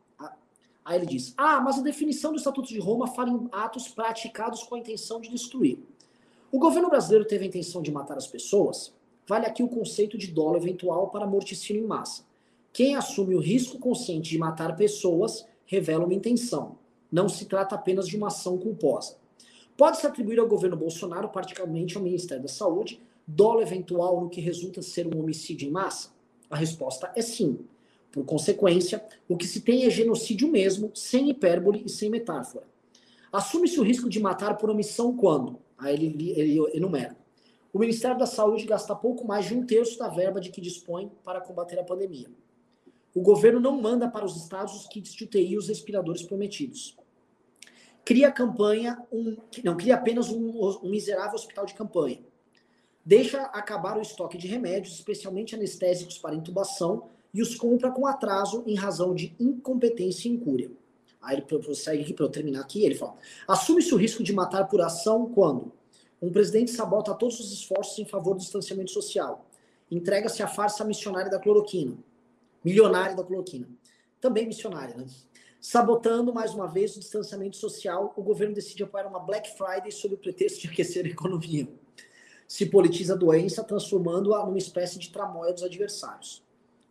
Aí 0.86 0.98
ele 0.98 1.06
diz: 1.06 1.34
Ah, 1.38 1.62
mas 1.62 1.78
a 1.78 1.82
definição 1.82 2.32
do 2.32 2.38
Estatuto 2.38 2.68
de 2.68 2.80
Roma 2.80 3.08
fala 3.08 3.30
em 3.30 3.48
atos 3.52 3.88
praticados 3.88 4.64
com 4.64 4.76
a 4.76 4.80
intenção 4.80 5.20
de 5.20 5.30
destruir. 5.30 5.80
O 6.52 6.60
governo 6.60 6.90
brasileiro 6.90 7.26
teve 7.26 7.46
a 7.46 7.48
intenção 7.48 7.82
de 7.82 7.92
matar 7.92 8.18
as 8.18 8.28
pessoas? 8.28 8.94
Vale 9.28 9.46
aqui 9.46 9.64
o 9.64 9.70
conceito 9.70 10.18
de 10.18 10.28
dolo 10.28 10.58
eventual 10.58 11.10
para 11.10 11.26
morticínio 11.26 11.84
em 11.84 11.88
massa. 11.88 12.26
Quem 12.72 12.96
assume 12.96 13.36
o 13.36 13.40
risco 13.40 13.80
consciente 13.80 14.30
de 14.30 14.38
matar 14.38 14.76
pessoas 14.76 15.46
revela 15.66 16.06
uma 16.06 16.14
intenção. 16.14 16.78
Não 17.12 17.30
se 17.30 17.46
trata 17.46 17.76
apenas 17.76 18.08
de 18.08 18.18
uma 18.18 18.28
ação 18.28 18.58
culposa. 18.58 19.16
Pode-se 19.78 20.06
atribuir 20.06 20.40
ao 20.40 20.48
governo 20.48 20.78
Bolsonaro, 20.78 21.30
particularmente 21.30 21.98
ao 21.98 22.04
Ministério 22.04 22.44
da 22.44 22.50
Saúde, 22.50 23.02
dolo 23.26 23.62
eventual 23.62 24.22
no 24.22 24.30
que 24.30 24.42
resulta 24.42 24.82
ser 24.82 25.08
um 25.08 25.20
homicídio 25.20 25.68
em 25.68 25.72
massa? 25.72 26.10
A 26.50 26.56
resposta 26.56 27.12
é 27.16 27.22
sim. 27.22 27.60
Por 28.14 28.24
consequência, 28.24 29.04
o 29.28 29.36
que 29.36 29.46
se 29.46 29.60
tem 29.60 29.84
é 29.86 29.90
genocídio 29.90 30.48
mesmo, 30.48 30.90
sem 30.96 31.30
hipérbole 31.30 31.84
e 31.86 31.90
sem 31.90 32.10
metáfora. 32.10 32.66
Assume-se 33.30 33.78
o 33.78 33.84
risco 33.84 34.10
de 34.10 34.22
matar 34.22 34.56
por 34.56 34.70
omissão 34.70 35.18
quando? 35.18 35.60
Aí 35.78 35.96
ele, 35.96 36.32
ele 36.32 36.60
enumera. 36.74 37.18
O 37.74 37.80
Ministério 37.80 38.18
da 38.18 38.26
Saúde 38.26 38.66
gasta 38.66 38.96
pouco 38.96 39.28
mais 39.28 39.48
de 39.48 39.54
um 39.54 39.66
terço 39.66 40.00
da 40.00 40.08
verba 40.08 40.40
de 40.40 40.50
que 40.50 40.62
dispõe 40.62 41.12
para 41.26 41.42
combater 41.42 41.78
a 41.78 41.84
pandemia. 41.84 42.30
O 43.14 43.22
governo 43.22 43.60
não 43.60 43.82
manda 43.82 44.08
para 44.08 44.24
os 44.24 44.38
estados 44.38 44.76
os 44.76 44.88
kits 44.88 45.14
de 45.14 45.26
UTI 45.26 45.54
e 45.54 45.58
os 45.58 45.68
respiradores 45.68 46.22
prometidos 46.22 46.96
cria 48.06 48.32
campanha, 48.32 49.02
um, 49.12 49.38
não, 49.64 49.78
cria 49.78 49.96
apenas 49.96 50.30
um, 50.30 50.80
um 50.84 50.90
miserável 50.90 51.36
hospital 51.36 51.66
de 51.66 51.74
campanha. 51.74 52.20
Deixa 53.06 53.42
acabar 53.44 53.98
o 53.98 54.02
estoque 54.02 54.38
de 54.38 54.48
remédios, 54.48 54.96
especialmente 54.96 55.56
anestésicos 55.56 56.18
para 56.18 56.36
intubação, 56.36 57.10
e 57.34 57.42
os 57.42 57.56
compra 57.56 57.92
com 57.92 58.06
atraso 58.06 58.64
em 58.68 58.76
razão 58.76 59.16
de 59.16 59.36
incompetência 59.40 60.28
e 60.28 60.32
incúria. 60.32 60.72
Aí 61.22 61.38
ele 61.38 61.42
prossegue 61.44 62.04
aqui 62.04 62.14
para 62.14 62.26
eu 62.26 62.30
terminar 62.30 62.62
aqui, 62.62 62.86
ele 62.86 62.96
fala: 62.96 63.16
assume-se 63.48 63.94
o 63.94 63.98
risco 63.98 64.22
de 64.22 64.34
matar 64.34 64.68
por 64.68 64.82
ação 64.82 65.26
quando 65.26 65.72
um 66.22 66.32
presidente 66.32 66.72
sabota 66.72 67.14
todos 67.14 67.40
os 67.40 67.52
esforços 67.52 67.98
em 68.00 68.06
favor 68.06 68.34
do 68.34 68.40
distanciamento 68.40 68.92
social, 68.92 69.50
entrega-se 69.90 70.44
à 70.44 70.48
farsa 70.48 70.84
missionária 70.84 71.30
da 71.30 71.40
cloroquina, 71.40 71.98
milionária 72.64 73.16
da 73.16 73.24
cloroquina, 73.24 73.68
também 74.22 74.48
missionária, 74.48 74.96
né? 74.96 75.06
Sabotando 75.60 76.34
mais 76.34 76.54
uma 76.54 76.68
vez 76.68 76.96
o 76.98 77.00
distanciamento 77.00 77.56
social, 77.56 78.14
o 78.18 78.22
governo 78.22 78.54
decide 78.54 78.84
apoiar 78.84 79.08
uma 79.08 79.20
Black 79.20 79.50
Friday 79.58 79.92
sob 79.94 80.16
o 80.16 80.18
pretexto 80.18 80.60
de 80.60 80.68
aquecer 80.68 81.06
a 81.06 81.10
economia. 81.10 81.70
Se 82.46 82.66
politiza 82.66 83.14
a 83.14 83.18
doença, 83.18 83.64
transformando-a 83.64 84.46
numa 84.46 84.58
espécie 84.58 85.00
de 85.00 85.10
tramóia 85.10 85.54
dos 85.54 85.64
adversários. 85.64 86.44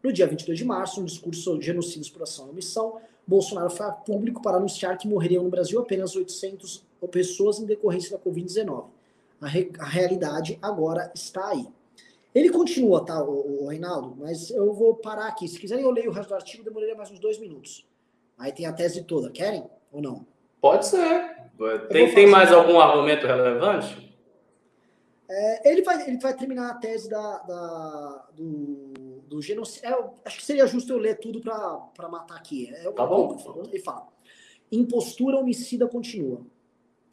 No 0.02 0.12
dia 0.12 0.26
22 0.26 0.58
de 0.58 0.64
março, 0.64 1.00
um 1.00 1.04
discurso 1.04 1.42
sobre 1.42 1.64
genocídios 1.64 2.10
por 2.10 2.22
ação 2.22 2.46
e 2.48 2.50
omissão, 2.50 3.00
Bolsonaro 3.26 3.70
foi 3.70 3.86
a 3.86 3.92
público 3.92 4.42
para 4.42 4.56
anunciar 4.56 4.98
que 4.98 5.06
morreriam 5.06 5.44
no 5.44 5.50
Brasil 5.50 5.80
apenas 5.80 6.16
800 6.16 6.84
pessoas 7.10 7.60
em 7.60 7.66
decorrência 7.66 8.16
da 8.16 8.22
Covid-19. 8.22 8.86
A, 9.40 9.46
re 9.46 9.70
a, 9.78 9.84
realidade 9.84 10.58
agora 10.60 11.10
está 11.14 11.48
aí. 11.48 11.66
Ele 12.34 12.50
continua, 12.50 13.04
tá, 13.04 13.22
o, 13.22 13.64
o, 13.64 13.68
Reinaldo? 13.68 14.16
Mas 14.18 14.50
eu 14.50 14.72
vou 14.72 14.94
parar 14.94 15.26
aqui. 15.26 15.46
Se 15.46 15.58
quiserem, 15.58 15.84
eu 15.84 15.90
leio 15.90 16.10
o 16.10 16.12
resto 16.12 16.30
do 16.30 16.34
artigo, 16.34 16.64
demoraria 16.64 16.94
mais 16.94 17.10
uns 17.10 17.18
dois 17.18 17.38
minutos. 17.38 17.86
Aí 18.38 18.52
tem 18.52 18.66
a 18.66 18.72
tese 18.72 19.02
toda. 19.02 19.30
Querem 19.30 19.64
ou 19.92 20.00
não? 20.00 20.26
Pode 20.60 20.86
ser. 20.86 21.36
Tem, 21.90 22.12
tem 22.14 22.26
mais 22.26 22.50
algum 22.52 22.80
argumento 22.80 23.26
relevante? 23.26 24.12
É, 25.28 25.70
ele, 25.70 25.82
vai, 25.82 26.08
ele 26.08 26.18
vai 26.18 26.34
terminar 26.34 26.70
a 26.70 26.74
tese 26.74 27.08
da, 27.08 27.38
da 27.38 28.26
do, 28.34 28.91
do 29.32 29.40
genocídio. 29.40 29.88
É, 29.88 30.10
acho 30.26 30.38
que 30.38 30.44
seria 30.44 30.66
justo 30.66 30.92
eu 30.92 30.98
ler 30.98 31.18
tudo 31.18 31.40
para 31.40 32.08
matar 32.08 32.36
aqui. 32.36 32.68
É, 32.74 32.90
tá 32.90 33.06
bom. 33.06 33.36
Ele 33.66 33.80
fala: 33.80 34.08
impostura 34.70 35.38
homicida 35.38 35.88
continua. 35.88 36.42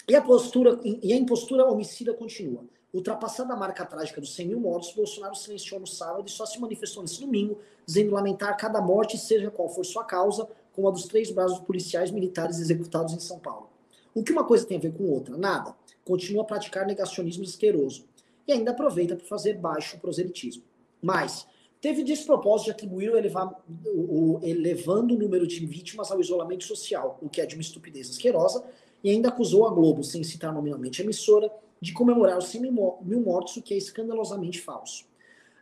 E 0.07 0.15
a, 0.15 0.21
postura, 0.21 0.79
e 0.83 1.13
a 1.13 1.15
impostura 1.15 1.65
homicida 1.65 2.13
continua. 2.13 2.63
Ultrapassada 2.91 3.53
a 3.53 3.55
marca 3.55 3.85
trágica 3.85 4.19
dos 4.19 4.33
100 4.33 4.47
mil 4.47 4.59
mortos, 4.59 4.91
Bolsonaro 4.93 5.35
silenciou 5.35 5.79
no 5.79 5.85
sábado 5.85 6.27
e 6.27 6.31
só 6.31 6.43
se 6.47 6.59
manifestou 6.59 7.03
nesse 7.03 7.21
domingo, 7.21 7.59
dizendo 7.85 8.11
lamentar 8.11 8.57
cada 8.57 8.81
morte, 8.81 9.15
seja 9.19 9.51
qual 9.51 9.69
for 9.69 9.85
sua 9.85 10.03
causa, 10.03 10.49
como 10.73 10.87
a 10.87 10.91
dos 10.91 11.03
três 11.03 11.29
braços 11.29 11.59
policiais 11.59 12.09
militares 12.09 12.59
executados 12.59 13.13
em 13.13 13.19
São 13.19 13.37
Paulo. 13.37 13.69
O 14.15 14.23
que 14.23 14.31
uma 14.31 14.43
coisa 14.43 14.65
tem 14.65 14.77
a 14.77 14.81
ver 14.81 14.93
com 14.93 15.03
outra? 15.03 15.37
Nada. 15.37 15.75
Continua 16.03 16.41
a 16.41 16.45
praticar 16.45 16.87
negacionismo 16.87 17.43
asqueroso. 17.43 18.05
E 18.47 18.51
ainda 18.51 18.71
aproveita 18.71 19.15
para 19.15 19.27
fazer 19.27 19.53
baixo 19.59 19.99
proselitismo. 19.99 20.63
Mas 20.99 21.45
teve 21.81 22.03
despropósito 22.03 22.65
de 22.65 22.71
atribuir 22.71 23.09
o, 23.09 23.17
elevar, 23.17 23.53
o, 23.85 24.35
o 24.37 24.39
elevando 24.43 25.15
o 25.15 25.17
número 25.17 25.47
de 25.47 25.65
vítimas 25.65 26.11
ao 26.11 26.19
isolamento 26.19 26.63
social, 26.63 27.17
o 27.21 27.29
que 27.29 27.41
é 27.41 27.45
de 27.45 27.55
uma 27.55 27.61
estupidez 27.61 28.09
asquerosa, 28.09 28.63
e 29.03 29.09
ainda 29.09 29.29
acusou 29.29 29.65
a 29.65 29.71
Globo, 29.71 30.03
sem 30.03 30.23
citar 30.23 30.53
nominalmente 30.53 31.01
a 31.01 31.05
emissora, 31.05 31.51
de 31.81 31.93
comemorar 31.93 32.37
os 32.37 32.47
100 32.47 32.61
mil 32.61 33.21
mortos, 33.21 33.55
o 33.55 33.61
que 33.61 33.73
é 33.73 33.77
escandalosamente 33.77 34.59
falso. 34.59 35.05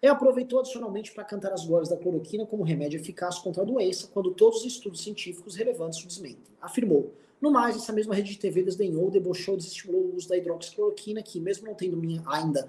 E 0.01 0.07
aproveitou 0.07 0.59
adicionalmente 0.59 1.11
para 1.11 1.23
cantar 1.23 1.51
as 1.53 1.65
glórias 1.65 1.89
da 1.89 1.97
cloroquina 1.97 2.45
como 2.45 2.63
remédio 2.63 2.99
eficaz 2.99 3.39
contra 3.39 3.63
a 3.63 3.65
doença, 3.65 4.09
quando 4.11 4.31
todos 4.31 4.59
os 4.59 4.65
estudos 4.65 5.01
científicos 5.01 5.55
relevantes 5.55 6.03
o 6.03 6.07
desmentem. 6.07 6.53
Afirmou. 6.61 7.13
No 7.39 7.51
mais, 7.51 7.75
essa 7.75 7.93
mesma 7.93 8.15
rede 8.15 8.31
de 8.31 8.39
TV 8.39 8.63
desdenhou, 8.63 9.11
debochou 9.11 9.55
desestimulou 9.55 10.01
o 10.01 10.15
uso 10.15 10.27
da 10.27 10.37
hidroxicloroquina, 10.37 11.21
que, 11.21 11.39
mesmo 11.39 11.67
não 11.67 11.75
tendo 11.75 11.95
minha, 11.95 12.23
ainda 12.25 12.67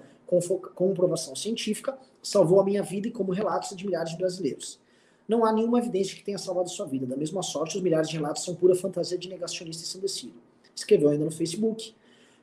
comprovação 0.75 1.35
científica, 1.35 1.97
salvou 2.21 2.59
a 2.59 2.63
minha 2.63 2.83
vida 2.83 3.07
e 3.07 3.11
como 3.11 3.31
relatos 3.31 3.75
de 3.75 3.85
milhares 3.85 4.11
de 4.11 4.17
brasileiros. 4.17 4.79
Não 5.27 5.45
há 5.45 5.51
nenhuma 5.51 5.77
evidência 5.77 6.15
que 6.15 6.23
tenha 6.23 6.37
salvado 6.37 6.69
sua 6.69 6.85
vida. 6.85 7.05
Da 7.05 7.15
mesma 7.15 7.43
sorte, 7.43 7.77
os 7.77 7.83
milhares 7.83 8.09
de 8.09 8.15
relatos 8.15 8.43
são 8.43 8.55
pura 8.55 8.73
fantasia 8.73 9.17
de 9.17 9.29
negacionista 9.29 9.83
ensandecido. 9.83 10.33
Escreveu 10.75 11.09
ainda 11.09 11.25
no 11.25 11.31
Facebook. 11.31 11.93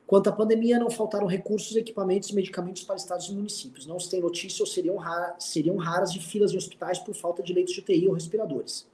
Quanto 0.05 0.29
à 0.29 0.31
pandemia, 0.31 0.79
não 0.79 0.89
faltaram 0.89 1.27
recursos, 1.27 1.75
equipamentos 1.75 2.29
e 2.29 2.35
medicamentos 2.35 2.83
para 2.83 2.95
estados 2.95 3.27
e 3.27 3.33
municípios. 3.33 3.85
Não 3.85 3.99
se 3.99 4.09
tem 4.09 4.21
notícia 4.21 4.63
ou 4.63 4.67
seriam, 4.67 4.95
rar, 4.95 5.35
seriam 5.37 5.75
raras 5.75 6.13
de 6.13 6.21
filas 6.21 6.53
em 6.53 6.57
hospitais 6.57 6.97
por 6.97 7.13
falta 7.13 7.43
de 7.43 7.51
leitos 7.51 7.73
de 7.73 7.81
UTI 7.81 8.07
ou 8.07 8.13
respiradores. 8.13 8.87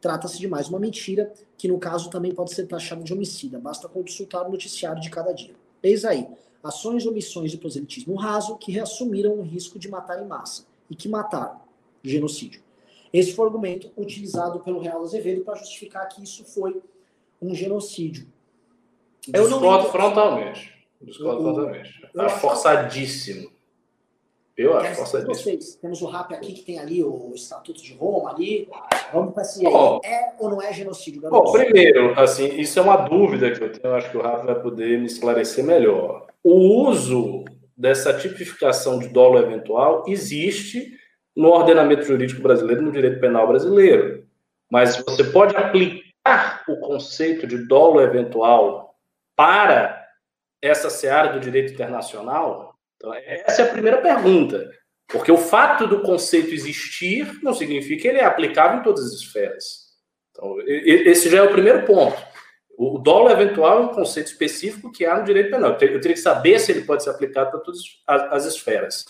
Trata-se 0.00 0.38
de 0.38 0.46
mais 0.46 0.68
uma 0.68 0.78
mentira, 0.78 1.32
que 1.58 1.66
no 1.66 1.78
caso 1.78 2.10
também 2.10 2.32
pode 2.32 2.52
ser 2.54 2.66
taxada 2.66 3.02
de 3.02 3.12
homicida. 3.12 3.58
Basta 3.58 3.88
consultar 3.88 4.46
o 4.46 4.50
noticiário 4.50 5.02
de 5.02 5.10
cada 5.10 5.32
dia. 5.32 5.54
Eis 5.82 6.04
aí, 6.04 6.28
ações, 6.62 7.06
omissões 7.06 7.50
de 7.50 7.58
proselitismo 7.58 8.14
raso 8.14 8.56
que 8.56 8.72
reassumiram 8.72 9.34
o 9.34 9.42
risco 9.42 9.78
de 9.78 9.88
matar 9.88 10.22
em 10.22 10.26
massa. 10.26 10.66
E 10.90 10.94
que 10.94 11.08
mataram. 11.08 11.60
Genocídio. 12.02 12.62
Esse 13.12 13.34
foi 13.34 13.44
o 13.44 13.48
argumento 13.48 13.90
utilizado 13.96 14.60
pelo 14.60 14.80
Real 14.80 15.02
Azevedo 15.02 15.42
para 15.42 15.56
justificar 15.56 16.08
que 16.08 16.22
isso 16.22 16.44
foi 16.44 16.82
um 17.40 17.54
genocídio. 17.54 18.26
Eu 19.32 19.44
Discordo 19.48 19.88
frontalmente. 19.90 20.72
Discordo 21.00 21.42
frontalmente. 21.42 22.08
Acho 22.16 22.38
forçadíssimo. 22.38 23.51
Eu 24.56 24.76
acho 24.76 24.96
forçadíssimo. 24.96 25.34
Vocês. 25.34 25.76
Temos 25.76 26.02
o 26.02 26.06
RAP 26.06 26.32
aqui 26.32 26.52
que 26.52 26.62
tem 26.62 26.78
ali 26.78 27.02
o 27.02 27.32
Estatuto 27.34 27.82
de 27.82 27.94
Roma 27.94 28.30
ali. 28.30 28.68
Vamos 29.12 29.32
para 29.32 29.42
esse 29.42 29.66
oh, 29.66 30.00
é 30.04 30.34
ou 30.38 30.50
não 30.50 30.60
é 30.60 30.72
genocídio? 30.72 31.22
Bom, 31.22 31.52
primeiro, 31.52 32.18
assim, 32.18 32.48
isso 32.60 32.78
é 32.78 32.82
uma 32.82 32.96
dúvida 32.96 33.50
que 33.50 33.62
eu 33.62 33.72
tenho. 33.72 33.92
Eu 33.92 33.94
acho 33.94 34.10
que 34.10 34.16
o 34.16 34.22
RAP 34.22 34.44
vai 34.44 34.60
poder 34.60 34.98
me 34.98 35.06
esclarecer 35.06 35.64
melhor. 35.64 36.26
O 36.42 36.86
uso 36.86 37.44
dessa 37.76 38.12
tipificação 38.12 38.98
de 38.98 39.08
dolo 39.08 39.38
eventual 39.38 40.04
existe 40.06 40.98
no 41.34 41.48
ordenamento 41.48 42.04
jurídico 42.04 42.42
brasileiro, 42.42 42.82
no 42.82 42.92
direito 42.92 43.20
penal 43.20 43.48
brasileiro. 43.48 44.26
Mas 44.70 44.96
você 44.96 45.24
pode 45.24 45.56
aplicar 45.56 46.62
o 46.68 46.76
conceito 46.76 47.46
de 47.46 47.66
dolo 47.66 48.00
eventual 48.00 48.94
para 49.34 50.06
essa 50.60 50.88
seara 50.90 51.32
do 51.32 51.40
direito 51.40 51.72
internacional? 51.72 52.71
Então, 53.02 53.12
essa 53.14 53.62
é 53.62 53.64
a 53.64 53.72
primeira 53.72 54.00
pergunta. 54.00 54.70
Porque 55.08 55.32
o 55.32 55.36
fato 55.36 55.88
do 55.88 56.02
conceito 56.02 56.54
existir 56.54 57.40
não 57.42 57.52
significa 57.52 58.02
que 58.02 58.08
ele 58.08 58.18
é 58.18 58.24
aplicável 58.24 58.78
em 58.78 58.82
todas 58.84 59.04
as 59.06 59.12
esferas. 59.14 59.92
Então, 60.30 60.56
esse 60.66 61.28
já 61.28 61.38
é 61.38 61.42
o 61.42 61.50
primeiro 61.50 61.84
ponto. 61.84 62.16
O 62.78 62.98
dolo 62.98 63.28
eventual 63.28 63.82
é 63.82 63.86
um 63.86 63.94
conceito 63.94 64.28
específico 64.28 64.92
que 64.92 65.04
há 65.04 65.18
no 65.18 65.24
direito 65.24 65.50
penal. 65.50 65.72
Eu 65.72 65.76
teria 65.76 66.00
que 66.00 66.16
saber 66.16 66.60
se 66.60 66.70
ele 66.70 66.82
pode 66.82 67.02
ser 67.02 67.10
aplicado 67.10 67.50
para 67.50 67.60
todas 67.60 67.80
as 68.06 68.46
esferas. 68.46 69.04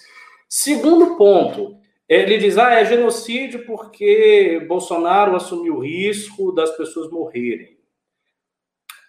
Segundo 0.49 1.16
ponto, 1.16 1.76
ele 2.09 2.38
diz: 2.38 2.57
ah, 2.59 2.72
é 2.72 2.84
genocídio 2.84 3.64
porque 3.66 4.64
Bolsonaro 4.66 5.36
assumiu 5.36 5.76
o 5.76 5.80
risco 5.80 6.51
das 6.53 6.70
pessoas 6.76 7.11
morrerem. 7.11 7.78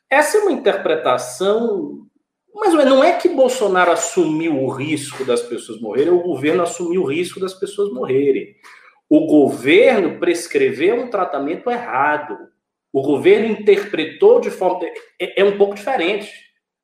Essa 0.10 0.38
é 0.38 0.42
uma 0.42 0.52
interpretação 0.52 2.06
mas 2.54 2.74
não 2.74 3.04
é 3.04 3.18
que 3.18 3.30
Bolsonaro 3.30 3.92
assumiu 3.92 4.62
o 4.62 4.70
risco 4.70 5.26
das 5.26 5.42
pessoas 5.42 5.82
morrerem, 5.82 6.14
o 6.14 6.22
governo 6.22 6.64
assumiu 6.64 7.02
o 7.02 7.12
risco 7.12 7.40
das 7.40 7.54
pessoas 7.54 7.92
morrerem. 7.92 8.56
O 9.10 9.26
governo 9.26 10.20
prescreveu 10.20 11.02
um 11.02 11.10
tratamento 11.10 11.70
errado. 11.70 12.38
O 12.92 13.02
governo 13.02 13.48
interpretou 13.48 14.40
de 14.40 14.52
forma. 14.52 14.86
É, 15.20 15.42
é 15.42 15.44
um 15.44 15.58
pouco 15.58 15.76
diferente. 15.76 16.32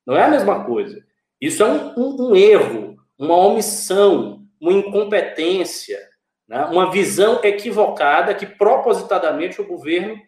Não 0.06 0.16
é 0.16 0.24
a 0.24 0.28
mesma 0.28 0.64
coisa. 0.64 1.04
Isso 1.40 1.62
é 1.62 1.66
um, 1.66 1.94
um, 1.96 2.30
um 2.30 2.36
erro, 2.36 2.96
uma 3.18 3.36
omissão, 3.36 4.46
uma 4.60 4.72
incompetência, 4.72 5.98
né? 6.46 6.64
uma 6.66 6.90
visão 6.90 7.40
equivocada 7.42 8.34
que 8.34 8.44
propositadamente 8.44 9.60
o 9.60 9.66
governo 9.66 10.20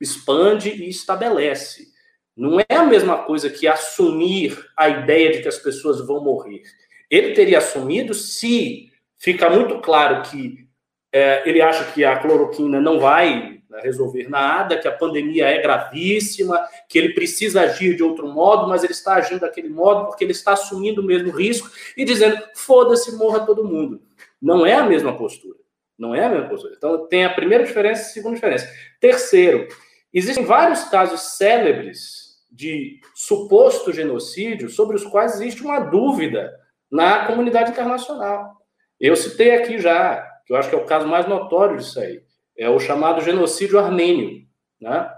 expande 0.00 0.70
e 0.70 0.90
estabelece. 0.90 1.91
Não 2.36 2.58
é 2.60 2.74
a 2.74 2.84
mesma 2.84 3.18
coisa 3.18 3.50
que 3.50 3.66
assumir 3.66 4.58
a 4.76 4.88
ideia 4.88 5.32
de 5.32 5.42
que 5.42 5.48
as 5.48 5.58
pessoas 5.58 6.04
vão 6.06 6.22
morrer. 6.22 6.62
Ele 7.10 7.34
teria 7.34 7.58
assumido 7.58 8.14
se 8.14 8.90
fica 9.18 9.50
muito 9.50 9.80
claro 9.80 10.22
que 10.22 10.66
é, 11.12 11.46
ele 11.48 11.60
acha 11.60 11.92
que 11.92 12.04
a 12.04 12.18
cloroquina 12.18 12.80
não 12.80 12.98
vai 12.98 13.60
né, 13.68 13.80
resolver 13.82 14.28
nada, 14.30 14.78
que 14.78 14.88
a 14.88 14.92
pandemia 14.92 15.46
é 15.46 15.60
gravíssima, 15.60 16.58
que 16.88 16.98
ele 16.98 17.12
precisa 17.12 17.62
agir 17.62 17.94
de 17.96 18.02
outro 18.02 18.26
modo, 18.26 18.66
mas 18.66 18.82
ele 18.82 18.94
está 18.94 19.14
agindo 19.14 19.40
daquele 19.40 19.68
modo 19.68 20.06
porque 20.06 20.24
ele 20.24 20.32
está 20.32 20.54
assumindo 20.54 21.02
o 21.02 21.04
mesmo 21.04 21.30
risco 21.30 21.70
e 21.96 22.04
dizendo: 22.04 22.42
foda-se, 22.54 23.14
morra 23.16 23.40
todo 23.40 23.64
mundo. 23.64 24.00
Não 24.40 24.64
é 24.64 24.74
a 24.74 24.84
mesma 24.84 25.16
postura. 25.16 25.58
Não 25.98 26.14
é 26.14 26.24
a 26.24 26.28
mesma 26.28 26.48
postura. 26.48 26.74
Então, 26.76 27.06
tem 27.06 27.24
a 27.24 27.32
primeira 27.32 27.64
diferença 27.64 28.02
e 28.02 28.04
a 28.04 28.08
segunda 28.08 28.34
diferença. 28.34 28.68
Terceiro, 28.98 29.68
existem 30.12 30.44
vários 30.44 30.84
casos 30.84 31.20
célebres 31.36 32.21
de 32.52 33.00
suposto 33.14 33.92
genocídio 33.92 34.68
sobre 34.68 34.94
os 34.94 35.04
quais 35.04 35.34
existe 35.34 35.62
uma 35.62 35.80
dúvida 35.80 36.52
na 36.90 37.26
comunidade 37.26 37.70
internacional. 37.70 38.58
Eu 39.00 39.16
citei 39.16 39.56
aqui 39.56 39.78
já, 39.78 40.22
que 40.46 40.52
eu 40.52 40.56
acho 40.56 40.68
que 40.68 40.74
é 40.74 40.78
o 40.78 40.84
caso 40.84 41.08
mais 41.08 41.26
notório 41.26 41.78
disso 41.78 41.98
aí, 41.98 42.22
é 42.56 42.68
o 42.68 42.78
chamado 42.78 43.22
genocídio 43.22 43.78
armênio, 43.78 44.42
né? 44.80 45.10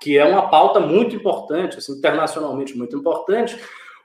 que 0.00 0.18
é 0.18 0.24
uma 0.24 0.50
pauta 0.50 0.78
muito 0.78 1.16
importante, 1.16 1.78
assim, 1.78 1.92
internacionalmente 1.92 2.76
muito 2.76 2.96
importante, 2.96 3.58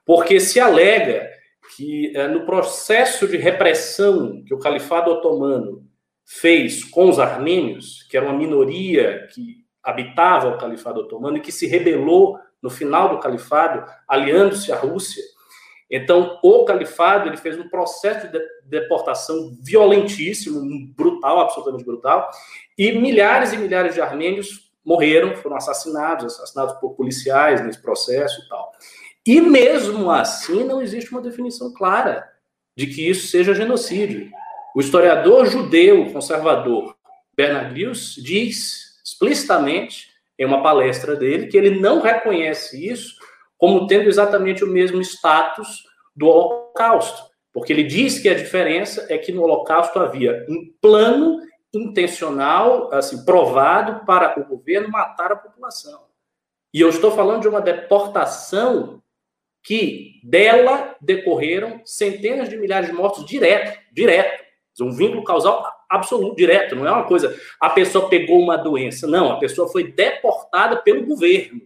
porque 0.05 0.39
se 0.39 0.59
alega 0.59 1.29
que 1.75 2.15
é, 2.15 2.27
no 2.27 2.45
processo 2.45 3.27
de 3.27 3.37
repressão 3.37 4.43
que 4.45 4.53
o 4.53 4.59
Califado 4.59 5.11
Otomano 5.11 5.85
fez 6.25 6.83
com 6.83 7.09
os 7.09 7.19
armênios, 7.19 8.03
que 8.03 8.15
era 8.15 8.25
uma 8.25 8.37
minoria 8.37 9.27
que 9.33 9.63
habitava 9.83 10.49
o 10.49 10.57
Califado 10.57 11.01
Otomano 11.01 11.37
e 11.37 11.41
que 11.41 11.51
se 11.51 11.67
rebelou 11.67 12.39
no 12.63 12.69
final 12.69 13.09
do 13.09 13.19
califado, 13.19 13.85
aliando-se 14.07 14.71
à 14.71 14.77
Rússia. 14.77 15.21
Então, 15.91 16.39
o 16.41 16.63
califado 16.63 17.27
ele 17.27 17.37
fez 17.37 17.59
um 17.59 17.67
processo 17.67 18.27
de 18.31 18.39
deportação 18.63 19.55
violentíssimo, 19.61 20.87
brutal, 20.95 21.41
absolutamente 21.41 21.83
brutal, 21.83 22.31
e 22.77 22.93
milhares 22.93 23.51
e 23.51 23.57
milhares 23.57 23.93
de 23.93 24.01
armênios 24.01 24.71
morreram, 24.83 25.35
foram 25.35 25.57
assassinados, 25.57 26.25
assassinados 26.25 26.73
por 26.75 26.95
policiais 26.95 27.63
nesse 27.63 27.81
processo 27.81 28.41
e 28.41 28.49
tal. 28.49 28.71
E 29.25 29.41
mesmo 29.41 30.09
assim, 30.09 30.63
não 30.63 30.81
existe 30.81 31.11
uma 31.11 31.21
definição 31.21 31.73
clara 31.73 32.27
de 32.75 32.87
que 32.87 33.07
isso 33.07 33.27
seja 33.27 33.53
genocídio. 33.53 34.31
O 34.75 34.79
historiador 34.79 35.45
judeu 35.45 36.11
conservador 36.11 36.95
Bernard 37.35 37.73
Lewis 37.73 38.15
diz 38.15 38.99
explicitamente 39.03 40.12
em 40.43 40.45
uma 40.45 40.61
palestra 40.61 41.15
dele, 41.15 41.47
que 41.47 41.57
ele 41.57 41.79
não 41.79 42.01
reconhece 42.01 42.87
isso 42.87 43.15
como 43.57 43.87
tendo 43.87 44.09
exatamente 44.09 44.63
o 44.63 44.67
mesmo 44.67 45.01
status 45.01 45.83
do 46.15 46.27
Holocausto, 46.27 47.23
porque 47.53 47.71
ele 47.71 47.83
diz 47.83 48.19
que 48.19 48.27
a 48.27 48.35
diferença 48.35 49.07
é 49.09 49.17
que 49.17 49.31
no 49.31 49.43
Holocausto 49.43 49.99
havia 49.99 50.45
um 50.49 50.71
plano 50.81 51.39
intencional, 51.73 52.93
assim, 52.93 53.23
provado 53.25 54.05
para 54.05 54.39
o 54.39 54.45
governo 54.45 54.89
matar 54.89 55.31
a 55.31 55.35
população. 55.35 56.05
E 56.73 56.81
eu 56.81 56.89
estou 56.89 57.11
falando 57.11 57.41
de 57.41 57.47
uma 57.47 57.61
deportação 57.61 59.01
que 59.63 60.19
dela 60.23 60.95
decorreram 61.01 61.81
centenas 61.85 62.49
de 62.49 62.57
milhares 62.57 62.89
de 62.89 62.93
mortos 62.95 63.25
direto, 63.25 63.79
direto. 63.91 64.43
Um 64.81 64.91
vínculo 64.91 65.23
causal 65.23 65.63
absoluto, 65.95 66.35
direto, 66.35 66.75
não 66.75 66.87
é 66.87 66.91
uma 66.91 67.03
coisa, 67.03 67.37
a 67.59 67.69
pessoa 67.69 68.09
pegou 68.09 68.39
uma 68.39 68.57
doença. 68.57 69.07
Não, 69.07 69.31
a 69.31 69.39
pessoa 69.39 69.69
foi 69.69 69.91
deportada 69.91 70.77
pelo 70.77 71.05
governo. 71.05 71.61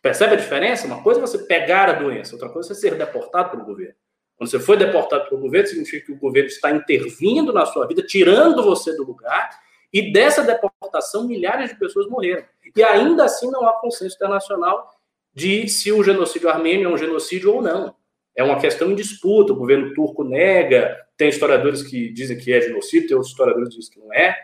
Percebe 0.00 0.34
a 0.34 0.36
diferença? 0.36 0.86
Uma 0.86 1.02
coisa 1.02 1.20
é 1.20 1.22
você 1.22 1.38
pegar 1.38 1.88
a 1.88 1.92
doença, 1.92 2.34
outra 2.34 2.48
coisa 2.48 2.70
é 2.70 2.74
você 2.74 2.80
ser 2.80 2.94
deportado 2.96 3.50
pelo 3.50 3.64
governo. 3.64 3.94
Quando 4.36 4.50
você 4.50 4.60
foi 4.60 4.76
deportado 4.76 5.28
pelo 5.28 5.40
governo, 5.40 5.68
significa 5.68 6.06
que 6.06 6.12
o 6.12 6.18
governo 6.18 6.48
está 6.48 6.70
intervindo 6.70 7.52
na 7.52 7.64
sua 7.64 7.86
vida, 7.86 8.02
tirando 8.02 8.62
você 8.62 8.94
do 8.96 9.04
lugar, 9.04 9.50
e 9.92 10.12
dessa 10.12 10.42
deportação, 10.42 11.26
milhares 11.26 11.70
de 11.70 11.78
pessoas 11.78 12.08
morreram. 12.08 12.44
E 12.76 12.82
ainda 12.82 13.24
assim 13.24 13.50
não 13.50 13.66
há 13.66 13.72
consenso 13.80 14.16
internacional 14.16 14.90
de 15.32 15.68
se 15.68 15.92
o 15.92 16.02
genocídio 16.02 16.48
armênio 16.48 16.88
é 16.88 16.92
um 16.92 16.98
genocídio 16.98 17.54
ou 17.54 17.62
não. 17.62 17.94
É 18.36 18.42
uma 18.42 18.58
questão 18.58 18.90
em 18.90 18.94
disputa, 18.94 19.52
o 19.52 19.56
governo 19.56 19.94
turco 19.94 20.24
nega, 20.24 21.03
tem 21.16 21.28
historiadores 21.28 21.82
que 21.82 22.12
dizem 22.12 22.36
que 22.36 22.52
é 22.52 22.60
genocídio, 22.60 23.08
tem 23.08 23.16
outros 23.16 23.32
historiadores 23.32 23.68
que 23.70 23.78
dizem 23.78 23.94
que 23.94 24.00
não 24.00 24.12
é. 24.12 24.36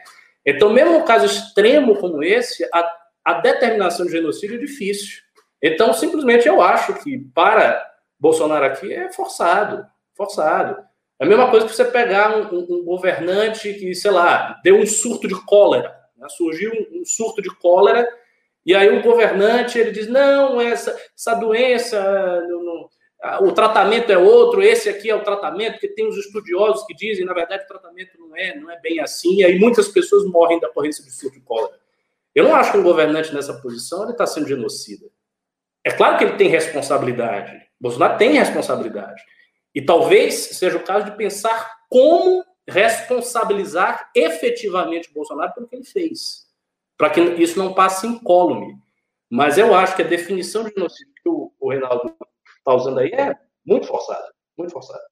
Então, 0.47 0.73
mesmo 0.73 0.99
um 0.99 1.05
caso 1.05 1.27
extremo 1.27 1.97
como 1.97 2.23
esse, 2.23 2.65
a, 2.73 2.93
a 3.25 3.35
determinação 3.35 4.07
de 4.07 4.13
genocídio 4.13 4.57
é 4.57 4.61
difícil. 4.61 5.21
Então, 5.63 5.93
simplesmente 5.93 6.49
eu 6.49 6.63
acho 6.63 6.95
que 7.03 7.19
para 7.35 7.87
Bolsonaro 8.19 8.65
aqui 8.65 8.93
é 8.93 9.13
forçado, 9.13 9.87
forçado. 10.15 10.77
É 11.19 11.25
a 11.25 11.29
mesma 11.29 11.51
coisa 11.51 11.67
que 11.67 11.75
você 11.75 11.85
pegar 11.85 12.37
um, 12.37 12.55
um, 12.55 12.67
um 12.77 12.85
governante 12.85 13.75
que, 13.75 13.95
sei 13.95 14.11
lá, 14.11 14.59
deu 14.65 14.77
um 14.77 14.87
surto 14.87 15.29
de 15.29 15.35
cólera, 15.45 15.95
né? 16.17 16.27
surgiu 16.31 16.73
um, 16.73 17.01
um, 17.01 17.05
surto 17.05 17.43
de 17.43 17.55
cólera, 17.57 18.09
e 18.65 18.75
aí 18.75 18.89
o 18.89 19.03
governante 19.03 19.79
ele 19.79 19.91
diz, 19.91 20.07
não, 20.07 20.61
essa, 20.61 20.99
essa 21.17 21.35
doença 21.35 22.01
não, 22.49 22.63
não 22.63 22.89
o 23.43 23.53
tratamento 23.53 24.11
é 24.11 24.17
outro, 24.17 24.63
esse 24.63 24.89
aqui 24.89 25.11
é 25.11 25.15
o 25.15 25.23
tratamento, 25.23 25.79
que 25.79 25.89
tem 25.89 26.09
os 26.09 26.17
estudiosos 26.17 26.87
que 26.87 26.95
dizem, 26.95 27.25
na 27.25 27.35
verdade, 27.35 27.65
o 27.65 27.69
tratamento 27.69 28.19
não 28.19 28.35
é, 28.35 28.57
não 28.57 28.71
é 28.71 28.81
bem 28.81 28.99
assim, 29.01 29.37
e 29.37 29.45
aí 29.45 29.59
muitas 29.59 29.89
pessoas 29.89 30.25
morrem 30.25 30.59
da 30.59 30.71
corrência 30.71 31.05
de 31.05 31.11
surto 31.11 31.39
de 31.39 31.45
cólera. 31.45 31.79
Eu 32.35 32.45
não 32.45 32.55
acho 32.55 32.73
que 32.73 32.79
um 32.79 32.83
governante 32.83 33.35
nessa 33.35 33.61
posição 33.61 34.05
ele 34.05 34.13
está 34.13 34.27
sendo 34.27 34.49
genocida. 34.49 35.07
É 35.85 35.91
claro 35.91 36.17
que 36.17 36.25
ele 36.25 36.37
tem 36.37 36.49
responsabilidade. 36.49 37.61
Bolsonaro 37.79 38.17
tem 38.17 38.33
responsabilidade. 38.33 39.23
E 39.75 39.83
talvez 39.83 40.35
seja 40.35 40.77
o 40.77 40.85
caso 40.85 41.07
de 41.07 41.17
pensar 41.17 41.79
como 41.89 42.45
responsabilizar 42.67 44.11
efetivamente 44.15 45.13
Bolsonaro 45.13 45.53
pelo 45.55 45.67
que 45.67 45.77
ele 45.77 45.85
fez, 45.85 46.47
para 46.97 47.11
que 47.11 47.21
isso 47.21 47.59
não 47.59 47.75
passe 47.75 48.07
incólume. 48.07 48.77
Mas 49.29 49.59
eu 49.59 49.75
acho 49.75 49.95
que 49.95 50.03
a 50.03 50.07
definição 50.07 50.65
de 50.65 50.71
genocídio 50.71 51.13
que 51.23 51.29
o, 51.29 51.53
o 51.59 51.71
Reinaldo 51.71 52.15
está 52.71 52.75
usando 52.75 52.99
aí 52.99 53.11
é 53.11 53.37
muito 53.67 53.87
forçada, 53.87 54.33
muito 54.57 54.73
forçada. 54.73 55.03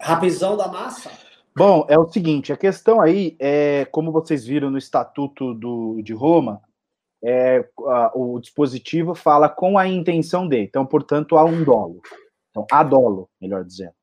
Rapizão 0.00 0.56
da 0.56 0.68
massa? 0.68 1.10
Bom, 1.56 1.86
é 1.88 1.98
o 1.98 2.08
seguinte, 2.08 2.52
a 2.52 2.56
questão 2.56 3.00
aí 3.00 3.36
é, 3.40 3.86
como 3.86 4.12
vocês 4.12 4.44
viram 4.44 4.70
no 4.70 4.76
Estatuto 4.76 5.54
do, 5.54 6.02
de 6.02 6.12
Roma, 6.12 6.60
é, 7.24 7.66
a, 7.86 8.12
o 8.14 8.38
dispositivo 8.38 9.14
fala 9.14 9.48
com 9.48 9.78
a 9.78 9.88
intenção 9.88 10.46
de, 10.46 10.58
então, 10.60 10.84
portanto, 10.84 11.36
há 11.36 11.44
um 11.44 11.64
dolo. 11.64 12.02
Então, 12.50 12.66
há 12.70 12.82
dolo, 12.82 13.28
melhor 13.40 13.64
dizendo. 13.64 13.94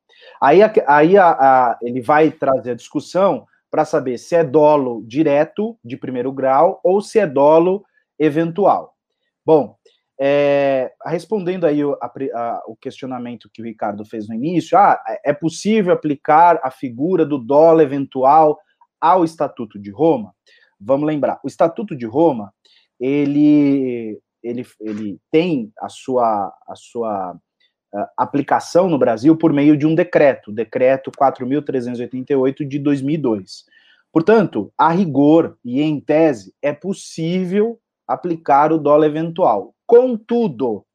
Aí, 0.42 0.62
aí 0.88 1.18
a, 1.18 1.30
a, 1.30 1.80
ele 1.82 2.02
vai 2.02 2.32
trazer 2.32 2.72
a 2.72 2.76
discussão 2.76 3.46
para 3.74 3.86
saber 3.86 4.20
se 4.20 4.36
é 4.36 4.44
dolo 4.44 5.04
direto, 5.04 5.76
de 5.84 5.98
primeiro 5.98 6.32
grau, 6.32 6.80
ou 6.84 7.02
se 7.02 7.18
é 7.18 7.26
dolo 7.26 7.84
eventual. 8.20 8.94
Bom, 9.44 9.76
é, 10.22 10.94
respondendo 11.04 11.66
aí 11.66 11.84
o, 11.84 11.98
a, 12.00 12.06
a, 12.06 12.64
o, 12.68 12.76
questionamento 12.76 13.50
que 13.52 13.64
o 13.64 13.66
Ricardo 13.66 14.06
fez 14.06 14.30
no 14.30 14.36
início, 14.36 14.78
ah, 14.78 15.02
é, 15.08 15.32
é 15.32 15.34
possível 15.34 15.92
aplicar 15.92 16.60
a 16.62 16.70
figura 16.70 17.26
do 17.26 17.40
dolo 17.40 17.82
eventual 17.82 18.60
ao 19.02 19.26
Estatuto 19.26 19.80
de 19.80 19.90
Roma? 19.90 20.36
Vamos 20.80 21.08
lembrar, 21.08 21.40
o 21.44 21.48
Estatuto 21.48 21.96
de 21.96 22.06
Roma, 22.06 22.54
ele 23.00 24.22
ele, 24.44 24.68
ele 24.82 25.20
tem 25.32 25.72
a 25.80 25.90
sua, 25.90 26.54
a 26.68 26.76
sua 26.76 27.36
aplicação 28.18 28.90
no 28.90 28.98
Brasil 28.98 29.38
por 29.38 29.54
meio 29.54 29.78
de 29.78 29.86
um 29.86 29.94
decreto, 29.94 30.52
decreto 30.52 31.12
4.388 31.12 32.68
de 32.68 32.80
2002. 32.80 33.66
Portanto, 34.12 34.72
a 34.78 34.90
rigor 34.90 35.58
e 35.64 35.82
em 35.82 36.00
tese, 36.00 36.54
é 36.62 36.72
possível 36.72 37.80
aplicar 38.08 38.72
o 38.72 38.78
dólar 38.78 39.08
eventual. 39.08 39.74
Contudo, 39.86 40.86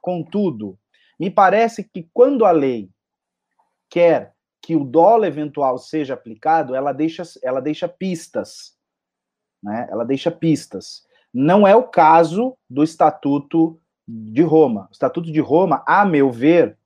contudo, 0.00 0.78
me 1.18 1.30
parece 1.30 1.84
que 1.84 2.08
quando 2.12 2.44
a 2.44 2.50
lei 2.50 2.90
quer 3.88 4.34
que 4.60 4.74
o 4.74 4.84
dólar 4.84 5.28
eventual 5.28 5.78
seja 5.78 6.14
aplicado, 6.14 6.74
ela 6.74 6.92
deixa, 6.92 7.22
ela 7.42 7.60
deixa 7.60 7.86
pistas, 7.86 8.74
né? 9.62 9.86
Ela 9.90 10.04
deixa 10.04 10.30
pistas. 10.30 11.04
Não 11.32 11.66
é 11.66 11.76
o 11.76 11.84
caso 11.84 12.56
do 12.68 12.82
Estatuto 12.82 13.80
de 14.06 14.42
Roma. 14.42 14.88
O 14.90 14.92
Estatuto 14.92 15.32
de 15.32 15.40
Roma, 15.40 15.82
a 15.86 16.04
meu 16.04 16.30
ver, 16.30 16.76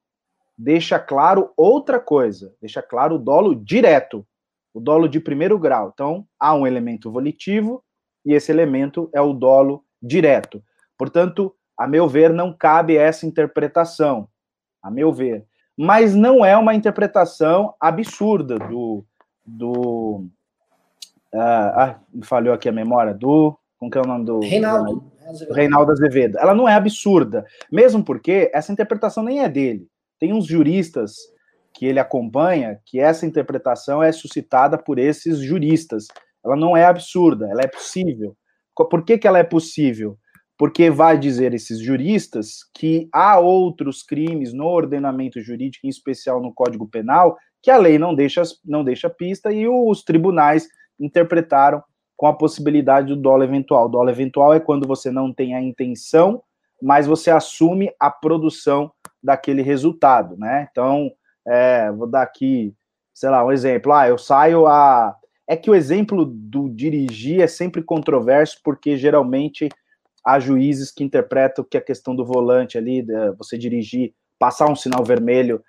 deixa 0.56 0.98
claro 0.98 1.52
outra 1.56 2.00
coisa, 2.00 2.54
deixa 2.60 2.82
claro 2.82 3.16
o 3.16 3.18
dolo 3.18 3.54
direto, 3.54 4.26
o 4.72 4.80
dolo 4.80 5.08
de 5.08 5.20
primeiro 5.20 5.58
grau. 5.58 5.90
Então, 5.92 6.26
há 6.38 6.54
um 6.54 6.66
elemento 6.66 7.10
volitivo 7.10 7.82
e 8.24 8.34
esse 8.34 8.50
elemento 8.50 9.08
é 9.14 9.20
o 9.20 9.32
dolo 9.32 9.84
direto. 10.02 10.62
Portanto, 10.96 11.54
a 11.76 11.86
meu 11.86 12.08
ver, 12.08 12.32
não 12.32 12.52
cabe 12.52 12.96
essa 12.96 13.26
interpretação, 13.26 14.28
a 14.82 14.90
meu 14.90 15.12
ver. 15.12 15.46
Mas 15.76 16.12
não 16.14 16.44
é 16.44 16.56
uma 16.56 16.74
interpretação 16.74 17.72
absurda 17.80 18.58
do. 18.58 19.04
do 19.46 20.26
ah, 21.32 22.00
me 22.12 22.24
falhou 22.24 22.52
aqui 22.52 22.68
a 22.68 22.72
memória, 22.72 23.14
do. 23.14 23.56
Como 23.78 23.88
que 23.88 23.96
é 23.96 24.00
o 24.00 24.06
nome 24.06 24.24
do. 24.24 24.40
Reinaldo. 24.40 25.04
Do 25.48 25.54
Reinaldo 25.54 25.92
Azevedo. 25.92 26.38
Ela 26.38 26.54
não 26.54 26.68
é 26.68 26.74
absurda, 26.74 27.44
mesmo 27.70 28.04
porque 28.04 28.50
essa 28.54 28.72
interpretação 28.72 29.22
nem 29.22 29.40
é 29.40 29.48
dele. 29.48 29.86
Tem 30.18 30.32
uns 30.32 30.46
juristas 30.46 31.12
que 31.74 31.86
ele 31.86 32.00
acompanha 32.00 32.80
que 32.86 32.98
essa 32.98 33.26
interpretação 33.26 34.02
é 34.02 34.10
suscitada 34.10 34.78
por 34.78 34.98
esses 34.98 35.38
juristas. 35.38 36.06
Ela 36.44 36.56
não 36.56 36.76
é 36.76 36.84
absurda, 36.84 37.46
ela 37.50 37.62
é 37.62 37.68
possível. 37.68 38.36
Por 38.74 39.04
que, 39.04 39.18
que 39.18 39.26
ela 39.26 39.38
é 39.38 39.44
possível? 39.44 40.16
porque 40.58 40.90
vai 40.90 41.16
dizer 41.16 41.54
esses 41.54 41.78
juristas 41.78 42.68
que 42.74 43.08
há 43.12 43.38
outros 43.38 44.02
crimes 44.02 44.52
no 44.52 44.66
ordenamento 44.66 45.40
jurídico, 45.40 45.86
em 45.86 45.88
especial 45.88 46.42
no 46.42 46.52
Código 46.52 46.88
Penal, 46.88 47.36
que 47.62 47.70
a 47.70 47.76
lei 47.76 47.96
não 47.96 48.12
deixa, 48.12 48.42
não 48.64 48.82
deixa 48.82 49.08
pista 49.08 49.52
e 49.52 49.68
os 49.68 50.02
tribunais 50.02 50.66
interpretaram 50.98 51.80
com 52.18 52.26
a 52.26 52.34
possibilidade 52.34 53.14
do 53.14 53.16
dolo 53.16 53.44
eventual. 53.44 53.88
Dolo 53.88 54.10
eventual 54.10 54.52
é 54.52 54.58
quando 54.58 54.88
você 54.88 55.08
não 55.08 55.32
tem 55.32 55.54
a 55.54 55.62
intenção, 55.62 56.42
mas 56.82 57.06
você 57.06 57.30
assume 57.30 57.92
a 57.98 58.10
produção 58.10 58.90
daquele 59.22 59.62
resultado, 59.62 60.36
né? 60.36 60.66
Então, 60.68 61.12
é, 61.46 61.90
vou 61.92 62.08
dar 62.08 62.22
aqui, 62.22 62.74
sei 63.14 63.30
lá, 63.30 63.44
um 63.46 63.52
exemplo. 63.52 63.92
Ah, 63.92 64.08
eu 64.08 64.18
saio 64.18 64.66
a. 64.66 65.14
É 65.46 65.56
que 65.56 65.70
o 65.70 65.74
exemplo 65.74 66.26
do 66.26 66.68
dirigir 66.68 67.40
é 67.40 67.46
sempre 67.46 67.82
controverso, 67.82 68.58
porque 68.64 68.98
geralmente 68.98 69.68
há 70.26 70.40
juízes 70.40 70.90
que 70.90 71.04
interpretam 71.04 71.64
que 71.64 71.78
a 71.78 71.80
questão 71.80 72.14
do 72.14 72.26
volante 72.26 72.76
ali, 72.76 73.06
você 73.38 73.56
dirigir, 73.56 74.12
passar 74.38 74.68
um 74.68 74.76
sinal 74.76 75.02
vermelho, 75.04 75.62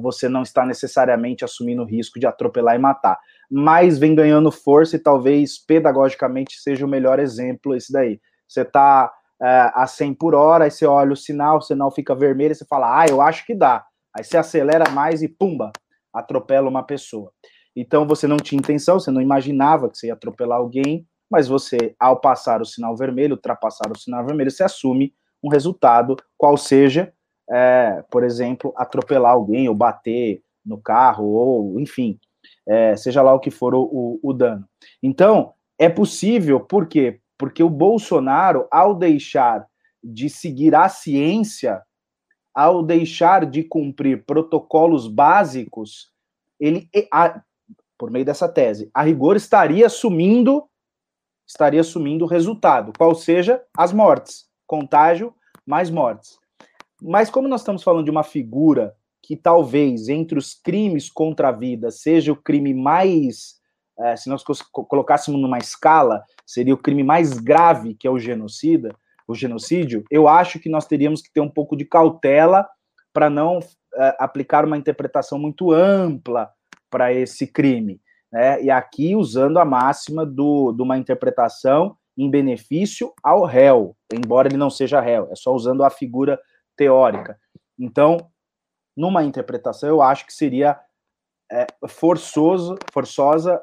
você 0.00 0.28
não 0.28 0.42
está 0.42 0.64
necessariamente 0.64 1.44
assumindo 1.44 1.82
o 1.82 1.86
risco 1.86 2.18
de 2.18 2.26
atropelar 2.26 2.74
e 2.74 2.78
matar. 2.78 3.18
Mas 3.50 3.98
vem 3.98 4.14
ganhando 4.14 4.50
força 4.50 4.96
e 4.96 4.98
talvez 4.98 5.58
pedagogicamente 5.58 6.60
seja 6.60 6.86
o 6.86 6.88
melhor 6.88 7.18
exemplo 7.18 7.74
esse 7.74 7.92
daí. 7.92 8.20
Você 8.48 8.62
está 8.62 9.12
uh, 9.40 9.72
a 9.74 9.86
100 9.86 10.14
por 10.14 10.34
hora, 10.34 10.64
aí 10.64 10.70
você 10.70 10.86
olha 10.86 11.12
o 11.12 11.16
sinal, 11.16 11.58
o 11.58 11.62
sinal 11.62 11.90
fica 11.90 12.14
vermelho, 12.14 12.52
e 12.52 12.54
você 12.54 12.64
fala, 12.64 13.00
ah, 13.00 13.06
eu 13.08 13.20
acho 13.20 13.44
que 13.44 13.54
dá. 13.54 13.84
Aí 14.16 14.22
você 14.22 14.36
acelera 14.36 14.90
mais 14.90 15.22
e 15.22 15.28
pumba, 15.28 15.72
atropela 16.12 16.68
uma 16.68 16.82
pessoa. 16.82 17.32
Então 17.74 18.06
você 18.06 18.26
não 18.26 18.36
tinha 18.36 18.58
intenção, 18.58 19.00
você 19.00 19.10
não 19.10 19.20
imaginava 19.20 19.88
que 19.88 19.96
você 19.96 20.08
ia 20.08 20.12
atropelar 20.12 20.58
alguém, 20.58 21.06
mas 21.30 21.48
você, 21.48 21.94
ao 21.98 22.20
passar 22.20 22.60
o 22.60 22.66
sinal 22.66 22.94
vermelho, 22.94 23.34
ultrapassar 23.34 23.90
o 23.90 23.98
sinal 23.98 24.24
vermelho, 24.26 24.50
você 24.50 24.62
assume 24.62 25.14
um 25.42 25.48
resultado, 25.48 26.14
qual 26.36 26.56
seja, 26.56 27.12
é, 27.52 28.02
por 28.10 28.24
exemplo, 28.24 28.72
atropelar 28.76 29.32
alguém 29.32 29.68
ou 29.68 29.74
bater 29.74 30.42
no 30.64 30.80
carro, 30.80 31.26
ou 31.26 31.80
enfim, 31.80 32.18
é, 32.66 32.96
seja 32.96 33.20
lá 33.20 33.34
o 33.34 33.40
que 33.40 33.50
for 33.50 33.74
o, 33.74 33.82
o, 33.82 34.20
o 34.22 34.32
dano. 34.32 34.66
Então, 35.02 35.52
é 35.78 35.88
possível, 35.88 36.60
por 36.60 36.86
quê? 36.86 37.20
Porque 37.36 37.62
o 37.62 37.68
Bolsonaro, 37.68 38.66
ao 38.70 38.94
deixar 38.94 39.66
de 40.02 40.30
seguir 40.30 40.74
a 40.74 40.88
ciência, 40.88 41.82
ao 42.54 42.82
deixar 42.82 43.44
de 43.44 43.62
cumprir 43.62 44.24
protocolos 44.24 45.06
básicos, 45.06 46.10
ele, 46.58 46.88
a, 47.12 47.42
por 47.98 48.10
meio 48.10 48.24
dessa 48.24 48.48
tese, 48.48 48.90
a 48.94 49.02
rigor 49.02 49.36
estaria 49.36 49.86
assumindo 49.86 50.64
estaria 51.46 51.80
assumindo 51.82 52.24
o 52.24 52.28
resultado, 52.28 52.92
qual 52.96 53.14
seja 53.14 53.62
as 53.76 53.92
mortes, 53.92 54.46
contágio 54.66 55.34
mais 55.66 55.90
mortes. 55.90 56.38
Mas 57.02 57.30
como 57.30 57.48
nós 57.48 57.60
estamos 57.60 57.82
falando 57.82 58.04
de 58.04 58.10
uma 58.10 58.22
figura 58.22 58.94
que 59.22 59.36
talvez 59.36 60.08
entre 60.08 60.38
os 60.38 60.54
crimes 60.54 61.10
contra 61.10 61.48
a 61.48 61.52
vida 61.52 61.90
seja 61.90 62.32
o 62.32 62.36
crime 62.36 62.74
mais, 62.74 63.56
é, 63.98 64.16
se 64.16 64.28
nós 64.28 64.42
colocássemos 64.72 65.40
numa 65.40 65.58
escala, 65.58 66.24
seria 66.46 66.74
o 66.74 66.78
crime 66.78 67.04
mais 67.04 67.38
grave, 67.38 67.94
que 67.94 68.06
é 68.06 68.10
o 68.10 68.18
genocida, 68.18 68.94
o 69.28 69.34
genocídio, 69.34 70.04
eu 70.10 70.26
acho 70.26 70.58
que 70.58 70.68
nós 70.68 70.86
teríamos 70.86 71.22
que 71.22 71.32
ter 71.32 71.40
um 71.40 71.48
pouco 71.48 71.76
de 71.76 71.84
cautela 71.84 72.68
para 73.12 73.30
não 73.30 73.60
é, 73.94 74.16
aplicar 74.18 74.64
uma 74.64 74.76
interpretação 74.76 75.38
muito 75.38 75.70
ampla 75.70 76.50
para 76.90 77.12
esse 77.12 77.46
crime 77.46 78.00
né? 78.32 78.62
E 78.62 78.70
aqui 78.70 79.14
usando 79.14 79.58
a 79.58 79.64
máxima 79.64 80.24
do, 80.24 80.72
de 80.72 80.82
uma 80.82 80.96
interpretação 80.96 81.94
em 82.16 82.30
benefício 82.30 83.12
ao 83.22 83.44
réu, 83.44 83.94
embora 84.12 84.48
ele 84.48 84.56
não 84.56 84.70
seja 84.70 85.00
réu, 85.00 85.28
é 85.30 85.36
só 85.36 85.54
usando 85.54 85.84
a 85.84 85.90
figura 85.90 86.40
teórica. 86.82 87.38
Então, 87.78 88.16
numa 88.96 89.22
interpretação, 89.22 89.88
eu 89.88 90.02
acho 90.02 90.26
que 90.26 90.32
seria 90.32 90.78
é, 91.50 91.66
forçoso, 91.88 92.76
forçosa 92.92 93.62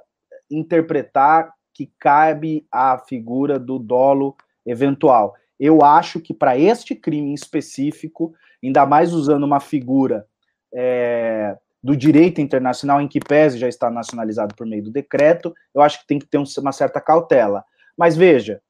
interpretar 0.49 1.51
que 1.73 1.91
cabe 1.99 2.65
a 2.71 2.97
figura 2.97 3.59
do 3.59 3.77
dolo 3.77 4.35
eventual. 4.65 5.35
Eu 5.59 5.83
acho 5.83 6.19
que 6.19 6.33
para 6.33 6.57
este 6.57 6.95
crime 6.95 7.31
em 7.31 7.33
específico, 7.33 8.33
ainda 8.63 8.85
mais 8.85 9.13
usando 9.13 9.43
uma 9.43 9.59
figura 9.59 10.25
é, 10.73 11.57
do 11.83 11.95
direito 11.95 12.41
internacional, 12.41 13.01
em 13.01 13.07
que 13.07 13.19
pese 13.19 13.57
já 13.57 13.67
está 13.67 13.89
nacionalizado 13.89 14.55
por 14.55 14.65
meio 14.65 14.83
do 14.83 14.91
decreto, 14.91 15.53
eu 15.73 15.81
acho 15.81 15.99
que 16.01 16.07
tem 16.07 16.19
que 16.19 16.25
ter 16.25 16.41
uma 16.57 16.71
certa 16.71 16.99
cautela. 16.99 17.63
Mas 17.97 18.15
veja, 18.15 18.61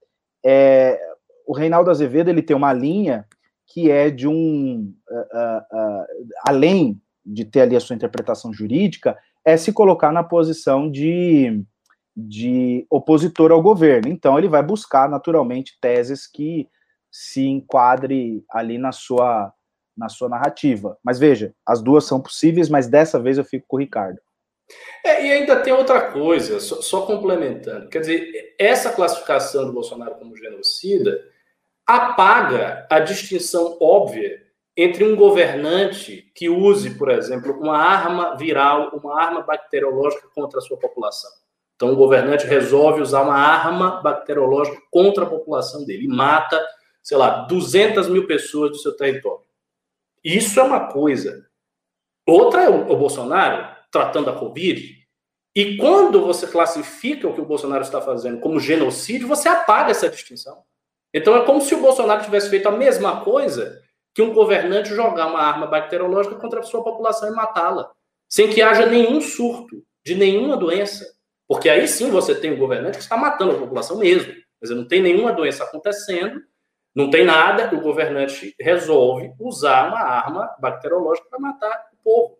é, 0.45 0.99
o 1.47 1.53
Reinaldo 1.53 1.89
Azevedo 1.89 2.29
ele 2.29 2.41
tem 2.41 2.55
uma 2.55 2.73
linha 2.73 3.25
que 3.69 3.89
é 3.91 4.09
de 4.09 4.27
um, 4.27 4.93
uh, 5.09 5.77
uh, 5.77 6.05
além 6.45 6.99
de 7.25 7.45
ter 7.45 7.61
ali 7.61 7.75
a 7.75 7.79
sua 7.79 7.95
interpretação 7.95 8.51
jurídica, 8.51 9.17
é 9.45 9.55
se 9.55 9.71
colocar 9.71 10.11
na 10.11 10.23
posição 10.23 10.89
de, 10.89 11.63
de 12.15 12.85
opositor 12.89 13.51
ao 13.51 13.61
governo. 13.61 14.11
Então, 14.11 14.37
ele 14.37 14.47
vai 14.47 14.63
buscar, 14.63 15.07
naturalmente, 15.07 15.77
teses 15.79 16.25
que 16.25 16.67
se 17.11 17.45
enquadre 17.45 18.43
ali 18.51 18.77
na 18.77 18.91
sua 18.91 19.53
na 19.97 20.07
sua 20.07 20.29
narrativa. 20.29 20.97
Mas 21.03 21.19
veja, 21.19 21.53
as 21.65 21.81
duas 21.81 22.05
são 22.05 22.21
possíveis, 22.21 22.69
mas 22.69 22.87
dessa 22.87 23.19
vez 23.19 23.37
eu 23.37 23.43
fico 23.43 23.65
com 23.67 23.75
o 23.75 23.79
Ricardo. 23.79 24.17
É, 25.03 25.25
e 25.25 25.31
ainda 25.31 25.59
tem 25.59 25.73
outra 25.73 26.09
coisa, 26.11 26.57
só, 26.61 26.81
só, 26.81 27.01
complementando. 27.01 27.89
Quer 27.89 27.99
dizer, 27.99 28.55
essa 28.57 28.93
classificação 28.93 29.65
do 29.65 29.73
Bolsonaro 29.73 30.15
como 30.15 30.37
genocida 30.37 31.19
apaga 31.89 32.85
a 32.87 32.99
distinção 32.99 33.75
óbvia 33.81 34.45
entre 34.77 35.03
um 35.03 35.15
governante 35.15 36.31
que 36.35 36.47
use, 36.47 36.91
por 36.91 37.09
exemplo, 37.09 37.59
uma 37.59 37.77
arma 37.77 38.37
viral, 38.37 38.91
uma 38.93 39.19
arma 39.19 39.41
bacteriológica 39.41 40.27
contra 40.35 40.59
a 40.59 40.61
sua 40.61 40.77
população. 40.77 41.31
Então, 41.75 41.91
o 41.91 41.95
governante 41.95 42.45
resolve 42.45 43.01
usar 43.01 43.23
uma 43.23 43.35
arma 43.35 44.01
bacteriológica 44.01 44.79
contra 44.91 45.23
a 45.23 45.29
população 45.29 45.83
dele 45.83 46.05
e 46.05 46.07
mata, 46.07 46.63
sei 47.01 47.17
lá, 47.17 47.45
200 47.47 48.07
mil 48.07 48.27
pessoas 48.27 48.69
do 48.69 48.77
seu 48.77 48.95
território. 48.95 49.41
Isso 50.23 50.59
é 50.59 50.63
uma 50.63 50.91
coisa. 50.91 51.47
Outra 52.27 52.65
é 52.65 52.69
o, 52.69 52.95
Bolsonaro 52.95 53.75
tratando 53.91 54.29
a 54.29 54.37
Covid. 54.37 54.95
E 55.55 55.75
quando 55.77 56.21
você 56.21 56.45
classifica 56.45 57.27
o 57.27 57.33
que 57.33 57.41
o 57.41 57.45
Bolsonaro 57.45 57.81
está 57.81 57.99
fazendo 57.99 58.39
como 58.39 58.59
genocídio, 58.59 59.27
você 59.27 59.49
apaga 59.49 59.89
essa 59.89 60.07
distinção. 60.07 60.63
Então 61.13 61.35
é 61.35 61.45
como 61.45 61.61
se 61.61 61.73
o 61.73 61.81
Bolsonaro 61.81 62.23
tivesse 62.23 62.49
feito 62.49 62.67
a 62.67 62.71
mesma 62.71 63.21
coisa 63.23 63.81
que 64.13 64.21
um 64.21 64.33
governante 64.33 64.93
jogar 64.93 65.27
uma 65.27 65.41
arma 65.41 65.67
bacteriológica 65.67 66.35
contra 66.35 66.59
a 66.59 66.63
sua 66.63 66.83
população 66.83 67.29
e 67.29 67.35
matá-la, 67.35 67.91
sem 68.27 68.49
que 68.49 68.61
haja 68.61 68.85
nenhum 68.85 69.21
surto 69.21 69.83
de 70.05 70.15
nenhuma 70.15 70.57
doença. 70.57 71.05
Porque 71.47 71.69
aí 71.69 71.87
sim 71.87 72.11
você 72.11 72.35
tem 72.35 72.53
um 72.53 72.59
governante 72.59 72.97
que 72.97 73.03
está 73.03 73.17
matando 73.17 73.55
a 73.55 73.59
população 73.59 73.97
mesmo. 73.97 74.33
Mas 74.61 74.69
não 74.71 74.87
tem 74.87 75.01
nenhuma 75.01 75.31
doença 75.31 75.63
acontecendo, 75.63 76.41
Não 76.95 77.09
tem 77.09 77.23
nada, 77.23 77.73
o 77.75 77.81
governante 77.81 78.55
resolve 78.59 79.31
usar 79.39 79.87
uma 79.87 79.99
arma 79.99 80.53
bacteriológica 80.59 81.29
para 81.29 81.39
matar 81.39 81.89
o 81.93 82.03
povo. 82.03 82.37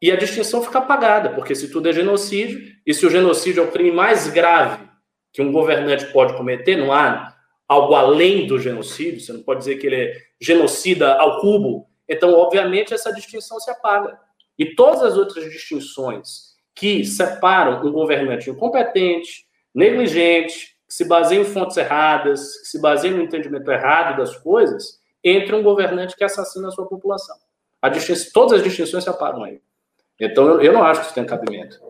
E 0.00 0.12
a 0.12 0.16
distinção 0.16 0.62
fica 0.62 0.78
apagada, 0.78 1.30
porque 1.30 1.54
se 1.54 1.70
tudo 1.70 1.88
é 1.88 1.92
genocídio, 1.92 2.60
e 2.86 2.92
se 2.92 3.04
o 3.06 3.10
genocídio 3.10 3.64
é 3.64 3.66
o 3.66 3.72
crime 3.72 3.90
mais 3.90 4.28
grave 4.28 4.86
que 5.32 5.42
um 5.42 5.50
governante 5.50 6.06
pode 6.12 6.36
cometer, 6.36 6.76
não 6.76 6.92
há 6.92 7.35
algo 7.68 7.94
além 7.94 8.46
do 8.46 8.58
genocídio, 8.58 9.20
você 9.20 9.32
não 9.32 9.42
pode 9.42 9.60
dizer 9.60 9.76
que 9.76 9.86
ele 9.86 9.96
é 9.96 10.16
genocida 10.40 11.14
ao 11.14 11.40
cubo, 11.40 11.88
então, 12.08 12.32
obviamente, 12.34 12.94
essa 12.94 13.12
distinção 13.12 13.58
se 13.58 13.70
apaga. 13.70 14.18
E 14.58 14.74
todas 14.74 15.02
as 15.02 15.16
outras 15.16 15.44
distinções 15.50 16.54
que 16.74 17.04
separam 17.04 17.84
um 17.86 17.92
governante 17.92 18.50
incompetente, 18.50 19.46
negligente, 19.74 20.76
que 20.86 20.94
se 20.94 21.04
baseia 21.04 21.40
em 21.40 21.44
fontes 21.44 21.76
erradas, 21.76 22.58
que 22.60 22.68
se 22.68 22.80
baseia 22.80 23.14
no 23.14 23.22
entendimento 23.22 23.70
errado 23.70 24.18
das 24.18 24.36
coisas, 24.36 25.00
entre 25.24 25.54
um 25.54 25.62
governante 25.62 26.14
que 26.14 26.22
assassina 26.22 26.68
a 26.68 26.70
sua 26.70 26.86
população. 26.86 27.36
A 27.82 27.88
distinção, 27.88 28.30
todas 28.32 28.58
as 28.58 28.62
distinções 28.62 29.04
se 29.04 29.10
apagam 29.10 29.42
aí. 29.42 29.60
Então, 30.20 30.46
eu, 30.46 30.62
eu 30.62 30.72
não 30.72 30.82
acho 30.82 31.00
que 31.00 31.06
isso 31.06 31.14
tem 31.14 31.26
cabimento. 31.26 31.80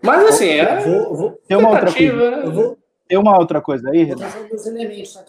Mas, 0.00 0.24
assim, 0.26 0.48
é. 0.48 0.80
Vou, 0.80 1.14
vou, 1.14 1.40
uma 1.50 1.70
outra 1.70 1.92
coisa. 1.92 2.30
Né? 2.30 2.42
Vou, 2.50 2.78
tem 3.06 3.18
uma 3.18 3.38
outra 3.38 3.60
coisa 3.60 3.90
aí, 3.90 4.04
Renato. 4.04 4.48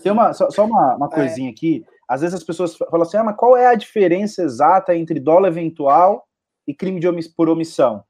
Tem 0.02 0.12
uma, 0.12 0.34
só, 0.34 0.50
só 0.50 0.66
uma, 0.66 0.96
uma 0.96 1.08
é. 1.08 1.10
coisinha 1.10 1.50
aqui. 1.50 1.86
Às 2.08 2.22
vezes 2.22 2.36
as 2.36 2.44
pessoas 2.44 2.76
falam 2.76 3.02
assim: 3.02 3.18
ah, 3.18 3.24
mas 3.24 3.36
qual 3.36 3.58
é 3.58 3.68
a 3.68 3.76
diferença 3.76 4.44
exata 4.44 4.96
entre 4.96 5.20
dólar 5.20 5.50
eventual 5.50 6.28
e 6.68 6.74
crime 6.74 7.00
de 7.00 7.08
omiss 7.08 7.28
por 7.28 7.50
omissão? 7.50 8.04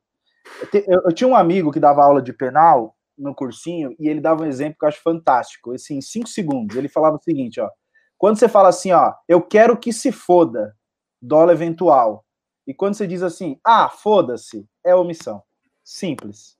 Eu, 0.61 0.70
te, 0.70 0.86
eu, 0.88 1.01
eu, 1.05 1.11
tinha 1.11 1.28
um 1.28 1.36
amigo 1.36 1.72
que 1.72 1.80
dava 1.80 2.03
aula 2.03 2.22
de 2.22 2.32
penal 2.32 2.95
no 3.18 3.34
cursinho 3.34 3.95
e 3.97 4.07
ele 4.07 4.22
dava 4.22 4.43
um 4.43 4.47
exemplo 4.47 4.78
que 4.80 4.86
eu 4.86 4.89
acho 4.89 5.01
fantástico. 5.01 5.72
Assim, 5.72 5.97
em 5.97 6.01
cinco 6.01 6.30
segundos, 6.30 6.76
ele 6.76 6.88
falava 6.88 7.16
o 7.16 7.24
seguinte: 7.24 7.59
ó. 7.59 7.70
Quando 8.18 8.38
você 8.38 8.47
fala 8.47 8.70
assim, 8.70 8.91
ó, 8.91 9.13
eu 9.28 9.41
quero 9.41 9.78
que 9.78 9.91
se 9.91 10.11
foda, 10.11 10.76
dólar 11.22 11.53
eventual. 11.53 12.24
E 12.66 12.74
quando 12.74 12.95
você 12.95 13.05
diz 13.05 13.22
assim, 13.22 13.59
ah, 13.63 13.89
foda-se, 13.89 14.68
é 14.84 14.95
omissão. 14.95 15.43
Simples. 15.84 16.57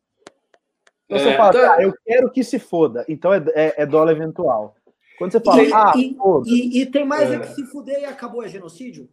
Você 1.10 1.30
é, 1.30 1.38
fala, 1.38 1.54
tá... 1.54 1.76
ah, 1.76 1.84
eu 1.84 1.94
quero 2.04 2.32
que 2.32 2.44
se 2.44 2.58
foda, 2.58 3.06
então 3.08 3.34
é, 3.34 3.44
é, 3.54 3.84
é 3.84 3.86
dólar 3.86 4.12
eventual. 4.12 4.76
Quando 5.18 5.32
você 5.32 5.40
fala, 5.40 5.64
e, 5.64 5.74
ah, 5.74 5.94
e, 5.96 6.16
e, 6.46 6.82
e, 6.82 6.86
tem 6.86 7.06
mais 7.06 7.32
é. 7.32 7.36
é 7.36 7.40
que 7.40 7.54
se 7.54 7.66
fuder 7.68 8.02
e 8.02 8.06
acabou 8.06 8.44
é 8.44 8.48
genocídio? 8.48 9.08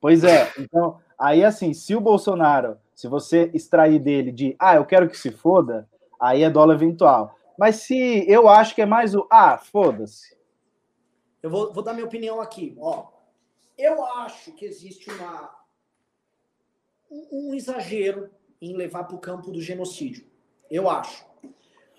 Pois 0.00 0.24
é, 0.24 0.52
então, 0.58 0.98
aí 1.18 1.44
assim, 1.44 1.72
se 1.72 1.94
o 1.94 2.00
Bolsonaro, 2.00 2.76
se 2.94 3.08
você 3.08 3.50
extrair 3.54 3.98
dele 3.98 4.32
de, 4.32 4.56
ah, 4.58 4.76
eu 4.76 4.84
quero 4.84 5.08
que 5.08 5.16
se 5.16 5.30
foda, 5.30 5.88
aí 6.20 6.42
é 6.42 6.50
dólar 6.50 6.74
eventual. 6.74 7.36
Mas 7.58 7.76
se 7.76 8.24
eu 8.28 8.48
acho 8.48 8.74
que 8.74 8.82
é 8.82 8.86
mais 8.86 9.14
o, 9.14 9.26
ah, 9.30 9.56
foda-se. 9.56 10.36
Eu 11.42 11.48
vou, 11.48 11.72
vou 11.72 11.82
dar 11.82 11.94
minha 11.94 12.06
opinião 12.06 12.40
aqui, 12.40 12.76
ó. 12.78 13.06
Eu 13.78 14.04
acho 14.04 14.52
que 14.52 14.64
existe 14.64 15.10
uma, 15.10 15.50
um, 17.10 17.50
um 17.50 17.54
exagero 17.54 18.30
em 18.60 18.76
levar 18.76 19.04
para 19.04 19.16
o 19.16 19.20
campo 19.20 19.50
do 19.50 19.60
genocídio. 19.60 20.26
Eu 20.70 20.88
acho. 20.88 21.24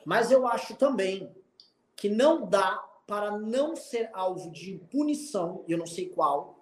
Mas 0.06 0.32
eu 0.32 0.48
acho 0.48 0.76
também 0.76 1.30
que 1.96 2.10
não 2.10 2.46
dá 2.46 2.84
para 3.06 3.38
não 3.38 3.76
ser 3.76 4.10
alvo 4.14 4.52
de 4.52 4.78
punição, 4.92 5.64
eu 5.68 5.78
não 5.78 5.88
sei 5.88 6.10
qual, 6.10 6.60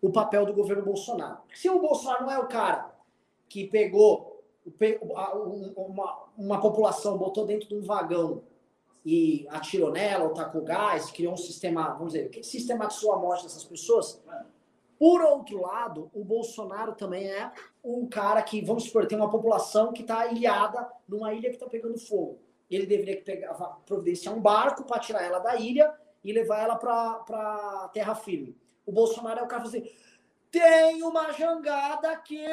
o 0.00 0.10
papel 0.10 0.46
do 0.46 0.54
governo 0.54 0.84
Bolsonaro. 0.84 1.38
Se 1.54 1.68
o 1.68 1.80
Bolsonaro 1.80 2.24
não 2.24 2.32
é 2.32 2.38
o 2.38 2.46
cara 2.46 2.94
que 3.48 3.66
pegou 3.66 4.42
uma, 5.76 6.24
uma 6.38 6.60
população, 6.60 7.18
botou 7.18 7.44
dentro 7.44 7.68
de 7.68 7.74
um 7.74 7.82
vagão 7.82 8.44
e 9.04 9.46
atirou 9.50 9.90
nela, 9.90 10.24
ou 10.24 10.34
tacou 10.34 10.62
gás, 10.62 11.10
criou 11.10 11.32
um 11.32 11.36
sistema, 11.36 11.90
vamos 11.94 12.12
dizer, 12.12 12.28
que 12.28 12.42
sistematizou 12.42 13.12
a 13.12 13.18
morte 13.18 13.42
dessas 13.44 13.64
pessoas. 13.64 14.22
Por 15.00 15.22
outro 15.22 15.62
lado, 15.62 16.10
o 16.12 16.22
Bolsonaro 16.22 16.94
também 16.94 17.26
é 17.26 17.50
um 17.82 18.06
cara 18.06 18.42
que, 18.42 18.62
vamos 18.62 18.84
supor, 18.84 19.06
tem 19.06 19.16
uma 19.16 19.30
população 19.30 19.94
que 19.94 20.02
está 20.02 20.26
ilhada 20.26 20.86
numa 21.08 21.32
ilha 21.32 21.48
que 21.48 21.56
está 21.56 21.66
pegando 21.66 21.98
fogo. 21.98 22.38
Ele 22.70 22.84
deveria 22.84 23.18
pegar, 23.22 23.54
providenciar 23.86 24.34
um 24.34 24.42
barco 24.42 24.84
para 24.84 25.00
tirar 25.00 25.22
ela 25.22 25.38
da 25.38 25.56
ilha 25.56 25.90
e 26.22 26.34
levar 26.34 26.60
ela 26.60 26.76
para 26.76 27.88
terra 27.94 28.14
firme. 28.14 28.54
O 28.84 28.92
Bolsonaro 28.92 29.40
é 29.40 29.42
o 29.42 29.48
cara 29.48 29.62
que 29.62 29.68
assim, 29.68 29.90
tem 30.50 31.02
uma 31.02 31.32
jangada 31.32 32.10
aqui. 32.10 32.44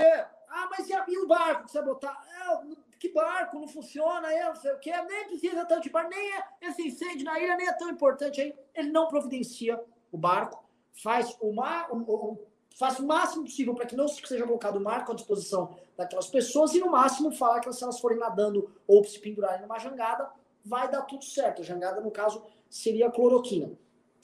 Ah, 0.47 0.69
mas 0.71 0.87
e, 0.87 0.93
a, 0.93 1.03
e 1.05 1.17
o 1.17 1.27
barco 1.27 1.65
que 1.65 1.71
você 1.71 1.79
vai 1.79 1.89
botar? 1.89 2.17
É, 2.31 2.97
que 2.97 3.09
barco? 3.09 3.59
Não 3.59 3.67
funciona, 3.67 4.31
é, 4.31 4.45
não 4.45 4.55
sei 4.55 4.71
o 4.71 4.79
quê. 4.79 4.93
Nem 5.01 5.27
precisa 5.27 5.65
tanto 5.65 5.83
de 5.83 5.89
barco, 5.89 6.11
nem 6.11 6.33
é, 6.37 6.43
esse 6.61 6.87
incêndio 6.87 7.25
na 7.25 7.37
ilha 7.37 7.57
nem 7.57 7.67
é 7.67 7.73
tão 7.73 7.89
importante 7.89 8.39
aí. 8.39 8.55
Ele 8.73 8.89
não 8.89 9.09
providencia 9.09 9.77
o 10.09 10.17
barco, 10.17 10.63
faz 11.01 11.35
o, 11.39 11.53
mar, 11.53 11.89
o, 11.91 11.97
o 11.97 12.39
faz 12.77 12.99
o 12.99 13.05
máximo 13.05 13.43
possível 13.43 13.73
para 13.73 13.85
que 13.85 13.95
não 13.95 14.07
seja 14.07 14.45
colocado 14.45 14.77
o 14.77 14.81
marco 14.81 15.11
à 15.11 15.15
disposição 15.15 15.75
daquelas 15.95 16.27
pessoas 16.27 16.73
e, 16.75 16.79
no 16.79 16.91
máximo, 16.91 17.31
falar 17.31 17.59
que 17.59 17.71
se 17.73 17.83
elas 17.83 17.99
forem 17.99 18.19
nadando 18.19 18.69
ou 18.87 19.03
se 19.03 19.19
pendurarem 19.19 19.61
numa 19.61 19.79
jangada, 19.79 20.29
vai 20.63 20.89
dar 20.89 21.01
tudo 21.03 21.23
certo. 21.23 21.61
A 21.61 21.65
jangada, 21.65 22.01
no 22.01 22.11
caso, 22.11 22.43
seria 22.69 23.07
a 23.07 23.11
cloroquina. 23.11 23.71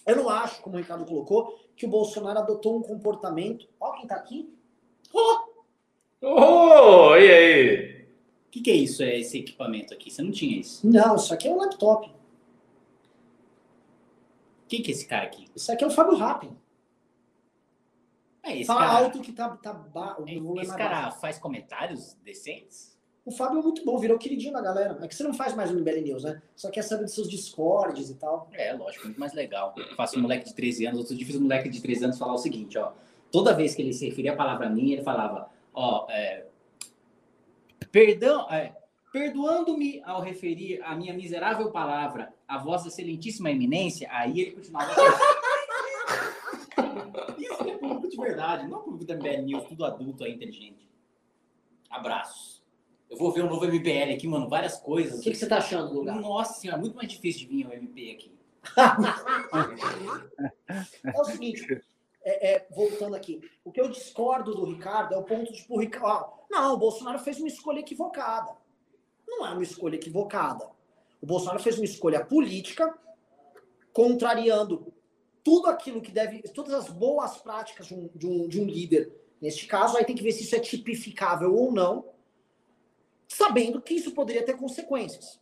Eu 0.05 0.17
não 0.17 0.29
acho, 0.29 0.61
como 0.61 0.75
o 0.75 0.79
Ricardo 0.79 1.05
colocou, 1.05 1.59
que 1.75 1.85
o 1.85 1.89
Bolsonaro 1.89 2.39
adotou 2.39 2.77
um 2.77 2.83
comportamento. 2.83 3.67
Ó, 3.79 3.93
quem 3.93 4.05
tá 4.05 4.15
aqui. 4.15 4.53
Oh! 5.11 5.53
Oh, 6.21 7.15
e 7.15 7.31
aí? 7.31 8.03
O 8.47 8.51
que, 8.51 8.61
que 8.61 8.71
é 8.71 8.75
isso, 8.75 9.01
é 9.01 9.19
esse 9.19 9.39
equipamento 9.39 9.93
aqui? 9.93 10.11
Você 10.11 10.21
não 10.21 10.31
tinha 10.31 10.59
isso? 10.59 10.85
Não, 10.87 11.15
isso 11.15 11.33
aqui 11.33 11.47
é 11.47 11.51
um 11.51 11.57
laptop. 11.57 12.13
Quem 14.67 14.81
que 14.81 14.91
é 14.91 14.93
esse 14.93 15.07
cara 15.07 15.25
aqui? 15.25 15.47
Isso 15.55 15.71
aqui 15.71 15.83
é 15.83 15.87
o 15.87 15.91
Fábio 15.91 16.15
Rappin. 16.15 16.55
É, 18.43 18.57
esse 18.57 18.65
Fala 18.65 18.81
cara, 18.81 19.05
alto 19.05 19.21
que 19.21 19.31
tá, 19.31 19.49
tá 19.55 19.73
ba... 19.73 20.17
o 20.19 20.27
é, 20.27 20.33
é 20.33 20.63
esse 20.63 20.75
cara 20.75 21.03
baixo. 21.03 21.19
faz 21.21 21.39
comentários 21.39 22.17
decentes? 22.23 22.93
O 23.25 23.31
Fábio 23.31 23.59
é 23.59 23.63
muito 23.63 23.85
bom, 23.85 23.97
virou 23.97 24.17
queridinho 24.17 24.51
da 24.51 24.61
galera. 24.61 24.99
É 25.01 25.07
que 25.07 25.15
você 25.15 25.23
não 25.23 25.33
faz 25.33 25.55
mais 25.55 25.71
o 25.71 25.75
MBL 25.75 26.01
News, 26.01 26.23
né? 26.25 26.41
Só 26.53 26.69
quer 26.69 26.81
saber 26.81 27.05
dos 27.05 27.15
seus 27.15 27.29
discords 27.29 28.09
e 28.09 28.15
tal. 28.15 28.49
É, 28.51 28.73
lógico, 28.73 29.05
muito 29.05 29.19
mais 29.19 29.33
legal. 29.33 29.73
Eu 29.77 29.95
faço 29.95 30.19
um 30.19 30.21
moleque 30.21 30.45
de 30.45 30.53
13 30.53 30.87
anos, 30.87 30.99
outro 30.99 31.15
dia 31.15 31.25
fiz 31.25 31.37
um 31.37 31.41
moleque 31.41 31.69
de 31.69 31.81
13 31.81 32.03
anos 32.05 32.17
falar 32.17 32.33
o 32.33 32.37
seguinte, 32.37 32.77
ó. 32.77 32.91
Toda 33.31 33.53
vez 33.53 33.73
que 33.73 33.81
ele 33.81 33.93
se 33.93 34.05
referia 34.05 34.33
a 34.33 34.35
palavra 34.35 34.69
minha, 34.69 34.95
ele 34.95 35.03
falava, 35.03 35.49
ó, 35.73 36.05
é, 36.09 36.45
perdão, 37.91 38.51
é, 38.51 38.75
perdoando-me 39.13 40.01
ao 40.03 40.21
referir 40.21 40.81
a 40.83 40.93
minha 40.93 41.13
miserável 41.13 41.71
palavra 41.71 42.33
a 42.45 42.57
vossa 42.57 42.89
excelentíssima 42.89 43.49
eminência, 43.49 44.09
aí 44.11 44.41
ele 44.41 44.51
continuava 44.51 44.93
de 48.15 48.21
verdade, 48.21 48.67
não 48.67 48.79
é 48.79 48.83
público 48.83 49.05
da 49.05 49.15
MBL 49.15 49.41
News, 49.43 49.63
tudo 49.65 49.85
adulto 49.85 50.23
aí, 50.23 50.33
inteligente. 50.33 50.87
Abraços. 51.89 52.63
Eu 53.09 53.17
vou 53.17 53.31
ver 53.31 53.43
o 53.43 53.49
novo 53.49 53.65
MBL 53.65 54.13
aqui, 54.13 54.27
mano, 54.27 54.47
várias 54.47 54.79
coisas. 54.79 55.19
O 55.19 55.21
que, 55.21 55.31
que 55.31 55.37
você 55.37 55.47
tá 55.47 55.57
achando 55.57 55.89
do 55.89 55.99
lugar? 55.99 56.19
Nossa 56.19 56.59
senhora, 56.59 56.79
muito 56.79 56.95
mais 56.95 57.11
difícil 57.11 57.41
de 57.41 57.47
vir 57.47 57.67
o 57.67 57.73
MP 57.73 58.11
aqui. 58.11 58.31
É 61.03 61.21
o 61.21 61.25
seguinte, 61.25 61.81
é, 62.23 62.53
é, 62.53 62.67
voltando 62.71 63.15
aqui, 63.15 63.41
o 63.63 63.71
que 63.71 63.79
eu 63.79 63.89
discordo 63.89 64.55
do 64.55 64.65
Ricardo 64.65 65.13
é 65.13 65.17
o 65.17 65.23
ponto 65.23 65.51
de, 65.51 65.59
tipo, 65.59 65.77
Ricardo, 65.77 66.31
não, 66.49 66.73
o 66.73 66.77
Bolsonaro 66.77 67.19
fez 67.19 67.37
uma 67.37 67.47
escolha 67.47 67.79
equivocada. 67.79 68.55
Não 69.27 69.45
é 69.45 69.51
uma 69.51 69.61
escolha 69.61 69.95
equivocada. 69.95 70.69
O 71.21 71.25
Bolsonaro 71.25 71.61
fez 71.61 71.77
uma 71.77 71.85
escolha 71.85 72.25
política, 72.25 72.97
contrariando 73.91 74.92
tudo 75.43 75.67
aquilo 75.67 76.01
que 76.01 76.11
deve, 76.11 76.41
todas 76.49 76.73
as 76.73 76.89
boas 76.89 77.37
práticas 77.37 77.87
de 77.87 77.93
um, 77.93 78.09
de 78.15 78.27
um, 78.27 78.47
de 78.47 78.61
um 78.61 78.65
líder, 78.65 79.13
neste 79.41 79.67
caso, 79.67 79.97
aí 79.97 80.05
tem 80.05 80.15
que 80.15 80.23
ver 80.23 80.31
se 80.31 80.43
isso 80.43 80.55
é 80.55 80.59
tipificável 80.59 81.53
ou 81.53 81.71
não, 81.71 82.05
sabendo 83.27 83.81
que 83.81 83.93
isso 83.93 84.11
poderia 84.11 84.45
ter 84.45 84.55
consequências. 84.55 85.39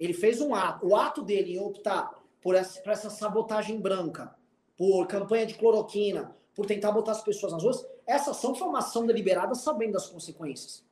Ele 0.00 0.14
fez 0.14 0.40
um 0.40 0.54
ato, 0.54 0.86
o 0.86 0.96
ato 0.96 1.22
dele 1.22 1.54
em 1.54 1.60
optar 1.60 2.10
por 2.40 2.54
essa, 2.54 2.80
por 2.80 2.92
essa 2.92 3.10
sabotagem 3.10 3.78
branca, 3.78 4.34
por 4.76 5.06
campanha 5.06 5.46
de 5.46 5.54
cloroquina, 5.54 6.34
por 6.54 6.66
tentar 6.66 6.90
botar 6.90 7.12
as 7.12 7.22
pessoas 7.22 7.52
nas 7.52 7.62
ruas, 7.62 7.86
essa 8.06 8.30
ação 8.30 8.54
foi 8.54 8.66
uma 8.66 8.78
ação 8.78 9.06
deliberada 9.06 9.54
sabendo 9.54 9.92
das 9.92 10.08
consequências. 10.08 10.84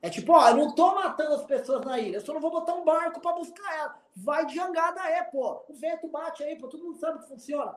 É 0.00 0.08
tipo, 0.08 0.32
ó, 0.32 0.50
eu 0.50 0.56
não 0.56 0.74
tô 0.74 0.94
matando 0.94 1.34
as 1.34 1.44
pessoas 1.44 1.84
na 1.84 1.98
ilha, 1.98 2.18
eu 2.18 2.20
só 2.20 2.32
não 2.32 2.40
vou 2.40 2.50
botar 2.50 2.74
um 2.74 2.84
barco 2.84 3.20
para 3.20 3.36
buscar 3.36 3.74
ela. 3.78 3.98
Vai 4.14 4.46
de 4.46 4.54
jangada 4.54 5.00
é, 5.08 5.22
pô. 5.22 5.64
O 5.68 5.74
vento 5.74 6.06
bate 6.08 6.42
aí, 6.42 6.56
pô, 6.56 6.68
todo 6.68 6.84
mundo 6.84 6.98
sabe 6.98 7.20
que 7.20 7.28
funciona 7.28 7.74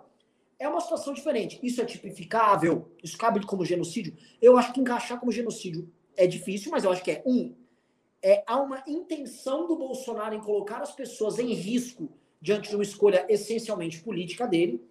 é 0.60 0.68
uma 0.68 0.82
situação 0.82 1.14
diferente. 1.14 1.60
Isso 1.62 1.82
é 1.82 1.86
tipificável? 1.86 2.91
Isso 3.03 3.18
cabe 3.18 3.45
como 3.45 3.66
genocídio? 3.66 4.16
Eu 4.41 4.58
acho 4.58 4.74
que 4.74 4.80
encaixar 4.80 5.20
como 5.20 5.32
genocídio 5.32 5.91
é 6.16 6.26
difícil, 6.26 6.72
mas 6.72 6.84
eu 6.84 6.91
acho 6.91 7.03
que 7.03 7.12
é 7.12 7.24
um. 7.26 7.55
É, 8.22 8.43
há 8.47 8.60
uma 8.60 8.84
intenção 8.88 9.68
do 9.68 9.76
Bolsonaro 9.76 10.34
em 10.34 10.41
colocar 10.41 10.82
as 10.82 10.91
pessoas 10.93 11.38
em 11.38 11.53
risco 11.53 12.10
diante 12.41 12.70
de 12.70 12.76
uma 12.76 12.84
escolha 12.84 13.26
essencialmente 13.30 14.01
política 14.01 14.47
dele. 14.47 14.84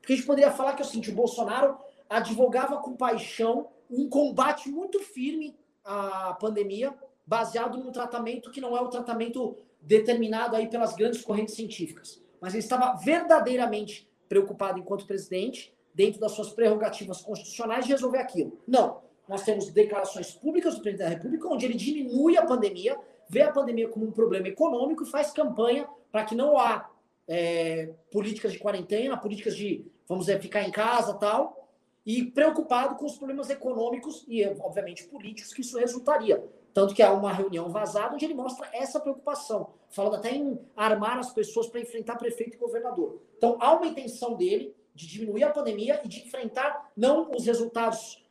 Porque 0.00 0.14
a 0.14 0.16
gente 0.16 0.26
poderia 0.26 0.50
falar 0.50 0.74
que 0.74 0.82
assim, 0.82 1.00
o 1.06 1.12
Bolsonaro 1.12 1.76
advogava 2.08 2.78
com 2.78 2.96
paixão 2.96 3.68
um 3.90 4.08
combate 4.08 4.68
muito 4.70 5.00
firme 5.00 5.56
à 5.84 6.34
pandemia, 6.40 6.94
baseado 7.26 7.78
num 7.78 7.92
tratamento 7.92 8.50
que 8.50 8.60
não 8.60 8.76
é 8.76 8.80
o 8.80 8.88
tratamento 8.88 9.56
determinado 9.80 10.56
aí 10.56 10.68
pelas 10.68 10.94
grandes 10.94 11.22
correntes 11.22 11.54
científicas. 11.54 12.22
mas 12.40 12.54
ele 12.54 12.62
estava 12.62 12.94
verdadeiramente 12.94 14.09
preocupado 14.30 14.78
enquanto 14.78 15.06
presidente, 15.06 15.74
dentro 15.92 16.20
das 16.20 16.30
suas 16.30 16.50
prerrogativas 16.50 17.20
constitucionais, 17.20 17.84
de 17.84 17.90
resolver 17.90 18.18
aquilo. 18.18 18.56
Não. 18.66 19.02
Nós 19.28 19.42
temos 19.42 19.68
declarações 19.70 20.30
públicas 20.30 20.76
do 20.76 20.82
presidente 20.82 21.08
da 21.08 21.14
República, 21.16 21.48
onde 21.48 21.66
ele 21.66 21.74
diminui 21.74 22.38
a 22.38 22.46
pandemia, 22.46 22.96
vê 23.28 23.42
a 23.42 23.50
pandemia 23.50 23.88
como 23.88 24.06
um 24.06 24.12
problema 24.12 24.46
econômico 24.46 25.02
e 25.02 25.10
faz 25.10 25.32
campanha 25.32 25.88
para 26.12 26.24
que 26.24 26.36
não 26.36 26.56
há 26.56 26.88
é, 27.26 27.90
políticas 28.12 28.52
de 28.52 28.58
quarentena, 28.60 29.16
políticas 29.16 29.56
de, 29.56 29.84
vamos 30.08 30.26
dizer, 30.26 30.40
ficar 30.40 30.62
em 30.62 30.70
casa 30.70 31.14
tal, 31.14 31.68
e 32.06 32.24
preocupado 32.24 32.94
com 32.94 33.06
os 33.06 33.16
problemas 33.16 33.50
econômicos 33.50 34.24
e, 34.28 34.44
obviamente, 34.60 35.04
políticos 35.04 35.52
que 35.52 35.60
isso 35.60 35.76
resultaria. 35.76 36.42
Tanto 36.72 36.94
que 36.94 37.02
há 37.02 37.12
uma 37.12 37.32
reunião 37.32 37.68
vazada 37.68 38.14
onde 38.14 38.24
ele 38.24 38.34
mostra 38.34 38.68
essa 38.72 39.00
preocupação, 39.00 39.70
falando 39.88 40.16
até 40.16 40.34
em 40.34 40.58
armar 40.76 41.18
as 41.18 41.32
pessoas 41.32 41.66
para 41.66 41.80
enfrentar 41.80 42.16
prefeito 42.16 42.56
e 42.56 42.58
governador. 42.58 43.20
Então, 43.36 43.56
há 43.60 43.74
uma 43.74 43.86
intenção 43.86 44.34
dele 44.34 44.74
de 44.94 45.06
diminuir 45.06 45.44
a 45.44 45.50
pandemia 45.50 46.00
e 46.04 46.08
de 46.08 46.20
enfrentar 46.20 46.92
não 46.96 47.30
os 47.32 47.46
resultados 47.46 48.22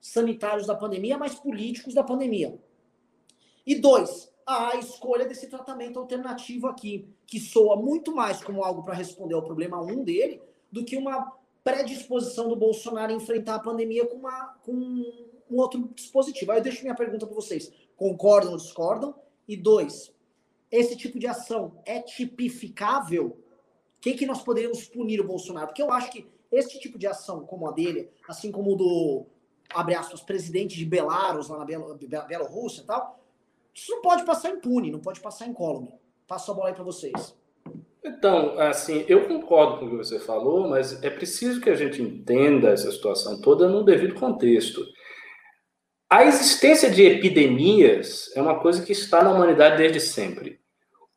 sanitários 0.00 0.66
da 0.66 0.74
pandemia, 0.74 1.16
mas 1.16 1.34
políticos 1.34 1.94
da 1.94 2.02
pandemia. 2.02 2.58
E 3.66 3.74
dois, 3.74 4.32
a 4.46 4.76
escolha 4.76 5.26
desse 5.26 5.48
tratamento 5.48 5.98
alternativo 5.98 6.68
aqui, 6.68 7.08
que 7.26 7.40
soa 7.40 7.76
muito 7.76 8.14
mais 8.14 8.42
como 8.42 8.62
algo 8.62 8.84
para 8.84 8.94
responder 8.94 9.34
ao 9.34 9.42
problema 9.42 9.80
1 9.80 9.90
um 9.90 10.04
dele, 10.04 10.40
do 10.70 10.84
que 10.84 10.96
uma 10.96 11.32
predisposição 11.64 12.48
do 12.48 12.54
Bolsonaro 12.54 13.12
a 13.12 13.16
enfrentar 13.16 13.56
a 13.56 13.60
pandemia 13.60 14.06
com, 14.06 14.16
uma, 14.18 14.54
com 14.64 14.72
um 14.72 15.56
outro 15.56 15.90
dispositivo. 15.94 16.52
Aí 16.52 16.58
eu 16.58 16.62
deixo 16.62 16.82
minha 16.82 16.94
pergunta 16.94 17.26
para 17.26 17.34
vocês. 17.34 17.72
Concordam 17.96 18.52
ou 18.52 18.56
discordam? 18.58 19.14
E 19.48 19.56
dois, 19.56 20.12
esse 20.70 20.96
tipo 20.96 21.18
de 21.18 21.26
ação 21.26 21.80
é 21.84 22.00
tipificável? 22.00 23.38
Quem 24.00 24.16
que 24.16 24.26
nós 24.26 24.42
poderíamos 24.42 24.84
punir 24.84 25.20
o 25.20 25.26
Bolsonaro? 25.26 25.68
Porque 25.68 25.82
eu 25.82 25.92
acho 25.92 26.10
que 26.10 26.26
esse 26.50 26.78
tipo 26.78 26.98
de 26.98 27.06
ação, 27.06 27.44
como 27.44 27.68
a 27.68 27.72
dele, 27.72 28.10
assim 28.28 28.52
como 28.52 28.72
o 28.72 28.76
do, 28.76 29.26
abre 29.72 29.94
aspas, 29.94 30.20
presidente 30.20 30.76
de 30.76 30.84
Belarus, 30.84 31.48
lá 31.48 31.58
na 31.58 31.64
Bielorrússia 31.64 32.82
e 32.82 32.84
tal, 32.84 33.20
isso 33.74 33.90
não 33.90 34.00
pode 34.00 34.24
passar 34.24 34.50
impune, 34.50 34.90
não 34.90 35.00
pode 35.00 35.20
passar 35.20 35.46
incólume. 35.46 35.92
Passo 36.26 36.50
a 36.50 36.54
bola 36.54 36.68
aí 36.68 36.74
para 36.74 36.84
vocês. 36.84 37.36
Então, 38.02 38.58
assim, 38.58 39.04
eu 39.08 39.26
concordo 39.26 39.78
com 39.78 39.86
o 39.86 39.90
que 39.90 39.96
você 39.96 40.20
falou, 40.20 40.68
mas 40.68 41.02
é 41.02 41.10
preciso 41.10 41.60
que 41.60 41.68
a 41.68 41.74
gente 41.74 42.00
entenda 42.00 42.70
essa 42.70 42.90
situação 42.90 43.40
toda 43.40 43.68
num 43.68 43.84
devido 43.84 44.14
contexto. 44.14 44.86
A 46.08 46.24
existência 46.24 46.88
de 46.88 47.02
epidemias 47.04 48.30
é 48.36 48.40
uma 48.40 48.60
coisa 48.60 48.82
que 48.84 48.92
está 48.92 49.24
na 49.24 49.32
humanidade 49.32 49.78
desde 49.78 50.00
sempre. 50.00 50.60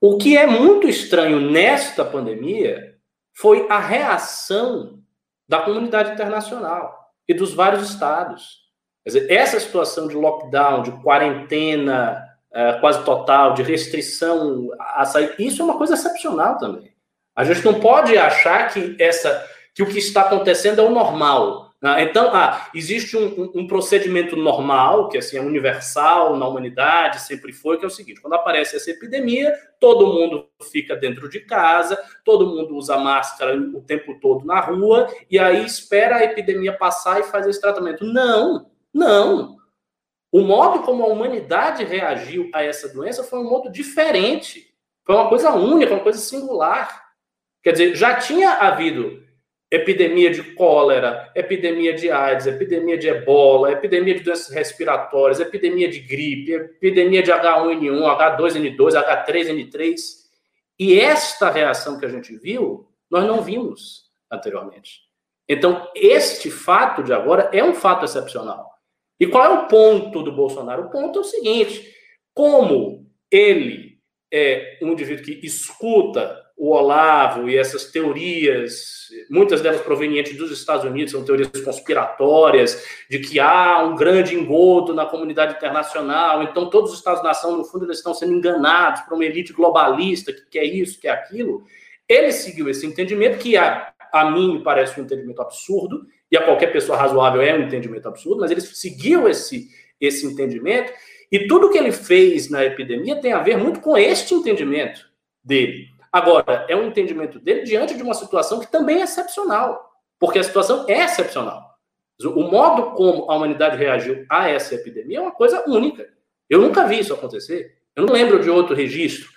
O 0.01 0.17
que 0.17 0.35
é 0.35 0.47
muito 0.47 0.87
estranho 0.87 1.39
nesta 1.39 2.03
pandemia 2.03 2.95
foi 3.33 3.67
a 3.69 3.79
reação 3.79 4.99
da 5.47 5.59
comunidade 5.59 6.13
internacional 6.13 7.13
e 7.27 7.33
dos 7.33 7.53
vários 7.53 7.87
estados. 7.89 8.67
Dizer, 9.05 9.31
essa 9.31 9.59
situação 9.59 10.07
de 10.07 10.15
lockdown, 10.15 10.81
de 10.81 10.91
quarentena 11.03 12.23
uh, 12.51 12.79
quase 12.79 13.03
total, 13.03 13.53
de 13.53 13.61
restrição 13.61 14.69
a 14.79 15.05
sair, 15.05 15.35
isso 15.37 15.61
é 15.61 15.65
uma 15.65 15.77
coisa 15.77 15.93
excepcional 15.93 16.57
também. 16.57 16.93
A 17.35 17.43
gente 17.43 17.63
não 17.63 17.79
pode 17.79 18.17
achar 18.17 18.67
que 18.73 18.95
essa 18.99 19.47
que 19.73 19.83
o 19.83 19.87
que 19.87 19.99
está 19.99 20.21
acontecendo 20.21 20.81
é 20.81 20.83
o 20.83 20.89
normal. 20.89 21.68
Ah, 21.81 22.01
então, 22.01 22.29
ah, 22.35 22.69
existe 22.75 23.15
um, 23.15 23.51
um, 23.55 23.65
procedimento 23.65 24.35
normal, 24.35 25.07
que 25.07 25.17
assim, 25.17 25.37
é 25.37 25.41
universal 25.41 26.35
na 26.35 26.45
humanidade, 26.45 27.21
sempre 27.21 27.53
foi, 27.53 27.77
que 27.77 27.85
é 27.85 27.87
o 27.87 27.91
seguinte: 27.91 28.19
quando 28.19 28.33
aparece 28.33 28.75
essa 28.75 28.91
epidemia, 28.91 29.53
todo 29.79 30.07
mundo 30.07 30.49
fica 30.69 30.93
dentro 30.93 31.29
de 31.29 31.39
casa, 31.39 31.97
todo 32.25 32.47
mundo 32.47 32.75
usa 32.75 32.97
máscara 32.97 33.57
o 33.57 33.81
tempo 33.81 34.19
todo 34.19 34.45
na 34.45 34.59
rua, 34.59 35.07
e 35.31 35.39
aí 35.39 35.65
espera 35.65 36.17
a 36.17 36.23
epidemia 36.23 36.77
passar 36.77 37.21
e 37.21 37.23
faz 37.23 37.47
esse 37.47 37.61
tratamento. 37.61 38.03
Não, 38.03 38.69
não. 38.93 39.57
O 40.33 40.41
modo 40.41 40.83
como 40.83 41.03
a 41.03 41.07
humanidade 41.07 41.85
reagiu 41.85 42.49
a 42.53 42.61
essa 42.61 42.89
doença 42.89 43.23
foi 43.23 43.39
um 43.39 43.49
modo 43.49 43.71
diferente. 43.71 44.67
Foi 45.05 45.15
uma 45.15 45.29
coisa 45.29 45.51
única, 45.51 45.93
uma 45.93 46.03
coisa 46.03 46.19
singular. 46.19 47.13
Quer 47.63 47.71
dizer, 47.71 47.95
já 47.95 48.15
tinha 48.15 48.51
havido 48.51 49.23
epidemia 49.71 50.31
de 50.31 50.41
cólera, 50.55 51.31
epidemia 51.35 51.93
de 51.93 52.09
AIDS, 52.09 52.47
epidemia 52.47 52.97
de 52.97 53.07
ebola, 53.07 53.71
epidemia 53.71 54.15
de 54.15 54.21
doenças 54.21 54.53
respiratórias, 54.53 55.39
epidemia 55.39 55.87
de 55.87 55.99
gripe, 55.99 56.53
epidemia 56.53 57.21
de 57.21 57.31
H1N1, 57.31 58.01
H2N2, 58.37 59.27
H3N3. 59.27 59.95
E 60.79 60.99
esta 60.99 61.51
reação 61.51 61.99
que 61.99 62.05
a 62.05 62.09
gente 62.09 62.35
viu, 62.37 62.87
nós 63.11 63.25
não 63.25 63.41
vimos 63.41 64.09
anteriormente. 64.31 65.01
Então, 65.47 65.89
este 65.95 66.49
fato 66.49 67.03
de 67.03 67.13
agora 67.13 67.49
é 67.53 67.63
um 67.63 67.73
fato 67.73 68.05
excepcional. 68.05 68.69
E 69.19 69.27
qual 69.27 69.43
é 69.43 69.49
o 69.49 69.67
ponto 69.67 70.23
do 70.23 70.31
Bolsonaro? 70.31 70.83
O 70.83 70.89
ponto 70.89 71.19
é 71.19 71.21
o 71.21 71.25
seguinte: 71.25 71.93
como 72.33 73.07
ele 73.31 73.99
é 74.31 74.77
um 74.81 74.91
indivíduo 74.91 75.25
que 75.25 75.39
escuta 75.43 76.39
o 76.59 76.71
Olavo 76.71 77.49
e 77.49 77.57
essas 77.57 77.85
teorias, 77.85 79.07
muitas 79.29 79.61
delas 79.61 79.79
provenientes 79.79 80.35
dos 80.35 80.51
Estados 80.51 80.83
Unidos, 80.83 81.13
são 81.13 81.23
teorias 81.23 81.49
conspiratórias, 81.63 82.85
de 83.09 83.17
que 83.17 83.39
há 83.39 83.81
um 83.81 83.95
grande 83.95 84.35
engodo 84.35 84.93
na 84.93 85.05
comunidade 85.05 85.55
internacional, 85.55 86.43
então 86.43 86.69
todos 86.69 86.91
os 86.91 86.97
Estados-nação, 86.97 87.55
no 87.55 87.63
fundo, 87.63 87.85
eles 87.85 87.99
estão 87.99 88.13
sendo 88.13 88.33
enganados 88.33 89.03
por 89.03 89.13
uma 89.13 89.23
elite 89.23 89.53
globalista 89.53 90.33
que 90.33 90.41
quer 90.51 90.65
isso, 90.65 90.99
quer 90.99 91.11
aquilo. 91.11 91.63
Ele 92.09 92.33
seguiu 92.33 92.69
esse 92.69 92.85
entendimento, 92.85 93.37
que 93.37 93.55
a, 93.55 93.93
a 94.11 94.29
mim 94.29 94.61
parece 94.61 94.99
um 94.99 95.05
entendimento 95.05 95.41
absurdo, 95.41 96.07
e 96.29 96.35
a 96.35 96.43
qualquer 96.43 96.73
pessoa 96.73 96.97
razoável 96.97 97.41
é 97.41 97.57
um 97.57 97.61
entendimento 97.61 98.09
absurdo, 98.09 98.41
mas 98.41 98.51
ele 98.51 98.59
seguiu 98.59 99.29
esse, 99.29 99.69
esse 100.01 100.25
entendimento, 100.25 100.91
e 101.31 101.47
tudo 101.47 101.69
que 101.69 101.77
ele 101.77 101.93
fez 101.93 102.49
na 102.49 102.65
epidemia 102.65 103.15
tem 103.21 103.31
a 103.31 103.41
ver 103.41 103.57
muito 103.57 103.79
com 103.79 103.97
este 103.97 104.33
entendimento 104.33 105.09
dele 105.41 105.97
Agora, 106.11 106.65
é 106.67 106.75
um 106.75 106.87
entendimento 106.87 107.39
dele 107.39 107.63
diante 107.63 107.95
de 107.95 108.03
uma 108.03 108.13
situação 108.13 108.59
que 108.59 108.71
também 108.71 109.01
é 109.01 109.03
excepcional, 109.03 109.91
porque 110.19 110.39
a 110.39 110.43
situação 110.43 110.85
é 110.87 111.03
excepcional. 111.03 111.69
O 112.25 112.43
modo 112.43 112.91
como 112.91 113.31
a 113.31 113.35
humanidade 113.35 113.77
reagiu 113.77 114.25
a 114.29 114.49
essa 114.49 114.75
epidemia 114.75 115.19
é 115.19 115.21
uma 115.21 115.31
coisa 115.31 115.63
única. 115.67 116.09
Eu 116.49 116.61
nunca 116.61 116.85
vi 116.85 116.99
isso 116.99 117.13
acontecer. 117.13 117.77
Eu 117.95 118.05
não 118.05 118.13
lembro 118.13 118.41
de 118.41 118.49
outro 118.49 118.75
registro. 118.75 119.29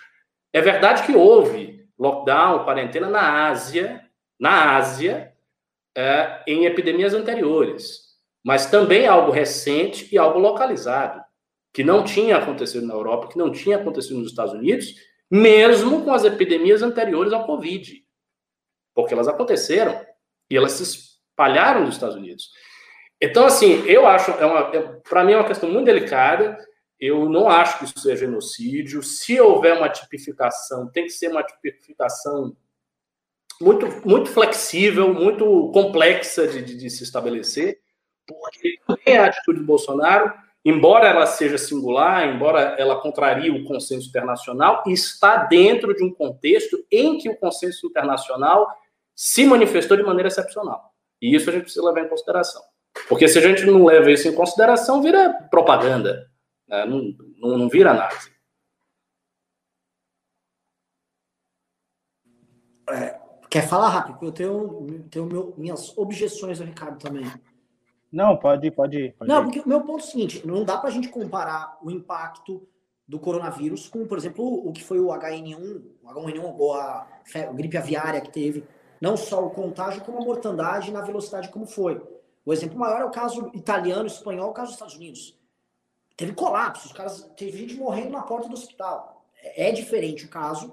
É 0.52 0.60
verdade 0.60 1.04
que 1.04 1.14
houve 1.14 1.86
lockdown, 1.98 2.64
quarentena 2.64 3.08
na 3.08 3.48
Ásia, 3.48 4.04
na 4.38 4.76
Ásia, 4.76 5.32
é, 5.96 6.42
em 6.46 6.64
epidemias 6.64 7.14
anteriores, 7.14 8.00
mas 8.44 8.66
também 8.66 9.06
algo 9.06 9.30
recente 9.30 10.12
e 10.12 10.18
algo 10.18 10.38
localizado, 10.38 11.22
que 11.72 11.84
não 11.84 12.02
tinha 12.02 12.38
acontecido 12.38 12.86
na 12.86 12.94
Europa, 12.94 13.28
que 13.28 13.38
não 13.38 13.52
tinha 13.52 13.76
acontecido 13.76 14.18
nos 14.18 14.30
Estados 14.30 14.52
Unidos 14.52 14.94
mesmo 15.32 16.04
com 16.04 16.12
as 16.12 16.24
epidemias 16.24 16.82
anteriores 16.82 17.32
ao 17.32 17.46
Covid, 17.46 18.04
porque 18.94 19.14
elas 19.14 19.26
aconteceram 19.26 19.98
e 20.50 20.56
elas 20.58 20.72
se 20.72 20.82
espalharam 20.82 21.86
nos 21.86 21.94
Estados 21.94 22.16
Unidos. 22.16 22.50
Então, 23.18 23.46
assim, 23.46 23.82
eu 23.86 24.06
acho, 24.06 24.30
é 24.32 24.76
é, 24.76 24.82
para 25.08 25.24
mim 25.24 25.32
é 25.32 25.36
uma 25.36 25.48
questão 25.48 25.70
muito 25.70 25.86
delicada. 25.86 26.58
Eu 27.00 27.30
não 27.30 27.48
acho 27.48 27.78
que 27.78 27.86
isso 27.86 27.98
seja 27.98 28.26
genocídio. 28.26 29.02
Se 29.02 29.40
houver 29.40 29.74
uma 29.74 29.88
tipificação, 29.88 30.90
tem 30.90 31.04
que 31.04 31.10
ser 31.10 31.30
uma 31.30 31.42
tipificação 31.42 32.54
muito, 33.58 33.86
muito 34.06 34.28
flexível, 34.28 35.14
muito 35.14 35.70
complexa 35.72 36.46
de, 36.46 36.60
de, 36.60 36.76
de 36.76 36.90
se 36.90 37.04
estabelecer, 37.04 37.80
porque 38.26 38.78
é 39.06 39.16
a 39.16 39.26
atitude 39.26 39.60
do 39.60 39.66
Bolsonaro 39.66 40.30
embora 40.64 41.08
ela 41.08 41.26
seja 41.26 41.58
singular, 41.58 42.28
embora 42.28 42.76
ela 42.78 43.00
contrarie 43.00 43.50
o 43.50 43.64
consenso 43.64 44.08
internacional, 44.08 44.82
está 44.86 45.44
dentro 45.44 45.94
de 45.94 46.04
um 46.04 46.12
contexto 46.12 46.84
em 46.90 47.18
que 47.18 47.28
o 47.28 47.36
consenso 47.36 47.86
internacional 47.86 48.68
se 49.14 49.44
manifestou 49.44 49.96
de 49.96 50.02
maneira 50.02 50.28
excepcional. 50.28 50.92
E 51.20 51.34
isso 51.34 51.48
a 51.50 51.52
gente 51.52 51.64
precisa 51.64 51.86
levar 51.86 52.00
em 52.00 52.08
consideração. 52.08 52.62
Porque 53.08 53.28
se 53.28 53.38
a 53.38 53.42
gente 53.42 53.64
não 53.64 53.84
leva 53.84 54.10
isso 54.10 54.28
em 54.28 54.34
consideração, 54.34 55.02
vira 55.02 55.32
propaganda, 55.50 56.28
né? 56.68 56.84
não, 56.84 57.14
não, 57.38 57.58
não 57.58 57.68
vira 57.68 57.90
análise. 57.90 58.30
É, 62.90 63.18
quer 63.48 63.66
falar 63.68 63.88
rápido? 63.88 64.18
Eu 64.26 64.32
tenho, 64.32 65.08
tenho 65.10 65.26
meu, 65.26 65.54
minhas 65.56 65.96
objeções 65.96 66.60
ao 66.60 66.66
Ricardo 66.66 66.98
também. 66.98 67.24
Não, 68.12 68.36
pode, 68.36 68.70
pode, 68.70 69.14
pode. 69.18 69.30
Não, 69.30 69.44
porque 69.44 69.60
o 69.60 69.68
meu 69.68 69.80
ponto 69.80 70.00
é 70.00 70.02
o 70.02 70.06
seguinte: 70.06 70.46
não 70.46 70.64
dá 70.64 70.76
para 70.76 70.90
a 70.90 70.92
gente 70.92 71.08
comparar 71.08 71.78
o 71.82 71.90
impacto 71.90 72.68
do 73.08 73.18
coronavírus 73.18 73.88
com, 73.88 74.06
por 74.06 74.18
exemplo, 74.18 74.44
o 74.68 74.72
que 74.72 74.84
foi 74.84 75.00
o 75.00 75.08
HN1, 75.08 75.82
o 76.02 76.08
H1N1 76.08 76.54
ou 76.58 76.74
a, 76.74 77.06
gripe 77.54 77.76
aviária 77.76 78.20
que 78.20 78.30
teve. 78.30 78.64
Não 79.00 79.16
só 79.16 79.44
o 79.44 79.50
contágio, 79.50 80.04
como 80.04 80.18
a 80.18 80.24
mortandade 80.24 80.92
na 80.92 81.00
velocidade 81.00 81.48
como 81.48 81.66
foi. 81.66 82.00
O 82.44 82.52
exemplo 82.52 82.78
maior 82.78 83.00
é 83.00 83.04
o 83.04 83.10
caso 83.10 83.50
italiano, 83.54 84.06
espanhol, 84.06 84.50
o 84.50 84.52
caso 84.52 84.68
dos 84.68 84.74
Estados 84.74 84.94
Unidos. 84.94 85.36
Teve 86.16 86.32
colapso, 86.34 86.86
os 86.86 86.92
caras, 86.92 87.30
teve 87.36 87.58
gente 87.58 87.74
morrendo 87.74 88.10
na 88.10 88.22
porta 88.22 88.48
do 88.48 88.54
hospital. 88.54 89.24
É, 89.42 89.68
é 89.68 89.72
diferente 89.72 90.26
o 90.26 90.28
caso. 90.28 90.72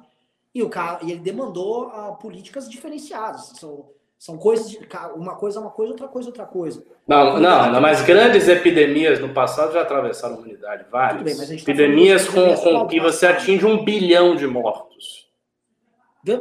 E, 0.54 0.62
o 0.62 0.70
cara, 0.70 1.04
e 1.04 1.12
ele 1.12 1.22
demandou 1.22 1.88
uh, 1.88 2.16
políticas 2.18 2.70
diferenciadas. 2.70 3.54
São, 3.56 3.90
são 4.20 4.38
coisas, 4.38 4.70
de, 4.70 4.78
uma 5.16 5.38
coisa 5.38 5.60
é 5.60 5.62
uma 5.62 5.72
coisa, 5.72 5.94
outra 5.94 6.10
coisa 6.10 6.28
é 6.28 6.32
outra 6.32 6.46
coisa. 6.46 6.86
Não, 7.08 7.40
não, 7.40 7.72
não, 7.72 7.80
mas 7.80 8.02
grandes 8.02 8.50
epidemias 8.50 9.18
no 9.18 9.30
passado 9.30 9.72
já 9.72 9.82
atravessaram 9.82 10.36
a 10.36 10.38
humanidade, 10.40 10.86
várias. 10.92 11.24
Bem, 11.24 11.48
tá 11.48 11.54
epidemias 11.54 12.28
tá 12.28 12.34
com, 12.34 12.56
com 12.56 12.88
que 12.88 13.00
você 13.00 13.28
atinge 13.28 13.66
um 13.66 13.86
bilhão 13.86 14.36
de 14.36 14.46
mortos. 14.46 15.30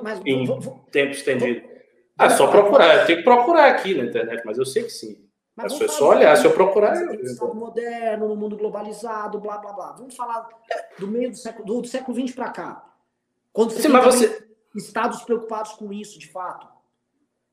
Mas, 0.02 0.20
em 0.26 0.44
vou, 0.44 0.60
vou, 0.60 0.84
tempo 0.90 1.12
estendido. 1.12 1.60
Vou, 1.60 1.70
ah, 2.18 2.24
é 2.26 2.30
só 2.30 2.48
procurar. 2.48 2.96
Eu 2.96 3.06
tenho 3.06 3.18
que 3.18 3.24
procurar 3.24 3.70
aqui 3.70 3.94
na 3.94 4.06
internet, 4.06 4.42
mas 4.44 4.58
eu 4.58 4.66
sei 4.66 4.82
que 4.82 4.90
sim. 4.90 5.24
Mas 5.54 5.80
é 5.80 5.86
só 5.86 6.10
olhar, 6.10 6.36
se 6.36 6.44
eu 6.44 6.50
procurar. 6.50 6.96
Eu... 6.96 7.54
Moderno, 7.54 8.26
no 8.26 8.34
mundo 8.34 8.56
globalizado, 8.56 9.38
blá 9.38 9.56
blá 9.58 9.72
blá. 9.72 9.92
Vamos 9.92 10.16
falar 10.16 10.48
do 10.98 11.06
meio 11.06 11.30
do 11.30 11.36
século, 11.36 11.64
do, 11.64 11.82
do 11.82 11.86
século 11.86 12.20
XX 12.20 12.34
para 12.34 12.50
cá. 12.50 12.84
Quando 13.52 13.70
você 13.70 13.82
sim, 13.82 13.88
mas 13.88 14.04
você... 14.04 14.48
estados 14.74 15.22
preocupados 15.22 15.74
com 15.74 15.92
isso, 15.92 16.18
de 16.18 16.26
fato. 16.26 16.77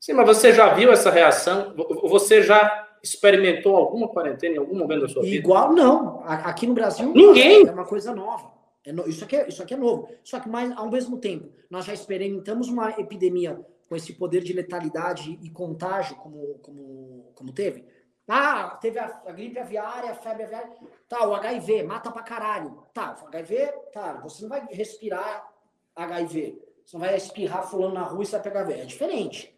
Sim, 0.05 0.13
mas 0.13 0.27
você 0.27 0.53
já 0.53 0.71
viu 0.71 0.91
essa 0.91 1.09
reação? 1.09 1.73
Você 2.03 2.43
já 2.43 2.87
experimentou 3.01 3.75
alguma 3.75 4.07
quarentena 4.07 4.53
em 4.53 4.59
algum 4.59 4.77
momento 4.77 5.01
da 5.01 5.07
sua 5.07 5.23
vida? 5.23 5.35
Igual 5.35 5.73
não. 5.73 6.21
Aqui 6.23 6.67
no 6.67 6.75
Brasil, 6.75 7.11
ninguém. 7.11 7.67
É 7.67 7.71
uma 7.71 7.87
coisa 7.87 8.13
nova. 8.13 8.51
É 8.85 8.91
no... 8.91 9.09
isso, 9.09 9.23
aqui 9.23 9.35
é, 9.35 9.49
isso 9.49 9.63
aqui 9.63 9.73
é 9.73 9.77
novo. 9.77 10.07
Só 10.23 10.39
que, 10.39 10.47
mais, 10.47 10.71
ao 10.77 10.91
mesmo 10.91 11.17
tempo, 11.17 11.49
nós 11.71 11.85
já 11.85 11.93
experimentamos 11.95 12.69
uma 12.69 12.91
epidemia 12.99 13.59
com 13.89 13.95
esse 13.95 14.13
poder 14.13 14.43
de 14.43 14.53
letalidade 14.53 15.39
e 15.41 15.49
contágio 15.49 16.15
como, 16.17 16.59
como, 16.59 17.31
como 17.33 17.51
teve. 17.51 17.83
Ah, 18.27 18.77
teve 18.79 18.99
a, 18.99 19.23
a, 19.25 19.31
gripe 19.31 19.57
aviária, 19.57 20.11
a 20.11 20.15
febre 20.15 20.43
aviária. 20.43 20.69
Tá, 21.09 21.27
o 21.27 21.33
HIV, 21.33 21.81
mata 21.81 22.11
pra 22.11 22.21
caralho. 22.21 22.77
Tá, 22.93 23.17
o 23.23 23.27
HIV, 23.29 23.73
tá, 23.91 24.19
você 24.21 24.43
não 24.43 24.49
vai 24.49 24.67
respirar 24.69 25.51
HIV. 25.95 26.61
Você 26.85 26.95
não 26.95 27.03
vai 27.03 27.15
espirrar 27.15 27.67
fulano 27.67 27.95
na 27.95 28.03
rua 28.03 28.21
e 28.21 28.25
você 28.27 28.33
vai 28.33 28.43
pegar 28.43 28.59
HIV. 28.59 28.81
É 28.81 28.85
diferente. 28.85 29.54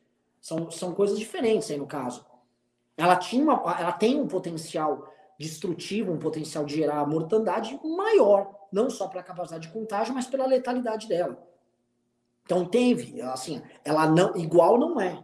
São, 0.48 0.72
são 0.72 0.94
coisas 0.94 1.20
diferentes 1.20 1.70
aí 1.70 1.78
no 1.78 1.86
caso. 1.86 2.26
Ela, 2.96 3.18
tinha 3.18 3.44
uma, 3.44 3.78
ela 3.78 3.92
tem 3.92 4.18
um 4.18 4.30
potencial 4.30 5.14
destrutivo, 5.38 6.14
um 6.14 6.18
potencial 6.18 6.64
de 6.64 6.74
gerar 6.74 7.06
mortandade 7.06 7.78
maior. 7.84 8.56
Não 8.72 8.90
só 8.90 9.10
pela 9.10 9.22
capacidade 9.22 9.68
de 9.68 9.74
contágio, 9.74 10.14
mas 10.14 10.26
pela 10.26 10.46
letalidade 10.46 11.06
dela. 11.06 11.38
Então 12.46 12.64
teve, 12.64 13.22
assim, 13.24 13.62
ela 13.84 14.08
não 14.08 14.38
igual 14.38 14.78
não 14.78 15.02
é. 15.02 15.22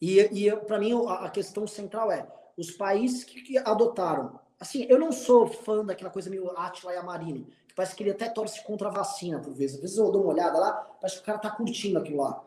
E, 0.00 0.18
e 0.18 0.56
para 0.56 0.80
mim 0.80 0.94
a, 1.06 1.30
questão 1.30 1.64
central 1.64 2.10
é 2.10 2.26
os 2.56 2.72
países 2.72 3.22
que, 3.22 3.40
que, 3.40 3.56
adotaram. 3.58 4.40
Assim, 4.58 4.84
eu 4.88 4.98
não 4.98 5.12
sou 5.12 5.46
fã 5.46 5.84
daquela 5.84 6.10
coisa 6.10 6.28
meio 6.28 6.50
Atila 6.58 6.92
e 6.92 6.96
Amarino, 6.96 7.46
que 7.68 7.74
parece 7.76 7.94
que 7.94 8.02
ele 8.02 8.10
até 8.10 8.28
torce 8.28 8.64
contra 8.64 8.88
a 8.88 8.90
vacina 8.92 9.38
por 9.38 9.54
vezes. 9.54 9.76
Às 9.76 9.82
vezes 9.82 9.96
eu 9.96 10.10
dou 10.10 10.22
uma 10.22 10.32
olhada 10.32 10.58
lá, 10.58 10.72
parece 11.00 11.18
que 11.18 11.22
o 11.22 11.26
cara 11.26 11.38
tá 11.38 11.52
curtindo 11.52 12.00
aquilo 12.00 12.20
lá. 12.20 12.44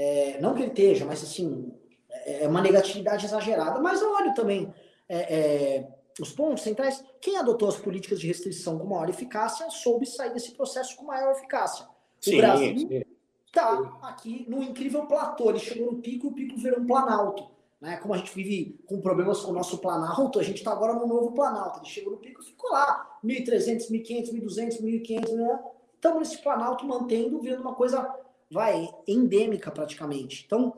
É, 0.00 0.40
não 0.40 0.54
que 0.54 0.62
ele 0.62 0.68
esteja, 0.68 1.04
mas 1.04 1.24
assim, 1.24 1.72
é, 2.08 2.44
é 2.44 2.48
uma 2.48 2.62
negatividade 2.62 3.26
exagerada. 3.26 3.80
Mas 3.80 4.00
eu 4.00 4.12
olho 4.12 4.32
também 4.32 4.72
é, 5.08 5.18
é, 5.18 5.88
os 6.20 6.30
pontos 6.30 6.62
centrais. 6.62 7.04
Quem 7.20 7.36
adotou 7.36 7.68
as 7.68 7.76
políticas 7.76 8.20
de 8.20 8.28
restrição 8.28 8.78
com 8.78 8.86
maior 8.86 9.10
eficácia 9.10 9.68
soube 9.70 10.06
sair 10.06 10.32
desse 10.32 10.52
processo 10.52 10.96
com 10.96 11.04
maior 11.04 11.32
eficácia. 11.32 11.84
O 11.84 11.90
sim, 12.20 12.36
Brasil 12.36 13.04
está 13.44 13.98
aqui 14.02 14.46
no 14.48 14.62
incrível 14.62 15.04
platô. 15.06 15.50
Ele 15.50 15.58
chegou 15.58 15.90
no 15.90 15.98
pico 15.98 16.28
e 16.28 16.30
o 16.30 16.32
pico 16.32 16.56
virou 16.56 16.78
um 16.78 16.86
planalto. 16.86 17.50
Né? 17.80 17.96
Como 17.96 18.14
a 18.14 18.18
gente 18.18 18.32
vive 18.32 18.78
com 18.86 19.00
problemas 19.00 19.40
com 19.40 19.50
o 19.50 19.54
nosso 19.54 19.78
planalto, 19.78 20.38
a 20.38 20.44
gente 20.44 20.58
está 20.58 20.70
agora 20.70 20.94
no 20.94 21.08
novo 21.08 21.32
planalto. 21.32 21.80
Ele 21.80 21.88
chegou 21.88 22.12
no 22.12 22.18
pico 22.18 22.40
e 22.40 22.44
ficou 22.44 22.70
lá. 22.70 23.18
1.300, 23.24 23.90
1.500, 23.90 24.32
1.200, 24.32 24.80
1.500, 24.80 25.32
né? 25.32 25.60
Estamos 25.96 26.20
nesse 26.20 26.40
planalto 26.40 26.86
mantendo, 26.86 27.40
virando 27.40 27.62
uma 27.62 27.74
coisa, 27.74 28.08
vai, 28.50 28.88
endêmica 29.06 29.70
praticamente. 29.70 30.44
Então, 30.46 30.74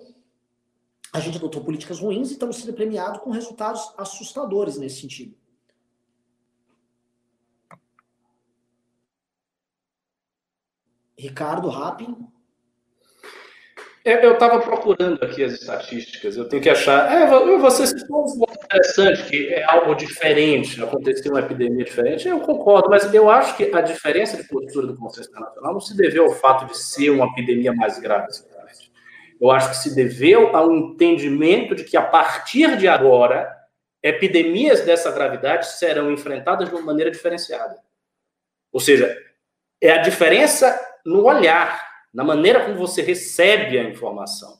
a 1.12 1.21
gente 1.21 1.39
adotou 1.39 1.64
políticas 1.64 2.01
ruins 2.01 2.31
e 2.31 2.33
estamos 2.33 2.57
sendo 2.57 2.75
premiados 2.75 3.21
com 3.21 3.31
resultados 3.31 3.93
assustadores 3.97 4.79
nesse 4.79 5.01
sentido. 5.01 5.37
Ricardo 11.18 11.68
Rappin. 11.68 12.16
Eu 14.03 14.32
estava 14.32 14.61
procurando 14.61 15.22
aqui 15.22 15.44
as 15.44 15.53
estatísticas, 15.53 16.34
eu 16.34 16.48
tenho 16.48 16.62
que 16.62 16.70
achar. 16.70 17.12
É, 17.12 17.26
você 17.59 17.86
citou 17.86 18.24
um 18.24 18.38
ponto 18.38 18.55
interessante, 18.64 19.28
que 19.28 19.53
é 19.53 19.62
algo 19.64 19.94
diferente, 19.94 20.82
aconteceu 20.82 21.32
uma 21.32 21.40
epidemia 21.40 21.84
diferente, 21.84 22.26
eu 22.26 22.40
concordo, 22.40 22.88
mas 22.88 23.12
eu 23.12 23.28
acho 23.28 23.57
que 23.59 23.74
a 23.74 23.80
diferença 23.82 24.38
de 24.38 24.48
postura 24.48 24.86
do 24.86 24.96
Conselho 24.96 25.28
Internacional 25.28 25.74
não 25.74 25.80
se 25.80 25.94
deveu 25.94 26.24
ao 26.24 26.32
fato 26.32 26.64
de 26.66 26.78
ser 26.78 27.11
uma 27.11 27.26
epidemia 27.26 27.74
mais 27.74 27.98
grave. 27.98 28.28
Eu 29.38 29.51
acho 29.51 29.70
que 29.70 29.76
se 29.76 29.94
deveu 29.94 30.55
ao 30.57 30.74
entendimento 30.74 31.74
de 31.74 31.84
que, 31.84 31.96
a 31.96 32.03
partir 32.03 32.76
de 32.76 32.88
agora, 32.88 33.51
epidemias 34.03 34.80
dessa 34.80 35.11
gravidade 35.11 35.66
serão 35.66 36.11
enfrentadas 36.11 36.68
de 36.68 36.74
uma 36.74 36.84
maneira 36.84 37.11
diferenciada. 37.11 37.76
Ou 38.72 38.80
seja, 38.80 39.14
é 39.80 39.92
a 39.92 39.98
diferença 39.98 40.78
no 41.05 41.24
olhar 41.24 41.89
na 42.13 42.25
maneira 42.25 42.65
como 42.65 42.77
você 42.77 43.03
recebe 43.03 43.79
a 43.79 43.85
informação. 43.85 44.59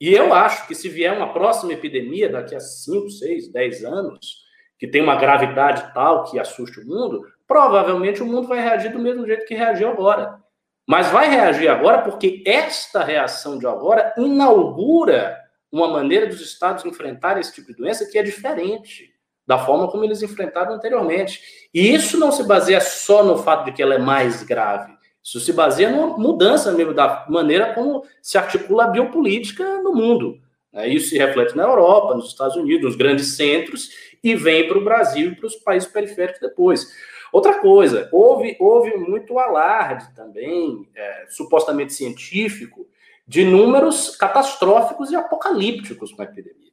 E 0.00 0.12
eu 0.12 0.34
acho 0.34 0.66
que 0.66 0.74
se 0.74 0.88
vier 0.88 1.16
uma 1.16 1.32
próxima 1.32 1.72
epidemia 1.72 2.28
daqui 2.28 2.54
a 2.54 2.60
5, 2.60 3.10
6, 3.10 3.52
10 3.52 3.84
anos, 3.84 4.42
que 4.78 4.88
tem 4.88 5.00
uma 5.00 5.16
gravidade 5.16 5.92
tal 5.94 6.24
que 6.24 6.38
assuste 6.38 6.80
o 6.80 6.86
mundo, 6.86 7.24
provavelmente 7.46 8.22
o 8.22 8.26
mundo 8.26 8.48
vai 8.48 8.60
reagir 8.60 8.92
do 8.92 8.98
mesmo 8.98 9.26
jeito 9.26 9.46
que 9.46 9.54
reagiu 9.54 9.88
agora. 9.88 10.40
Mas 10.88 11.08
vai 11.10 11.30
reagir 11.30 11.68
agora 11.68 12.02
porque 12.02 12.42
esta 12.44 13.04
reação 13.04 13.58
de 13.58 13.66
agora 13.66 14.12
inaugura 14.18 15.38
uma 15.70 15.88
maneira 15.88 16.26
dos 16.26 16.40
estados 16.40 16.84
enfrentarem 16.84 17.40
esse 17.40 17.54
tipo 17.54 17.68
de 17.68 17.78
doença 17.78 18.06
que 18.10 18.18
é 18.18 18.22
diferente 18.22 19.12
da 19.46 19.58
forma 19.58 19.90
como 19.90 20.04
eles 20.04 20.22
enfrentaram 20.22 20.74
anteriormente. 20.74 21.40
E 21.72 21.94
isso 21.94 22.18
não 22.18 22.32
se 22.32 22.44
baseia 22.44 22.80
só 22.80 23.22
no 23.22 23.38
fato 23.38 23.66
de 23.66 23.72
que 23.72 23.82
ela 23.82 23.94
é 23.94 23.98
mais 23.98 24.42
grave. 24.42 24.92
Isso 25.22 25.38
se 25.40 25.52
baseia 25.52 25.90
numa 25.90 26.18
mudança 26.18 26.72
mesmo 26.72 26.92
da 26.92 27.24
maneira 27.28 27.72
como 27.74 28.04
se 28.20 28.36
articula 28.36 28.84
a 28.84 28.88
biopolítica 28.88 29.80
no 29.82 29.94
mundo. 29.94 30.40
Né? 30.72 30.88
Isso 30.88 31.10
se 31.10 31.18
reflete 31.18 31.56
na 31.56 31.62
Europa, 31.62 32.14
nos 32.14 32.28
Estados 32.28 32.56
Unidos, 32.56 32.84
nos 32.84 32.96
grandes 32.96 33.36
centros, 33.36 33.90
e 34.22 34.34
vem 34.34 34.66
para 34.66 34.78
o 34.78 34.84
Brasil 34.84 35.32
e 35.32 35.36
para 35.36 35.46
os 35.46 35.56
países 35.56 35.88
periféricos 35.88 36.40
depois. 36.40 36.86
Outra 37.32 37.60
coisa, 37.60 38.08
houve, 38.12 38.56
houve 38.60 38.96
muito 38.96 39.38
alarde 39.38 40.14
também, 40.14 40.88
é, 40.94 41.26
supostamente 41.28 41.94
científico, 41.94 42.86
de 43.26 43.44
números 43.44 44.16
catastróficos 44.16 45.10
e 45.10 45.16
apocalípticos 45.16 46.12
com 46.12 46.22
a 46.22 46.24
epidemia. 46.24 46.72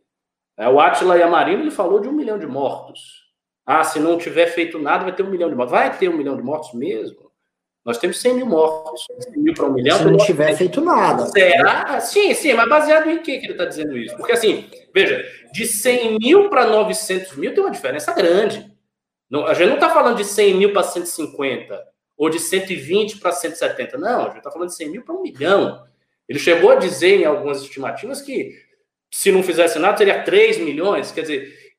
É, 0.57 0.67
o 0.67 0.79
Atila 0.79 1.17
Yamarino 1.17 1.63
ele 1.63 1.71
falou 1.71 2.01
de 2.01 2.09
um 2.09 2.11
milhão 2.11 2.37
de 2.37 2.45
mortos. 2.45 3.29
Ah, 3.65 3.83
se 3.83 3.99
não 3.99 4.17
tiver 4.17 4.47
feito 4.47 4.79
nada, 4.79 5.03
vai 5.03 5.15
ter 5.15 5.23
um 5.23 5.29
milhão 5.29 5.49
de 5.49 5.55
mortos. 5.55 5.71
Vai 5.71 5.97
ter 5.97 6.09
um 6.09 6.17
milhão 6.17 6.35
de 6.35 6.43
mortos 6.43 6.73
mesmo? 6.73 7.28
Nós 7.89 7.97
temos 7.97 8.21
100 8.21 8.35
mil 8.35 8.45
mortos. 8.45 9.07
100 9.19 9.41
mil 9.41 9.53
para 9.55 9.65
um 9.65 9.73
milhão. 9.73 9.97
Se 9.97 10.05
não 10.05 10.17
tiver 10.17 10.55
feito 10.55 10.79
nada. 10.79 11.25
Será? 11.25 11.99
Sim, 11.99 12.35
sim, 12.35 12.53
mas 12.53 12.69
baseado 12.69 13.09
em 13.09 13.17
que, 13.17 13.39
que 13.39 13.47
ele 13.47 13.53
está 13.53 13.65
dizendo 13.65 13.97
isso? 13.97 14.15
Porque, 14.15 14.31
assim, 14.31 14.69
veja, 14.93 15.25
de 15.51 15.65
100 15.65 16.19
mil 16.19 16.51
para 16.51 16.67
900 16.67 17.35
mil 17.37 17.51
tem 17.51 17.63
uma 17.63 17.71
diferença 17.71 18.13
grande. 18.13 18.71
Não, 19.27 19.47
a 19.47 19.55
gente 19.55 19.69
não 19.69 19.73
está 19.73 19.89
falando 19.89 20.17
de 20.17 20.23
100 20.23 20.53
mil 20.53 20.71
para 20.71 20.83
150 20.83 21.83
ou 22.15 22.29
de 22.29 22.37
120 22.37 23.17
para 23.17 23.31
170. 23.31 23.97
Não, 23.97 24.21
a 24.21 24.25
gente 24.27 24.37
está 24.37 24.51
falando 24.51 24.69
de 24.69 24.75
100 24.75 24.89
mil 24.91 25.01
para 25.01 25.15
um 25.15 25.23
milhão. 25.23 25.83
Ele 26.27 26.37
chegou 26.37 26.69
a 26.69 26.75
dizer 26.75 27.21
em 27.21 27.25
algumas 27.25 27.59
estimativas 27.63 28.21
que 28.21 28.53
se 29.09 29.31
não 29.31 29.41
fizesse 29.41 29.79
nada 29.79 29.97
seria 29.97 30.21
3 30.21 30.59
milhões. 30.59 31.11
Quer 31.11 31.21
dizer, 31.21 31.73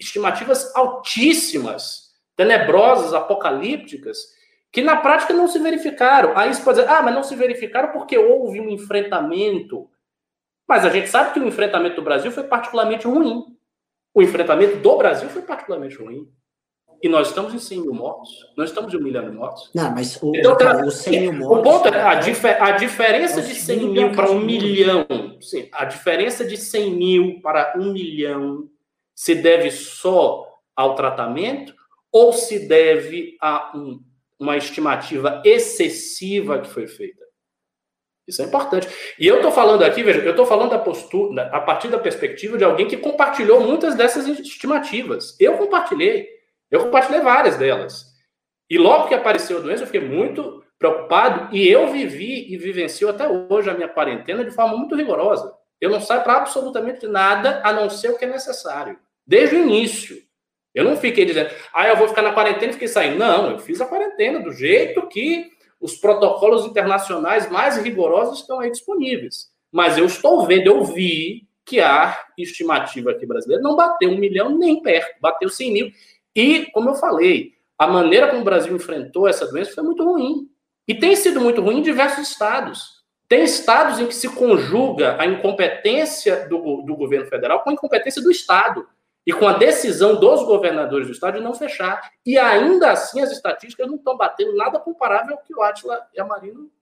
estimativas 0.00 0.74
altíssimas, 0.74 2.08
tenebrosas, 2.34 3.14
apocalípticas 3.14 4.36
que 4.72 4.82
na 4.82 4.96
prática 4.96 5.32
não 5.32 5.48
se 5.48 5.58
verificaram. 5.58 6.36
Aí 6.36 6.52
você 6.52 6.62
pode 6.62 6.78
dizer, 6.78 6.90
ah, 6.90 7.02
mas 7.02 7.14
não 7.14 7.22
se 7.22 7.34
verificaram 7.34 7.92
porque 7.92 8.18
houve 8.18 8.60
um 8.60 8.68
enfrentamento. 8.68 9.88
Mas 10.66 10.84
a 10.84 10.90
gente 10.90 11.08
sabe 11.08 11.32
que 11.32 11.40
o 11.40 11.48
enfrentamento 11.48 11.96
do 11.96 12.02
Brasil 12.02 12.30
foi 12.30 12.44
particularmente 12.44 13.06
ruim. 13.06 13.44
O 14.14 14.22
enfrentamento 14.22 14.76
do 14.76 14.96
Brasil 14.96 15.28
foi 15.30 15.42
particularmente 15.42 15.96
ruim. 15.96 16.28
E 17.00 17.08
nós 17.08 17.28
estamos 17.28 17.54
em 17.54 17.58
100 17.58 17.80
mil 17.82 17.94
mortos. 17.94 18.30
Nós 18.56 18.70
estamos 18.70 18.92
em 18.92 18.96
um 18.96 19.02
milhão 19.02 19.24
de 19.24 19.34
mortos. 19.34 19.70
Não, 19.72 19.90
mas 19.92 20.20
o, 20.20 20.34
então, 20.34 20.56
cara, 20.56 20.84
os 20.84 20.96
100 20.96 21.20
mil 21.20 21.32
mortos... 21.34 21.58
O 21.58 21.62
ponto 21.62 21.88
é, 21.88 22.02
a, 22.02 22.16
difer, 22.16 22.62
a 22.62 22.72
diferença 22.72 23.40
é 23.40 23.42
de 23.42 23.54
100 23.54 23.88
mil 23.88 24.12
para 24.12 24.30
um 24.30 24.40
milhão, 24.40 25.06
sim, 25.40 25.68
a 25.72 25.84
diferença 25.84 26.44
de 26.44 26.56
100 26.56 26.90
mil 26.90 27.40
para 27.40 27.74
um 27.78 27.92
milhão 27.92 28.68
se 29.14 29.36
deve 29.36 29.70
só 29.70 30.44
ao 30.74 30.96
tratamento 30.96 31.72
ou 32.10 32.32
se 32.32 32.66
deve 32.66 33.36
a 33.40 33.70
um 33.76 34.02
uma 34.38 34.56
estimativa 34.56 35.42
excessiva 35.44 36.60
que 36.60 36.68
foi 36.68 36.86
feita. 36.86 37.26
Isso 38.28 38.42
é 38.42 38.44
importante. 38.44 38.86
E 39.18 39.26
eu 39.26 39.36
estou 39.36 39.50
falando 39.50 39.82
aqui, 39.82 40.02
veja, 40.02 40.20
eu 40.20 40.32
estou 40.32 40.44
falando 40.44 40.70
da 40.70 40.78
postura, 40.78 41.48
a 41.50 41.60
partir 41.60 41.88
da 41.88 41.98
perspectiva 41.98 42.58
de 42.58 42.64
alguém 42.64 42.86
que 42.86 42.96
compartilhou 42.98 43.60
muitas 43.60 43.94
dessas 43.94 44.26
estimativas. 44.26 45.34
Eu 45.40 45.56
compartilhei. 45.56 46.28
Eu 46.70 46.84
compartilhei 46.84 47.22
várias 47.22 47.56
delas. 47.56 48.04
E 48.68 48.76
logo 48.76 49.08
que 49.08 49.14
apareceu 49.14 49.56
a 49.56 49.60
doença, 49.60 49.84
eu 49.84 49.86
fiquei 49.86 50.02
muito 50.02 50.62
preocupado 50.78 51.54
e 51.56 51.66
eu 51.66 51.90
vivi 51.90 52.52
e 52.52 52.58
vivencio 52.58 53.08
até 53.08 53.26
hoje 53.26 53.70
a 53.70 53.74
minha 53.74 53.88
quarentena 53.88 54.44
de 54.44 54.50
forma 54.50 54.76
muito 54.76 54.94
rigorosa. 54.94 55.52
Eu 55.80 55.90
não 55.90 56.00
saio 56.00 56.22
para 56.22 56.34
absolutamente 56.34 57.06
nada 57.06 57.62
a 57.64 57.72
não 57.72 57.88
ser 57.88 58.10
o 58.10 58.18
que 58.18 58.26
é 58.26 58.28
necessário. 58.28 58.98
Desde 59.26 59.56
o 59.56 59.62
início. 59.62 60.27
Eu 60.78 60.84
não 60.84 60.96
fiquei 60.96 61.24
dizendo, 61.24 61.50
ah, 61.74 61.88
eu 61.88 61.96
vou 61.96 62.06
ficar 62.06 62.22
na 62.22 62.32
quarentena 62.32 62.70
e 62.70 62.72
fiquei 62.74 62.86
saindo. 62.86 63.18
Não, 63.18 63.50
eu 63.50 63.58
fiz 63.58 63.80
a 63.80 63.86
quarentena 63.86 64.38
do 64.38 64.52
jeito 64.52 65.08
que 65.08 65.50
os 65.80 65.96
protocolos 65.96 66.64
internacionais 66.64 67.50
mais 67.50 67.76
rigorosos 67.78 68.38
estão 68.38 68.60
aí 68.60 68.70
disponíveis. 68.70 69.48
Mas 69.72 69.98
eu 69.98 70.06
estou 70.06 70.46
vendo, 70.46 70.68
eu 70.68 70.84
vi 70.84 71.48
que 71.64 71.80
a 71.80 72.16
estimativa 72.38 73.10
aqui 73.10 73.26
brasileira 73.26 73.60
não 73.60 73.74
bateu 73.74 74.08
um 74.08 74.18
milhão 74.18 74.56
nem 74.56 74.80
perto, 74.80 75.20
bateu 75.20 75.48
100 75.48 75.72
mil. 75.72 75.90
E, 76.32 76.66
como 76.70 76.90
eu 76.90 76.94
falei, 76.94 77.54
a 77.76 77.88
maneira 77.88 78.28
como 78.28 78.42
o 78.42 78.44
Brasil 78.44 78.74
enfrentou 78.76 79.26
essa 79.26 79.50
doença 79.50 79.74
foi 79.74 79.82
muito 79.82 80.04
ruim. 80.04 80.48
E 80.86 80.94
tem 80.94 81.16
sido 81.16 81.40
muito 81.40 81.60
ruim 81.60 81.78
em 81.78 81.82
diversos 81.82 82.30
estados. 82.30 83.02
Tem 83.28 83.42
estados 83.42 83.98
em 83.98 84.06
que 84.06 84.14
se 84.14 84.28
conjuga 84.28 85.20
a 85.20 85.26
incompetência 85.26 86.48
do, 86.48 86.82
do 86.82 86.94
governo 86.94 87.26
federal 87.26 87.64
com 87.64 87.70
a 87.70 87.72
incompetência 87.72 88.22
do 88.22 88.30
Estado 88.30 88.86
e 89.28 89.32
com 89.34 89.46
a 89.46 89.52
decisão 89.52 90.18
dos 90.18 90.42
governadores 90.46 91.06
do 91.06 91.12
estado 91.12 91.36
de 91.36 91.44
não 91.44 91.52
fechar. 91.52 92.00
E 92.24 92.38
ainda 92.38 92.90
assim 92.90 93.20
as 93.20 93.30
estatísticas 93.30 93.86
não 93.86 93.96
estão 93.96 94.16
batendo 94.16 94.56
nada 94.56 94.80
comparável 94.80 95.36
ao 95.36 95.42
que 95.42 95.54
o 95.54 95.60
Atila 95.60 96.00
Yamarino 96.16 96.72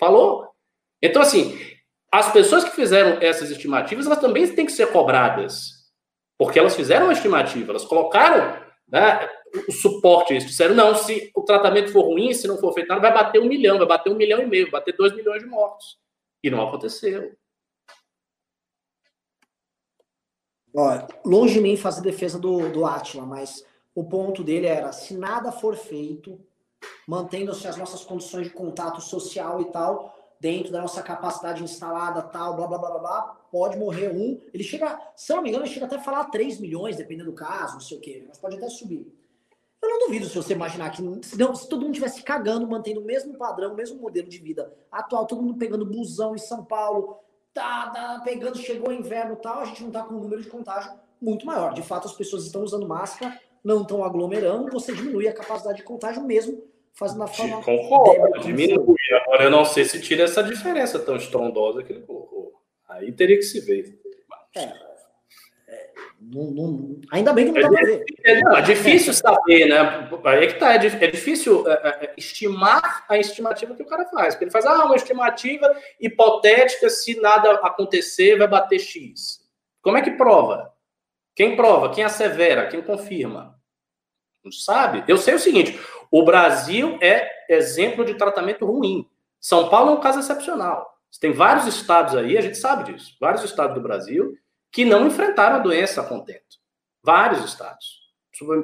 falou. 0.00 0.50
Então, 1.00 1.22
assim, 1.22 1.56
as 2.10 2.32
pessoas 2.32 2.64
que 2.64 2.74
fizeram 2.74 3.18
essas 3.22 3.52
estimativas, 3.52 4.04
elas 4.04 4.18
também 4.18 4.52
têm 4.52 4.66
que 4.66 4.72
ser 4.72 4.90
cobradas. 4.90 5.92
Porque 6.36 6.58
elas 6.58 6.74
fizeram 6.74 7.06
uma 7.06 7.12
estimativa, 7.12 7.70
elas 7.70 7.84
colocaram 7.84 8.60
né, 8.88 9.28
o 9.68 9.70
suporte, 9.70 10.32
eles 10.32 10.44
disseram, 10.44 10.74
não, 10.74 10.96
se 10.96 11.30
o 11.36 11.42
tratamento 11.42 11.92
for 11.92 12.02
ruim, 12.02 12.34
se 12.34 12.48
não 12.48 12.58
for 12.58 12.72
feito 12.72 12.88
nada, 12.88 13.00
vai 13.00 13.14
bater 13.14 13.40
um 13.40 13.46
milhão, 13.46 13.78
vai 13.78 13.86
bater 13.86 14.10
um 14.10 14.16
milhão 14.16 14.42
e 14.42 14.46
meio, 14.46 14.64
vai 14.64 14.80
bater 14.80 14.96
dois 14.96 15.14
milhões 15.14 15.40
de 15.40 15.48
mortos. 15.48 15.98
E 16.42 16.50
não 16.50 16.66
aconteceu. 16.66 17.32
Ó, 20.74 21.06
longe 21.24 21.54
de 21.54 21.60
mim 21.60 21.76
fazer 21.76 22.00
defesa 22.00 22.38
do, 22.38 22.70
do 22.70 22.86
Atila, 22.86 23.26
mas 23.26 23.64
o 23.94 24.04
ponto 24.04 24.42
dele 24.42 24.66
era: 24.66 24.92
se 24.92 25.14
nada 25.14 25.52
for 25.52 25.76
feito, 25.76 26.40
mantendo-se 27.06 27.66
as 27.68 27.76
nossas 27.76 28.04
condições 28.04 28.46
de 28.46 28.52
contato 28.52 29.00
social 29.00 29.60
e 29.60 29.66
tal, 29.66 30.16
dentro 30.40 30.72
da 30.72 30.80
nossa 30.80 31.02
capacidade 31.02 31.62
instalada, 31.62 32.22
tal, 32.22 32.56
blá 32.56 32.66
blá 32.66 32.78
blá 32.78 32.90
blá, 32.90 33.00
blá 33.00 33.42
pode 33.52 33.76
morrer 33.76 34.10
um. 34.10 34.40
Ele 34.52 34.64
chega, 34.64 34.98
se 35.14 35.30
eu 35.30 35.36
não 35.36 35.42
me 35.42 35.50
engano, 35.50 35.64
ele 35.64 35.72
chega 35.72 35.84
até 35.84 35.96
a 35.96 36.00
falar 36.00 36.24
3 36.24 36.58
milhões, 36.58 36.96
dependendo 36.96 37.30
do 37.30 37.36
caso, 37.36 37.74
não 37.74 37.80
sei 37.80 37.98
o 37.98 38.00
quê, 38.00 38.24
mas 38.26 38.38
pode 38.38 38.56
até 38.56 38.68
subir. 38.68 39.06
Eu 39.82 39.90
não 39.90 39.98
duvido 40.06 40.26
se 40.26 40.36
você 40.36 40.52
imaginar 40.52 40.90
que 40.90 41.02
se, 41.26 41.36
não, 41.36 41.54
se 41.54 41.68
todo 41.68 41.82
mundo 41.82 41.90
estivesse 41.90 42.22
cagando, 42.22 42.66
mantendo 42.68 43.00
o 43.00 43.04
mesmo 43.04 43.36
padrão, 43.36 43.72
o 43.72 43.76
mesmo 43.76 44.00
modelo 44.00 44.28
de 44.28 44.38
vida 44.38 44.72
atual, 44.90 45.26
todo 45.26 45.42
mundo 45.42 45.58
pegando 45.58 45.84
busão 45.84 46.34
em 46.34 46.38
São 46.38 46.64
Paulo, 46.64 47.18
tá, 47.54 47.90
tá 47.90 48.22
pegando, 48.24 48.58
chegou 48.58 48.90
o 48.90 48.92
inverno 48.92 49.34
e 49.34 49.42
tal, 49.42 49.60
a 49.60 49.64
gente 49.64 49.82
não 49.82 49.90
tá 49.90 50.02
com 50.02 50.14
um 50.14 50.20
número 50.20 50.42
de 50.42 50.48
contágio 50.48 50.92
muito 51.20 51.46
maior. 51.46 51.72
De 51.72 51.82
fato, 51.82 52.08
as 52.08 52.14
pessoas 52.14 52.44
estão 52.44 52.62
usando 52.62 52.86
máscara, 52.86 53.38
não 53.62 53.82
estão 53.82 54.04
aglomerando, 54.04 54.70
você 54.70 54.92
diminui 54.92 55.28
a 55.28 55.34
capacidade 55.34 55.78
de 55.78 55.84
contágio 55.84 56.22
mesmo, 56.24 56.62
fazendo 56.94 57.22
a 57.22 57.28
forma. 57.28 57.62
Concordo, 57.62 58.40
diminui. 58.40 58.96
Agora 59.22 59.44
eu 59.44 59.50
não 59.50 59.64
sei 59.64 59.84
se 59.84 60.00
tira 60.00 60.24
essa 60.24 60.42
diferença 60.42 60.98
tão 60.98 61.16
estrondosa 61.16 61.82
que 61.82 61.92
ele 61.92 62.02
colocou. 62.02 62.52
Aí 62.88 63.12
teria 63.12 63.36
que 63.36 63.42
se 63.42 63.60
ver. 63.60 64.00
É. 64.56 64.91
Não, 66.30 66.50
não, 66.50 67.00
ainda 67.10 67.32
bem 67.32 67.46
que 67.46 67.52
não 67.52 67.60
dá 67.60 67.68
para 67.68 67.86
ver. 67.86 68.04
É, 68.24 68.40
não, 68.40 68.56
é 68.56 68.62
difícil 68.62 69.12
saber, 69.12 69.66
né? 69.66 70.08
Aí 70.24 70.44
é 70.44 70.46
que 70.46 70.58
tá, 70.58 70.72
é, 70.72 70.76
é 70.76 71.06
difícil 71.10 71.68
é, 71.68 71.72
é, 71.72 72.14
estimar 72.16 73.04
a 73.08 73.18
estimativa 73.18 73.74
que 73.74 73.82
o 73.82 73.86
cara 73.86 74.06
faz. 74.06 74.34
Porque 74.34 74.44
ele 74.44 74.50
faz, 74.50 74.64
ah, 74.64 74.84
uma 74.84 74.94
estimativa 74.94 75.74
hipotética, 76.00 76.88
se 76.88 77.20
nada 77.20 77.52
acontecer, 77.54 78.38
vai 78.38 78.46
bater 78.46 78.78
X. 78.78 79.40
Como 79.82 79.96
é 79.96 80.02
que 80.02 80.12
prova? 80.12 80.72
Quem 81.34 81.56
prova? 81.56 81.90
Quem 81.90 82.04
assevera? 82.04 82.68
Quem 82.68 82.82
confirma? 82.82 83.58
Não 84.44 84.52
sabe? 84.52 85.04
Eu 85.08 85.18
sei 85.18 85.34
o 85.34 85.40
seguinte: 85.40 85.78
o 86.10 86.24
Brasil 86.24 86.98
é 87.02 87.28
exemplo 87.48 88.04
de 88.04 88.14
tratamento 88.14 88.64
ruim. 88.64 89.08
São 89.40 89.68
Paulo 89.68 89.90
é 89.90 89.94
um 89.94 90.00
caso 90.00 90.20
excepcional. 90.20 90.92
Tem 91.20 91.32
vários 91.32 91.66
estados 91.66 92.16
aí, 92.16 92.38
a 92.38 92.40
gente 92.40 92.56
sabe 92.56 92.90
disso, 92.92 93.16
vários 93.20 93.44
estados 93.44 93.74
do 93.74 93.82
Brasil 93.82 94.34
que 94.72 94.84
não 94.84 95.06
enfrentaram 95.06 95.56
a 95.56 95.60
doença 95.60 96.00
a 96.00 96.04
contento. 96.04 96.56
Vários 97.04 97.44
estados, 97.44 98.00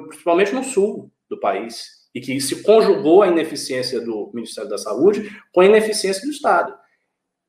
principalmente 0.09 0.53
no 0.53 0.63
sul 0.63 1.11
do 1.29 1.39
país, 1.39 1.99
e 2.13 2.19
que 2.19 2.41
se 2.41 2.63
conjugou 2.63 3.21
a 3.21 3.27
ineficiência 3.27 4.01
do 4.01 4.31
Ministério 4.33 4.69
da 4.69 4.77
Saúde 4.77 5.29
com 5.53 5.61
a 5.61 5.65
ineficiência 5.65 6.23
do 6.23 6.31
Estado. 6.31 6.75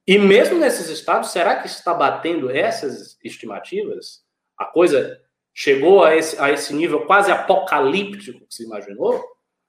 E 0.07 0.19
mesmo 0.19 0.59
nesses 0.59 0.89
estados, 0.89 1.31
será 1.31 1.57
que 1.57 1.67
está 1.67 1.95
batendo 1.95 2.51
essas 2.51 3.17
estimativas? 3.25 4.23
A 4.59 4.67
coisa 4.67 5.19
chegou 5.55 6.05
a 6.05 6.15
esse, 6.15 6.39
a 6.39 6.51
esse 6.51 6.75
nível 6.75 7.07
quase 7.07 7.31
apocalíptico 7.31 8.47
que 8.47 8.55
se 8.55 8.65
imaginou? 8.65 9.25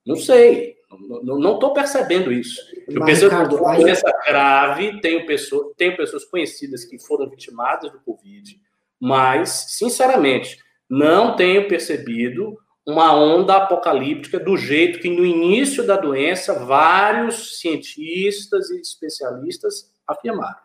Não 0.05 0.15
sei. 0.15 0.75
Não 1.23 1.53
estou 1.53 1.73
percebendo 1.73 2.31
isso. 2.31 2.59
Eu 2.87 3.05
percebo 3.05 3.47
que 3.47 3.55
doença 3.55 4.11
grave, 4.25 4.99
tenho, 4.99 5.25
pessoa, 5.25 5.73
tenho 5.77 5.95
pessoas 5.95 6.25
conhecidas 6.25 6.83
que 6.83 6.99
foram 6.99 7.29
vitimadas 7.29 7.91
do 7.91 8.01
Covid, 8.01 8.59
mas, 9.01 9.65
sinceramente, 9.69 10.59
não 10.87 11.35
tenho 11.35 11.67
percebido 11.67 12.55
uma 12.85 13.15
onda 13.15 13.57
apocalíptica 13.57 14.39
do 14.39 14.55
jeito 14.55 14.99
que 14.99 15.09
no 15.09 15.25
início 15.25 15.85
da 15.85 15.97
doença 15.97 16.65
vários 16.65 17.59
cientistas 17.59 18.69
e 18.69 18.79
especialistas 18.79 19.91
afirmaram. 20.07 20.59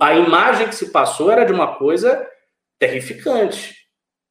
A 0.00 0.14
imagem 0.14 0.68
que 0.68 0.74
se 0.74 0.90
passou 0.90 1.30
era 1.30 1.44
de 1.44 1.52
uma 1.52 1.76
coisa 1.76 2.26
terrificante, 2.78 3.74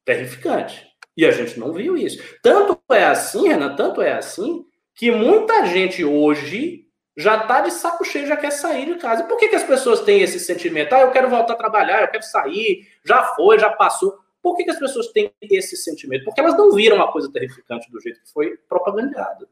terrificante. 0.04 0.86
E 1.16 1.24
a 1.24 1.30
gente 1.30 1.58
não 1.58 1.72
viu 1.72 1.96
isso. 1.96 2.22
Tanto 2.42 2.80
é 2.92 3.06
assim, 3.06 3.48
Renan, 3.48 3.74
tanto 3.74 4.00
é 4.00 4.12
assim, 4.12 4.64
que 4.94 5.10
muita 5.10 5.66
gente 5.66 6.04
hoje 6.04 6.87
já 7.18 7.36
está 7.36 7.60
de 7.62 7.72
saco 7.72 8.04
cheio, 8.04 8.28
já 8.28 8.36
quer 8.36 8.52
sair 8.52 8.86
de 8.86 8.94
casa. 8.94 9.24
Por 9.24 9.36
que, 9.36 9.48
que 9.48 9.56
as 9.56 9.64
pessoas 9.64 10.00
têm 10.02 10.22
esse 10.22 10.38
sentimento? 10.38 10.92
Ah, 10.92 11.00
eu 11.00 11.10
quero 11.10 11.28
voltar 11.28 11.54
a 11.54 11.56
trabalhar, 11.56 12.02
eu 12.02 12.08
quero 12.08 12.22
sair, 12.22 12.86
já 13.04 13.24
foi, 13.34 13.58
já 13.58 13.70
passou. 13.70 14.16
Por 14.40 14.56
que, 14.56 14.62
que 14.62 14.70
as 14.70 14.78
pessoas 14.78 15.08
têm 15.08 15.34
esse 15.42 15.76
sentimento? 15.76 16.24
Porque 16.24 16.40
elas 16.40 16.56
não 16.56 16.70
viram 16.70 16.94
uma 16.94 17.10
coisa 17.10 17.28
terrificante 17.32 17.90
do 17.90 18.00
jeito 18.00 18.22
que 18.22 18.32
foi 18.32 18.56
propagandado. 18.68 19.48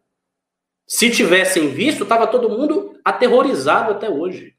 Se 0.86 1.10
tivessem 1.10 1.68
visto, 1.70 2.04
estava 2.04 2.28
todo 2.28 2.48
mundo 2.48 3.00
aterrorizado 3.04 3.90
até 3.90 4.08
hoje. 4.08 4.54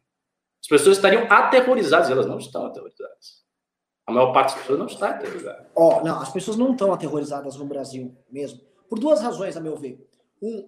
As 0.61 0.67
pessoas 0.67 0.97
estariam 0.97 1.27
aterrorizadas, 1.29 2.09
e 2.09 2.11
elas 2.11 2.25
não 2.25 2.37
estão 2.37 2.65
aterrorizadas. 2.65 3.41
A 4.05 4.11
maior 4.11 4.33
parte 4.33 4.49
das 4.49 4.61
pessoas 4.61 4.79
não 4.79 4.85
está 4.87 5.09
aterrorizada. 5.11 5.69
Ó, 5.73 6.01
oh, 6.01 6.03
não, 6.03 6.21
as 6.21 6.29
pessoas 6.29 6.57
não 6.57 6.73
estão 6.73 6.91
aterrorizadas 6.91 7.55
no 7.55 7.63
Brasil 7.63 8.13
mesmo. 8.29 8.59
Por 8.89 8.99
duas 8.99 9.21
razões, 9.21 9.55
a 9.55 9.61
meu 9.61 9.77
ver 9.77 10.06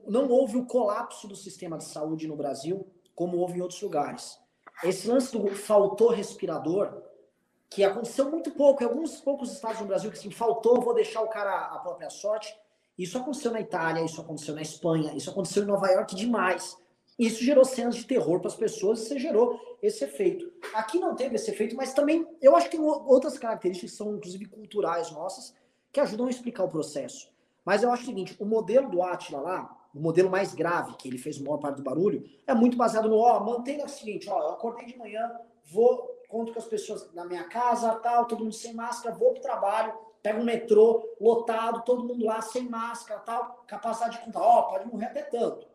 não 0.08 0.30
houve 0.30 0.58
o 0.58 0.66
colapso 0.66 1.28
do 1.28 1.36
sistema 1.36 1.78
de 1.78 1.86
saúde 1.86 2.28
no 2.28 2.36
Brasil, 2.36 2.88
como 3.14 3.38
houve 3.38 3.60
em 3.60 3.62
outros 3.62 3.82
lugares. 3.82 4.40
Esse 4.84 5.08
lance 5.08 5.32
do 5.32 5.48
faltou 5.56 6.10
respirador, 6.10 7.04
que 7.70 7.84
aconteceu 7.84 8.30
muito 8.32 8.52
pouco, 8.52 8.82
em 8.82 8.88
alguns 8.88 9.22
poucos 9.22 9.52
estados 9.52 9.80
no 9.80 9.88
Brasil, 9.88 10.10
que 10.10 10.18
assim, 10.18 10.32
faltou, 10.32 10.82
vou 10.82 10.94
deixar 10.94 11.22
o 11.22 11.28
cara 11.28 11.68
a 11.68 11.80
própria 11.80 12.10
sorte. 12.10 12.56
Isso 12.98 13.18
aconteceu 13.18 13.52
na 13.52 13.62
Itália, 13.62 14.04
isso 14.04 14.20
aconteceu 14.20 14.56
na 14.56 14.62
Espanha, 14.62 15.14
isso 15.16 15.30
aconteceu 15.30 15.64
em 15.64 15.68
Nova 15.68 15.88
York 15.88 16.16
demais. 16.16 16.78
Isso 17.18 17.44
gerou 17.44 17.66
cenas 17.66 17.96
de 17.96 18.06
terror 18.06 18.40
para 18.40 18.48
as 18.48 18.56
pessoas 18.56 19.02
e 19.02 19.06
você 19.06 19.20
gerou 19.20 19.60
esse 19.82 20.04
efeito. 20.04 20.52
Aqui 20.74 20.98
não 20.98 21.16
teve 21.16 21.36
esse 21.36 21.52
efeito, 21.52 21.76
mas 21.76 21.94
também 21.94 22.26
eu 22.42 22.56
acho 22.56 22.70
que 22.70 22.78
tem 22.78 22.86
outras 22.86 23.38
características 23.38 23.92
que 23.92 23.98
são, 23.98 24.16
inclusive, 24.16 24.46
culturais 24.46 25.12
nossas, 25.12 25.54
que 25.92 26.00
ajudam 26.00 26.28
a 26.28 26.30
explicar 26.30 26.64
o 26.64 26.70
processo. 26.70 27.30
Mas 27.70 27.84
eu 27.84 27.92
acho 27.92 28.02
o 28.02 28.06
seguinte, 28.08 28.36
o 28.40 28.46
modelo 28.46 28.90
do 28.90 29.04
Atila 29.04 29.42
lá, 29.42 29.78
o 29.94 30.00
modelo 30.00 30.28
mais 30.28 30.56
grave, 30.56 30.96
que 30.98 31.08
ele 31.08 31.20
fez 31.20 31.40
a 31.40 31.44
maior 31.44 31.60
parte 31.60 31.76
do 31.76 31.84
barulho, 31.84 32.28
é 32.48 32.54
muito 32.56 32.76
baseado 32.76 33.08
no, 33.08 33.18
ó, 33.18 33.40
mantenha 33.42 33.86
o 33.86 33.88
seguinte, 33.88 34.28
ó, 34.28 34.42
eu 34.42 34.50
acordei 34.54 34.88
de 34.88 34.98
manhã, 34.98 35.40
vou, 35.66 36.20
conto 36.28 36.52
com 36.52 36.58
as 36.58 36.66
pessoas 36.66 37.14
na 37.14 37.26
minha 37.26 37.44
casa, 37.44 37.94
tal, 37.98 38.26
todo 38.26 38.44
mundo 38.44 38.56
sem 38.56 38.74
máscara, 38.74 39.14
vou 39.14 39.34
pro 39.34 39.44
trabalho, 39.44 39.94
pego 40.24 40.42
um 40.42 40.46
metrô 40.46 41.16
lotado, 41.22 41.84
todo 41.84 42.04
mundo 42.04 42.26
lá 42.26 42.42
sem 42.42 42.68
máscara, 42.68 43.20
tal, 43.20 43.64
capacidade 43.68 44.18
de 44.18 44.26
contar, 44.26 44.42
ó, 44.42 44.64
pode 44.64 44.88
morrer 44.88 45.06
até 45.06 45.22
tanto. 45.22 45.68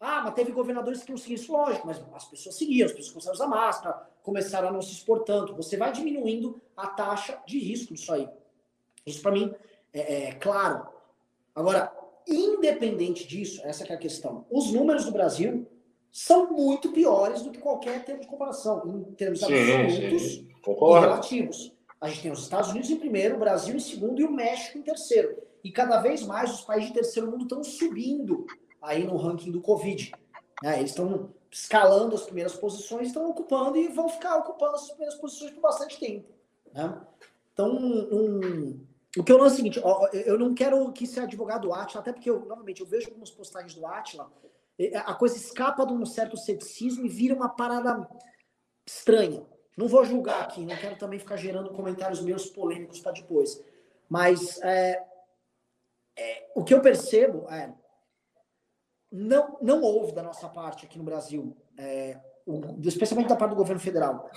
Ah, 0.00 0.22
mas 0.22 0.32
teve 0.32 0.50
governadores 0.50 1.02
que 1.02 1.10
não 1.10 1.18
seguiam 1.18 1.34
isso, 1.34 1.52
lógico, 1.52 1.86
mas 1.86 2.02
as 2.14 2.24
pessoas 2.24 2.54
seguiam, 2.54 2.86
as 2.86 2.92
pessoas 2.92 3.12
começaram 3.12 3.32
a 3.32 3.36
usar 3.36 3.46
máscara, 3.48 4.08
começaram 4.22 4.68
a 4.68 4.72
não 4.72 4.80
se 4.80 4.92
expor 4.92 5.24
tanto. 5.24 5.54
Você 5.56 5.76
vai 5.76 5.92
diminuindo 5.92 6.58
a 6.74 6.86
taxa 6.86 7.38
de 7.46 7.58
risco 7.58 7.92
disso 7.92 8.14
aí. 8.14 8.26
Isso 9.04 9.20
para 9.20 9.32
mim 9.32 9.54
é, 9.92 10.28
é 10.28 10.32
claro. 10.32 10.96
Agora, 11.58 11.92
independente 12.24 13.26
disso, 13.26 13.60
essa 13.64 13.82
é 13.82 13.92
a 13.92 13.98
questão. 13.98 14.46
Os 14.48 14.72
números 14.72 15.04
do 15.04 15.10
Brasil 15.10 15.66
são 16.12 16.52
muito 16.52 16.92
piores 16.92 17.42
do 17.42 17.50
que 17.50 17.58
qualquer 17.58 18.04
termo 18.04 18.20
de 18.20 18.28
comparação, 18.28 19.04
em 19.10 19.12
termos 19.14 19.42
absolutos 19.42 20.22
sim. 20.22 20.48
e 20.64 21.00
relativos. 21.00 21.72
A 22.00 22.08
gente 22.08 22.22
tem 22.22 22.30
os 22.30 22.44
Estados 22.44 22.70
Unidos 22.70 22.88
em 22.90 22.96
primeiro, 22.96 23.34
o 23.34 23.40
Brasil 23.40 23.74
em 23.74 23.80
segundo 23.80 24.20
e 24.20 24.24
o 24.24 24.30
México 24.30 24.78
em 24.78 24.82
terceiro. 24.82 25.36
E 25.64 25.72
cada 25.72 26.00
vez 26.00 26.24
mais 26.24 26.54
os 26.54 26.60
países 26.60 26.90
de 26.90 26.94
terceiro 26.94 27.28
mundo 27.28 27.42
estão 27.42 27.64
subindo 27.64 28.46
aí 28.80 29.04
no 29.04 29.16
ranking 29.16 29.50
do 29.50 29.60
Covid. 29.60 30.12
Né? 30.62 30.78
Eles 30.78 30.90
estão 30.90 31.30
escalando 31.50 32.14
as 32.14 32.22
primeiras 32.22 32.54
posições, 32.54 33.08
estão 33.08 33.28
ocupando 33.28 33.76
e 33.76 33.88
vão 33.88 34.08
ficar 34.08 34.36
ocupando 34.36 34.76
as 34.76 34.88
primeiras 34.90 35.16
posições 35.16 35.50
por 35.50 35.62
bastante 35.62 35.98
tempo. 35.98 36.28
Né? 36.72 37.00
Então, 37.52 37.76
um, 37.76 38.78
o 39.16 39.24
que 39.24 39.32
eu 39.32 39.38
não 39.38 39.46
é 39.46 39.48
o 39.48 39.50
seguinte, 39.50 39.80
ó, 39.82 40.06
eu 40.08 40.38
não 40.38 40.54
quero 40.54 40.92
que 40.92 41.06
ser 41.06 41.20
advogado 41.20 41.62
do 41.62 41.72
Atila, 41.72 42.00
até 42.00 42.12
porque, 42.12 42.28
eu, 42.28 42.44
novamente, 42.44 42.80
eu 42.80 42.86
vejo 42.86 43.08
algumas 43.08 43.30
postagens 43.30 43.74
do 43.74 43.86
Atila, 43.86 44.30
a 45.04 45.14
coisa 45.14 45.36
escapa 45.36 45.86
de 45.86 45.92
um 45.92 46.04
certo 46.06 46.36
ceticismo 46.36 47.04
e 47.04 47.08
vira 47.08 47.34
uma 47.34 47.48
parada 47.48 48.08
estranha. 48.86 49.44
Não 49.76 49.88
vou 49.88 50.04
julgar 50.04 50.42
aqui, 50.42 50.64
não 50.64 50.76
quero 50.76 50.96
também 50.96 51.18
ficar 51.18 51.36
gerando 51.36 51.72
comentários 51.72 52.20
meus 52.20 52.46
polêmicos 52.46 53.00
para 53.00 53.12
depois. 53.12 53.62
Mas 54.08 54.60
é, 54.62 55.02
é, 56.16 56.50
o 56.54 56.64
que 56.64 56.74
eu 56.74 56.80
percebo 56.80 57.48
é 57.48 57.72
não, 59.10 59.56
não 59.60 59.82
houve 59.82 60.12
da 60.12 60.22
nossa 60.22 60.48
parte 60.48 60.84
aqui 60.84 60.98
no 60.98 61.04
Brasil, 61.04 61.56
é, 61.76 62.20
o, 62.46 62.60
especialmente 62.84 63.28
da 63.28 63.36
parte 63.36 63.52
do 63.52 63.56
governo 63.56 63.80
federal, 63.80 64.30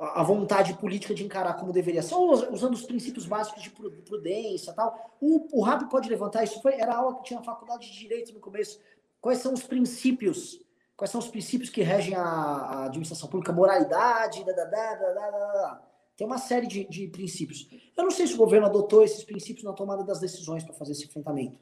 a, 0.00 0.22
vontade 0.22 0.72
política 0.74 1.14
de 1.14 1.22
encarar 1.22 1.54
como 1.54 1.72
deveria 1.72 2.02
ser, 2.02 2.14
usando 2.14 2.72
os 2.72 2.82
princípios 2.82 3.26
básicos 3.26 3.62
de 3.62 3.70
prudência 3.70 4.72
tal. 4.72 5.16
O, 5.20 5.60
o 5.60 5.62
Rap 5.62 5.90
pode 5.90 6.08
levantar, 6.08 6.42
isso 6.42 6.62
foi, 6.62 6.74
era 6.74 6.96
aula 6.96 7.16
que 7.16 7.24
tinha 7.24 7.38
na 7.38 7.44
faculdade 7.44 7.86
de 7.86 7.98
Direito 7.98 8.32
no 8.32 8.40
começo. 8.40 8.80
Quais 9.20 9.38
são 9.38 9.52
os 9.52 9.62
princípios? 9.62 10.58
Quais 10.96 11.10
são 11.10 11.18
os 11.18 11.28
princípios 11.28 11.68
que 11.68 11.82
regem 11.82 12.14
a, 12.14 12.22
a 12.22 12.84
administração 12.86 13.28
pública? 13.28 13.52
Moralidade, 13.52 14.42
da, 14.44 14.52
da, 14.52 14.64
da, 14.64 14.94
da, 14.94 15.30
da. 15.30 15.82
Tem 16.16 16.26
uma 16.26 16.38
série 16.38 16.66
de, 16.66 16.84
de 16.88 17.06
princípios. 17.08 17.68
Eu 17.96 18.04
não 18.04 18.10
sei 18.10 18.26
se 18.26 18.34
o 18.34 18.38
governo 18.38 18.66
adotou 18.66 19.04
esses 19.04 19.22
princípios 19.22 19.64
na 19.64 19.72
tomada 19.74 20.02
das 20.02 20.18
decisões 20.18 20.64
para 20.64 20.74
fazer 20.74 20.92
esse 20.92 21.04
enfrentamento. 21.04 21.58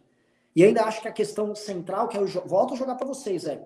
E 0.54 0.64
ainda 0.64 0.84
acho 0.84 1.02
que 1.02 1.08
a 1.08 1.12
questão 1.12 1.54
central, 1.54 2.08
que 2.08 2.16
eu 2.16 2.26
volto 2.46 2.74
a 2.74 2.76
jogar 2.76 2.94
para 2.94 3.06
vocês, 3.06 3.46
é 3.46 3.64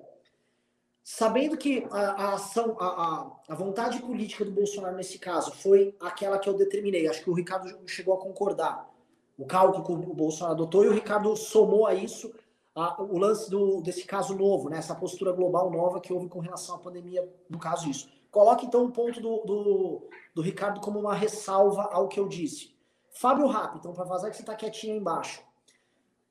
sabendo 1.03 1.57
que 1.57 1.87
a, 1.91 1.99
a 1.99 2.35
ação, 2.35 2.77
a, 2.79 3.33
a, 3.49 3.55
vontade 3.55 4.01
política 4.01 4.45
do 4.45 4.53
Bolsonaro 4.53 4.97
nesse 4.97 5.19
caso 5.19 5.53
foi 5.53 5.97
aquela 6.01 6.39
que 6.39 6.49
eu 6.49 6.55
determinei, 6.55 7.09
acho 7.09 7.23
que 7.23 7.31
o 7.31 7.35
Ricardo 7.35 7.77
chegou 7.87 8.15
a 8.15 8.21
concordar. 8.21 8.89
O 9.37 9.47
cálculo 9.47 9.85
que 9.85 9.93
o 10.11 10.15
Bolsonaro 10.15 10.55
adotou 10.55 10.85
e 10.85 10.89
o 10.89 10.93
Ricardo 10.93 11.35
somou 11.37 11.87
a 11.87 11.95
isso 11.95 12.33
a, 12.75 13.03
o 13.03 13.19
lance 13.19 13.51
do, 13.51 13.81
desse 13.81 14.05
caso 14.05 14.35
novo, 14.35 14.69
né, 14.69 14.79
essa 14.79 14.95
postura 14.95 15.33
global 15.33 15.71
nova 15.71 16.01
que 16.01 16.13
houve 16.13 16.29
com 16.29 16.39
relação 16.39 16.77
à 16.77 16.79
pandemia, 16.79 17.29
no 17.49 17.59
caso 17.59 17.89
isso. 17.89 18.09
Coloque 18.31 18.65
então 18.65 18.85
o 18.85 18.91
ponto 18.91 19.21
do, 19.21 19.43
do, 19.45 20.09
do 20.35 20.43
Ricardo 20.43 20.81
como 20.81 20.99
uma 20.99 21.15
ressalva 21.15 21.83
ao 21.93 22.09
que 22.09 22.19
eu 22.19 22.29
disse. 22.29 22.75
Fábio 23.11 23.47
Rap, 23.47 23.77
então, 23.77 23.93
para 23.93 24.05
vazar 24.05 24.31
que 24.31 24.37
você 24.37 24.43
está 24.43 24.55
quietinho 24.55 24.95
aí 24.95 24.99
embaixo. 24.99 25.43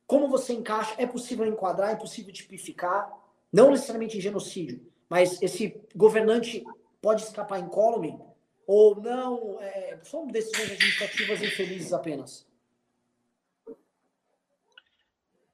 Como 0.08 0.28
você 0.28 0.54
encaixa? 0.54 0.96
É 0.98 1.06
possível 1.06 1.46
enquadrar, 1.46 1.92
é 1.92 1.96
possível 1.96 2.34
tipificar, 2.34 3.21
não 3.52 3.72
necessariamente 3.72 4.18
em 4.18 4.22
genocídio, 4.22 4.82
mas 5.10 5.42
esse 5.42 5.80
governante 5.96 6.64
pode 7.02 7.24
escapar 7.24 7.60
incólume? 7.60 8.18
Ou 8.66 8.96
não? 9.02 9.60
É, 9.60 10.00
são 10.04 10.28
decisões 10.28 10.72
administrativas 10.72 11.42
infelizes 11.42 11.92
apenas? 11.92 12.48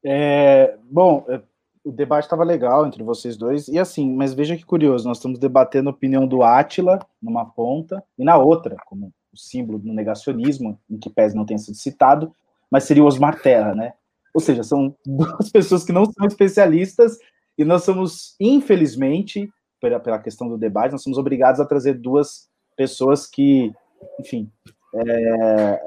É, 0.04 0.78
bom, 0.84 1.26
é, 1.28 1.42
o 1.84 1.92
debate 1.92 2.26
estava 2.26 2.44
legal 2.44 2.86
entre 2.86 3.02
vocês 3.02 3.36
dois, 3.36 3.68
e 3.68 3.80
assim, 3.80 4.14
mas 4.14 4.34
veja 4.34 4.56
que 4.56 4.66
curioso, 4.66 5.08
nós 5.08 5.18
estamos 5.18 5.40
debatendo 5.40 5.90
a 5.90 5.94
opinião 5.94 6.28
do 6.28 6.44
Átila 6.44 7.00
numa 7.22 7.46
ponta 7.46 8.04
e 8.18 8.24
na 8.24 8.38
outra, 8.38 8.76
como 8.86 9.12
o 9.34 9.38
símbolo 9.38 9.80
do 9.80 9.94
negacionismo, 9.94 10.80
em 10.90 10.98
que 10.98 11.10
pese 11.10 11.36
não 11.36 11.46
tenha 11.46 11.58
sido 11.58 11.76
citado, 11.76 12.34
mas 12.70 12.84
seria 12.84 13.04
o 13.04 13.08
Osmar 13.08 13.42
Terra, 13.42 13.74
né? 13.74 13.94
Ou 14.34 14.42
seja, 14.42 14.64
são 14.64 14.96
duas 15.06 15.50
pessoas 15.50 15.84
que 15.84 15.92
não 15.92 16.06
são 16.06 16.28
especialistas 16.28 17.18
e 17.58 17.66
nós 17.66 17.84
somos, 17.84 18.36
infelizmente, 18.40 19.52
pela, 19.82 20.00
pela 20.00 20.20
questão 20.20 20.48
do 20.48 20.58
debate, 20.58 20.92
nós 20.92 21.02
somos 21.02 21.18
obrigados 21.18 21.60
a 21.60 21.66
trazer 21.66 21.96
duas 21.96 22.48
pessoas 22.76 23.26
que, 23.28 23.74
enfim, 24.20 24.52
é, 24.94 25.82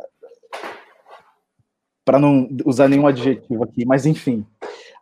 para 2.05 2.19
não 2.19 2.49
usar 2.65 2.89
nenhum 2.89 3.07
adjetivo 3.07 3.63
aqui, 3.63 3.87
mas 3.87 4.07
enfim. 4.07 4.45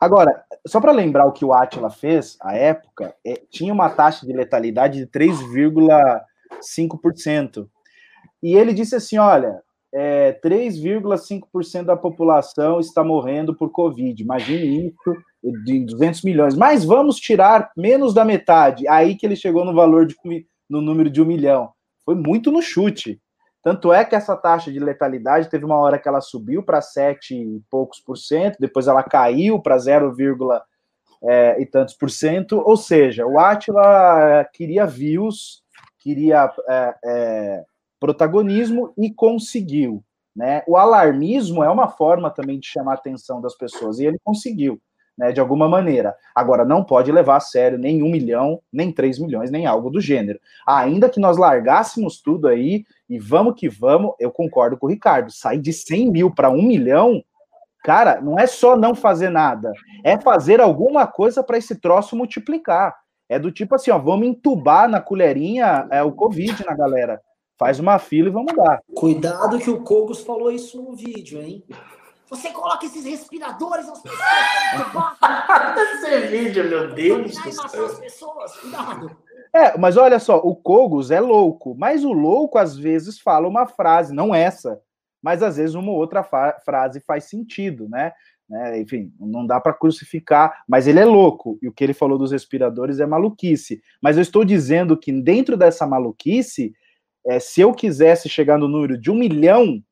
Agora, 0.01 0.45
só 0.67 0.81
para 0.81 0.91
lembrar 0.93 1.27
o 1.27 1.33
que 1.33 1.45
o 1.45 1.53
Atila 1.53 1.91
fez, 1.91 2.39
à 2.41 2.55
época, 2.55 3.15
é, 3.27 3.35
tinha 3.51 3.73
uma 3.73 3.91
taxa 3.91 4.25
de 4.27 4.33
letalidade 4.33 4.99
de 4.99 5.07
3,5%. 5.07 7.69
E 8.43 8.55
ele 8.55 8.73
disse 8.73 8.95
assim: 8.95 9.19
olha, 9.19 9.61
é, 9.93 10.39
3,5% 10.45 11.85
da 11.85 11.97
população 11.97 12.79
está 12.79 13.03
morrendo 13.03 13.57
por 13.57 13.71
Covid. 13.71 14.23
Imagine 14.23 14.89
isso, 14.89 15.17
de 15.43 15.85
200 15.85 16.23
milhões. 16.23 16.55
Mas 16.55 16.85
vamos 16.85 17.17
tirar 17.17 17.71
menos 17.77 18.13
da 18.13 18.25
metade. 18.25 18.87
Aí 18.89 19.15
que 19.15 19.27
ele 19.27 19.37
chegou 19.37 19.65
no 19.65 19.75
valor 19.75 20.07
de 20.07 20.17
no 20.69 20.81
número 20.81 21.09
de 21.09 21.23
um 21.23 21.25
milhão. 21.25 21.73
Foi 22.05 22.15
muito 22.15 22.51
no 22.51 22.61
chute. 22.61 23.21
Tanto 23.63 23.93
é 23.93 24.05
que 24.05 24.15
essa 24.15 24.37
taxa 24.37 24.71
de 24.71 24.79
letalidade 24.79 25.49
teve 25.49 25.65
uma 25.65 25.77
hora 25.77 25.99
que 25.99 26.09
ela 26.09 26.21
subiu 26.21 26.63
para 26.63 26.81
7 26.81 27.35
e 27.35 27.63
poucos 27.71 28.01
por 28.01 28.17
cento, 28.17 28.57
depois 28.61 28.87
ela 28.87 29.03
caiu 29.03 29.61
para 29.61 29.77
0, 29.77 30.15
é, 31.23 31.61
e 31.61 31.67
tantos 31.67 31.95
por 31.95 32.11
cento. 32.11 32.63
Ou 32.65 32.77
seja, 32.77 33.27
o 33.27 33.39
Atila 33.39 34.45
queria 34.53 34.87
views, 34.87 35.63
queria 35.99 36.53
é, 36.69 36.95
é, 37.05 37.65
protagonismo 37.99 38.93
e 38.97 39.13
conseguiu. 39.13 40.05
Né? 40.35 40.63
O 40.69 40.77
alarmismo 40.77 41.65
é 41.65 41.69
uma 41.69 41.89
forma 41.89 42.31
também 42.31 42.61
de 42.61 42.69
chamar 42.69 42.93
a 42.93 42.95
atenção 42.95 43.41
das 43.41 43.57
pessoas, 43.57 43.99
e 43.99 44.07
ele 44.07 44.19
conseguiu 44.23 44.81
né, 45.19 45.33
de 45.33 45.41
alguma 45.41 45.69
maneira. 45.69 46.15
Agora, 46.33 46.65
não 46.65 46.85
pode 46.85 47.11
levar 47.11 47.37
a 47.37 47.41
sério 47.41 47.77
nem 47.77 48.03
um 48.03 48.11
milhão, 48.11 48.61
nem 48.73 48.93
três 48.93 49.19
milhões, 49.19 49.51
nem 49.51 49.67
algo 49.67 49.91
do 49.91 50.01
gênero. 50.01 50.39
Ainda 50.65 51.11
que 51.11 51.19
nós 51.19 51.37
largássemos 51.37 52.23
tudo 52.23 52.47
aí 52.47 52.85
e 53.11 53.19
vamos 53.19 53.55
que 53.57 53.69
vamos, 53.69 54.13
eu 54.21 54.31
concordo 54.31 54.77
com 54.79 54.87
o 54.87 54.91
Ricardo, 54.91 55.33
sair 55.33 55.59
de 55.59 55.73
100 55.73 56.11
mil 56.11 56.31
para 56.31 56.49
um 56.49 56.63
milhão, 56.63 57.23
cara, 57.83 58.21
não 58.21 58.39
é 58.39 58.47
só 58.47 58.77
não 58.77 58.95
fazer 58.95 59.31
nada, 59.31 59.73
é 60.05 60.17
fazer 60.19 60.61
alguma 60.61 61.07
coisa 61.07 61.43
para 61.43 61.59
esse 61.59 61.75
troço 61.75 62.15
multiplicar. 62.15 62.95
É 63.29 63.39
do 63.39 63.51
tipo 63.51 63.75
assim, 63.75 63.91
ó, 63.91 63.99
vamos 63.99 64.29
entubar 64.29 64.89
na 64.89 65.01
colherinha 65.01 65.87
é, 65.91 66.03
o 66.03 66.13
Covid 66.13 66.65
na 66.65 66.75
galera. 66.75 67.21
Faz 67.59 67.81
uma 67.81 67.99
fila 67.99 68.29
e 68.29 68.33
vamos 68.33 68.55
dar. 68.55 68.81
Cuidado 68.95 69.59
que 69.59 69.69
o 69.69 69.83
Cogos 69.83 70.23
falou 70.23 70.51
isso 70.51 70.81
no 70.81 70.95
vídeo, 70.95 71.43
hein? 71.43 71.63
Você 72.31 72.51
coloca 72.51 72.85
esses 72.85 73.05
respiradores 73.05 73.87
nas 73.87 74.03
pessoas. 74.03 74.21
Esse 76.05 76.27
vídeo, 76.29 76.69
meu 76.69 76.95
Deus 76.95 77.37
do 77.37 77.53
céu. 77.53 77.87
As 77.87 77.99
pessoas, 77.99 78.57
cuidado. 78.57 79.17
É, 79.55 79.79
mas 79.79 79.97
olha 79.97 80.19
só, 80.19 80.37
o 80.37 80.55
Cogos 80.55 81.11
é 81.11 81.21
louco, 81.21 81.75
mas 81.75 82.05
o 82.05 82.13
louco 82.13 82.59
às 82.59 82.77
vezes 82.77 83.19
fala 83.19 83.49
uma 83.49 83.67
frase, 83.67 84.15
não 84.15 84.35
essa, 84.35 84.81
mas 85.23 85.43
às 85.43 85.57
vezes 85.57 85.75
uma 85.75 85.93
outra 85.93 86.23
frase 86.23 87.01
faz 87.01 87.25
sentido, 87.25 87.89
né? 87.89 88.13
né? 88.49 88.79
Enfim, 88.79 89.13
não 89.19 89.47
dá 89.47 89.59
para 89.59 89.73
crucificar, 89.73 90.63
mas 90.69 90.87
ele 90.87 91.01
é 91.01 91.05
louco, 91.05 91.59
e 91.63 91.69
o 91.69 91.73
que 91.73 91.83
ele 91.83 91.95
falou 91.95 92.19
dos 92.19 92.31
respiradores 92.31 93.01
é 93.01 93.07
maluquice. 93.07 93.81
Mas 94.03 94.17
eu 94.17 94.23
estou 94.23 94.45
dizendo 94.45 94.99
que 94.99 95.11
dentro 95.13 95.57
dessa 95.57 95.87
maluquice, 95.87 96.75
é, 97.27 97.41
se 97.41 97.63
eu 97.63 97.73
quisesse 97.73 98.29
chegar 98.29 98.59
no 98.59 98.69
número 98.69 98.99
de 98.99 99.11
um 99.11 99.15
milhão, 99.15 99.83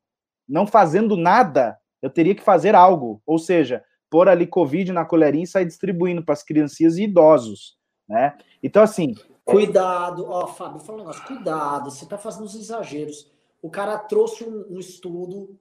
não 0.47 0.67
fazendo 0.67 1.17
nada, 1.17 1.77
eu 2.01 2.09
teria 2.09 2.35
que 2.35 2.43
fazer 2.43 2.75
algo, 2.75 3.21
ou 3.25 3.39
seja, 3.39 3.83
pôr 4.09 4.29
ali 4.29 4.47
Covid 4.47 4.91
na 4.91 5.05
colherinha 5.05 5.43
e 5.43 5.47
sair 5.47 5.65
distribuindo 5.65 6.23
para 6.23 6.33
as 6.33 6.43
criancinhas 6.43 6.97
e 6.97 7.03
idosos, 7.03 7.77
né? 8.07 8.37
Então, 8.61 8.83
assim... 8.83 9.13
Cuidado, 9.43 10.25
ó, 10.29 10.45
Fábio, 10.45 10.79
fala 10.79 10.97
um 10.97 11.01
negócio, 11.01 11.25
cuidado, 11.25 11.89
você 11.89 12.03
está 12.03 12.17
fazendo 12.17 12.43
uns 12.43 12.55
exageros. 12.55 13.31
O 13.61 13.69
cara 13.69 13.97
trouxe 13.97 14.43
um, 14.43 14.75
um, 14.75 14.79
estudo, 14.79 15.57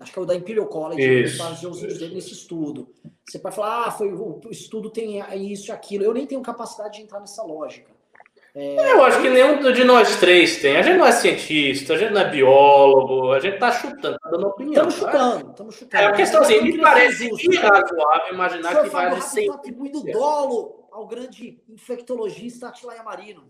acho 0.00 0.12
que 0.12 0.18
é 0.18 0.22
o 0.22 0.26
da 0.26 0.34
Imperial 0.34 0.66
College, 0.66 1.00
ele 1.00 1.28
fazer 1.28 1.68
os 1.68 1.80
dele 1.80 2.16
nesse 2.16 2.32
estudo. 2.32 2.92
Você 3.24 3.38
pode 3.38 3.54
falar, 3.54 3.86
ah, 3.86 3.90
foi, 3.92 4.12
o 4.12 4.40
estudo 4.50 4.90
tem 4.90 5.20
isso 5.36 5.70
e 5.70 5.72
aquilo. 5.72 6.02
Eu 6.02 6.12
nem 6.12 6.26
tenho 6.26 6.42
capacidade 6.42 6.96
de 6.96 7.02
entrar 7.02 7.20
nessa 7.20 7.44
lógica. 7.44 7.92
É, 8.60 8.92
eu 8.92 9.04
acho 9.04 9.22
que 9.22 9.30
nenhum 9.30 9.72
de 9.72 9.84
nós 9.84 10.16
três 10.16 10.60
tem. 10.60 10.76
A 10.76 10.82
gente 10.82 10.98
não 10.98 11.06
é 11.06 11.12
cientista, 11.12 11.94
a 11.94 11.96
gente 11.96 12.12
não 12.12 12.22
é 12.22 12.28
biólogo, 12.28 13.30
a 13.30 13.38
gente 13.38 13.56
tá 13.56 13.70
chutando, 13.70 14.18
tá 14.18 14.30
dando 14.30 14.48
opinião. 14.48 14.88
Estamos 14.88 14.94
chutando, 14.96 15.50
estamos 15.50 15.74
chutando. 15.76 16.02
É 16.02 16.06
a 16.06 16.12
questão 16.12 16.40
assim, 16.40 16.60
me 16.62 16.76
parece 16.76 17.30
irrazoável 17.48 18.34
imaginar 18.34 18.82
que 18.82 18.88
vai 18.88 19.20
ser. 19.20 19.42
Está 19.42 19.54
atribuindo 19.54 20.02
dolo 20.02 20.88
ao 20.90 21.06
grande 21.06 21.62
infectologista 21.68 22.66
Atila 22.66 23.00
Marino. 23.04 23.44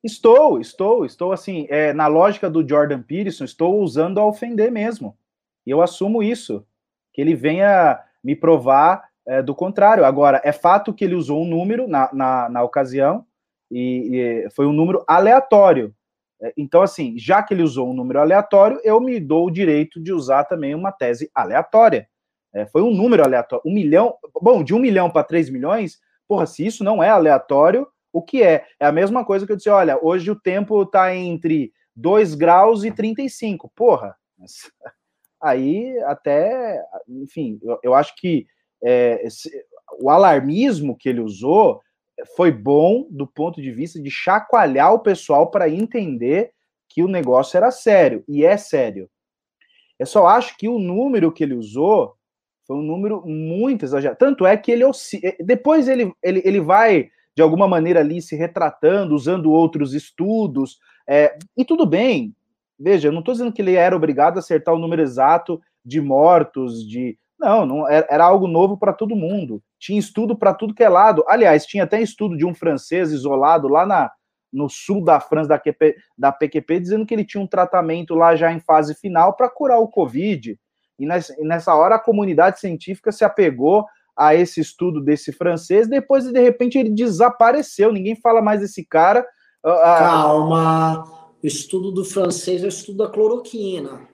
Estou, 0.00 0.60
estou, 0.60 1.04
estou 1.04 1.32
assim, 1.32 1.66
é, 1.68 1.92
na 1.92 2.06
lógica 2.06 2.48
do 2.48 2.66
Jordan 2.66 3.02
Peterson, 3.02 3.42
estou 3.42 3.80
usando 3.80 4.20
a 4.20 4.24
ofender 4.24 4.70
mesmo. 4.70 5.18
E 5.66 5.70
eu 5.72 5.82
assumo 5.82 6.22
isso. 6.22 6.64
Que 7.12 7.20
ele 7.20 7.34
venha 7.34 7.98
me 8.22 8.36
provar 8.36 9.08
é, 9.26 9.42
do 9.42 9.56
contrário. 9.56 10.04
Agora, 10.04 10.40
é 10.44 10.52
fato 10.52 10.94
que 10.94 11.04
ele 11.04 11.16
usou 11.16 11.42
um 11.42 11.48
número 11.48 11.88
na, 11.88 12.08
na, 12.12 12.48
na 12.48 12.62
ocasião, 12.62 13.26
e, 13.70 14.44
e 14.46 14.50
foi 14.50 14.66
um 14.66 14.72
número 14.72 15.04
aleatório. 15.06 15.94
É, 16.40 16.52
então, 16.56 16.82
assim, 16.82 17.16
já 17.18 17.42
que 17.42 17.54
ele 17.54 17.62
usou 17.62 17.88
um 17.88 17.94
número 17.94 18.20
aleatório, 18.20 18.80
eu 18.84 19.00
me 19.00 19.18
dou 19.18 19.46
o 19.46 19.50
direito 19.50 20.00
de 20.00 20.12
usar 20.12 20.44
também 20.44 20.74
uma 20.74 20.92
tese 20.92 21.30
aleatória. 21.34 22.08
É, 22.54 22.66
foi 22.66 22.82
um 22.82 22.90
número 22.90 23.24
aleatório. 23.24 23.62
Um 23.66 23.74
milhão. 23.74 24.14
Bom, 24.40 24.62
de 24.62 24.74
um 24.74 24.78
milhão 24.78 25.10
para 25.10 25.24
três 25.24 25.50
milhões, 25.50 25.98
porra, 26.28 26.46
se 26.46 26.64
isso 26.64 26.84
não 26.84 27.02
é 27.02 27.08
aleatório, 27.08 27.86
o 28.12 28.22
que 28.22 28.42
é? 28.42 28.64
É 28.80 28.86
a 28.86 28.92
mesma 28.92 29.24
coisa 29.24 29.46
que 29.46 29.52
eu 29.52 29.56
disse: 29.56 29.68
olha, 29.68 29.98
hoje 30.02 30.30
o 30.30 30.40
tempo 30.40 30.82
está 30.82 31.14
entre 31.14 31.72
2 31.94 32.34
graus 32.34 32.84
e 32.84 32.90
35. 32.90 33.70
Porra, 33.74 34.16
aí 35.42 35.98
até, 36.04 36.82
enfim, 37.08 37.58
eu, 37.62 37.78
eu 37.82 37.94
acho 37.94 38.14
que 38.16 38.46
é, 38.82 39.26
esse, 39.26 39.50
o 39.98 40.10
alarmismo 40.10 40.96
que 40.96 41.08
ele 41.08 41.20
usou 41.20 41.80
foi 42.36 42.50
bom 42.50 43.06
do 43.10 43.26
ponto 43.26 43.60
de 43.60 43.70
vista 43.70 44.00
de 44.00 44.10
chacoalhar 44.10 44.92
o 44.94 45.00
pessoal 45.00 45.50
para 45.50 45.68
entender 45.68 46.52
que 46.88 47.02
o 47.02 47.08
negócio 47.08 47.56
era 47.56 47.70
sério, 47.70 48.24
e 48.26 48.44
é 48.44 48.56
sério. 48.56 49.08
Eu 49.98 50.06
só 50.06 50.26
acho 50.26 50.56
que 50.56 50.68
o 50.68 50.78
número 50.78 51.32
que 51.32 51.44
ele 51.44 51.54
usou 51.54 52.14
foi 52.66 52.76
um 52.76 52.82
número 52.82 53.22
muito 53.26 53.84
exagerado. 53.84 54.18
Tanto 54.18 54.44
é 54.44 54.56
que 54.56 54.72
ele 54.72 54.84
eh, 54.84 55.36
depois 55.40 55.88
ele, 55.88 56.12
ele, 56.22 56.42
ele 56.44 56.60
vai, 56.60 57.10
de 57.34 57.42
alguma 57.42 57.68
maneira, 57.68 58.00
ali 58.00 58.20
se 58.20 58.34
retratando, 58.34 59.14
usando 59.14 59.52
outros 59.52 59.94
estudos, 59.94 60.78
é, 61.08 61.36
e 61.56 61.64
tudo 61.64 61.86
bem. 61.86 62.34
Veja, 62.78 63.08
eu 63.08 63.12
não 63.12 63.20
estou 63.20 63.32
dizendo 63.32 63.52
que 63.52 63.62
ele 63.62 63.74
era 63.74 63.96
obrigado 63.96 64.36
a 64.36 64.40
acertar 64.40 64.74
o 64.74 64.78
número 64.78 65.02
exato 65.02 65.60
de 65.84 66.00
mortos, 66.00 66.86
de. 66.86 67.18
Não, 67.38 67.66
não 67.66 67.88
era, 67.88 68.24
algo 68.24 68.46
novo 68.46 68.78
para 68.78 68.92
todo 68.92 69.14
mundo. 69.14 69.62
Tinha 69.78 69.98
estudo 69.98 70.36
para 70.36 70.54
tudo 70.54 70.74
que 70.74 70.82
é 70.82 70.88
lado. 70.88 71.22
Aliás, 71.28 71.66
tinha 71.66 71.84
até 71.84 72.00
estudo 72.00 72.36
de 72.36 72.46
um 72.46 72.54
francês 72.54 73.12
isolado 73.12 73.68
lá 73.68 73.84
na, 73.84 74.10
no 74.52 74.68
sul 74.68 75.04
da 75.04 75.20
França, 75.20 75.50
da, 75.50 75.58
QP, 75.58 75.96
da 76.16 76.32
PQP, 76.32 76.80
dizendo 76.80 77.04
que 77.04 77.14
ele 77.14 77.24
tinha 77.24 77.42
um 77.42 77.46
tratamento 77.46 78.14
lá 78.14 78.34
já 78.34 78.52
em 78.52 78.60
fase 78.60 78.94
final 78.94 79.34
para 79.34 79.50
curar 79.50 79.78
o 79.78 79.88
Covid. 79.88 80.58
E 80.98 81.06
nessa, 81.06 81.34
nessa 81.40 81.74
hora 81.74 81.96
a 81.96 82.02
comunidade 82.02 82.58
científica 82.58 83.12
se 83.12 83.24
apegou 83.24 83.84
a 84.16 84.34
esse 84.34 84.60
estudo 84.60 85.02
desse 85.02 85.30
francês, 85.30 85.86
depois 85.86 86.24
de 86.24 86.40
repente 86.40 86.78
ele 86.78 86.88
desapareceu, 86.88 87.92
ninguém 87.92 88.16
fala 88.16 88.40
mais 88.40 88.62
desse 88.62 88.82
cara. 88.82 89.26
Calma, 89.62 91.04
o 91.42 91.46
estudo 91.46 91.92
do 91.92 92.02
francês 92.02 92.62
é 92.62 92.66
o 92.66 92.68
estudo 92.68 92.98
da 92.98 93.10
cloroquina. 93.10 94.08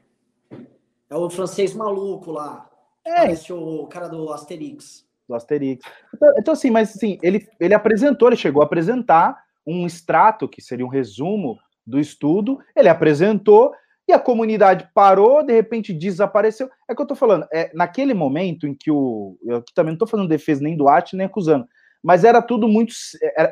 É 1.09 1.15
o 1.15 1.31
francês 1.31 1.73
maluco 1.73 2.33
lá. 2.33 2.69
É. 3.05 3.15
Parece 3.15 3.53
o 3.53 3.87
cara 3.87 4.09
do 4.09 4.33
Asterix. 4.33 5.07
Do 5.29 5.35
Asterix. 5.35 5.85
Então, 6.15 6.33
então, 6.39 6.53
assim, 6.55 6.71
mas 6.71 6.95
assim, 6.95 7.19
ele, 7.23 7.49
ele 7.61 7.75
apresentou, 7.75 8.29
ele 8.29 8.37
chegou 8.37 8.63
a 8.63 8.67
apresentar 8.67 9.43
um 9.67 9.87
extrato, 9.87 10.49
que 10.49 10.61
seria 10.61 10.85
um 10.85 10.89
resumo 10.89 11.59
do 11.87 11.99
estudo, 11.99 12.59
ele 12.77 12.89
apresentou 12.89 13.73
e 14.07 14.13
a 14.13 14.19
comunidade 14.19 14.89
parou, 14.93 15.45
de 15.45 15.53
repente 15.53 15.93
desapareceu. 15.93 16.69
É 16.89 16.95
que 16.95 17.01
eu 17.01 17.07
tô 17.07 17.15
falando, 17.15 17.47
é, 17.53 17.71
naquele 17.73 18.15
momento 18.15 18.67
em 18.67 18.75
que 18.75 18.91
o. 18.91 19.39
Eu 19.45 19.65
também 19.75 19.93
não 19.93 19.99
tô 19.99 20.07
fazendo 20.07 20.29
defesa 20.29 20.63
nem 20.63 20.77
do 20.77 20.89
Arte 20.89 21.17
nem 21.17 21.27
acusando, 21.27 21.67
mas 22.03 22.25
era 22.25 22.43
tudo 22.43 22.67
muito. 22.67 22.93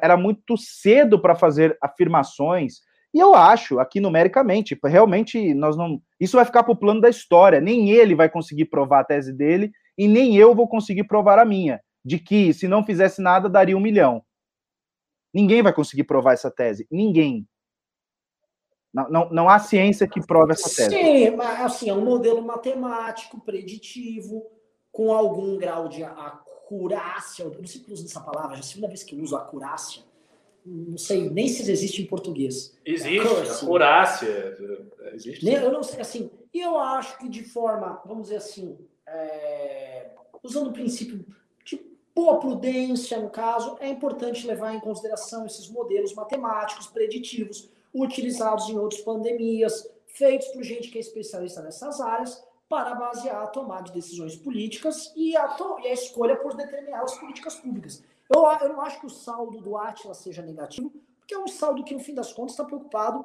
Era 0.02 0.16
muito 0.16 0.56
cedo 0.56 1.20
para 1.20 1.34
fazer 1.34 1.76
afirmações. 1.80 2.80
E 3.12 3.18
eu 3.18 3.34
acho, 3.34 3.80
aqui 3.80 4.00
numericamente, 4.00 4.78
realmente 4.84 5.52
nós 5.54 5.76
não. 5.76 6.00
Isso 6.18 6.36
vai 6.36 6.44
ficar 6.44 6.62
para 6.62 6.72
o 6.72 6.76
plano 6.76 7.00
da 7.00 7.08
história. 7.08 7.60
Nem 7.60 7.90
ele 7.90 8.14
vai 8.14 8.28
conseguir 8.28 8.66
provar 8.66 9.00
a 9.00 9.04
tese 9.04 9.32
dele, 9.32 9.72
e 9.98 10.06
nem 10.06 10.36
eu 10.36 10.54
vou 10.54 10.68
conseguir 10.68 11.04
provar 11.04 11.38
a 11.38 11.44
minha. 11.44 11.80
De 12.04 12.18
que 12.18 12.54
se 12.54 12.68
não 12.68 12.84
fizesse 12.84 13.20
nada, 13.20 13.48
daria 13.48 13.76
um 13.76 13.80
milhão. 13.80 14.22
Ninguém 15.34 15.62
vai 15.62 15.72
conseguir 15.72 16.04
provar 16.04 16.32
essa 16.32 16.50
tese. 16.50 16.86
Ninguém. 16.90 17.46
Não, 18.92 19.08
não, 19.08 19.30
não 19.30 19.48
há 19.48 19.58
ciência 19.58 20.08
que 20.08 20.24
prove 20.24 20.52
essa 20.52 20.68
tese. 20.68 20.90
Sim, 20.90 21.36
mas 21.36 21.60
assim, 21.60 21.90
é 21.90 21.94
um 21.94 22.04
modelo 22.04 22.42
matemático, 22.42 23.40
preditivo, 23.40 24.44
com 24.90 25.12
algum 25.12 25.56
grau 25.56 25.88
de 25.88 26.02
acurácia. 26.02 27.44
Eu 27.44 27.50
não 27.50 27.66
sei 27.66 27.80
se 27.80 27.92
uso 27.92 28.06
essa 28.06 28.20
palavra, 28.20 28.56
já 28.56 28.56
é 28.56 28.60
a 28.60 28.62
segunda 28.62 28.88
vez 28.88 29.04
que 29.04 29.14
eu 29.14 29.20
uso 29.20 29.36
acurácia. 29.36 30.02
Não 30.64 30.98
sei 30.98 31.30
nem 31.30 31.48
se 31.48 31.70
existe 31.70 32.02
em 32.02 32.06
português. 32.06 32.76
Existe, 32.84 33.64
acurácia. 33.64 34.56
Existe. 35.12 35.48
Eu 35.48 35.72
não 35.72 35.82
sei, 35.82 36.00
assim, 36.00 36.30
eu 36.52 36.78
acho 36.78 37.18
que 37.18 37.28
de 37.28 37.42
forma, 37.42 38.00
vamos 38.04 38.24
dizer 38.24 38.36
assim, 38.36 38.78
é, 39.06 40.10
usando 40.42 40.68
o 40.68 40.72
princípio 40.72 41.24
boa 42.14 42.38
prudência, 42.38 43.18
no 43.18 43.30
caso, 43.30 43.76
é 43.80 43.88
importante 43.88 44.46
levar 44.46 44.74
em 44.74 44.80
consideração 44.80 45.46
esses 45.46 45.68
modelos 45.70 46.12
matemáticos 46.14 46.86
preditivos 46.86 47.70
utilizados 47.94 48.68
em 48.68 48.78
outras 48.78 49.00
pandemias, 49.00 49.88
feitos 50.06 50.48
por 50.48 50.62
gente 50.62 50.90
que 50.90 50.98
é 50.98 51.00
especialista 51.00 51.62
nessas 51.62 52.00
áreas, 52.00 52.44
para 52.68 52.94
basear 52.94 53.42
a 53.42 53.46
tomada 53.48 53.84
de 53.84 53.92
decisões 53.92 54.36
políticas 54.36 55.12
e 55.16 55.36
a, 55.36 55.56
e 55.82 55.88
a 55.88 55.92
escolha 55.92 56.36
por 56.36 56.54
determinadas 56.54 57.14
políticas 57.14 57.56
públicas. 57.56 58.02
Eu, 58.32 58.44
eu 58.62 58.68
não 58.68 58.80
acho 58.82 59.00
que 59.00 59.06
o 59.06 59.10
saldo 59.10 59.60
do 59.60 59.76
Atlas 59.76 60.18
seja 60.18 60.40
negativo, 60.40 60.92
porque 61.18 61.34
é 61.34 61.38
um 61.38 61.48
saldo 61.48 61.82
que, 61.82 61.94
no 61.94 62.00
fim 62.00 62.14
das 62.14 62.32
contas, 62.32 62.52
está 62.52 62.64
preocupado 62.64 63.24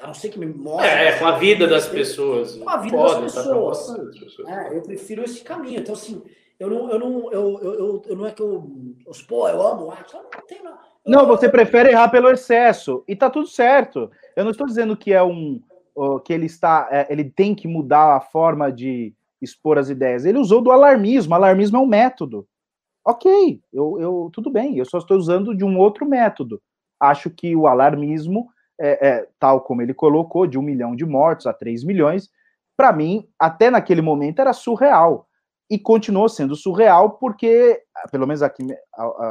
a 0.00 0.06
não 0.06 0.14
ser 0.14 0.30
que 0.30 0.38
me 0.38 0.46
mostre. 0.46 0.88
É, 0.88 1.18
com 1.18 1.26
a 1.26 1.38
vida 1.38 1.66
das 1.66 1.86
pessoas. 1.86 2.56
Com 2.56 2.68
a 2.68 2.76
vida 2.78 2.96
Pode, 2.96 3.22
das 3.22 3.34
pessoas. 3.34 3.86
Tá 3.86 4.66
é, 4.66 4.76
eu 4.76 4.82
prefiro 4.82 5.22
esse 5.22 5.42
caminho. 5.42 5.80
Então, 5.80 5.94
assim, 5.94 6.22
eu 6.58 6.70
não, 6.70 6.90
eu 6.90 6.98
não, 6.98 7.32
eu, 7.32 7.60
eu, 7.62 7.74
eu, 7.74 8.02
eu 8.06 8.16
não 8.16 8.26
é 8.26 8.32
que 8.32 8.42
eu, 8.42 8.94
eu, 9.06 9.12
pô, 9.28 9.48
eu 9.48 9.60
amo 9.60 9.90
arte, 9.90 10.14
eu 10.14 10.22
não 10.22 10.46
tenho. 10.46 10.62
Não, 11.06 11.26
você 11.26 11.48
prefere 11.48 11.90
errar 11.90 12.08
pelo 12.08 12.30
excesso 12.30 13.02
e 13.06 13.16
tá 13.16 13.30
tudo 13.30 13.46
certo. 13.46 14.10
Eu 14.36 14.44
não 14.44 14.50
estou 14.50 14.66
dizendo 14.66 14.96
que 14.96 15.12
é 15.12 15.22
um 15.22 15.62
que 16.24 16.32
ele 16.32 16.46
está, 16.46 16.88
é, 16.92 17.08
ele 17.10 17.24
tem 17.24 17.56
que 17.56 17.66
mudar 17.66 18.16
a 18.16 18.20
forma 18.20 18.70
de 18.70 19.12
expor 19.42 19.78
as 19.78 19.88
ideias. 19.88 20.24
Ele 20.24 20.38
usou 20.38 20.60
do 20.60 20.70
alarmismo. 20.70 21.34
Alarmismo 21.34 21.76
é 21.76 21.80
um 21.80 21.86
método. 21.86 22.46
Ok, 23.08 23.62
eu, 23.72 23.98
eu 23.98 24.30
tudo 24.34 24.50
bem. 24.50 24.76
Eu 24.76 24.84
só 24.84 24.98
estou 24.98 25.16
usando 25.16 25.56
de 25.56 25.64
um 25.64 25.78
outro 25.78 26.04
método. 26.04 26.60
Acho 27.00 27.30
que 27.30 27.56
o 27.56 27.66
alarmismo, 27.66 28.50
é, 28.78 29.08
é, 29.08 29.28
tal 29.38 29.62
como 29.62 29.80
ele 29.80 29.94
colocou, 29.94 30.46
de 30.46 30.58
um 30.58 30.62
milhão 30.62 30.94
de 30.94 31.06
mortos 31.06 31.46
a 31.46 31.54
três 31.54 31.82
milhões, 31.82 32.28
para 32.76 32.92
mim, 32.92 33.26
até 33.38 33.70
naquele 33.70 34.02
momento 34.02 34.40
era 34.40 34.52
surreal 34.52 35.26
e 35.70 35.78
continuou 35.78 36.28
sendo 36.28 36.54
surreal 36.54 37.12
porque, 37.12 37.82
pelo 38.12 38.26
menos 38.26 38.42
aqui, 38.42 38.62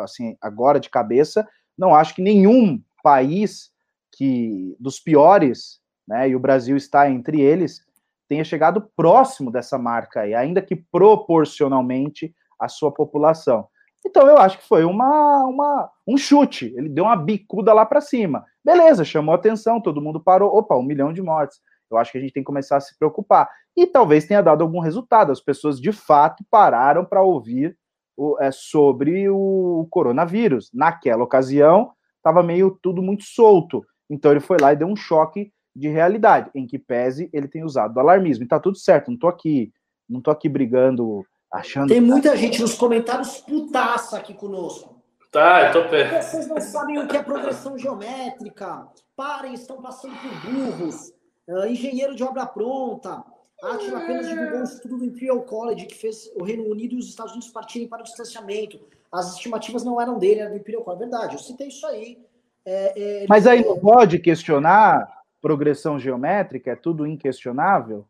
assim, 0.04 0.36
agora 0.42 0.80
de 0.80 0.90
cabeça, 0.90 1.48
não 1.78 1.94
acho 1.94 2.16
que 2.16 2.22
nenhum 2.22 2.82
país 3.04 3.70
que 4.12 4.76
dos 4.80 5.00
piores, 5.00 5.80
né, 6.08 6.28
e 6.28 6.36
o 6.36 6.40
Brasil 6.40 6.76
está 6.76 7.12
entre 7.12 7.42
eles, 7.42 7.86
tenha 8.28 8.44
chegado 8.44 8.90
próximo 8.96 9.52
dessa 9.52 9.78
marca 9.78 10.22
aí, 10.22 10.34
ainda 10.34 10.64
que 10.64 10.76
proporcionalmente 10.76 12.34
à 12.60 12.68
sua 12.68 12.92
população. 12.92 13.68
Então 14.06 14.28
eu 14.28 14.38
acho 14.38 14.60
que 14.60 14.68
foi 14.68 14.84
uma, 14.84 15.46
uma 15.46 15.90
um 16.08 16.18
chute, 16.18 16.74
ele 16.78 16.88
deu 16.88 17.04
uma 17.04 17.16
bicuda 17.16 17.74
lá 17.74 17.86
para 17.86 18.02
cima. 18.02 18.46
Beleza, 18.64 19.04
chamou 19.04 19.34
atenção, 19.34 19.82
todo 19.82 20.02
mundo 20.02 20.20
parou, 20.20 20.56
opa, 20.56 20.76
um 20.76 20.84
milhão 20.84 21.12
de 21.12 21.22
mortes. 21.22 21.60
Eu 21.90 21.98
acho 21.98 22.12
que 22.12 22.18
a 22.18 22.22
gente 22.22 22.34
tem 22.34 22.44
que 22.44 22.48
começar 22.48 22.78
a 22.78 22.82
se 22.82 22.98
preocupar. 22.98 23.50
E 23.76 23.86
talvez 23.86 24.26
tenha 24.26 24.42
dado 24.42 24.62
algum 24.62 24.80
resultado. 24.80 25.32
As 25.32 25.40
pessoas 25.40 25.80
de 25.80 25.92
fato 25.92 26.44
pararam 26.50 27.06
para 27.06 27.22
ouvir 27.22 27.78
o, 28.16 28.38
é, 28.40 28.52
sobre 28.52 29.30
o 29.30 29.88
coronavírus. 29.90 30.70
Naquela 30.74 31.24
ocasião, 31.24 31.92
estava 32.18 32.44
meio 32.44 32.78
tudo 32.82 33.02
muito 33.02 33.24
solto. 33.24 33.86
Então 34.10 34.32
ele 34.32 34.40
foi 34.40 34.58
lá 34.60 34.74
e 34.74 34.76
deu 34.76 34.88
um 34.88 34.96
choque 34.96 35.52
de 35.76 35.88
realidade, 35.88 36.50
em 36.56 36.66
que 36.66 36.80
pese 36.80 37.30
ele 37.32 37.48
tem 37.48 37.64
usado 37.64 37.94
do 37.94 38.00
alarmismo. 38.00 38.44
E 38.44 38.48
tá 38.48 38.60
tudo 38.60 38.78
certo, 38.78 39.10
não 39.10 39.16
estou 39.16 39.30
aqui, 39.30 39.72
não 40.10 40.22
tô 40.22 40.32
aqui 40.32 40.50
brigando, 40.50 41.24
achando. 41.58 41.90
Tem 41.90 42.02
muita 42.02 42.36
gente 42.36 42.62
nos 42.62 42.76
comentários 42.76 43.38
putaça 43.38 44.18
aqui 44.18 44.34
conosco. 44.34 44.98
Tá, 45.32 45.68
eu 45.68 45.74
tô 45.74 45.90
perto. 45.90 46.24
Vocês 46.24 46.48
não 46.48 46.60
sabem 46.60 47.00
o 47.00 47.08
que 47.08 47.18
é 47.18 47.22
progressão 47.22 47.78
geométrica. 47.78 48.88
Parem, 49.16 49.54
estão 49.54 49.82
passando 49.82 50.16
por 50.16 50.52
burros. 50.52 51.14
Uh, 51.48 51.66
engenheiro 51.68 52.16
de 52.16 52.24
obra 52.24 52.46
pronta. 52.46 53.24
Atila 53.64 54.00
apenas 54.00 54.28
divulgou 54.28 54.60
um 54.60 54.64
estudo 54.64 54.98
do 54.98 55.06
Imperial 55.06 55.42
College 55.42 55.86
que 55.88 55.96
fez 55.96 56.32
o 56.36 56.44
Reino 56.44 56.64
Unido 56.64 56.94
e 56.94 57.00
os 57.00 57.10
Estados 57.10 57.32
Unidos 57.32 57.50
partirem 57.50 57.88
para 57.88 58.02
o 58.02 58.04
distanciamento. 58.04 58.80
As 59.12 59.34
estimativas 59.34 59.84
não 59.84 60.00
eram 60.00 60.20
dele, 60.20 60.42
era 60.42 60.50
do 60.50 60.58
Imperial 60.58 60.84
College. 60.84 61.04
É 61.04 61.08
verdade, 61.08 61.36
eu 61.36 61.40
citei 61.40 61.68
isso 61.68 61.86
aí. 61.88 62.24
É, 62.66 63.24
é, 63.24 63.26
Mas 63.28 63.48
aí 63.48 63.66
não 63.66 63.80
pode 63.80 64.20
questionar 64.20 65.08
progressão 65.42 65.98
geométrica? 65.98 66.72
É 66.72 66.76
tudo 66.76 67.08
inquestionável? 67.08 68.06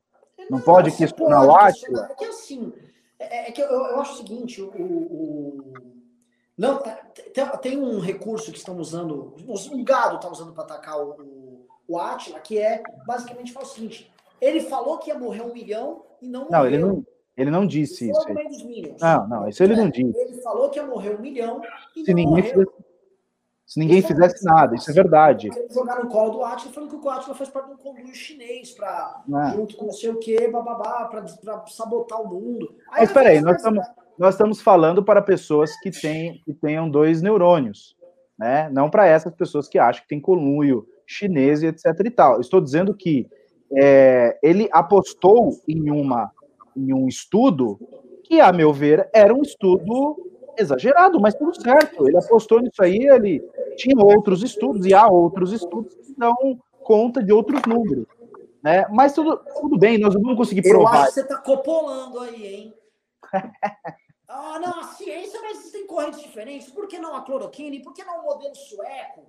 Não, 0.49 0.57
não 0.57 0.60
pode 0.60 0.91
questionar 0.91 1.45
pode 1.45 1.52
o 1.52 1.56
Atila? 1.56 2.10
É 2.11 2.15
que 2.15 2.26
assim, 2.26 2.74
é, 3.19 3.49
é 3.49 3.52
que 3.52 3.61
eu, 3.61 3.68
eu, 3.68 3.99
acho 3.99 4.14
o 4.14 4.18
seguinte, 4.18 4.61
o, 4.61 4.68
o 4.68 5.73
não, 6.57 6.80
tem, 6.80 7.45
tem, 7.61 7.77
um 7.77 7.99
recurso 7.99 8.52
que 8.52 8.57
estão 8.57 8.77
usando, 8.77 9.35
um 9.72 9.84
gado 9.84 10.15
está 10.15 10.30
usando 10.30 10.53
para 10.53 10.64
atacar 10.64 10.99
o, 10.99 11.68
o 11.88 11.99
Atila, 11.99 12.39
que 12.39 12.57
é 12.57 12.81
basicamente 13.06 13.53
fala 13.53 13.65
o 13.65 13.69
seguinte: 13.69 14.11
ele 14.41 14.61
falou 14.61 14.98
que 14.98 15.10
ia 15.10 15.19
morrer 15.19 15.41
um 15.41 15.53
milhão 15.53 16.03
e 16.22 16.27
não 16.27 16.48
Não, 16.49 16.65
ele 16.65 16.80
não, 16.80 17.06
ele 17.35 17.52
não 17.52 17.68
disse 17.68 18.10
isso. 18.10 18.26
Não, 18.99 19.27
não, 19.27 19.48
isso 19.48 19.64
ele 19.64 19.73
é, 19.73 19.77
não 19.77 19.89
disse. 19.89 20.18
Ele 20.18 20.41
falou 20.41 20.69
que 20.69 20.80
ia 20.80 20.85
morrer 20.85 21.15
um 21.15 21.22
milhão 21.22 21.61
e 21.95 22.03
Se 22.03 22.14
não 22.14 22.23
morreu. 22.23 22.73
Se 23.68 23.80
ninguém 23.80 24.02
fizesse 24.02 24.45
nada, 24.45 24.76
isso 24.76 24.89
é 24.89 24.94
verdade. 24.94 25.49
Jogar 25.69 26.02
no 26.02 26.10
colo 26.10 26.31
do 26.31 26.44
Atila, 26.45 26.72
falando 26.72 26.89
que 26.89 27.06
o 27.06 27.10
Atila 27.10 27.35
faz 27.35 27.49
parte 27.49 27.68
de 27.68 27.73
um 27.73 27.77
conluio 27.77 28.15
chinês, 28.15 28.72
para 28.72 29.23
é. 29.27 29.56
junto 29.57 29.76
com 29.76 29.88
não 29.88 29.91
sei 29.91 30.10
o 30.10 30.15
que, 30.15 30.48
bababá, 30.48 31.03
para 31.06 31.27
sabotar 31.68 32.22
o 32.22 32.30
mundo. 32.30 32.73
Aí 32.89 33.02
Mas 33.02 33.11
peraí, 33.11 33.41
nós 33.41 33.57
estamos, 33.57 33.85
nós 34.18 34.35
estamos 34.35 34.61
falando 34.61 35.03
para 35.03 35.22
pessoas 35.22 35.77
que, 35.81 35.91
têm, 35.91 36.41
que 36.45 36.53
tenham 36.53 36.89
dois 36.89 37.22
neurônios, 37.22 37.98
né? 38.39 38.69
Não 38.69 38.89
para 38.89 39.06
essas 39.06 39.35
pessoas 39.35 39.68
que 39.68 39.77
acham 39.77 40.02
que 40.02 40.07
tem 40.07 40.22
conluio 40.22 40.88
chinês 41.06 41.61
e 41.61 41.68
etc 41.68 41.85
e 42.06 42.10
tal. 42.10 42.39
Estou 42.39 42.61
dizendo 42.61 42.95
que 42.95 43.27
é, 43.76 44.39
ele 44.41 44.69
apostou 44.72 45.52
em, 45.68 45.91
uma, 45.91 46.31
em 46.73 46.94
um 46.94 47.06
estudo 47.06 47.77
que, 48.23 48.39
a 48.39 48.53
meu 48.53 48.72
ver, 48.72 49.10
era 49.14 49.34
um 49.34 49.41
estudo 49.41 50.15
exagerado, 50.58 51.20
mas 51.20 51.36
tudo 51.36 51.60
certo. 51.60 52.08
Ele 52.08 52.18
apostou 52.18 52.62
nisso 52.62 52.82
aí, 52.82 52.98
ele 52.98 53.40
tinha 53.76 53.96
outros 54.04 54.44
estudos, 54.44 54.86
e 54.86 54.94
há 54.94 55.08
outros 55.08 55.52
estudos 55.54 55.94
que 55.96 56.14
dão 56.18 56.36
conta 56.84 57.24
de 57.24 57.32
outros 57.32 57.62
números. 57.68 58.06
Né? 58.64 58.86
Mas 58.90 59.14
tudo, 59.14 59.38
tudo 59.60 59.78
bem, 59.78 59.98
nós 59.98 60.14
não 60.14 60.22
vamos 60.22 60.38
conseguir 60.38 60.64
provar. 60.64 60.96
Eu 60.96 61.02
acho 61.02 61.08
que 61.08 61.14
você 61.14 61.22
está 61.22 61.38
copolando 61.38 62.20
aí, 62.20 62.46
hein? 62.46 62.74
ah, 64.28 64.60
não, 64.60 64.80
a 64.80 64.84
ciência, 64.84 65.40
mas 65.42 65.60
existem 65.60 65.86
correntes 65.86 66.22
diferentes. 66.22 66.70
Por 66.70 66.88
que 66.88 66.98
não 66.98 67.16
a 67.16 67.22
cloroquina? 67.22 67.76
E 67.76 67.82
por 67.82 67.94
que 67.94 68.04
não 68.04 68.20
o 68.20 68.24
modelo 68.24 68.56
sueco? 68.56 69.26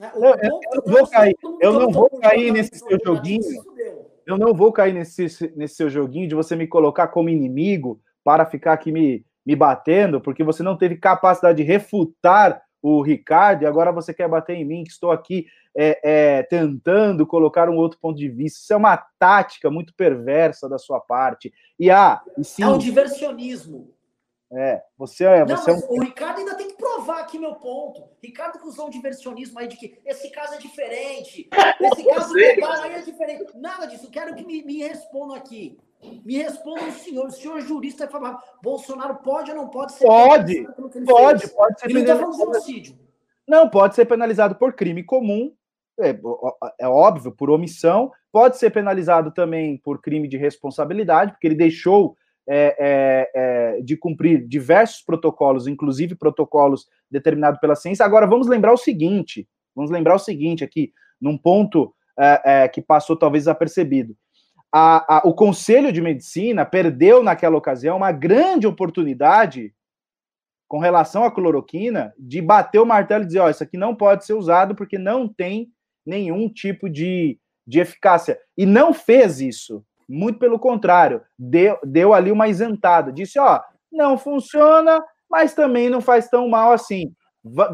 Eu, 0.00 0.22
eu, 0.22 0.60
eu, 0.74 0.82
vou 0.86 1.06
cair, 1.08 1.36
eu 1.60 1.72
não 1.72 1.90
vou 1.90 2.08
cair 2.20 2.52
nesse 2.52 2.78
seu 2.78 2.98
joguinho. 3.04 3.42
Eu 4.24 4.38
não 4.38 4.54
vou 4.54 4.72
cair 4.72 4.92
nesse, 4.92 5.52
nesse 5.56 5.74
seu 5.74 5.90
joguinho 5.90 6.28
de 6.28 6.34
você 6.34 6.54
me 6.54 6.68
colocar 6.68 7.08
como 7.08 7.28
inimigo 7.28 8.00
para 8.22 8.46
ficar 8.46 8.74
aqui 8.74 8.92
me, 8.92 9.24
me 9.48 9.56
batendo, 9.56 10.20
porque 10.20 10.44
você 10.44 10.62
não 10.62 10.76
teve 10.76 10.96
capacidade 10.96 11.56
de 11.56 11.62
refutar 11.62 12.62
o 12.82 13.00
Ricardo 13.00 13.62
e 13.62 13.66
agora 13.66 13.90
você 13.90 14.12
quer 14.12 14.28
bater 14.28 14.54
em 14.54 14.64
mim, 14.64 14.84
que 14.84 14.90
estou 14.90 15.10
aqui 15.10 15.46
é, 15.74 16.00
é, 16.04 16.42
tentando 16.42 17.26
colocar 17.26 17.70
um 17.70 17.76
outro 17.76 17.98
ponto 17.98 18.18
de 18.18 18.28
vista. 18.28 18.58
Isso 18.58 18.72
é 18.74 18.76
uma 18.76 18.98
tática 19.18 19.70
muito 19.70 19.94
perversa 19.94 20.68
da 20.68 20.76
sua 20.76 21.00
parte. 21.00 21.50
E 21.80 21.90
ah, 21.90 22.20
e 22.36 22.44
sim, 22.44 22.62
é 22.62 22.68
um 22.68 22.76
diversionismo. 22.76 23.94
É, 24.52 24.82
você 24.98 25.24
é. 25.24 25.46
Não, 25.46 25.56
você 25.56 25.70
é 25.70 25.74
um... 25.74 25.80
o 25.92 26.02
Ricardo 26.02 26.40
ainda 26.40 26.54
tem 26.54 26.68
que 26.68 26.76
provar 26.76 27.20
aqui 27.20 27.38
meu 27.38 27.54
ponto. 27.54 28.04
Ricardo 28.22 28.62
usou 28.66 28.88
um 28.88 28.90
diversionismo 28.90 29.58
aí 29.58 29.66
de 29.66 29.78
que 29.78 29.98
esse 30.04 30.30
caso 30.30 30.56
é 30.56 30.58
diferente. 30.58 31.48
Esse 31.80 32.04
caso 32.04 32.38
é 32.38 33.00
diferente. 33.00 33.46
Nada 33.54 33.86
disso. 33.86 34.10
Quero 34.10 34.34
que 34.34 34.44
me, 34.44 34.62
me 34.62 34.82
respondam 34.82 35.34
aqui. 35.34 35.78
Me 36.24 36.36
responda 36.38 36.84
o 36.84 36.92
senhor. 36.92 37.26
O 37.26 37.30
senhor 37.30 37.60
jurista 37.60 38.06
vai 38.06 38.12
falar: 38.12 38.42
Bolsonaro 38.62 39.16
pode 39.16 39.50
ou 39.50 39.56
não 39.56 39.68
pode 39.68 39.92
ser 39.92 40.06
Pode, 40.06 40.64
pode, 41.06 41.40
fez? 41.40 41.52
pode 41.52 41.80
ser. 41.80 41.86
Ele 41.86 41.94
não 41.94 42.00
está 42.02 42.18
falando 42.18 42.40
homicídio. 42.40 42.98
Não, 43.46 43.68
pode 43.68 43.94
ser 43.94 44.04
penalizado 44.04 44.54
por 44.56 44.74
crime 44.74 45.02
comum. 45.02 45.52
É, 46.00 46.16
é 46.78 46.86
óbvio, 46.86 47.32
por 47.32 47.50
omissão. 47.50 48.12
Pode 48.30 48.58
ser 48.58 48.70
penalizado 48.70 49.32
também 49.32 49.78
por 49.78 50.00
crime 50.00 50.28
de 50.28 50.36
responsabilidade, 50.36 51.32
porque 51.32 51.46
ele 51.46 51.56
deixou 51.56 52.16
é, 52.46 52.76
é, 52.78 53.30
é, 53.34 53.80
de 53.82 53.96
cumprir 53.96 54.46
diversos 54.46 55.02
protocolos, 55.02 55.66
inclusive 55.66 56.14
protocolos 56.14 56.86
determinados 57.10 57.60
pela 57.60 57.74
ciência. 57.74 58.06
Agora, 58.06 58.26
vamos 58.26 58.46
lembrar 58.46 58.72
o 58.72 58.78
seguinte: 58.78 59.48
vamos 59.74 59.90
lembrar 59.90 60.14
o 60.14 60.18
seguinte 60.18 60.62
aqui, 60.62 60.92
num 61.20 61.36
ponto 61.36 61.94
é, 62.18 62.42
é, 62.44 62.68
que 62.68 62.80
passou 62.80 63.16
talvez 63.16 63.44
desapercebido. 63.44 64.16
A, 64.72 65.18
a, 65.18 65.22
o 65.24 65.32
Conselho 65.32 65.92
de 65.92 66.00
Medicina 66.00 66.64
perdeu 66.64 67.22
naquela 67.22 67.56
ocasião 67.56 67.96
uma 67.96 68.12
grande 68.12 68.66
oportunidade 68.66 69.72
com 70.68 70.78
relação 70.78 71.24
à 71.24 71.30
cloroquina 71.30 72.12
de 72.18 72.42
bater 72.42 72.78
o 72.78 72.86
martelo 72.86 73.24
e 73.24 73.26
dizer: 73.26 73.40
ó, 73.40 73.48
isso 73.48 73.62
aqui 73.62 73.78
não 73.78 73.94
pode 73.94 74.26
ser 74.26 74.34
usado 74.34 74.74
porque 74.74 74.98
não 74.98 75.26
tem 75.26 75.72
nenhum 76.04 76.48
tipo 76.48 76.88
de, 76.88 77.38
de 77.66 77.80
eficácia. 77.80 78.38
E 78.56 78.66
não 78.66 78.92
fez 78.92 79.40
isso. 79.40 79.84
Muito 80.08 80.38
pelo 80.38 80.58
contrário, 80.58 81.22
deu, 81.38 81.78
deu 81.82 82.14
ali 82.14 82.30
uma 82.30 82.48
isentada. 82.48 83.10
Disse: 83.10 83.38
ó, 83.38 83.60
não 83.90 84.18
funciona, 84.18 85.02
mas 85.30 85.54
também 85.54 85.88
não 85.88 86.00
faz 86.00 86.28
tão 86.28 86.48
mal 86.48 86.72
assim. 86.72 87.12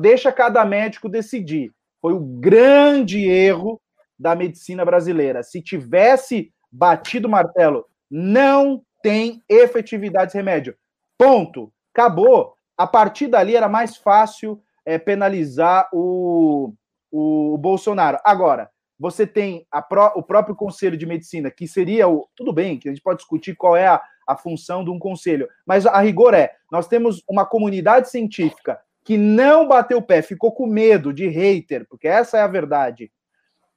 Deixa 0.01 0.31
cada 0.31 0.65
médico 0.65 1.09
decidir. 1.09 1.73
Foi 2.01 2.13
o 2.13 2.21
grande 2.21 3.25
erro 3.25 3.81
da 4.19 4.37
medicina 4.37 4.85
brasileira. 4.85 5.43
Se 5.43 5.61
tivesse 5.61 6.53
batido 6.75 7.29
martelo, 7.29 7.87
não 8.11 8.83
tem 9.03 9.43
efetividade 9.49 10.31
esse 10.31 10.37
remédio. 10.37 10.77
Ponto. 11.17 11.73
Acabou. 11.95 12.57
A 12.77 12.87
partir 12.87 13.29
dali 13.29 13.55
era 13.55 13.69
mais 13.69 13.97
fácil 13.97 14.61
é, 14.85 14.99
penalizar 14.99 15.89
o, 15.93 16.75
o 17.11 17.57
Bolsonaro. 17.59 18.19
Agora, 18.25 18.69
você 18.99 19.27
tem 19.27 19.67
pró 19.89 20.13
o 20.17 20.23
próprio 20.23 20.57
Conselho 20.57 20.97
de 20.97 21.07
Medicina, 21.07 21.51
que 21.51 21.69
seria 21.69 22.09
o. 22.09 22.29
Tudo 22.35 22.53
bem, 22.53 22.79
que 22.79 22.89
a 22.89 22.93
gente 22.93 23.03
pode 23.03 23.19
discutir 23.19 23.55
qual 23.55 23.77
é 23.77 23.87
a, 23.87 24.03
a 24.27 24.37
função 24.37 24.85
de 24.85 24.91
um 24.91 24.99
conselho, 24.99 25.49
mas 25.65 25.87
a 25.87 26.01
rigor 26.01 26.35
é: 26.35 26.53
nós 26.71 26.89
temos 26.89 27.23
uma 27.29 27.47
comunidade 27.47 28.11
científica 28.11 28.81
que 29.05 29.17
não 29.17 29.69
bateu 29.69 29.99
o 29.99 30.03
pé, 30.03 30.23
ficou 30.23 30.51
com 30.53 30.67
medo 30.67 31.13
de 31.13 31.29
hater, 31.29 31.87
porque 31.89 32.09
essa 32.09 32.39
é 32.39 32.41
a 32.41 32.49
verdade, 32.49 33.13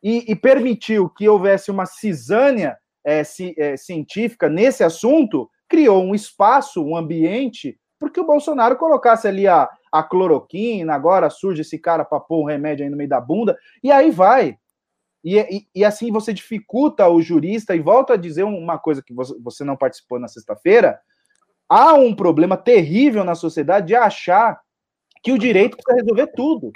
e, 0.01 0.31
e 0.31 0.35
permitiu 0.35 1.09
que 1.09 1.27
houvesse 1.27 1.69
uma 1.69 1.85
cisânia 1.85 2.77
é, 3.07 3.23
ci, 3.23 3.55
é, 3.57 3.77
científica 3.77 4.49
nesse 4.49 4.83
assunto, 4.83 5.49
criou 5.69 6.03
um 6.03 6.13
espaço, 6.13 6.83
um 6.83 6.97
ambiente, 6.97 7.79
porque 7.97 8.19
o 8.19 8.25
Bolsonaro 8.25 8.75
colocasse 8.75 9.29
ali 9.29 9.47
a, 9.47 9.69
a 9.89 10.03
cloroquina, 10.03 10.93
agora 10.93 11.29
surge 11.29 11.61
esse 11.61 11.79
cara 11.79 12.03
para 12.03 12.19
pôr 12.19 12.41
um 12.41 12.45
remédio 12.45 12.83
aí 12.83 12.89
no 12.89 12.97
meio 12.97 13.09
da 13.09 13.21
bunda, 13.21 13.57
e 13.81 13.89
aí 13.89 14.11
vai. 14.11 14.57
E, 15.23 15.39
e, 15.39 15.67
e, 15.73 15.85
assim 15.85 16.11
você 16.11 16.33
dificulta 16.33 17.07
o 17.07 17.21
jurista, 17.21 17.73
e 17.73 17.79
volto 17.79 18.11
a 18.11 18.17
dizer 18.17 18.43
uma 18.43 18.77
coisa 18.77 19.01
que 19.01 19.13
você 19.13 19.63
não 19.63 19.77
participou 19.77 20.19
na 20.19 20.27
sexta-feira: 20.27 20.99
há 21.69 21.93
um 21.93 22.13
problema 22.13 22.57
terrível 22.57 23.23
na 23.23 23.35
sociedade 23.35 23.87
de 23.87 23.95
achar 23.95 24.59
que 25.23 25.31
o 25.31 25.37
direito 25.37 25.77
precisa 25.77 26.01
resolver 26.01 26.27
tudo. 26.35 26.71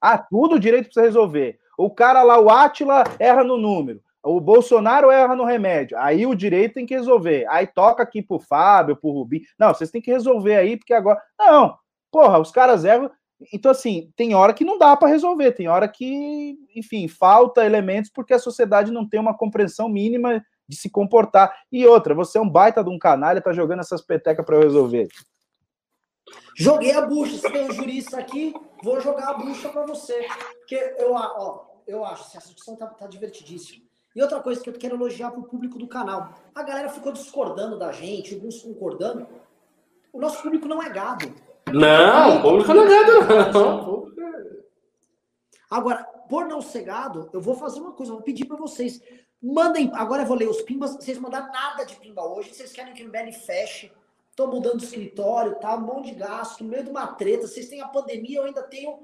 Ah, 0.00 0.16
tudo 0.18 0.56
o 0.56 0.60
direito 0.60 0.86
precisa 0.86 1.04
resolver. 1.04 1.58
O 1.76 1.90
cara 1.90 2.22
lá, 2.22 2.40
o 2.40 2.48
Átila, 2.48 3.04
erra 3.18 3.44
no 3.44 3.58
número. 3.58 4.02
O 4.24 4.40
Bolsonaro 4.40 5.10
erra 5.10 5.36
no 5.36 5.44
remédio. 5.44 5.98
Aí 5.98 6.26
o 6.26 6.34
direito 6.34 6.74
tem 6.74 6.86
que 6.86 6.94
resolver. 6.94 7.46
Aí 7.48 7.66
toca 7.66 8.02
aqui 8.02 8.22
pro 8.22 8.40
Fábio, 8.40 8.96
pro 8.96 9.10
Rubim. 9.10 9.42
Não, 9.58 9.74
vocês 9.74 9.90
têm 9.90 10.00
que 10.00 10.10
resolver 10.10 10.56
aí, 10.56 10.78
porque 10.78 10.94
agora. 10.94 11.20
Não, 11.38 11.76
porra, 12.10 12.38
os 12.38 12.50
caras 12.50 12.84
erram. 12.84 13.10
Então, 13.52 13.70
assim, 13.70 14.10
tem 14.16 14.34
hora 14.34 14.54
que 14.54 14.64
não 14.64 14.78
dá 14.78 14.96
para 14.96 15.08
resolver, 15.08 15.52
tem 15.52 15.68
hora 15.68 15.86
que, 15.86 16.56
enfim, 16.74 17.06
falta 17.06 17.66
elementos 17.66 18.10
porque 18.10 18.32
a 18.32 18.38
sociedade 18.38 18.90
não 18.90 19.06
tem 19.06 19.20
uma 19.20 19.36
compreensão 19.36 19.88
mínima 19.88 20.42
de 20.66 20.76
se 20.76 20.88
comportar. 20.88 21.54
E 21.70 21.86
outra, 21.86 22.14
você 22.14 22.38
é 22.38 22.40
um 22.40 22.48
baita 22.48 22.82
de 22.82 22.88
um 22.88 22.98
canalha, 22.98 23.42
tá 23.42 23.52
jogando 23.52 23.80
essas 23.80 24.00
petecas 24.00 24.46
para 24.46 24.56
eu 24.56 24.62
resolver. 24.62 25.08
Joguei 26.56 26.92
a 26.92 27.02
bucha, 27.02 27.36
se 27.36 27.50
tem 27.50 27.68
um 27.68 27.72
jurista 27.72 28.18
aqui, 28.18 28.54
vou 28.82 29.00
jogar 29.00 29.28
a 29.30 29.34
bucha 29.34 29.68
para 29.68 29.84
você. 29.84 30.26
Porque 30.60 30.94
eu, 30.98 31.12
ó, 31.12 31.66
eu 31.86 32.04
acho, 32.04 32.22
assim, 32.22 32.38
a 32.38 32.40
discussão 32.40 32.76
tá, 32.76 32.86
tá 32.86 33.06
divertidíssima. 33.06 33.84
E 34.14 34.22
outra 34.22 34.40
coisa 34.40 34.60
que 34.60 34.68
eu 34.68 34.74
quero 34.74 34.94
elogiar 34.94 35.30
pro 35.32 35.42
público 35.42 35.78
do 35.78 35.88
canal. 35.88 36.32
A 36.54 36.62
galera 36.62 36.88
ficou 36.88 37.12
discordando 37.12 37.78
da 37.78 37.90
gente, 37.90 38.34
alguns 38.34 38.62
concordando. 38.62 39.26
O 40.12 40.20
nosso 40.20 40.40
público 40.42 40.68
não 40.68 40.80
é 40.82 40.88
gado. 40.88 41.34
Não, 41.72 42.38
o 42.38 42.42
público 42.42 42.72
não 42.72 42.84
é 42.84 42.88
gado, 42.88 43.52
não. 43.52 44.14
Agora, 45.68 46.04
por 46.28 46.46
não 46.46 46.62
ser 46.62 46.82
gado, 46.82 47.28
eu 47.32 47.40
vou 47.40 47.56
fazer 47.56 47.80
uma 47.80 47.92
coisa, 47.92 48.12
eu 48.12 48.16
vou 48.16 48.24
pedir 48.24 48.44
para 48.44 48.56
vocês. 48.56 49.00
Mandem, 49.42 49.90
agora 49.94 50.22
eu 50.22 50.26
vou 50.26 50.36
ler 50.36 50.48
os 50.48 50.62
pimbas, 50.62 50.94
vocês 50.94 51.18
mandaram 51.18 51.50
nada 51.52 51.84
de 51.84 51.96
pimba 51.96 52.22
hoje, 52.22 52.54
vocês 52.54 52.72
querem 52.72 52.94
que 52.94 53.02
o 53.02 53.08
MBL 53.08 53.32
feche, 53.44 53.90
tô 54.36 54.46
mudando 54.46 54.78
de 54.78 54.84
escritório, 54.84 55.56
tá? 55.56 55.76
Um 55.76 55.80
monte 55.80 56.12
de 56.12 56.14
gasto, 56.14 56.62
no 56.62 56.70
meio 56.70 56.84
de 56.84 56.90
uma 56.90 57.08
treta, 57.08 57.46
vocês 57.46 57.68
têm 57.68 57.80
a 57.80 57.88
pandemia, 57.88 58.38
eu 58.38 58.44
ainda 58.44 58.62
tenho. 58.62 59.00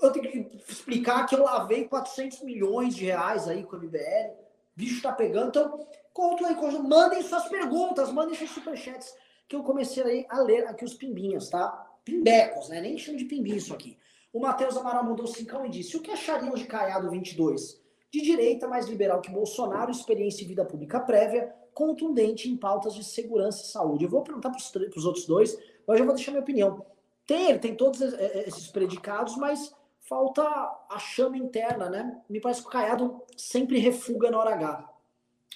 Eu 0.00 0.12
tenho 0.12 0.48
que 0.48 0.72
explicar 0.72 1.26
que 1.26 1.34
eu 1.34 1.42
lavei 1.42 1.84
400 1.88 2.42
milhões 2.42 2.94
de 2.94 3.04
reais 3.04 3.48
aí 3.48 3.62
com 3.64 3.76
o 3.76 3.78
MBL, 3.78 4.34
bicho 4.76 5.02
tá 5.02 5.12
pegando, 5.12 5.48
então, 5.48 5.86
conto 6.12 6.44
aí, 6.44 6.56
mandem 6.82 7.22
suas 7.22 7.48
perguntas, 7.48 8.12
mandem 8.12 8.34
seus 8.34 8.50
superchats 8.50 9.14
que 9.48 9.54
eu 9.54 9.62
comecei 9.62 10.02
aí 10.02 10.26
a 10.28 10.40
ler 10.40 10.66
aqui 10.66 10.84
os 10.84 10.94
pimbinhos, 10.94 11.48
tá? 11.48 11.68
Pimbecos, 12.04 12.68
né? 12.68 12.80
Nem 12.80 12.98
chamo 12.98 13.18
de 13.18 13.24
pimbinho 13.24 13.56
isso 13.56 13.74
aqui. 13.74 13.98
O 14.32 14.40
Matheus 14.40 14.76
Amaral 14.76 15.04
mandou 15.04 15.26
cincão 15.26 15.64
e 15.64 15.70
disse: 15.70 15.96
O 15.96 16.00
que 16.00 16.10
achariam 16.10 16.54
de 16.54 16.64
Caiado 16.66 17.10
22? 17.10 17.80
De 18.10 18.20
direita, 18.20 18.68
mais 18.68 18.86
liberal 18.86 19.20
que 19.20 19.30
Bolsonaro, 19.30 19.90
experiência 19.90 20.44
em 20.44 20.48
vida 20.48 20.64
pública 20.64 21.00
prévia, 21.00 21.52
contundente 21.72 22.48
em 22.48 22.56
pautas 22.56 22.94
de 22.94 23.04
segurança 23.04 23.62
e 23.62 23.66
saúde. 23.66 24.04
Eu 24.04 24.10
vou 24.10 24.22
perguntar 24.22 24.50
para 24.50 24.58
os 24.58 25.04
outros 25.04 25.26
dois, 25.26 25.58
mas 25.86 25.98
já 25.98 26.04
vou 26.04 26.14
deixar 26.14 26.30
minha 26.30 26.42
opinião. 26.42 26.84
Tem, 27.26 27.50
ele 27.50 27.58
tem 27.58 27.74
todos 27.74 28.00
esses 28.00 28.68
predicados, 28.68 29.36
mas 29.36 29.74
falta 30.08 30.42
a 30.90 30.98
chama 30.98 31.36
interna, 31.36 31.88
né? 31.88 32.16
Me 32.28 32.40
parece 32.40 32.62
que 32.62 32.68
o 32.68 32.70
Caiado 32.70 33.22
sempre 33.36 33.78
refuga 33.78 34.30
na 34.30 34.38
hora 34.38 34.54
H. 34.54 34.90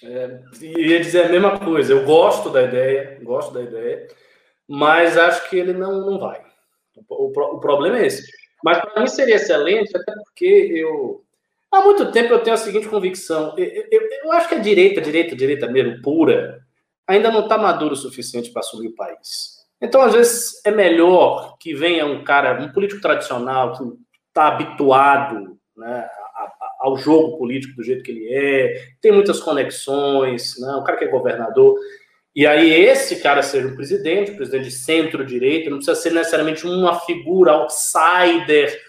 É, 0.03 0.39
ia 0.61 0.99
dizer 0.99 1.25
a 1.25 1.29
mesma 1.29 1.59
coisa. 1.59 1.93
Eu 1.93 2.05
gosto 2.05 2.49
da 2.49 2.63
ideia, 2.63 3.19
gosto 3.21 3.53
da 3.53 3.61
ideia, 3.61 4.07
mas 4.67 5.17
acho 5.17 5.49
que 5.49 5.57
ele 5.57 5.73
não, 5.73 6.05
não 6.05 6.19
vai. 6.19 6.41
O, 7.07 7.25
o, 7.25 7.27
o 7.27 7.59
problema 7.59 7.99
é 7.99 8.07
esse. 8.07 8.31
Mas 8.63 8.79
para 8.79 9.01
mim 9.01 9.07
seria 9.07 9.35
excelente, 9.35 9.95
até 9.95 10.13
porque 10.13 10.45
eu. 10.45 11.23
Há 11.71 11.81
muito 11.81 12.11
tempo 12.11 12.33
eu 12.33 12.41
tenho 12.41 12.55
a 12.55 12.57
seguinte 12.57 12.87
convicção. 12.87 13.53
Eu, 13.57 13.87
eu, 13.91 14.09
eu 14.23 14.31
acho 14.31 14.49
que 14.49 14.55
a 14.55 14.59
direita, 14.59 14.99
direita, 14.99 15.35
direita 15.35 15.67
mesmo, 15.67 16.01
pura, 16.01 16.65
ainda 17.05 17.31
não 17.31 17.41
está 17.41 17.57
maduro 17.57 17.93
o 17.93 17.97
suficiente 17.97 18.51
para 18.51 18.61
assumir 18.61 18.87
o 18.87 18.95
país. 18.95 19.59
Então, 19.79 20.01
às 20.01 20.13
vezes, 20.13 20.61
é 20.65 20.71
melhor 20.71 21.55
que 21.59 21.73
venha 21.73 22.05
um 22.05 22.23
cara, 22.23 22.59
um 22.59 22.71
político 22.71 22.99
tradicional, 22.99 23.77
que 23.77 23.83
está 24.29 24.47
habituado 24.47 25.57
né, 25.75 26.07
ao 26.79 26.97
jogo 26.97 27.37
político 27.37 27.75
do 27.75 27.83
jeito 27.83 28.03
que 28.03 28.11
ele 28.11 28.33
é, 28.33 28.87
tem 29.01 29.11
muitas 29.11 29.39
conexões, 29.39 30.59
né, 30.59 30.73
um 30.75 30.83
cara 30.83 30.97
que 30.97 31.05
é 31.05 31.09
governador. 31.09 31.75
E 32.35 32.45
aí 32.47 32.71
esse 32.71 33.17
cara 33.17 33.41
seja 33.41 33.67
o 33.67 33.75
presidente, 33.75 34.31
o 34.31 34.35
presidente 34.35 34.65
de 34.65 34.71
centro-direita, 34.71 35.69
não 35.69 35.77
precisa 35.77 35.99
ser 35.99 36.13
necessariamente 36.13 36.65
uma 36.65 36.99
figura 37.01 37.51
outsider 37.51 38.79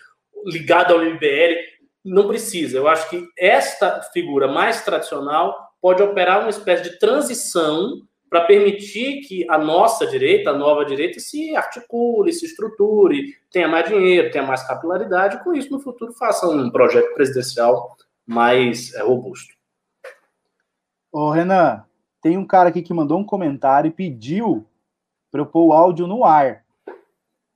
ligada 0.46 0.94
ao 0.94 1.04
MBL, 1.04 1.56
não 2.04 2.28
precisa. 2.28 2.76
Eu 2.76 2.86
acho 2.86 3.08
que 3.10 3.26
esta 3.38 4.02
figura 4.12 4.46
mais 4.46 4.82
tradicional 4.84 5.70
pode 5.80 6.02
operar 6.02 6.40
uma 6.40 6.50
espécie 6.50 6.82
de 6.82 6.98
transição 6.98 8.02
para 8.30 8.44
permitir 8.44 9.22
que 9.22 9.44
a 9.50 9.58
nossa 9.58 10.06
direita, 10.06 10.50
a 10.50 10.56
nova 10.56 10.84
direita, 10.84 11.18
se 11.18 11.56
articule, 11.56 12.32
se 12.32 12.46
estruture, 12.46 13.36
tenha 13.50 13.66
mais 13.66 13.88
dinheiro, 13.88 14.30
tenha 14.30 14.46
mais 14.46 14.62
capilaridade, 14.62 15.36
e 15.36 15.40
com 15.40 15.52
isso 15.52 15.72
no 15.72 15.80
futuro 15.80 16.12
faça 16.12 16.48
um 16.48 16.70
projeto 16.70 17.12
presidencial 17.12 17.96
mais 18.24 18.94
é, 18.94 19.02
robusto. 19.02 19.52
Ô, 21.10 21.30
Renan, 21.30 21.84
tem 22.22 22.38
um 22.38 22.46
cara 22.46 22.68
aqui 22.68 22.82
que 22.82 22.94
mandou 22.94 23.18
um 23.18 23.24
comentário 23.24 23.88
e 23.88 23.92
pediu 23.92 24.64
para 25.32 25.40
eu 25.40 25.46
pôr 25.46 25.66
o 25.66 25.72
áudio 25.72 26.06
no 26.06 26.24
ar. 26.24 26.64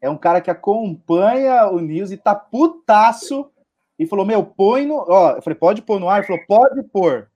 É 0.00 0.10
um 0.10 0.18
cara 0.18 0.40
que 0.40 0.50
acompanha 0.50 1.68
o 1.68 1.80
News 1.80 2.10
e 2.10 2.16
tá 2.16 2.34
putaço 2.34 3.48
e 3.96 4.06
falou: 4.06 4.26
Meu, 4.26 4.44
põe 4.44 4.84
no. 4.84 4.96
Ó, 4.96 5.30
eu 5.36 5.42
falei: 5.42 5.58
Pode 5.58 5.82
pôr 5.82 6.00
no 6.00 6.08
ar? 6.08 6.18
Ele 6.18 6.26
falou: 6.26 6.42
Pode 6.46 6.82
pôr. 6.82 7.30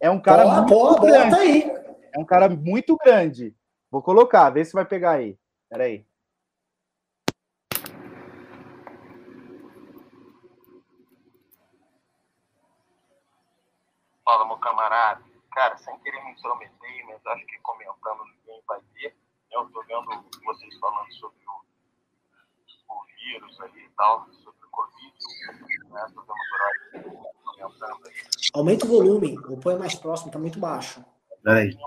É 0.00 0.08
um 0.08 0.20
cara. 0.20 0.62
Pô, 0.62 0.94
pô, 0.94 1.00
bota 1.00 1.36
aí. 1.36 1.77
É 2.18 2.20
um 2.20 2.24
cara 2.24 2.48
muito 2.48 2.96
grande. 2.96 3.54
Vou 3.88 4.02
colocar, 4.02 4.50
vê 4.50 4.64
se 4.64 4.72
vai 4.72 4.84
pegar 4.84 5.12
aí. 5.12 5.38
Pera 5.70 5.84
aí. 5.84 6.04
Fala, 14.24 14.46
meu 14.46 14.56
camarada. 14.56 15.22
Cara, 15.52 15.76
sem 15.76 15.96
querer 16.00 16.20
me 16.24 16.32
intrometer, 16.32 17.06
mas 17.06 17.24
acho 17.24 17.46
que 17.46 17.56
comentando 17.60 18.24
ninguém 18.24 18.62
vai 18.66 18.80
ver. 18.94 19.16
Eu 19.52 19.70
tô 19.70 19.80
vendo 19.84 20.28
vocês 20.44 20.76
falando 20.80 21.12
sobre 21.12 21.38
o, 21.46 22.94
o 22.94 23.04
vírus 23.14 23.60
aí 23.60 23.84
e 23.84 23.90
tal, 23.96 24.28
sobre 24.32 24.66
o 24.66 24.70
Covid. 24.70 25.14
Né? 25.88 26.06
Tô 26.12 26.22
vendo 26.22 27.14
comentando 27.44 28.06
aí. 28.08 28.14
Aumenta 28.54 28.86
o 28.86 28.88
volume, 28.88 29.38
ou 29.48 29.56
põe 29.60 29.78
mais 29.78 29.94
próximo, 29.94 30.32
tá 30.32 30.38
muito 30.38 30.58
baixo. 30.58 31.04
Peraí. 31.44 31.78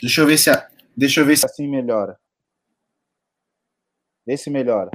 Deixa 0.00 0.20
eu 0.20 0.26
ver 0.26 0.38
se 0.38 0.50
a... 0.50 0.70
deixa 0.96 1.20
eu 1.20 1.26
ver 1.26 1.36
se 1.36 1.46
assim 1.46 1.68
melhora. 1.68 2.18
Vê 4.26 4.36
se 4.36 4.50
melhora. 4.50 4.90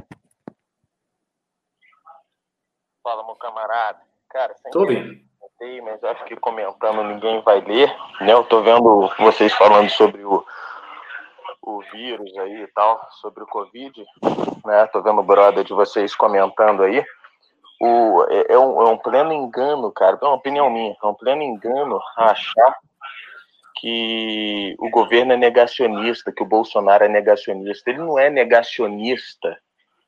Fala, 3.02 3.24
meu 3.24 3.36
camarada. 3.36 4.00
Cara, 4.30 4.54
sem 4.56 4.72
tô 4.72 4.86
vendo. 4.86 5.24
Mas 5.84 6.04
acho 6.04 6.24
que 6.26 6.36
comentando 6.36 7.02
ninguém 7.02 7.40
vai 7.40 7.60
ler, 7.60 7.88
né? 8.20 8.32
Eu 8.32 8.44
tô 8.44 8.62
vendo 8.62 9.10
vocês 9.18 9.52
falando 9.54 9.88
sobre 9.88 10.22
o, 10.22 10.44
o 11.62 11.80
vírus 11.92 12.36
aí 12.38 12.62
e 12.62 12.66
tal, 12.68 13.08
sobre 13.22 13.42
o 13.42 13.46
Covid, 13.46 14.04
né? 14.66 14.86
Tô 14.88 15.00
vendo 15.00 15.20
o 15.20 15.24
brother 15.24 15.64
de 15.64 15.72
vocês 15.72 16.14
comentando 16.14 16.82
aí 16.82 17.02
o, 17.80 18.24
é, 18.30 18.52
é, 18.54 18.58
um, 18.58 18.80
é 18.80 18.90
um 18.90 18.98
pleno 18.98 19.32
engano, 19.32 19.92
cara, 19.92 20.18
é 20.20 20.24
uma 20.24 20.34
opinião 20.34 20.70
minha, 20.70 20.96
é 21.02 21.06
um 21.06 21.14
pleno 21.14 21.42
engano 21.42 22.00
achar 22.16 22.74
que 23.78 24.74
o 24.78 24.88
governo 24.88 25.34
é 25.34 25.36
negacionista, 25.36 26.32
que 26.32 26.42
o 26.42 26.46
Bolsonaro 26.46 27.04
é 27.04 27.08
negacionista. 27.08 27.90
Ele 27.90 27.98
não 27.98 28.18
é 28.18 28.30
negacionista. 28.30 29.58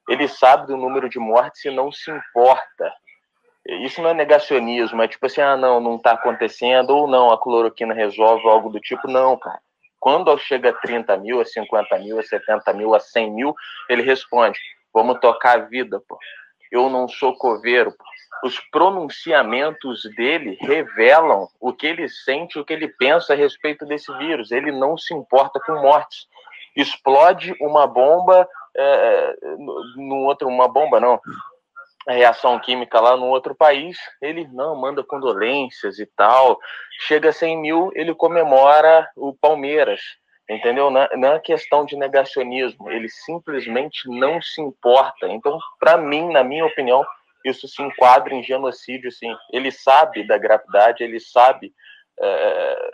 Ele 0.08 0.26
sabe 0.26 0.66
do 0.66 0.76
número 0.76 1.08
de 1.08 1.18
mortes 1.18 1.66
e 1.66 1.70
não 1.70 1.92
se 1.92 2.10
importa. 2.10 2.90
Isso 3.66 4.00
não 4.00 4.08
é 4.08 4.14
negacionismo, 4.14 5.02
é 5.02 5.08
tipo 5.08 5.26
assim, 5.26 5.42
ah, 5.42 5.54
não, 5.54 5.78
não 5.78 5.98
tá 5.98 6.12
acontecendo, 6.12 6.88
ou 6.96 7.06
não, 7.06 7.30
a 7.30 7.36
cloroquina 7.36 7.92
resolve 7.92 8.48
algo 8.48 8.70
do 8.70 8.80
tipo. 8.80 9.06
Não, 9.06 9.36
cara. 9.36 9.60
Quando 10.00 10.38
chega 10.38 10.70
a 10.70 10.72
30 10.72 11.18
mil, 11.18 11.38
a 11.38 11.44
50 11.44 11.98
mil, 11.98 12.18
a 12.18 12.22
70 12.22 12.72
mil, 12.72 12.94
a 12.94 13.00
100 13.00 13.30
mil, 13.30 13.54
ele 13.90 14.00
responde, 14.00 14.58
vamos 14.94 15.20
tocar 15.20 15.58
a 15.58 15.62
vida, 15.64 16.00
pô 16.08 16.18
eu 16.70 16.88
não 16.90 17.08
sou 17.08 17.34
coveiro. 17.34 17.94
Os 18.44 18.60
pronunciamentos 18.70 20.02
dele 20.16 20.56
revelam 20.60 21.48
o 21.60 21.72
que 21.72 21.86
ele 21.86 22.08
sente, 22.08 22.58
o 22.58 22.64
que 22.64 22.72
ele 22.72 22.88
pensa 22.88 23.32
a 23.32 23.36
respeito 23.36 23.84
desse 23.84 24.12
vírus. 24.18 24.50
Ele 24.50 24.70
não 24.70 24.96
se 24.96 25.12
importa 25.12 25.60
com 25.60 25.72
mortes. 25.80 26.26
Explode 26.76 27.56
uma 27.60 27.86
bomba 27.86 28.48
é, 28.76 29.36
no 29.96 30.24
outro, 30.24 30.46
uma 30.46 30.68
bomba 30.68 31.00
não, 31.00 31.20
reação 32.06 32.58
química 32.58 33.00
lá 33.00 33.16
no 33.16 33.26
outro 33.26 33.54
país, 33.54 33.98
ele 34.22 34.48
não 34.52 34.76
manda 34.76 35.02
condolências 35.02 35.98
e 35.98 36.06
tal. 36.06 36.58
Chega 37.00 37.30
a 37.30 37.32
100 37.32 37.58
mil, 37.58 37.90
ele 37.94 38.14
comemora 38.14 39.08
o 39.16 39.34
Palmeiras 39.34 40.00
entendeu? 40.48 40.90
Não, 40.90 41.08
não 41.16 41.32
é 41.34 41.40
questão 41.40 41.84
de 41.84 41.96
negacionismo, 41.96 42.90
ele 42.90 43.08
simplesmente 43.08 44.08
não 44.08 44.40
se 44.40 44.60
importa. 44.60 45.28
Então, 45.28 45.58
para 45.78 45.96
mim, 45.96 46.32
na 46.32 46.42
minha 46.42 46.64
opinião, 46.64 47.04
isso 47.44 47.68
se 47.68 47.82
enquadra 47.82 48.34
em 48.34 48.42
genocídio, 48.42 49.12
sim. 49.12 49.34
Ele 49.52 49.70
sabe 49.70 50.26
da 50.26 50.38
gravidade, 50.38 51.04
ele 51.04 51.20
sabe 51.20 51.72
é, 52.20 52.90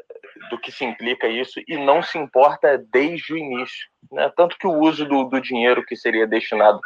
do 0.51 0.59
que 0.59 0.71
se 0.71 0.85
implica 0.85 1.27
isso 1.27 1.61
e 1.67 1.77
não 1.77 2.03
se 2.03 2.19
importa 2.19 2.77
desde 2.77 3.33
o 3.33 3.39
início. 3.39 3.87
Né? 4.13 4.31
Tanto 4.37 4.57
que 4.59 4.67
o 4.67 4.79
uso 4.79 5.07
do, 5.07 5.25
do 5.25 5.41
dinheiro 5.41 5.85
que 5.85 5.97
seria 5.97 6.27
destinado 6.27 6.81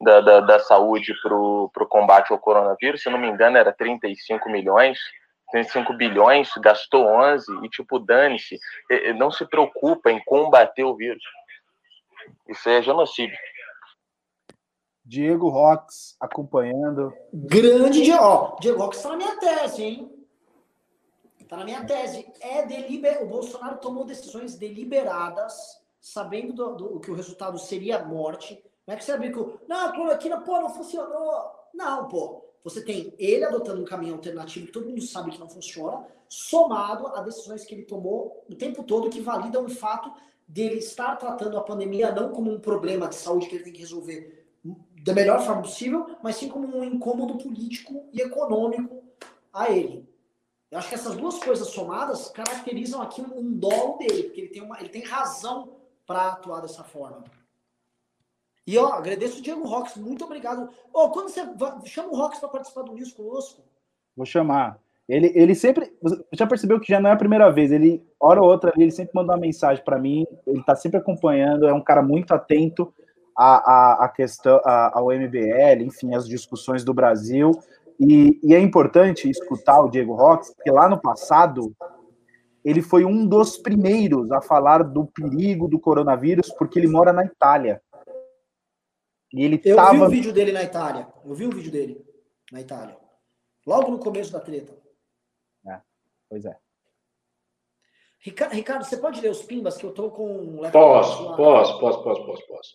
da, 0.00 0.20
da, 0.20 0.40
da 0.40 0.58
saúde 0.60 1.12
para 1.22 1.34
o 1.34 1.88
combate 1.88 2.32
ao 2.32 2.38
coronavírus, 2.38 3.02
se 3.02 3.10
não 3.10 3.18
me 3.18 3.28
engano, 3.28 3.58
era 3.58 3.72
35 3.72 4.48
milhões, 4.48 4.98
tem 5.50 5.64
5 5.64 5.92
bilhões, 5.94 6.50
gastou 6.58 7.06
11 7.06 7.64
e, 7.64 7.68
tipo, 7.68 7.98
dane-se, 7.98 8.58
não 9.16 9.30
se 9.30 9.44
preocupa 9.46 10.10
em 10.10 10.22
combater 10.24 10.84
o 10.84 10.96
vírus. 10.96 11.22
Isso 12.48 12.68
é 12.68 12.82
genocídio. 12.82 13.36
Diego 15.04 15.48
Rox 15.48 16.16
acompanhando. 16.20 17.12
Grande 17.32 18.02
Diego. 18.02 18.22
Ó, 18.22 18.56
Diego 18.60 18.78
Rox 18.78 18.96
está 18.96 19.08
na 19.10 19.16
minha 19.16 19.36
tese, 19.38 19.82
hein? 19.82 20.26
Está 21.40 21.56
na 21.56 21.64
minha 21.64 21.84
tese. 21.84 22.32
É 22.40 22.64
deliber... 22.64 23.20
O 23.22 23.26
Bolsonaro 23.26 23.78
tomou 23.78 24.04
decisões 24.04 24.54
deliberadas, 24.54 25.82
sabendo 26.00 26.52
do, 26.52 26.76
do, 26.76 27.00
que 27.00 27.10
o 27.10 27.14
resultado 27.14 27.58
seria 27.58 28.04
morte. 28.04 28.62
Não 28.86 28.94
é 28.94 28.96
que 28.96 29.04
você 29.04 29.12
abriu 29.12 29.32
que. 29.32 29.66
Não, 29.66 29.86
a 29.86 29.92
cloroquina, 29.92 30.40
pô, 30.42 30.60
não 30.60 30.70
funcionou. 30.70 31.50
Não, 31.74 32.06
pô. 32.06 32.49
Você 32.62 32.82
tem 32.82 33.14
ele 33.18 33.44
adotando 33.44 33.80
um 33.80 33.84
caminho 33.84 34.14
alternativo 34.14 34.66
que 34.66 34.72
todo 34.72 34.88
mundo 34.88 35.02
sabe 35.02 35.30
que 35.30 35.38
não 35.38 35.48
funciona, 35.48 36.06
somado 36.28 37.06
a 37.08 37.22
decisões 37.22 37.64
que 37.64 37.74
ele 37.74 37.84
tomou 37.84 38.44
o 38.48 38.54
tempo 38.54 38.82
todo 38.82 39.10
que 39.10 39.20
validam 39.20 39.64
o 39.64 39.70
fato 39.70 40.12
dele 40.46 40.76
estar 40.76 41.16
tratando 41.16 41.56
a 41.56 41.62
pandemia 41.62 42.12
não 42.12 42.30
como 42.30 42.50
um 42.52 42.60
problema 42.60 43.08
de 43.08 43.14
saúde 43.14 43.48
que 43.48 43.54
ele 43.54 43.64
tem 43.64 43.72
que 43.72 43.80
resolver 43.80 44.46
da 45.02 45.14
melhor 45.14 45.40
forma 45.40 45.62
possível, 45.62 46.16
mas 46.22 46.36
sim 46.36 46.48
como 46.48 46.76
um 46.76 46.84
incômodo 46.84 47.38
político 47.38 48.04
e 48.12 48.20
econômico 48.20 49.02
a 49.52 49.70
ele. 49.70 50.08
Eu 50.70 50.78
acho 50.78 50.88
que 50.88 50.94
essas 50.94 51.16
duas 51.16 51.38
coisas 51.38 51.68
somadas 51.68 52.28
caracterizam 52.28 53.00
aqui 53.00 53.20
um, 53.20 53.52
dolo 53.52 53.96
dele, 53.98 54.24
porque 54.24 54.40
ele 54.40 54.48
tem, 54.50 54.62
uma, 54.62 54.78
ele 54.78 54.88
tem 54.88 55.02
razão 55.02 55.76
para 56.06 56.28
atuar 56.28 56.60
dessa 56.60 56.84
forma. 56.84 57.24
E 58.70 58.78
ó, 58.78 58.92
agradeço 58.92 59.40
o 59.40 59.42
Diego 59.42 59.66
Rox, 59.66 59.96
muito 59.96 60.24
obrigado. 60.24 60.70
Oh, 60.94 61.10
quando 61.10 61.28
você 61.28 61.44
chama 61.86 62.10
o 62.10 62.16
Rox 62.16 62.38
para 62.38 62.48
participar 62.48 62.82
do 62.82 62.92
News 62.92 63.12
conosco? 63.12 63.62
Vou 64.16 64.24
chamar. 64.24 64.78
Ele, 65.08 65.32
ele 65.34 65.56
sempre. 65.56 65.92
Você 66.00 66.22
já 66.34 66.46
percebeu 66.46 66.78
que 66.78 66.86
já 66.86 67.00
não 67.00 67.10
é 67.10 67.12
a 67.14 67.16
primeira 67.16 67.50
vez. 67.50 67.72
Ele, 67.72 68.00
hora 68.20 68.40
ou 68.40 68.48
outra, 68.48 68.72
ele 68.76 68.92
sempre 68.92 69.10
manda 69.12 69.32
uma 69.32 69.40
mensagem 69.40 69.82
para 69.84 69.98
mim. 69.98 70.24
Ele 70.46 70.60
está 70.60 70.76
sempre 70.76 70.98
acompanhando. 70.98 71.66
É 71.66 71.74
um 71.74 71.82
cara 71.82 72.00
muito 72.00 72.32
atento 72.32 72.94
à, 73.36 73.56
à, 73.56 74.04
à 74.04 74.08
questão, 74.08 74.60
à, 74.64 74.96
ao 74.96 75.06
MBL, 75.06 75.82
enfim, 75.82 76.14
às 76.14 76.28
discussões 76.28 76.84
do 76.84 76.94
Brasil. 76.94 77.50
E, 77.98 78.38
e, 78.40 78.54
é 78.54 78.60
importante 78.60 79.28
escutar 79.28 79.80
o 79.80 79.90
Diego 79.90 80.14
Rox, 80.14 80.54
porque 80.54 80.70
lá 80.70 80.88
no 80.88 81.00
passado 81.00 81.72
ele 82.64 82.82
foi 82.82 83.04
um 83.04 83.26
dos 83.26 83.56
primeiros 83.58 84.30
a 84.30 84.40
falar 84.40 84.84
do 84.84 85.06
perigo 85.06 85.66
do 85.66 85.80
coronavírus, 85.80 86.52
porque 86.56 86.78
ele 86.78 86.86
mora 86.86 87.12
na 87.12 87.24
Itália. 87.24 87.82
E 89.32 89.44
ele 89.44 89.60
Eu 89.64 89.76
tava... 89.76 89.92
vi 89.92 90.00
o 90.00 90.08
vídeo 90.08 90.32
dele 90.32 90.52
na 90.52 90.62
Itália. 90.62 91.06
Eu 91.24 91.34
vi 91.34 91.46
o 91.46 91.50
vídeo 91.50 91.70
dele 91.70 92.04
na 92.50 92.60
Itália. 92.60 92.96
Logo 93.66 93.90
no 93.90 93.98
começo 93.98 94.32
da 94.32 94.40
treta. 94.40 94.76
É, 95.66 95.80
pois 96.28 96.44
é. 96.44 96.56
Ricardo, 98.18 98.84
você 98.84 98.98
pode 98.98 99.20
ler 99.20 99.30
os 99.30 99.42
pimbas 99.42 99.78
que 99.78 99.84
eu 99.84 99.92
tô 99.92 100.10
com 100.10 100.58
Posso, 100.70 101.36
posso, 101.36 101.80
posso, 101.80 102.02
posso, 102.02 102.26
posso, 102.26 102.46
posso. 102.46 102.74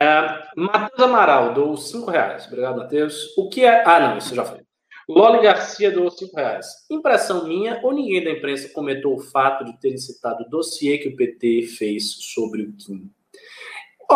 É, 0.00 0.48
Matheus 0.56 1.00
Amaral 1.00 1.52
dou 1.52 1.76
cinco 1.76 2.10
reais. 2.10 2.46
Obrigado, 2.46 2.78
Matheus. 2.78 3.36
O 3.36 3.48
que 3.48 3.64
é. 3.64 3.82
Ah, 3.84 4.00
não, 4.00 4.18
isso 4.18 4.34
já 4.34 4.44
foi. 4.44 4.64
Loli 5.08 5.42
Garcia 5.42 5.90
deu 5.90 6.10
cinco 6.10 6.36
reais. 6.36 6.66
Impressão 6.90 7.46
minha, 7.46 7.80
ou 7.82 7.92
ninguém 7.92 8.24
da 8.24 8.30
imprensa 8.30 8.72
comentou 8.72 9.16
o 9.16 9.20
fato 9.20 9.64
de 9.64 9.78
terem 9.78 9.98
citado 9.98 10.44
o 10.44 10.48
dossiê 10.48 10.98
que 10.98 11.08
o 11.08 11.16
PT 11.16 11.62
fez 11.76 12.16
sobre 12.20 12.62
o 12.62 12.72
Kim? 12.72 13.10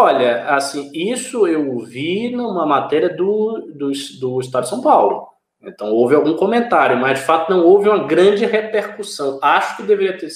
Olha, 0.01 0.45
assim, 0.55 0.93
isso 0.95 1.45
eu 1.49 1.77
vi 1.81 2.31
numa 2.31 2.65
matéria 2.65 3.09
do, 3.09 3.69
do, 3.75 3.91
do 4.21 4.41
Estado 4.41 4.63
de 4.63 4.69
São 4.69 4.81
Paulo. 4.81 5.27
Então 5.61 5.89
houve 5.89 6.15
algum 6.15 6.37
comentário, 6.37 6.97
mas 6.97 7.19
de 7.19 7.25
fato 7.27 7.51
não 7.51 7.65
houve 7.65 7.89
uma 7.89 8.07
grande 8.07 8.47
repercussão. 8.47 9.41
Acho 9.43 9.77
que 9.77 9.83
deveria 9.83 10.17
ter, 10.17 10.29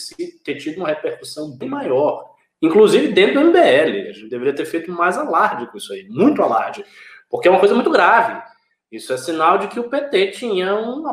ter 0.43 0.57
tido 0.57 0.79
uma 0.79 0.89
repercussão 0.89 1.57
bem 1.57 1.69
maior, 1.69 2.25
inclusive 2.61 3.13
dentro 3.13 3.35
do 3.35 3.47
MBL. 3.51 4.09
A 4.09 4.13
gente 4.13 4.29
deveria 4.29 4.53
ter 4.53 4.65
feito 4.65 4.91
mais 4.91 5.17
alarde 5.17 5.71
com 5.71 5.79
isso 5.79 5.93
aí, 5.93 6.09
muito 6.09 6.43
alarde, 6.43 6.85
porque 7.31 7.47
é 7.47 7.51
uma 7.51 7.61
coisa 7.61 7.75
muito 7.75 7.91
grave. 7.91 8.43
Isso 8.91 9.13
é 9.13 9.17
sinal 9.17 9.59
de 9.59 9.69
que 9.69 9.79
o 9.79 9.89
PT 9.89 10.33
tinha 10.33 10.75
um, 10.75 11.05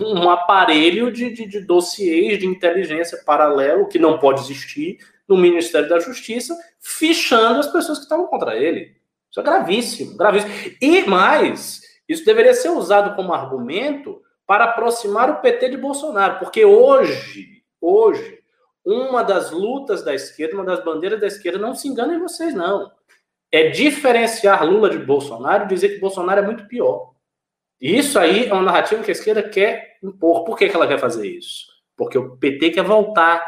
um, 0.00 0.30
aparelho 0.30 1.12
de, 1.12 1.30
de, 1.30 1.46
de 1.46 1.60
dossiês 1.60 2.38
de 2.38 2.46
inteligência 2.46 3.22
paralelo 3.24 3.86
que 3.86 3.98
não 3.98 4.18
pode 4.18 4.40
existir 4.40 4.96
no 5.28 5.36
Ministério 5.36 5.88
da 5.88 5.98
Justiça, 5.98 6.56
fichando 6.80 7.60
as 7.60 7.66
pessoas 7.66 7.98
que 7.98 8.04
estavam 8.04 8.26
contra 8.26 8.56
ele. 8.56 8.96
Isso 9.30 9.40
é 9.40 9.42
gravíssimo, 9.42 10.16
gravíssimo. 10.16 10.52
E 10.80 11.02
mais, 11.04 11.80
isso 12.08 12.24
deveria 12.24 12.54
ser 12.54 12.70
usado 12.70 13.14
como 13.16 13.34
argumento 13.34 14.22
para 14.46 14.64
aproximar 14.64 15.28
o 15.28 15.40
PT 15.40 15.70
de 15.70 15.76
Bolsonaro, 15.76 16.38
porque 16.38 16.64
hoje, 16.64 17.62
hoje, 17.80 18.38
uma 18.84 19.24
das 19.24 19.50
lutas 19.50 20.04
da 20.04 20.14
esquerda, 20.14 20.54
uma 20.54 20.64
das 20.64 20.84
bandeiras 20.84 21.20
da 21.20 21.26
esquerda, 21.26 21.58
não 21.58 21.74
se 21.74 21.88
enganem 21.88 22.20
vocês, 22.20 22.54
não. 22.54 22.92
É 23.50 23.68
diferenciar 23.70 24.64
Lula 24.64 24.88
de 24.88 24.98
Bolsonaro 24.98 25.64
e 25.64 25.68
dizer 25.68 25.90
que 25.90 26.00
Bolsonaro 26.00 26.40
é 26.40 26.44
muito 26.44 26.68
pior. 26.68 27.12
E 27.80 27.98
isso 27.98 28.18
aí 28.18 28.46
é 28.46 28.52
uma 28.52 28.62
narrativa 28.62 29.02
que 29.02 29.10
a 29.10 29.12
esquerda 29.12 29.42
quer 29.42 29.98
impor. 30.02 30.44
Por 30.44 30.56
que, 30.56 30.68
que 30.68 30.76
ela 30.76 30.86
quer 30.86 30.98
fazer 30.98 31.28
isso? 31.28 31.66
Porque 31.96 32.16
o 32.16 32.36
PT 32.36 32.70
quer 32.70 32.84
voltar. 32.84 33.44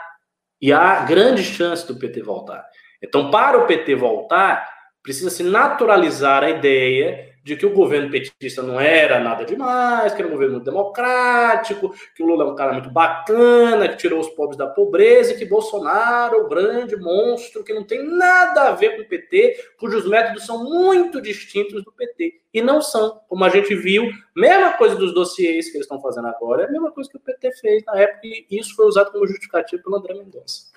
E 0.61 0.73
há 0.73 1.05
grande 1.05 1.43
chance 1.43 1.87
do 1.87 1.99
PT 1.99 2.23
voltar. 2.23 2.65
Então, 3.03 3.31
para 3.31 3.59
o 3.59 3.67
PT 3.67 3.95
voltar, 3.95 4.69
precisa 5.03 5.31
se 5.31 5.43
naturalizar 5.43 6.43
a 6.43 6.51
ideia 6.51 7.29
de 7.49 7.57
que 7.57 7.65
o 7.65 7.73
governo 7.73 8.11
petista 8.11 8.63
não 8.63 8.79
era 8.79 9.19
nada 9.19 9.43
demais, 9.43 10.13
que 10.13 10.21
era 10.21 10.29
um 10.29 10.33
governo 10.33 10.61
democrático, 10.61 11.95
que 12.15 12.23
o 12.23 12.27
Lula 12.27 12.45
é 12.45 12.47
um 12.47 12.55
cara 12.55 12.75
muito 12.75 12.91
bacana, 12.91 13.89
que 13.89 13.97
tirou 13.97 14.21
os 14.21 14.29
pobres 14.29 14.59
da 14.59 14.67
pobreza, 14.67 15.33
e 15.33 15.39
que 15.39 15.47
Bolsonaro 15.47 16.37
é 16.37 16.39
o 16.43 16.49
grande 16.49 16.95
monstro, 16.97 17.65
que 17.65 17.73
não 17.73 17.85
tem 17.85 18.05
nada 18.05 18.69
a 18.69 18.73
ver 18.73 18.97
com 18.97 19.03
o 19.03 19.09
PT, 19.09 19.73
cujos 19.79 20.07
métodos 20.07 20.45
são 20.45 20.63
muito 20.63 21.23
distintos 21.23 21.83
do 21.83 21.91
PT. 21.91 22.35
E 22.53 22.61
não 22.61 22.83
são, 22.83 23.19
como 23.27 23.45
a 23.45 23.49
gente 23.49 23.75
viu, 23.75 24.11
mesma 24.37 24.75
coisa 24.75 24.95
dos 24.95 25.15
dossiês 25.15 25.71
que 25.71 25.79
eles 25.79 25.87
estão 25.87 26.03
fazendo 26.03 26.29
agora, 26.29 26.65
é 26.65 26.67
a 26.67 26.71
mesma 26.71 26.91
coisa 26.91 27.09
que 27.09 27.17
o 27.17 27.21
PT 27.21 27.53
fez 27.53 27.83
na 27.87 27.99
época, 27.99 28.21
e 28.27 28.47
isso 28.51 28.77
foi 28.77 28.87
usado 28.87 29.11
como 29.11 29.27
justificativo 29.27 29.83
pelo 29.83 29.97
André 29.97 30.13
Mendonça. 30.13 30.69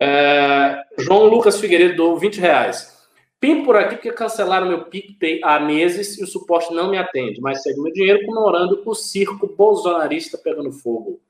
É, 0.00 0.84
João 0.98 1.24
Lucas 1.24 1.60
Figueiredo 1.60 1.96
dou 1.96 2.16
20 2.16 2.38
reais. 2.38 2.99
Pim 3.40 3.64
por 3.64 3.74
aqui 3.74 3.94
porque 3.94 4.12
cancelaram 4.12 4.68
meu 4.68 4.84
PicPay 4.84 5.40
há 5.42 5.58
meses 5.58 6.18
e 6.18 6.22
o 6.22 6.26
suporte 6.26 6.72
não 6.74 6.90
me 6.90 6.98
atende, 6.98 7.40
mas 7.40 7.62
segue 7.62 7.80
meu 7.80 7.92
dinheiro 7.92 8.24
comemorando 8.26 8.82
o 8.84 8.94
circo 8.94 9.46
bolsonarista 9.46 10.36
pegando 10.36 10.70
fogo. 10.70 11.20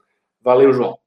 Valeu, 0.42 0.72
João. 0.72 0.98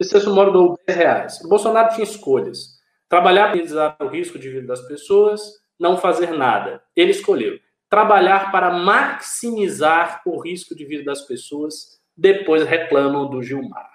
Licença 0.00 0.30
Moro 0.30 0.52
dou 0.52 0.78
10 0.86 0.98
reais. 0.98 1.40
O 1.40 1.48
Bolsonaro 1.48 1.94
tinha 1.94 2.04
escolhas. 2.04 2.80
Trabalhar 3.08 3.46
para 3.46 3.56
minimizar 3.56 3.96
o 4.00 4.06
risco 4.06 4.38
de 4.38 4.48
vida 4.48 4.68
das 4.68 4.80
pessoas, 4.86 5.40
não 5.78 5.96
fazer 5.96 6.30
nada. 6.30 6.82
Ele 6.94 7.10
escolheu 7.10 7.58
trabalhar 7.92 8.50
para 8.50 8.72
maximizar 8.72 10.22
o 10.24 10.40
risco 10.40 10.74
de 10.74 10.82
vida 10.86 11.04
das 11.04 11.26
pessoas, 11.26 12.00
depois 12.16 12.64
reclamam 12.64 13.28
do 13.28 13.42
Gilmar. 13.42 13.91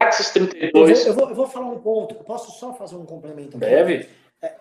Axis 0.00 0.30
32. 0.30 0.72
Eu 0.72 0.72
vou, 0.72 0.88
eu, 0.88 1.14
vou, 1.14 1.28
eu 1.28 1.34
vou, 1.34 1.46
falar 1.46 1.66
um 1.66 1.78
ponto. 1.78 2.14
Posso 2.24 2.50
só 2.52 2.72
fazer 2.72 2.96
um 2.96 3.04
complemento 3.04 3.58
aqui? 3.58 3.66
Deve. 3.66 4.08
É, 4.40 4.56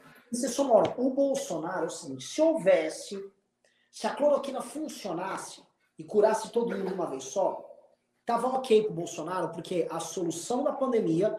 sonora, 0.50 0.94
o 0.98 1.10
Bolsonaro 1.12 1.86
é 1.86 1.88
o 1.88 1.90
seguinte: 1.90 2.26
se 2.26 2.42
houvesse, 2.42 3.18
se 3.90 4.06
a 4.06 4.12
cloroquina 4.12 4.62
funcionasse 4.62 5.64
e 5.98 6.04
curasse 6.04 6.52
todo 6.52 6.76
mundo 6.76 6.88
de 6.88 6.94
uma 6.94 7.10
vez 7.10 7.24
só, 7.24 7.66
tava 8.26 8.48
ok 8.48 8.84
pro 8.84 8.94
Bolsonaro, 8.94 9.50
porque 9.54 9.88
a 9.90 10.02
solução 10.02 10.64
da 10.64 10.74
pandemia 10.74 11.38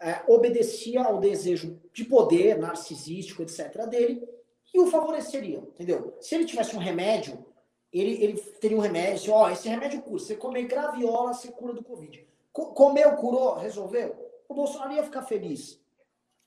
é, 0.00 0.22
obedecia 0.28 1.02
ao 1.02 1.18
desejo 1.18 1.80
de 1.92 2.04
poder 2.04 2.56
narcisístico, 2.56 3.42
etc., 3.42 3.84
dele, 3.86 4.26
e 4.72 4.78
o 4.78 4.86
favoreceria, 4.86 5.58
entendeu? 5.58 6.16
Se 6.20 6.36
ele 6.36 6.44
tivesse 6.44 6.76
um 6.76 6.78
remédio, 6.78 7.44
ele, 7.92 8.22
ele 8.22 8.40
teria 8.60 8.76
um 8.76 8.80
remédio, 8.80 9.32
ó, 9.32 9.50
esse 9.50 9.68
remédio 9.68 10.00
cura. 10.00 10.20
Você 10.20 10.36
comer 10.36 10.62
graviola, 10.68 11.34
você 11.34 11.48
cura 11.48 11.74
do 11.74 11.82
Covid. 11.82 12.29
Comeu, 12.52 13.16
curou, 13.16 13.54
resolveu. 13.54 14.30
O 14.48 14.54
Bolsonaro 14.54 14.92
ia 14.92 15.04
ficar 15.04 15.22
feliz. 15.22 15.80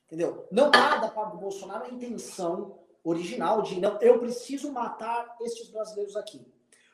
Entendeu? 0.06 0.46
Não 0.50 0.70
nada 0.70 1.08
para 1.08 1.34
o 1.34 1.38
Bolsonaro 1.38 1.84
a 1.84 1.88
intenção 1.88 2.78
original 3.02 3.62
de 3.62 3.80
não, 3.80 3.98
eu 4.00 4.18
preciso 4.18 4.72
matar 4.72 5.36
esses 5.40 5.68
brasileiros 5.68 6.16
aqui. 6.16 6.46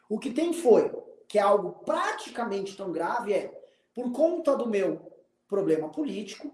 O 0.08 0.18
que 0.18 0.32
tem 0.32 0.52
foi 0.52 0.90
que 1.28 1.38
é 1.38 1.42
algo 1.42 1.84
praticamente 1.84 2.76
tão 2.76 2.90
grave 2.90 3.32
é 3.32 3.60
por 3.94 4.10
conta 4.10 4.56
do 4.56 4.66
meu 4.66 5.12
problema 5.46 5.88
político, 5.88 6.52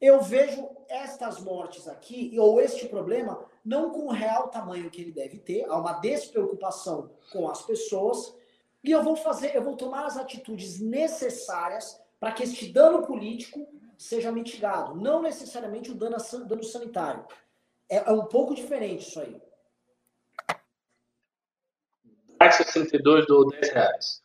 eu 0.00 0.20
vejo 0.20 0.68
estas 0.88 1.40
mortes 1.40 1.88
aqui 1.88 2.38
ou 2.38 2.60
este 2.60 2.86
problema 2.86 3.44
não 3.64 3.90
com 3.90 4.06
o 4.06 4.12
real 4.12 4.48
tamanho 4.48 4.90
que 4.90 5.00
ele 5.00 5.12
deve 5.12 5.38
ter, 5.38 5.64
há 5.64 5.76
uma 5.76 5.94
despreocupação 5.94 7.10
com 7.32 7.48
as 7.48 7.62
pessoas 7.62 8.35
e 8.86 8.92
eu 8.92 9.02
vou 9.02 9.16
fazer, 9.16 9.54
eu 9.54 9.62
vou 9.62 9.76
tomar 9.76 10.06
as 10.06 10.16
atitudes 10.16 10.80
necessárias 10.80 12.00
para 12.20 12.30
que 12.30 12.44
este 12.44 12.72
dano 12.72 13.04
político 13.04 13.68
seja 13.98 14.30
mitigado, 14.30 14.94
não 14.94 15.20
necessariamente 15.20 15.90
o 15.90 15.94
dano, 15.94 16.16
dano 16.46 16.62
sanitário. 16.62 17.24
É, 17.90 17.96
é, 17.96 18.12
um 18.12 18.26
pouco 18.26 18.54
diferente 18.54 19.08
isso 19.08 19.20
aí. 19.20 19.36
Taxa 22.38 22.62
62 22.64 23.26
do 23.26 23.46
10 23.46 23.72
reais. 23.72 24.22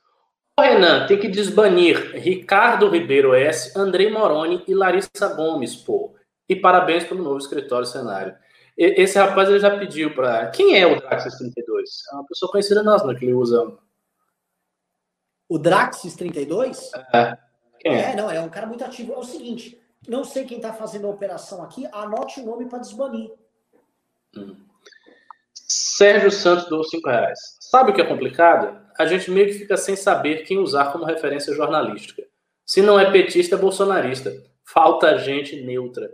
Renan 0.60 1.08
tem 1.08 1.20
que 1.20 1.28
desbanir 1.28 2.12
Ricardo 2.16 2.90
Ribeiro 2.90 3.34
S, 3.34 3.78
Andrei 3.78 4.12
Moroni 4.12 4.64
e 4.68 4.76
Larissa 4.76 5.34
Gomes, 5.34 5.76
pô. 5.76 6.14
E 6.48 6.56
parabéns 6.56 7.04
pelo 7.06 7.24
novo 7.24 7.38
escritório 7.38 7.88
cenário. 7.88 8.36
Esse 8.78 9.18
rapaz 9.18 9.50
ele 9.50 9.60
já 9.60 9.78
pediu 9.78 10.14
para. 10.14 10.48
Quem 10.52 10.80
é 10.80 10.86
o 10.86 11.00
Draxis 11.00 11.36
32? 11.38 11.90
É 12.12 12.16
uma 12.16 12.26
pessoa 12.26 12.52
conhecida 12.52 12.84
nossa, 12.84 13.06
né, 13.08 13.16
que 13.16 13.26
ele 13.26 13.34
usa 13.34 13.78
o 15.52 15.60
Draxis 15.60 16.16
32? 16.16 16.92
É. 17.14 17.38
Quem 17.78 17.94
é? 17.94 18.12
é, 18.12 18.16
não, 18.16 18.32
é 18.32 18.40
um 18.40 18.48
cara 18.48 18.66
muito 18.66 18.86
ativo. 18.86 19.12
É 19.12 19.18
o 19.18 19.24
seguinte, 19.24 19.78
não 20.08 20.24
sei 20.24 20.46
quem 20.46 20.56
está 20.56 20.72
fazendo 20.72 21.08
a 21.08 21.10
operação 21.10 21.62
aqui, 21.62 21.86
anote 21.92 22.40
o 22.40 22.46
nome 22.46 22.70
para 22.70 22.80
desbanir. 22.80 23.30
Hum. 24.38 24.56
Sérgio 25.54 26.32
Santos 26.32 26.70
do 26.70 26.82
5 26.82 27.10
reais. 27.10 27.38
Sabe 27.60 27.92
o 27.92 27.94
que 27.94 28.00
é 28.00 28.06
complicado? 28.06 28.80
A 28.98 29.06
gente 29.06 29.30
meio 29.30 29.48
que 29.48 29.56
fica 29.56 29.76
sem 29.76 29.94
saber 29.94 30.46
quem 30.46 30.58
usar 30.58 30.94
como 30.94 31.04
referência 31.04 31.54
jornalística. 31.54 32.24
Se 32.66 32.82
não 32.82 32.98
é 32.98 33.12
petista, 33.12 33.56
é 33.56 33.60
bolsonarista. 33.60 34.32
Falta 34.64 35.18
gente 35.18 35.62
neutra. 35.62 36.14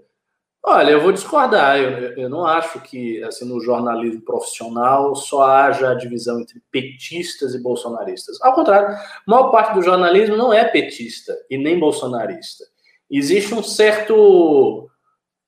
Olha, 0.69 0.91
eu 0.91 0.99
vou 0.99 1.13
discordar. 1.13 1.79
Eu, 1.79 2.17
eu 2.17 2.29
não 2.29 2.45
acho 2.45 2.81
que 2.81 3.23
assim, 3.23 3.47
no 3.47 3.61
jornalismo 3.61 4.19
profissional 4.19 5.15
só 5.15 5.43
haja 5.43 5.91
a 5.91 5.93
divisão 5.93 6.41
entre 6.41 6.61
petistas 6.69 7.55
e 7.55 7.63
bolsonaristas. 7.63 8.37
Ao 8.41 8.53
contrário, 8.53 8.89
a 8.89 9.01
maior 9.25 9.49
parte 9.49 9.75
do 9.75 9.81
jornalismo 9.81 10.35
não 10.35 10.53
é 10.53 10.65
petista 10.65 11.33
e 11.49 11.57
nem 11.57 11.79
bolsonarista. 11.79 12.65
Existe 13.09 13.53
um 13.53 13.63
certo 13.63 14.89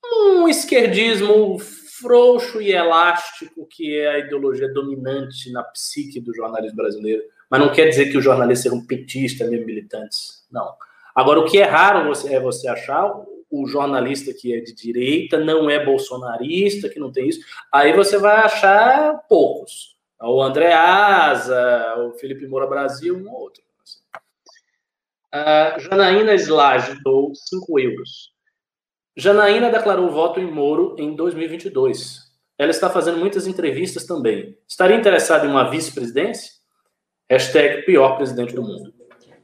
um 0.10 0.48
esquerdismo 0.48 1.60
frouxo 1.60 2.62
e 2.62 2.72
elástico 2.72 3.68
que 3.70 4.00
é 4.00 4.08
a 4.08 4.20
ideologia 4.20 4.72
dominante 4.72 5.52
na 5.52 5.64
psique 5.64 6.22
do 6.22 6.34
jornalismo 6.34 6.78
brasileiro. 6.78 7.24
Mas 7.52 7.60
não 7.60 7.74
quer 7.74 7.90
dizer 7.90 8.10
que 8.10 8.18
o 8.18 8.22
jornalista 8.22 8.70
seja 8.70 8.76
um 8.82 8.88
petista, 8.88 9.46
mesmo 9.46 9.66
militantes. 9.66 10.48
Não. 10.50 10.74
Agora, 11.14 11.41
o 11.41 11.46
que 11.46 11.60
é 11.60 11.66
raro 11.66 12.08
você, 12.08 12.36
é 12.36 12.40
você 12.40 12.70
achar 12.70 13.12
o 13.50 13.68
jornalista 13.68 14.34
que 14.34 14.54
é 14.54 14.60
de 14.60 14.74
direita 14.74 15.38
não 15.38 15.70
é 15.70 15.84
bolsonarista, 15.84 16.90
que 16.90 17.00
não 17.00 17.12
tem 17.12 17.30
isso, 17.30 17.42
aí 17.74 17.94
você 17.94 18.18
vai 18.18 18.38
achar 18.38 19.26
poucos. 19.28 19.98
O 20.22 20.42
André 20.42 20.74
Asa, 20.74 21.96
o 21.98 22.14
Felipe 22.14 22.46
Moura 22.46 22.68
Brasil, 22.68 23.16
um 23.18 23.30
ou 23.32 23.42
outro. 23.42 23.64
Uh, 25.34 25.80
Janaína 25.80 26.34
Slage 26.36 27.00
dou 27.04 27.34
5 27.34 27.80
euros. 27.80 28.34
Janaína 29.16 29.70
declarou 29.70 30.10
voto 30.10 30.40
em 30.40 30.50
Moro 30.50 30.96
em 30.98 31.16
2022. 31.16 32.30
Ela 32.58 32.72
está 32.72 32.90
fazendo 32.90 33.18
muitas 33.18 33.48
entrevistas 33.48 34.06
também. 34.06 34.58
Estaria 34.68 34.98
interessada 34.98 35.46
em 35.46 35.50
uma 35.50 35.70
vice-presidência? 35.70 36.54
Hashtag 37.30 37.84
pior 37.84 38.18
presidente 38.18 38.54
do 38.54 38.64
mundo. 38.64 38.94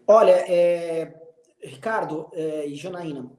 Olha, 0.07 0.43
é, 0.47 1.13
Ricardo 1.61 2.29
é, 2.33 2.67
e 2.67 2.75
Janaína, 2.75 3.31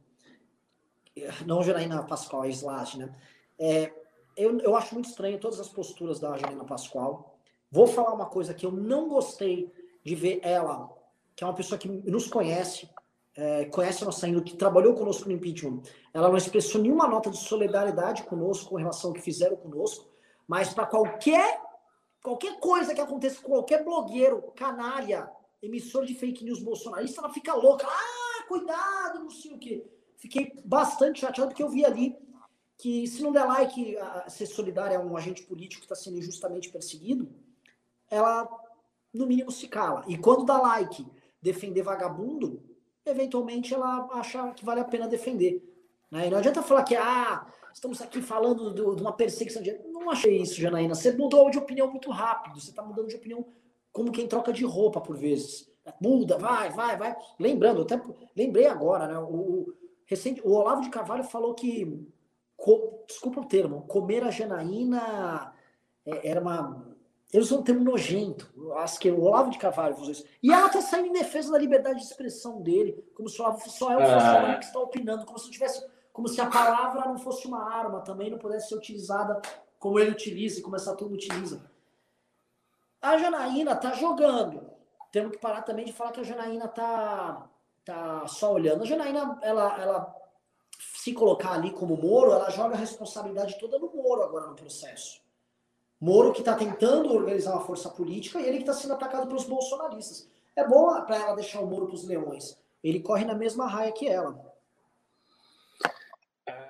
não 1.46 1.62
Janaína 1.62 2.02
Pascoal, 2.02 2.44
é 2.44 2.48
Slash, 2.48 2.98
né? 2.98 3.14
É, 3.58 3.92
eu, 4.36 4.58
eu 4.60 4.76
acho 4.76 4.94
muito 4.94 5.08
estranho 5.08 5.38
todas 5.38 5.58
as 5.58 5.68
posturas 5.68 6.20
da 6.20 6.36
Janaína 6.36 6.64
Pascoal. 6.64 7.38
Vou 7.70 7.86
falar 7.86 8.12
uma 8.12 8.26
coisa 8.26 8.52
que 8.52 8.66
eu 8.66 8.70
não 8.70 9.08
gostei 9.08 9.72
de 10.04 10.14
ver 10.14 10.40
ela, 10.42 10.90
que 11.34 11.42
é 11.42 11.46
uma 11.46 11.54
pessoa 11.54 11.78
que 11.78 11.88
nos 11.88 12.28
conhece, 12.28 12.88
é, 13.34 13.64
conhece 13.66 14.02
a 14.02 14.06
nossa 14.06 14.28
índole, 14.28 14.44
que 14.44 14.56
trabalhou 14.56 14.94
conosco 14.94 15.28
no 15.28 15.34
impeachment. 15.34 15.82
Ela 16.12 16.28
não 16.28 16.36
expressou 16.36 16.80
nenhuma 16.80 17.08
nota 17.08 17.30
de 17.30 17.38
solidariedade 17.38 18.22
conosco 18.24 18.70
com 18.70 18.76
relação 18.76 19.10
ao 19.10 19.14
que 19.14 19.22
fizeram 19.22 19.56
conosco, 19.56 20.08
mas 20.46 20.72
para 20.72 20.86
qualquer 20.86 21.60
qualquer 22.22 22.58
coisa 22.58 22.92
que 22.92 23.00
aconteça 23.00 23.40
com 23.40 23.52
qualquer 23.52 23.84
blogueiro, 23.84 24.42
canalha, 24.56 25.30
emissor 25.62 26.04
de 26.04 26.14
fake 26.14 26.44
news 26.44 26.60
bolsonarista, 26.60 27.20
ela 27.20 27.32
fica 27.32 27.54
louca. 27.54 27.86
Ah, 27.86 28.44
cuidado, 28.48 29.20
não 29.20 29.30
sei 29.30 29.52
o 29.52 29.58
quê. 29.58 29.86
Fiquei 30.26 30.52
bastante 30.64 31.20
chateado 31.20 31.50
porque 31.50 31.62
eu 31.62 31.68
vi 31.68 31.84
ali 31.84 32.16
que 32.76 33.06
se 33.06 33.22
não 33.22 33.30
der 33.30 33.44
like, 33.44 33.96
ser 34.28 34.46
solidária 34.46 34.98
a 34.98 35.00
um 35.00 35.16
agente 35.16 35.44
político 35.44 35.80
que 35.80 35.84
está 35.86 35.94
sendo 35.94 36.18
injustamente 36.18 36.68
perseguido, 36.68 37.30
ela, 38.10 38.48
no 39.14 39.24
mínimo, 39.24 39.52
se 39.52 39.68
cala. 39.68 40.04
E 40.08 40.18
quando 40.18 40.44
dá 40.44 40.60
like, 40.60 41.06
defender 41.40 41.82
vagabundo, 41.82 42.60
eventualmente 43.04 43.72
ela 43.72 44.08
acha 44.14 44.50
que 44.50 44.64
vale 44.64 44.80
a 44.80 44.84
pena 44.84 45.06
defender. 45.06 45.62
Né? 46.10 46.26
E 46.26 46.30
não 46.30 46.38
adianta 46.38 46.60
falar 46.60 46.82
que, 46.82 46.96
ah, 46.96 47.46
estamos 47.72 48.02
aqui 48.02 48.20
falando 48.20 48.74
do, 48.74 48.96
de 48.96 49.02
uma 49.02 49.12
perseguição 49.12 49.62
de. 49.62 49.78
Não 49.92 50.10
achei 50.10 50.42
isso, 50.42 50.60
Janaína. 50.60 50.96
Você 50.96 51.12
mudou 51.12 51.48
de 51.50 51.58
opinião 51.58 51.88
muito 51.88 52.10
rápido. 52.10 52.60
Você 52.60 52.70
está 52.70 52.82
mudando 52.82 53.06
de 53.06 53.14
opinião 53.16 53.46
como 53.92 54.10
quem 54.10 54.26
troca 54.26 54.52
de 54.52 54.64
roupa 54.64 55.00
por 55.00 55.16
vezes. 55.16 55.70
Muda, 56.00 56.36
vai, 56.36 56.68
vai, 56.70 56.96
vai. 56.96 57.16
Lembrando, 57.38 57.82
até 57.82 58.02
lembrei 58.34 58.66
agora, 58.66 59.06
né? 59.06 59.18
O, 59.20 59.72
recente, 60.06 60.40
o 60.44 60.52
Olavo 60.52 60.80
de 60.80 60.90
Carvalho 60.90 61.24
falou 61.24 61.54
que, 61.54 62.08
co, 62.56 63.04
desculpa 63.06 63.40
o 63.40 63.46
termo, 63.46 63.82
comer 63.82 64.24
a 64.24 64.30
Janaína 64.30 65.52
é, 66.04 66.30
era 66.30 66.40
uma. 66.40 66.96
Eles 67.32 67.48
são 67.48 67.58
um 67.58 67.62
termo 67.62 67.84
nojento. 67.84 68.48
Acho 68.76 69.00
que 69.00 69.10
o 69.10 69.20
Olavo 69.20 69.50
de 69.50 69.58
Carvalho 69.58 69.96
usou 69.96 70.12
isso. 70.12 70.24
E 70.42 70.50
ela 70.50 70.68
está 70.68 70.80
saindo 70.80 71.08
em 71.08 71.12
defesa 71.12 71.52
da 71.52 71.58
liberdade 71.58 71.98
de 71.98 72.06
expressão 72.06 72.62
dele, 72.62 73.04
como 73.14 73.28
se 73.28 73.34
o 73.34 73.36
só 73.36 73.92
é 73.92 73.96
o 73.96 74.00
funcionário 74.00 74.52
ah. 74.52 74.58
que 74.58 74.64
está 74.64 74.78
opinando, 74.78 75.26
como 75.26 75.38
se 75.38 75.50
tivesse. 75.50 75.84
Como 76.12 76.28
se 76.28 76.40
a 76.40 76.46
palavra 76.46 77.04
não 77.04 77.18
fosse 77.18 77.46
uma 77.46 77.70
arma 77.70 78.00
também, 78.00 78.30
não 78.30 78.38
pudesse 78.38 78.70
ser 78.70 78.76
utilizada 78.76 79.42
como 79.78 79.98
ele 79.98 80.12
utiliza 80.12 80.60
e 80.60 80.62
como 80.62 80.74
essa 80.74 80.96
turma 80.96 81.14
utiliza. 81.14 81.70
A 83.02 83.18
Janaína 83.18 83.76
tá 83.76 83.92
jogando. 83.92 84.70
Temos 85.12 85.32
que 85.32 85.38
parar 85.38 85.62
também 85.62 85.84
de 85.84 85.92
falar 85.92 86.12
que 86.12 86.20
a 86.20 86.24
Janaína 86.24 86.68
tá, 86.68 87.48
tá 87.86 88.26
só 88.26 88.52
olhando. 88.52 88.82
A 88.82 88.86
Janaína, 88.86 89.38
ela, 89.42 89.80
ela 89.80 90.16
se 90.78 91.12
colocar 91.12 91.52
ali 91.52 91.70
como 91.70 91.96
Moro, 91.96 92.32
ela 92.32 92.50
joga 92.50 92.74
a 92.74 92.78
responsabilidade 92.78 93.58
toda 93.58 93.78
no 93.78 93.90
Moro 93.94 94.24
agora 94.24 94.48
no 94.48 94.56
processo. 94.56 95.22
Moro 95.98 96.32
que 96.32 96.40
está 96.40 96.54
tentando 96.54 97.14
organizar 97.14 97.52
uma 97.52 97.64
força 97.64 97.88
política 97.88 98.40
e 98.40 98.46
ele 98.46 98.58
que 98.58 98.64
está 98.64 98.74
sendo 98.74 98.94
atacado 98.94 99.28
pelos 99.28 99.44
bolsonaristas. 99.44 100.28
É 100.54 100.66
bom 100.66 101.00
para 101.02 101.16
ela 101.16 101.36
deixar 101.36 101.60
o 101.60 101.66
Moro 101.66 101.86
para 101.86 101.94
os 101.94 102.04
leões. 102.04 102.58
Ele 102.82 103.00
corre 103.00 103.24
na 103.24 103.34
mesma 103.34 103.66
raia 103.66 103.92
que 103.92 104.08
ela. 104.08 104.38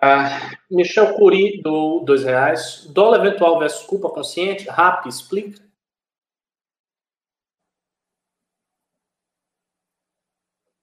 Ah, 0.00 0.52
Michel 0.70 1.14
Curi, 1.14 1.60
do 1.62 2.00
dois 2.00 2.22
reais. 2.22 2.86
Dólar 2.90 3.24
eventual 3.26 3.58
versus 3.58 3.86
culpa 3.86 4.10
consciente. 4.10 4.68
Rap, 4.68 5.08
explica. 5.08 5.65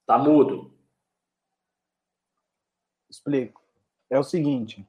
Tá 0.06 0.18
mudo. 0.18 0.72
Explico. 3.08 3.62
É 4.10 4.18
o 4.18 4.24
seguinte: 4.24 4.86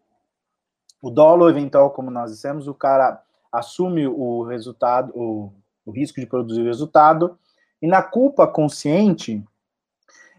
o 1.01 1.09
dolo 1.09 1.49
eventual, 1.49 1.91
como 1.91 2.11
nós 2.11 2.31
dissemos, 2.31 2.67
o 2.67 2.73
cara 2.73 3.21
assume 3.51 4.07
o 4.07 4.43
resultado, 4.43 5.13
o, 5.15 5.53
o 5.85 5.91
risco 5.91 6.19
de 6.19 6.25
produzir 6.25 6.61
o 6.61 6.65
resultado, 6.65 7.37
e 7.81 7.87
na 7.87 8.01
culpa 8.01 8.47
consciente, 8.47 9.43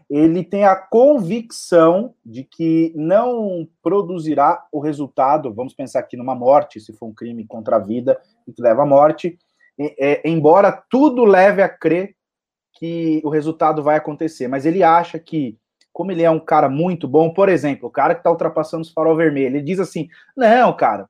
ele 0.09 0.43
tem 0.43 0.65
a 0.65 0.75
convicção 0.75 2.13
de 2.25 2.43
que 2.43 2.93
não 2.95 3.67
produzirá 3.81 4.65
o 4.71 4.79
resultado. 4.79 5.53
Vamos 5.53 5.73
pensar 5.73 5.99
aqui 5.99 6.15
numa 6.15 6.35
morte, 6.35 6.79
se 6.79 6.93
for 6.93 7.07
um 7.07 7.13
crime 7.13 7.45
contra 7.45 7.77
a 7.77 7.79
vida 7.79 8.19
e 8.47 8.53
que 8.53 8.61
leva 8.61 8.83
à 8.83 8.85
morte, 8.85 9.39
é, 9.79 10.27
embora 10.27 10.71
tudo 10.89 11.23
leve 11.23 11.61
a 11.61 11.69
crer 11.69 12.16
que 12.77 13.21
o 13.23 13.29
resultado 13.29 13.81
vai 13.81 13.97
acontecer, 13.97 14.47
mas 14.47 14.65
ele 14.65 14.83
acha 14.83 15.17
que, 15.17 15.57
como 15.91 16.11
ele 16.11 16.23
é 16.23 16.29
um 16.29 16.39
cara 16.39 16.69
muito 16.69 17.07
bom, 17.07 17.33
por 17.33 17.49
exemplo, 17.49 17.87
o 17.87 17.91
cara 17.91 18.13
que 18.13 18.19
está 18.19 18.29
ultrapassando 18.29 18.83
os 18.83 18.91
farol 18.91 19.15
vermelho, 19.15 19.55
ele 19.55 19.63
diz 19.63 19.79
assim: 19.79 20.07
não, 20.35 20.75
cara, 20.75 21.09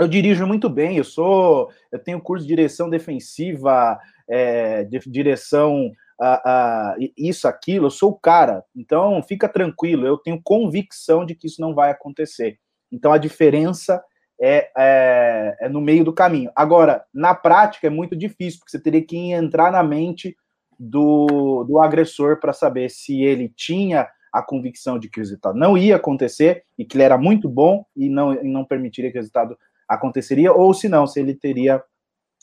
eu 0.00 0.08
dirijo 0.08 0.46
muito 0.46 0.70
bem, 0.70 0.96
eu 0.96 1.04
sou, 1.04 1.70
eu 1.90 1.98
tenho 1.98 2.20
curso 2.20 2.46
de 2.46 2.54
direção 2.54 2.88
defensiva, 2.88 3.98
é, 4.28 4.84
de 4.84 4.98
direção 5.06 5.92
a, 6.18 6.50
a, 6.92 6.96
isso, 7.16 7.46
aquilo, 7.46 7.86
eu 7.86 7.90
sou 7.90 8.10
o 8.10 8.18
cara, 8.18 8.64
então 8.74 9.22
fica 9.22 9.48
tranquilo, 9.48 10.06
eu 10.06 10.16
tenho 10.16 10.40
convicção 10.42 11.26
de 11.26 11.34
que 11.34 11.46
isso 11.46 11.60
não 11.60 11.74
vai 11.74 11.90
acontecer. 11.90 12.58
Então 12.90 13.12
a 13.12 13.18
diferença 13.18 14.02
é, 14.40 14.70
é, 14.76 15.56
é, 15.60 15.68
no 15.68 15.80
meio 15.80 16.04
do 16.04 16.12
caminho. 16.12 16.50
Agora, 16.56 17.04
na 17.12 17.34
prática 17.34 17.86
é 17.86 17.90
muito 17.90 18.16
difícil, 18.16 18.60
porque 18.60 18.70
você 18.70 18.80
teria 18.80 19.04
que 19.04 19.16
entrar 19.16 19.70
na 19.70 19.82
mente 19.82 20.36
do, 20.82 21.62
do 21.64 21.78
agressor 21.78 22.40
para 22.40 22.52
saber 22.52 22.90
se 22.90 23.22
ele 23.22 23.48
tinha 23.48 24.08
a 24.32 24.42
convicção 24.42 24.98
de 24.98 25.08
que 25.08 25.20
o 25.20 25.22
resultado 25.22 25.56
não 25.56 25.78
ia 25.78 25.96
acontecer 25.96 26.64
e 26.76 26.84
que 26.84 26.96
ele 26.96 27.04
era 27.04 27.16
muito 27.16 27.48
bom 27.48 27.84
e 27.94 28.08
não, 28.08 28.32
e 28.32 28.48
não 28.48 28.64
permitiria 28.64 29.12
que 29.12 29.18
o 29.18 29.20
resultado 29.20 29.56
aconteceria, 29.88 30.52
ou 30.52 30.74
se 30.74 30.88
não, 30.88 31.06
se 31.06 31.20
ele 31.20 31.34
teria, 31.34 31.82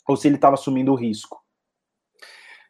ou 0.08 0.16
se 0.16 0.28
ele 0.28 0.36
estava 0.36 0.54
assumindo 0.54 0.92
o 0.92 0.94
risco. 0.94 1.38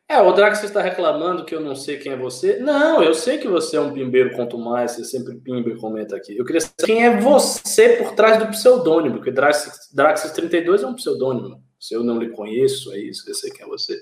É, 0.09 0.21
o 0.21 0.33
Drax 0.33 0.65
está 0.65 0.83
reclamando 0.83 1.45
que 1.45 1.55
eu 1.55 1.61
não 1.61 1.77
sei 1.77 1.99
quem 1.99 2.11
é 2.11 2.17
você. 2.17 2.59
Não, 2.59 3.01
eu 3.01 3.15
sei 3.15 3.39
que 3.39 3.47
você 3.47 3.77
é 3.77 3.81
um 3.81 3.93
pimbeiro 3.93 4.35
quanto 4.35 4.59
mais, 4.59 4.93
você 4.93 5.05
sempre 5.05 5.37
pimba 5.37 5.71
e 5.71 5.79
comenta 5.79 6.17
aqui. 6.17 6.37
Eu 6.37 6.45
queria 6.45 6.63
saber 6.63 6.85
quem 6.85 7.05
é 7.05 7.21
você 7.21 7.99
por 7.99 8.15
trás 8.15 8.39
do 8.39 8.49
pseudônimo, 8.49 9.17
porque 9.17 9.31
Drax, 9.31 9.89
Drax 9.95 10.33
32 10.33 10.83
é 10.83 10.87
um 10.87 10.95
pseudônimo. 10.95 11.63
Se 11.79 11.95
eu 11.95 12.03
não 12.03 12.19
lhe 12.19 12.31
conheço, 12.31 12.93
é 12.93 12.99
isso, 12.99 13.31
eu 13.31 13.35
sei 13.35 13.53
quem 13.53 13.65
é 13.65 13.69
você. 13.69 13.97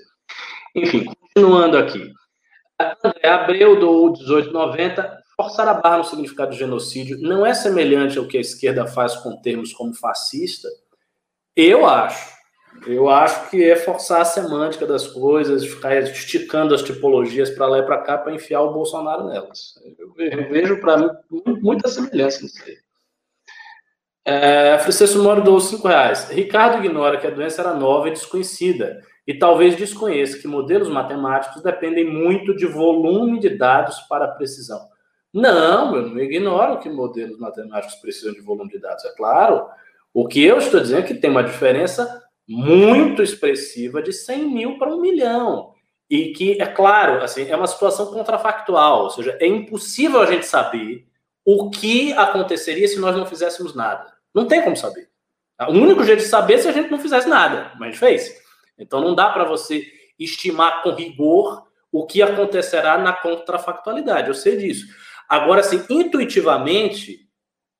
Enfim, 0.75 1.05
continuando 1.05 1.77
aqui. 1.77 2.11
André 3.03 3.29
Abreu, 3.29 3.79
do 3.79 4.13
1890, 4.13 5.23
forçar 5.35 5.67
a 5.67 5.73
barra 5.73 5.97
no 5.97 6.03
significado 6.03 6.51
de 6.51 6.57
genocídio 6.57 7.17
não 7.19 7.45
é 7.45 7.53
semelhante 7.53 8.17
ao 8.17 8.27
que 8.27 8.37
a 8.37 8.41
esquerda 8.41 8.87
faz 8.87 9.15
com 9.15 9.41
termos 9.41 9.73
como 9.73 9.93
fascista? 9.93 10.67
Eu 11.55 11.85
acho. 11.85 12.39
Eu 12.85 13.09
acho 13.09 13.49
que 13.49 13.63
é 13.63 13.75
forçar 13.75 14.21
a 14.21 14.25
semântica 14.25 14.85
das 14.85 15.07
coisas, 15.07 15.65
ficar 15.65 15.95
esticando 15.97 16.73
as 16.73 16.81
tipologias 16.81 17.49
para 17.49 17.67
lá 17.67 17.79
e 17.79 17.83
para 17.83 17.97
cá 17.97 18.17
para 18.17 18.33
enfiar 18.33 18.61
o 18.61 18.73
Bolsonaro 18.73 19.27
nelas. 19.27 19.73
Eu 19.99 20.13
vejo 20.49 20.79
para 20.79 20.97
mim 20.97 21.09
muita 21.61 21.89
semelhança 21.89 22.43
nisso 22.43 22.63
aí. 22.65 22.77
É, 24.23 24.77
Francisco 24.79 25.19
Moro 25.19 25.43
dou 25.43 25.59
cinco 25.59 25.87
reais. 25.87 26.29
Ricardo 26.29 26.83
ignora 26.83 27.17
que 27.17 27.25
a 27.25 27.31
doença 27.31 27.61
era 27.61 27.73
nova 27.73 28.07
e 28.07 28.11
desconhecida 28.11 29.01
e 29.29 29.33
talvez 29.35 29.75
desconheça 29.75 30.39
que 30.39 30.47
modelos 30.47 30.89
matemáticos 30.89 31.61
dependem 31.61 32.03
muito 32.03 32.55
de 32.55 32.65
volume 32.65 33.39
de 33.39 33.49
dados 33.49 33.99
para 34.09 34.27
precisão. 34.27 34.81
Não, 35.31 35.95
eu 35.95 36.09
não 36.09 36.19
ignoro 36.19 36.79
que 36.79 36.89
modelos 36.89 37.37
matemáticos 37.37 37.93
precisam 37.97 38.33
de 38.33 38.41
volume 38.41 38.71
de 38.71 38.79
dados, 38.79 39.05
é 39.05 39.15
claro. 39.15 39.67
O 40.11 40.27
que 40.27 40.43
eu 40.43 40.57
estou 40.57 40.79
dizendo 40.79 41.01
é 41.01 41.03
que 41.03 41.13
tem 41.13 41.29
uma 41.29 41.43
diferença 41.43 42.23
muito 42.47 43.21
expressiva 43.21 44.01
de 44.01 44.11
100 44.11 44.49
mil 44.49 44.79
para 44.79 44.89
um 44.89 44.99
milhão. 44.99 45.75
E 46.09 46.29
que, 46.31 46.59
é 46.59 46.65
claro, 46.65 47.23
assim, 47.23 47.47
é 47.47 47.55
uma 47.55 47.67
situação 47.67 48.07
contrafactual, 48.07 49.03
ou 49.03 49.09
seja, 49.11 49.37
é 49.39 49.45
impossível 49.45 50.21
a 50.21 50.25
gente 50.25 50.47
saber 50.47 51.05
o 51.45 51.69
que 51.69 52.13
aconteceria 52.13 52.87
se 52.87 52.99
nós 52.99 53.15
não 53.15 53.27
fizéssemos 53.27 53.75
nada. 53.75 54.11
Não 54.33 54.47
tem 54.47 54.63
como 54.63 54.75
saber. 54.75 55.07
O 55.67 55.73
único 55.73 56.03
jeito 56.03 56.23
de 56.23 56.27
saber 56.27 56.55
é 56.55 56.57
se 56.57 56.67
a 56.67 56.71
gente 56.71 56.89
não 56.89 56.97
fizesse 56.97 57.29
nada, 57.29 57.73
mas 57.75 57.81
a 57.81 57.91
gente 57.91 57.99
fez. 57.99 58.48
Então 58.79 59.01
não 59.01 59.13
dá 59.13 59.29
para 59.29 59.43
você 59.43 59.85
estimar 60.17 60.81
com 60.81 60.91
rigor 60.91 61.67
o 61.91 62.05
que 62.05 62.21
acontecerá 62.21 62.97
na 62.97 63.13
contrafactualidade. 63.13 64.27
Eu 64.27 64.33
sei 64.33 64.57
disso. 64.57 64.87
Agora, 65.27 65.59
assim, 65.61 65.83
intuitivamente, 65.89 67.27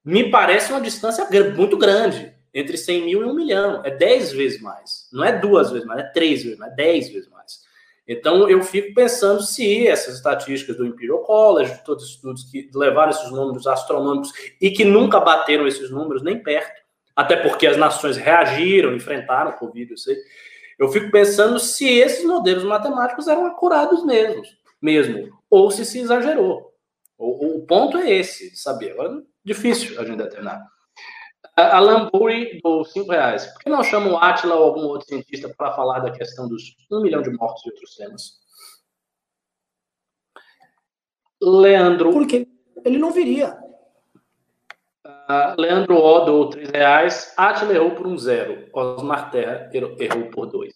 me 0.03 0.29
parece 0.29 0.71
uma 0.71 0.81
distância 0.81 1.27
muito 1.55 1.77
grande 1.77 2.33
entre 2.53 2.77
100 2.77 3.05
mil 3.05 3.21
e 3.21 3.25
1 3.25 3.33
milhão. 3.33 3.81
É 3.83 3.91
10 3.91 4.31
vezes 4.33 4.61
mais. 4.61 5.07
Não 5.11 5.23
é 5.23 5.37
duas 5.37 5.71
vezes 5.71 5.87
mais, 5.87 6.01
é 6.01 6.03
três 6.11 6.43
vezes 6.43 6.57
mais, 6.57 6.71
é 6.71 6.75
10 6.75 7.09
vezes 7.09 7.29
mais. 7.29 7.59
Então, 8.07 8.49
eu 8.49 8.63
fico 8.63 8.91
pensando 8.95 9.43
se 9.43 9.87
essas 9.87 10.15
estatísticas 10.15 10.77
do 10.77 10.85
Imperial 10.85 11.19
College, 11.19 11.83
todos 11.85 12.05
os 12.05 12.09
estudos 12.11 12.43
que 12.43 12.67
levaram 12.73 13.11
esses 13.11 13.29
números 13.29 13.67
astronômicos 13.67 14.33
e 14.59 14.71
que 14.71 14.83
nunca 14.83 15.19
bateram 15.19 15.67
esses 15.67 15.91
números 15.91 16.23
nem 16.23 16.41
perto, 16.41 16.81
até 17.15 17.35
porque 17.35 17.67
as 17.67 17.77
nações 17.77 18.17
reagiram, 18.17 18.95
enfrentaram 18.95 19.51
o 19.51 19.57
Covid, 19.57 19.91
eu 19.91 19.97
sei. 19.97 20.17
Eu 20.79 20.87
fico 20.87 21.11
pensando 21.11 21.59
se 21.59 21.85
esses 21.87 22.25
modelos 22.25 22.63
matemáticos 22.63 23.27
eram 23.27 23.45
acurados 23.45 24.03
mesmos. 24.05 24.57
mesmo, 24.81 25.37
ou 25.49 25.69
se 25.69 25.83
se 25.83 25.99
exagerou. 25.99 26.73
O, 27.17 27.57
o 27.57 27.65
ponto 27.65 27.97
é 27.97 28.09
esse, 28.09 28.55
saber. 28.55 28.93
Agora, 28.93 29.21
difícil 29.43 29.99
a 29.99 30.05
gente 30.05 30.17
determinar. 30.17 30.65
A 31.53 31.79
Lamburi 31.81 32.61
do 32.63 32.85
5 32.85 33.11
reais. 33.11 33.45
Por 33.47 33.59
que 33.59 33.69
não 33.69 33.83
chamam 33.83 34.17
Atila 34.17 34.55
ou 34.55 34.63
algum 34.63 34.83
outro 34.83 35.09
cientista 35.09 35.53
para 35.57 35.73
falar 35.73 35.99
da 35.99 36.11
questão 36.11 36.47
dos 36.47 36.63
1 36.89 37.01
milhão 37.01 37.21
de 37.21 37.31
mortos 37.31 37.65
e 37.65 37.69
outros 37.69 37.95
temas? 37.95 38.39
Leandro. 41.41 42.13
Porque 42.13 42.47
ele 42.85 42.97
não 42.97 43.11
viria. 43.11 43.57
Uh, 45.29 45.61
Leandro 45.61 45.95
O 45.95 46.19
do 46.21 46.49
3 46.49 46.69
reais. 46.69 47.33
Atila 47.37 47.73
errou 47.73 47.91
por 47.91 48.07
um 48.07 48.17
zero. 48.17 48.67
Osmar 48.73 49.29
Terra 49.29 49.69
errou 49.73 50.25
por 50.31 50.47
dois. 50.47 50.73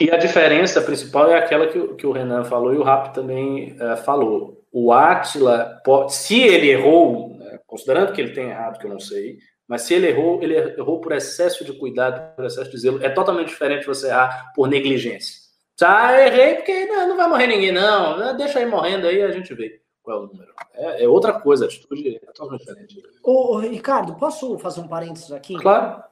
E 0.00 0.10
a 0.10 0.16
diferença 0.16 0.80
principal 0.80 1.30
é 1.30 1.36
aquela 1.36 1.66
que, 1.66 1.78
o, 1.78 1.96
que 1.96 2.06
o 2.06 2.12
Renan 2.12 2.44
falou 2.44 2.72
e 2.72 2.78
o 2.78 2.84
Rap 2.84 3.12
também 3.12 3.76
uh, 3.80 3.96
falou. 3.96 4.64
O 4.70 4.92
Atila, 4.92 5.82
se 6.08 6.40
ele 6.40 6.70
errou, 6.70 7.36
né, 7.36 7.58
considerando 7.66 8.12
que 8.12 8.20
ele 8.20 8.32
tem 8.32 8.50
errado, 8.50 8.78
que 8.78 8.86
eu 8.86 8.90
não 8.90 9.00
sei, 9.00 9.38
mas 9.66 9.82
se 9.82 9.94
ele 9.94 10.06
errou, 10.06 10.40
ele 10.42 10.56
errou 10.56 11.00
por 11.00 11.12
excesso 11.12 11.64
de 11.64 11.72
cuidado, 11.72 12.36
por 12.36 12.44
excesso 12.44 12.70
de 12.70 12.78
zelo. 12.78 13.02
É 13.02 13.08
totalmente 13.08 13.48
diferente 13.48 13.86
você 13.86 14.08
errar 14.08 14.52
por 14.54 14.68
negligência. 14.68 15.48
Ah, 15.82 16.20
errei 16.20 16.56
porque 16.56 16.86
não, 16.86 17.08
não 17.08 17.16
vai 17.16 17.28
morrer 17.28 17.46
ninguém, 17.46 17.72
não. 17.72 18.36
Deixa 18.36 18.58
aí 18.58 18.66
morrendo 18.66 19.06
aí, 19.06 19.22
a 19.22 19.30
gente 19.30 19.52
vê 19.54 19.80
qual 20.08 20.22
é 20.22 20.24
o 20.24 20.26
número. 20.26 20.54
É, 20.72 21.04
é 21.04 21.08
outra 21.08 21.38
coisa, 21.38 21.66
a 21.66 21.68
atitude 21.68 22.16
é 22.16 22.18
totalmente 22.20 22.60
diferente. 22.60 23.04
Ô, 23.22 23.58
Ricardo, 23.58 24.16
posso 24.16 24.58
fazer 24.58 24.80
um 24.80 24.88
parênteses 24.88 25.30
aqui? 25.30 25.54
Claro 25.56 26.02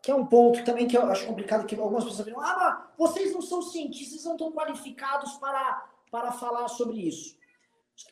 que 0.00 0.12
é 0.12 0.14
um 0.14 0.24
ponto 0.24 0.64
também 0.64 0.86
que 0.86 0.96
eu 0.96 1.02
acho 1.02 1.26
complicado, 1.26 1.66
que 1.66 1.78
algumas 1.78 2.04
pessoas 2.04 2.26
falam, 2.28 2.40
ah, 2.40 2.88
mas 2.98 3.10
vocês 3.10 3.32
não 3.34 3.42
são 3.42 3.60
cientistas, 3.60 4.24
não 4.24 4.32
estão 4.32 4.52
qualificados 4.52 5.32
para, 5.34 5.86
para 6.10 6.32
falar 6.32 6.68
sobre 6.68 7.06
isso. 7.06 7.36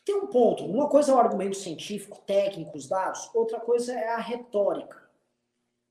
Tem 0.05 0.15
um 0.15 0.27
ponto, 0.27 0.65
uma 0.65 0.89
coisa 0.89 1.11
é 1.11 1.15
o 1.15 1.17
argumento 1.17 1.55
científico, 1.55 2.19
técnico, 2.19 2.77
os 2.77 2.87
dados, 2.87 3.31
outra 3.33 3.59
coisa 3.59 3.93
é 3.93 4.09
a 4.09 4.17
retórica. 4.17 5.09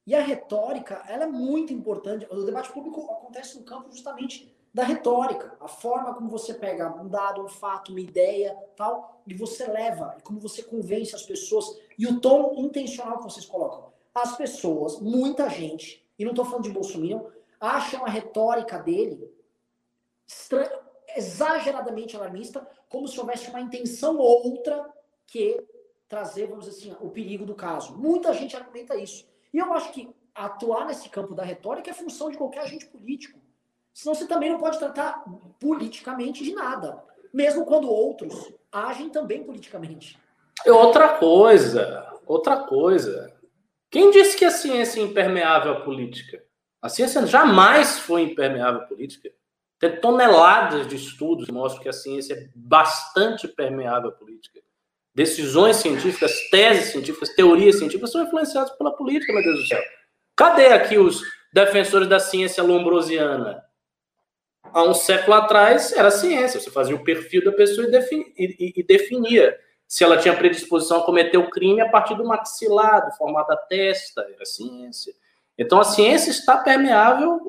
E 0.07 0.15
a 0.15 0.21
retórica, 0.21 1.03
ela 1.09 1.25
é 1.25 1.27
muito 1.27 1.73
importante, 1.73 2.27
o 2.31 2.45
debate 2.45 2.71
público 2.71 3.11
acontece 3.11 3.59
no 3.59 3.65
campo 3.65 3.91
justamente 3.91 4.56
da 4.77 4.85
retórica, 4.85 5.57
a 5.59 5.69
forma 5.69 6.13
como 6.13 6.29
você 6.29 6.53
pega 6.53 6.95
um 7.01 7.09
dado, 7.09 7.43
um 7.43 7.49
fato, 7.49 7.93
uma 7.93 7.99
ideia, 7.99 8.55
tal, 8.77 9.23
e 9.27 9.33
você 9.33 9.67
leva, 9.67 10.15
e 10.19 10.23
como 10.23 10.39
você 10.39 10.63
convence 10.63 11.15
as 11.15 11.23
pessoas, 11.23 11.81
e 11.99 12.07
o 12.07 12.21
tom 12.21 12.53
intencional 12.59 13.17
que 13.17 13.25
vocês 13.25 13.47
colocam 13.47 13.91
as 14.15 14.37
pessoas, 14.37 15.01
muita 15.01 15.49
gente, 15.49 16.07
e 16.19 16.25
não 16.27 16.33
estou 16.33 16.45
falando 16.45 16.65
de 16.65 16.73
Bolsonaro, 16.73 17.33
acham 17.59 18.05
a 18.05 18.11
retórica 18.11 18.79
dele 18.79 19.35
exageradamente 21.17 22.15
alarmista, 22.15 22.69
como 22.91 23.09
se 23.09 23.19
houvesse 23.19 23.49
uma 23.49 23.63
intenção 23.63 24.19
outra 24.19 24.93
que 25.27 25.59
trazer, 26.07 26.49
vamos 26.49 26.67
dizer 26.67 26.91
assim, 26.91 26.97
o 27.01 27.09
perigo 27.09 27.47
do 27.47 27.55
caso. 27.55 27.97
Muita 27.97 28.35
gente 28.35 28.55
argumenta 28.55 28.95
isso. 28.95 29.27
E 29.55 29.59
eu 29.59 29.73
acho 29.73 29.91
que 29.91 30.15
atuar 30.35 30.85
nesse 30.85 31.09
campo 31.09 31.35
da 31.35 31.45
retórica 31.45 31.91
é 31.91 31.95
função 31.95 32.31
de 32.31 32.37
qualquer 32.37 32.61
agente 32.61 32.85
político. 32.85 33.46
Senão 33.97 34.15
você 34.15 34.27
também 34.27 34.51
não 34.51 34.59
pode 34.59 34.79
tratar 34.79 35.25
politicamente 35.59 36.45
de 36.45 36.53
nada. 36.53 37.03
Mesmo 37.33 37.65
quando 37.65 37.89
outros 37.89 38.53
agem 38.71 39.09
também 39.09 39.43
politicamente. 39.43 40.19
Outra 40.67 41.15
coisa, 41.15 42.07
outra 42.27 42.59
coisa. 42.59 43.35
Quem 43.91 44.11
disse 44.11 44.37
que 44.37 44.45
a 44.45 44.51
ciência 44.51 45.01
é 45.01 45.03
impermeável 45.03 45.73
à 45.73 45.81
política? 45.81 46.45
A 46.83 46.91
ciência 46.91 47.27
jamais 47.27 47.99
foi 47.99 48.21
impermeável 48.21 48.83
à 48.83 48.85
política. 48.85 49.31
Tem 49.81 49.99
toneladas 49.99 50.87
de 50.87 50.97
estudos 50.97 51.47
que 51.47 51.53
mostram 51.53 51.83
que 51.83 51.89
a 51.89 51.95
ciência 51.95 52.35
é 52.35 52.51
bastante 52.55 53.49
permeável 53.49 54.11
à 54.11 54.13
política. 54.13 54.61
Decisões 55.15 55.77
científicas, 55.77 56.51
teses 56.51 56.93
científicas, 56.93 57.31
teorias 57.31 57.79
científicas 57.79 58.13
são 58.13 58.23
influenciadas 58.23 58.73
pela 58.73 58.95
política, 58.95 59.33
meu 59.33 59.43
Deus 59.43 59.61
do 59.61 59.67
céu. 59.67 59.83
Cadê 60.37 60.67
aqui 60.67 60.99
os 60.99 61.23
defensores 61.51 62.07
da 62.07 62.21
ciência 62.21 62.63
lombrosiana? 62.63 63.65
Há 64.73 64.83
um 64.83 64.95
século 64.95 65.35
atrás 65.35 65.93
era 65.93 66.11
ciência. 66.11 66.61
Você 66.61 66.71
fazia 66.71 66.95
o 66.95 67.05
perfil 67.05 67.45
da 67.45 67.53
pessoa 67.53 67.87
e, 67.87 68.35
e, 68.39 68.73
e 68.77 68.83
definia 68.83 69.57
se 69.87 70.03
ela 70.03 70.17
tinha 70.17 70.37
predisposição 70.37 70.99
a 70.99 71.05
cometer 71.05 71.39
o 71.39 71.49
crime 71.49 71.81
a 71.81 71.89
partir 71.89 72.17
do 72.17 72.25
maxilar, 72.25 73.07
do 73.07 73.17
formato 73.17 73.49
da 73.49 73.57
testa, 73.57 74.27
era 74.35 74.45
ciência. 74.45 75.15
Então 75.57 75.81
a 75.81 75.85
ciência 75.85 76.31
está 76.31 76.59
permeável 76.59 77.41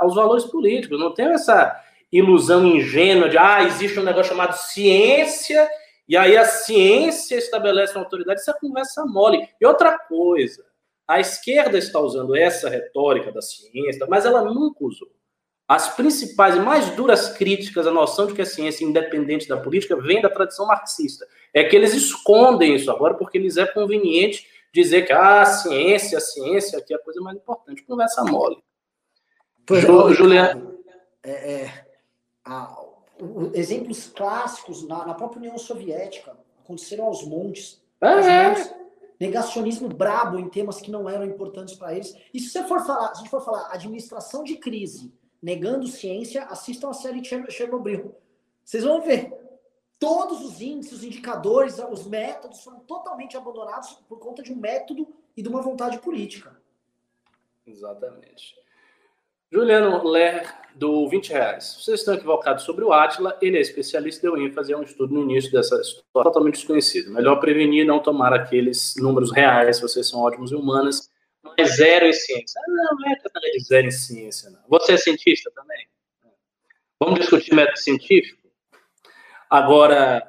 aos 0.00 0.14
valores 0.14 0.44
políticos, 0.44 0.98
não 0.98 1.12
tem 1.12 1.26
essa 1.26 1.78
ilusão 2.12 2.64
ingênua 2.64 3.28
de 3.28 3.36
ah, 3.36 3.62
existe 3.62 3.98
um 3.98 4.04
negócio 4.04 4.30
chamado 4.30 4.56
ciência, 4.56 5.68
e 6.08 6.16
aí 6.16 6.36
a 6.36 6.44
ciência 6.44 7.36
estabelece 7.36 7.94
uma 7.94 8.04
autoridade, 8.04 8.40
isso 8.40 8.50
é 8.50 8.54
conversa 8.58 9.04
mole. 9.04 9.48
E 9.60 9.66
outra 9.66 9.98
coisa, 9.98 10.64
a 11.06 11.20
esquerda 11.20 11.76
está 11.76 12.00
usando 12.00 12.34
essa 12.36 12.68
retórica 12.68 13.30
da 13.30 13.42
ciência, 13.42 14.06
mas 14.08 14.24
ela 14.24 14.42
nunca 14.42 14.84
usou. 14.84 15.08
As 15.70 15.94
principais 15.94 16.56
e 16.56 16.58
mais 16.58 16.90
duras 16.96 17.28
críticas 17.28 17.86
à 17.86 17.92
noção 17.92 18.26
de 18.26 18.34
que 18.34 18.42
a 18.42 18.44
ciência 18.44 18.84
é 18.84 18.88
independente 18.88 19.46
da 19.46 19.56
política 19.56 19.94
vem 19.94 20.20
da 20.20 20.28
tradição 20.28 20.66
marxista. 20.66 21.24
É 21.54 21.62
que 21.62 21.76
eles 21.76 21.94
escondem 21.94 22.74
isso 22.74 22.90
agora 22.90 23.14
porque 23.14 23.38
lhes 23.38 23.56
é 23.56 23.64
conveniente 23.64 24.48
dizer 24.74 25.06
que 25.06 25.12
ah, 25.12 25.42
a 25.42 25.46
ciência, 25.46 26.18
a 26.18 26.20
ciência 26.20 26.76
aqui 26.76 26.92
é 26.92 26.96
a 26.96 27.00
coisa 27.00 27.20
mais 27.20 27.36
importante. 27.36 27.84
Conversa 27.84 28.24
mole. 28.24 28.60
Pois 29.64 29.82
Ju, 29.82 30.12
Juliano. 30.12 30.76
É, 31.22 31.30
é, 31.30 31.86
a, 32.44 32.76
o, 33.22 33.52
exemplos 33.54 34.08
clássicos 34.08 34.82
na, 34.88 35.06
na, 35.06 35.14
própria 35.14 35.38
União 35.38 35.56
Soviética 35.56 36.36
aconteceram 36.64 37.04
aos 37.04 37.24
montes. 37.24 37.80
É. 38.02 38.74
negacionismo 39.20 39.88
brabo 39.88 40.36
em 40.36 40.48
temas 40.48 40.80
que 40.80 40.90
não 40.90 41.08
eram 41.08 41.26
importantes 41.26 41.74
para 41.74 41.94
eles. 41.94 42.12
E 42.34 42.40
se 42.40 42.48
você 42.48 42.64
for 42.64 42.84
falar, 42.84 43.14
se 43.14 43.20
a 43.20 43.22
gente 43.22 43.30
for 43.30 43.44
falar 43.44 43.70
administração 43.72 44.42
de 44.42 44.56
crise, 44.56 45.12
negando 45.42 45.86
ciência, 45.86 46.44
assistam 46.44 46.90
a 46.90 46.94
série 46.94 47.24
Chernobyl. 47.24 48.14
Vocês 48.64 48.84
vão 48.84 49.00
ver 49.00 49.32
todos 49.98 50.44
os 50.44 50.60
índices, 50.60 50.98
os 50.98 51.04
indicadores, 51.04 51.78
os 51.78 52.06
métodos 52.06 52.62
foram 52.62 52.80
totalmente 52.80 53.36
abandonados 53.36 53.92
por 54.08 54.18
conta 54.18 54.42
de 54.42 54.52
um 54.52 54.56
método 54.56 55.08
e 55.36 55.42
de 55.42 55.48
uma 55.48 55.62
vontade 55.62 55.98
política. 55.98 56.56
Exatamente. 57.66 58.58
Juliano 59.52 60.06
Ler, 60.08 60.46
do 60.76 61.08
20 61.08 61.30
reais. 61.30 61.76
Vocês 61.80 62.00
estão 62.00 62.14
equivocados 62.14 62.62
sobre 62.62 62.84
o 62.84 62.92
Atila, 62.92 63.36
ele 63.42 63.58
é 63.58 63.60
especialista, 63.60 64.22
deu 64.22 64.36
ênfase 64.36 64.72
a 64.72 64.78
um 64.78 64.82
estudo 64.82 65.12
no 65.12 65.22
início 65.22 65.50
dessa 65.50 65.74
história 65.80 66.30
totalmente 66.30 66.54
desconhecido. 66.54 67.10
Melhor 67.10 67.40
prevenir 67.40 67.84
não 67.84 67.98
tomar 67.98 68.32
aqueles 68.32 68.94
números 68.96 69.32
reais, 69.32 69.80
vocês 69.80 70.08
são 70.08 70.20
ótimos 70.20 70.52
e 70.52 70.54
humanas, 70.54 71.10
mas 71.42 71.76
zero 71.76 72.06
em 72.06 72.12
ciência. 72.12 72.60
Ah, 72.60 72.70
não, 72.70 72.98
não 72.98 73.10
é 73.10 73.16
questão 73.16 73.42
de 73.42 73.60
zero 73.60 73.86
em 73.86 73.90
ciência, 73.90 74.50
não. 74.50 74.60
Você 74.68 74.92
é 74.92 74.96
cientista 74.96 75.50
também? 75.54 75.86
Vamos 76.98 77.20
discutir 77.20 77.54
método 77.54 77.78
científico? 77.78 78.48
Agora, 79.48 80.22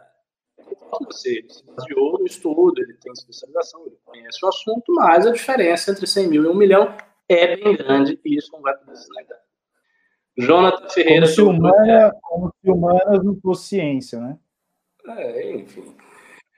você, 1.06 1.40
ele 1.40 1.50
se 1.50 1.66
baseou 1.66 2.20
no 2.20 2.26
estudo, 2.26 2.82
ele 2.82 2.94
tem 2.96 3.12
especialização, 3.12 3.86
ele 3.86 3.98
conhece 4.04 4.44
o 4.44 4.48
assunto, 4.48 4.94
mas 4.94 5.28
a 5.28 5.32
diferença 5.32 5.92
entre 5.92 6.08
100 6.08 6.28
mil 6.28 6.44
e 6.46 6.48
1 6.48 6.56
milhão 6.56 6.98
é 7.28 7.56
bem 7.56 7.76
grande 7.76 8.20
e 8.24 8.38
isso 8.38 8.52
não 8.52 8.62
vai 8.62 8.76
poder 8.78 8.96
ser 8.96 9.14
negado. 9.14 9.42
Jonathan 10.38 10.90
Ferreira. 10.90 11.26
Como 11.26 11.36
se, 11.36 11.42
humana, 11.42 12.12
como 12.22 12.54
se 12.62 12.72
humanas 12.72 13.24
não 13.24 13.40
fosse 13.42 13.70
ciência, 13.70 14.20
né? 14.20 14.38
É, 15.08 15.56
enfim. 15.56 15.96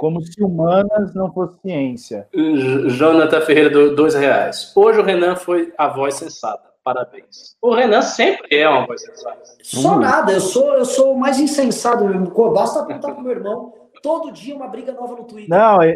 Como 0.03 0.21
se 0.21 0.43
humanas 0.43 1.15
não 1.15 1.31
fosse 1.31 1.61
ciência. 1.61 2.27
Jonathan 2.89 3.39
Ferreira, 3.39 3.89
dois 3.95 4.13
reais. 4.13 4.73
Hoje 4.75 4.99
o 4.99 5.01
Renan 5.01 5.37
foi 5.37 5.73
a 5.77 5.87
voz 5.87 6.15
sensata. 6.15 6.71
Parabéns. 6.83 7.55
O 7.61 7.73
Renan 7.73 8.01
sempre 8.01 8.57
é 8.57 8.67
uma 8.67 8.85
voz 8.85 9.01
sensata. 9.01 9.39
Só 9.63 9.95
hum. 9.95 9.99
nada, 9.99 10.33
eu 10.33 10.41
sou, 10.41 10.73
eu 10.73 10.83
sou 10.83 11.13
o 11.13 11.17
mais 11.17 11.39
insensado 11.39 12.03
mesmo. 12.03 12.29
Basta 12.51 12.81
apontar 12.81 13.13
pro 13.13 13.23
meu 13.23 13.31
irmão. 13.31 13.73
Todo 14.01 14.33
dia 14.33 14.53
uma 14.53 14.67
briga 14.67 14.91
nova 14.91 15.15
no 15.15 15.23
Twitter. 15.23 15.47
Não, 15.49 15.81
é, 15.81 15.95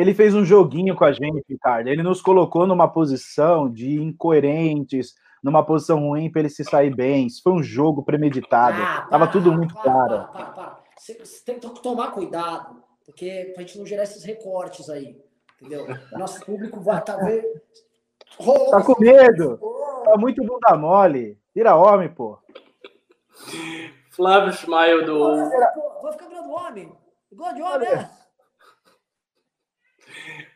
ele 0.00 0.14
fez 0.14 0.32
um 0.32 0.44
joguinho 0.44 0.94
com 0.94 1.04
a 1.04 1.10
gente, 1.10 1.42
Ricardo. 1.50 1.88
Ele 1.88 2.04
nos 2.04 2.22
colocou 2.22 2.64
numa 2.64 2.86
posição 2.86 3.68
de 3.68 4.00
incoerentes, 4.00 5.14
numa 5.42 5.64
posição 5.64 5.98
ruim 5.98 6.30
para 6.30 6.42
ele 6.42 6.48
se 6.48 6.62
sair 6.62 6.94
bem. 6.94 7.26
Isso 7.26 7.42
foi 7.42 7.54
um 7.54 7.62
jogo 7.62 8.04
premeditado. 8.04 8.80
Ah, 8.80 9.08
Tava 9.10 9.26
tudo 9.26 9.52
muito 9.52 9.74
para, 9.74 9.82
claro. 9.82 10.28
Para, 10.32 10.44
para, 10.44 10.77
Você, 10.98 11.14
você 11.14 11.44
tem 11.44 11.58
que 11.58 11.82
tomar 11.82 12.10
cuidado, 12.12 12.82
porque 13.04 13.52
pra 13.54 13.62
gente 13.62 13.78
não 13.78 13.86
gerar 13.86 14.02
esses 14.02 14.24
recortes 14.24 14.90
aí. 14.90 15.20
Entendeu? 15.60 15.86
Nosso 16.12 16.44
público 16.44 16.80
vai 16.80 16.98
estar 16.98 17.16
tá 17.16 17.24
vendo 17.24 17.60
Tá 18.70 18.82
com 18.82 19.00
medo? 19.00 19.58
Tá 20.04 20.16
muito 20.16 20.44
bunda 20.44 20.76
mole. 20.76 21.38
Tira 21.52 21.74
homem, 21.74 22.08
pô. 22.08 22.38
Flávio 24.10 24.52
Schmael 24.52 25.04
do. 25.04 25.18
Vou 26.02 26.12
ficar 26.12 26.28
virando 26.28 26.50
homem. 26.50 26.92
Igual 27.32 27.54
de 27.54 27.62
homem, 27.62 27.90
né? 27.90 28.10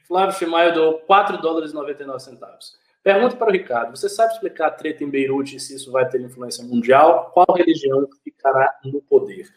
Flávio 0.07 0.35
Schmael 0.35 0.73
do 0.73 0.99
4 1.07 1.39
dólares 1.39 1.73
e 1.73 1.75
99 1.75 2.21
centavos. 2.21 2.79
Pergunta 3.03 3.37
para 3.37 3.49
o 3.49 3.53
Ricardo: 3.53 3.97
você 3.97 4.09
sabe 4.09 4.33
explicar 4.33 4.69
a 4.69 4.71
treta 4.71 5.03
em 5.03 5.11
Beirute 5.11 5.57
e 5.57 5.61
se 5.61 5.75
isso 5.75 5.91
vai 5.91 6.09
ter 6.09 6.21
influência 6.21 6.65
mundial? 6.65 7.31
Qual 7.33 7.47
religião 7.57 8.09
ficará 8.23 8.79
no 8.85 9.03
poder? 9.03 9.49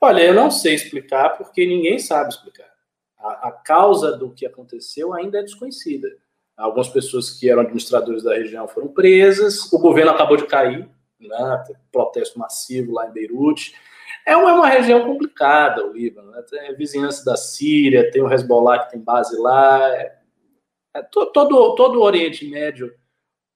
Olha, 0.00 0.22
eu 0.22 0.34
não 0.34 0.50
sei 0.50 0.74
explicar 0.74 1.30
porque 1.30 1.66
ninguém 1.66 1.98
sabe 1.98 2.30
explicar. 2.30 2.68
A, 3.18 3.48
a 3.48 3.52
causa 3.52 4.16
do 4.16 4.30
que 4.30 4.46
aconteceu 4.46 5.12
ainda 5.12 5.38
é 5.38 5.42
desconhecida. 5.42 6.08
Algumas 6.56 6.88
pessoas 6.88 7.30
que 7.30 7.48
eram 7.48 7.62
administradores 7.62 8.22
da 8.22 8.34
região 8.34 8.66
foram 8.66 8.88
presas, 8.88 9.72
o 9.72 9.78
governo 9.78 10.10
acabou 10.10 10.36
de 10.36 10.46
cair, 10.46 10.88
né? 11.20 11.64
protesto 11.92 12.38
massivo 12.38 12.92
lá 12.92 13.08
em 13.08 13.12
Beirute. 13.12 13.74
É 14.26 14.36
uma, 14.36 14.50
é 14.50 14.54
uma 14.54 14.68
região 14.68 15.04
complicada, 15.04 15.84
o 15.84 15.92
Líbano. 15.92 16.30
Né? 16.30 16.42
Tem 16.42 16.74
vizinhança 16.76 17.24
da 17.24 17.36
Síria, 17.36 18.10
tem 18.10 18.22
o 18.22 18.32
Hezbollah 18.32 18.80
que 18.80 18.90
tem 18.92 19.00
base 19.00 19.36
lá. 19.40 19.88
É, 19.94 20.18
é, 20.94 21.02
todo, 21.02 21.74
todo 21.74 21.98
o 21.98 22.02
Oriente 22.02 22.48
Médio 22.48 22.92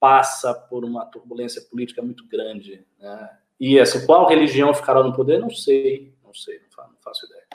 passa 0.00 0.52
por 0.54 0.84
uma 0.84 1.04
turbulência 1.06 1.62
política 1.62 2.02
muito 2.02 2.26
grande. 2.26 2.84
Né? 2.98 3.30
E 3.58 3.78
assim, 3.78 4.04
qual 4.06 4.28
religião 4.28 4.74
ficará 4.74 5.02
no 5.02 5.12
poder? 5.12 5.38
Não 5.38 5.50
sei, 5.50 6.11
não 6.32 6.34
sei, 6.34 6.58
não 6.60 6.70
faço, 6.70 6.90
não 6.92 7.00
faço 7.02 7.26
ideia. 7.26 7.46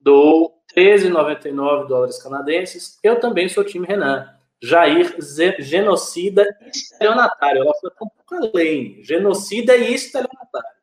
Do 0.00 0.54
13,99 0.74 1.88
dólares 1.88 2.22
canadenses. 2.22 2.98
Eu 3.02 3.18
também 3.18 3.48
sou 3.48 3.64
time 3.64 3.86
Renan. 3.86 4.38
Jair 4.62 5.16
genocida 5.58 6.46
e 6.60 6.70
estelionatário. 6.70 7.62
Ela 7.62 7.74
foi 7.80 7.90
um 7.90 8.08
pouco 8.08 8.34
além. 8.34 9.02
Genocida 9.02 9.76
e 9.76 9.92
estelionatário. 9.94 10.80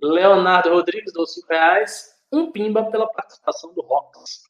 Leonardo 0.00 0.70
Rodrigues, 0.70 1.12
dou 1.12 1.26
5 1.26 1.48
reais. 1.48 2.14
Um 2.30 2.52
pimba 2.52 2.90
pela 2.90 3.08
participação 3.08 3.72
do 3.74 3.82
Rox. 3.82 4.43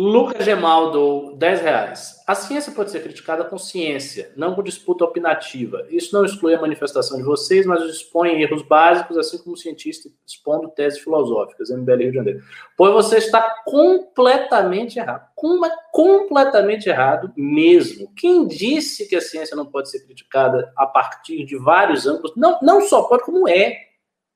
Lucas 0.00 0.44
Gemaldo, 0.44 1.34
10 1.38 1.60
reais. 1.60 2.22
A 2.24 2.32
ciência 2.32 2.70
pode 2.70 2.92
ser 2.92 3.02
criticada 3.02 3.44
com 3.44 3.58
ciência, 3.58 4.30
não 4.36 4.54
com 4.54 4.62
disputa 4.62 5.04
opinativa. 5.04 5.84
Isso 5.90 6.14
não 6.14 6.24
exclui 6.24 6.54
a 6.54 6.60
manifestação 6.60 7.16
de 7.18 7.24
vocês, 7.24 7.66
mas 7.66 7.82
expõe 7.82 8.40
erros 8.40 8.62
básicos, 8.62 9.18
assim 9.18 9.38
como 9.38 9.54
o 9.54 9.58
cientista 9.58 10.08
expondo 10.24 10.68
teses 10.68 11.00
filosóficas, 11.00 11.70
MBL 11.70 11.96
Rio 11.96 12.10
de 12.10 12.16
Janeiro. 12.16 12.44
Pois 12.76 12.92
você 12.92 13.18
está 13.18 13.42
completamente 13.64 15.00
errado. 15.00 15.26
É 15.66 15.70
completamente 15.90 16.88
errado 16.88 17.32
mesmo. 17.36 18.12
Quem 18.14 18.46
disse 18.46 19.08
que 19.08 19.16
a 19.16 19.20
ciência 19.20 19.56
não 19.56 19.66
pode 19.66 19.90
ser 19.90 20.04
criticada 20.04 20.72
a 20.76 20.86
partir 20.86 21.44
de 21.44 21.58
vários 21.58 22.06
ângulos? 22.06 22.34
Não, 22.36 22.56
não 22.62 22.82
só 22.82 23.02
pode, 23.02 23.24
como 23.24 23.48
é. 23.48 23.76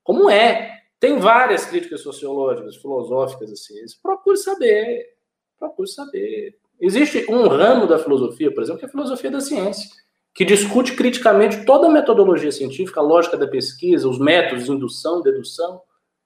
Como 0.03 0.29
é. 0.29 0.81
Tem 0.99 1.19
várias 1.19 1.65
críticas 1.65 2.01
sociológicas, 2.01 2.75
filosóficas 2.75 3.49
à 3.49 3.55
ciência. 3.55 3.97
Procure 4.03 4.35
saber 4.35 5.12
procure 5.59 5.87
saber. 5.87 6.57
Existe 6.79 7.25
um 7.29 7.47
ramo 7.47 7.87
da 7.87 7.99
filosofia, 7.99 8.53
por 8.53 8.61
exemplo, 8.61 8.79
que 8.79 8.85
é 8.85 8.87
a 8.87 8.91
filosofia 8.91 9.31
da 9.31 9.39
ciência, 9.39 9.89
que 10.33 10.43
discute 10.43 10.95
criticamente 10.95 11.65
toda 11.65 11.87
a 11.87 11.91
metodologia 11.91 12.51
científica, 12.51 12.99
a 12.99 13.03
lógica 13.03 13.37
da 13.37 13.47
pesquisa, 13.47 14.09
os 14.09 14.19
métodos 14.19 14.67
indução, 14.67 15.21
dedução. 15.21 15.81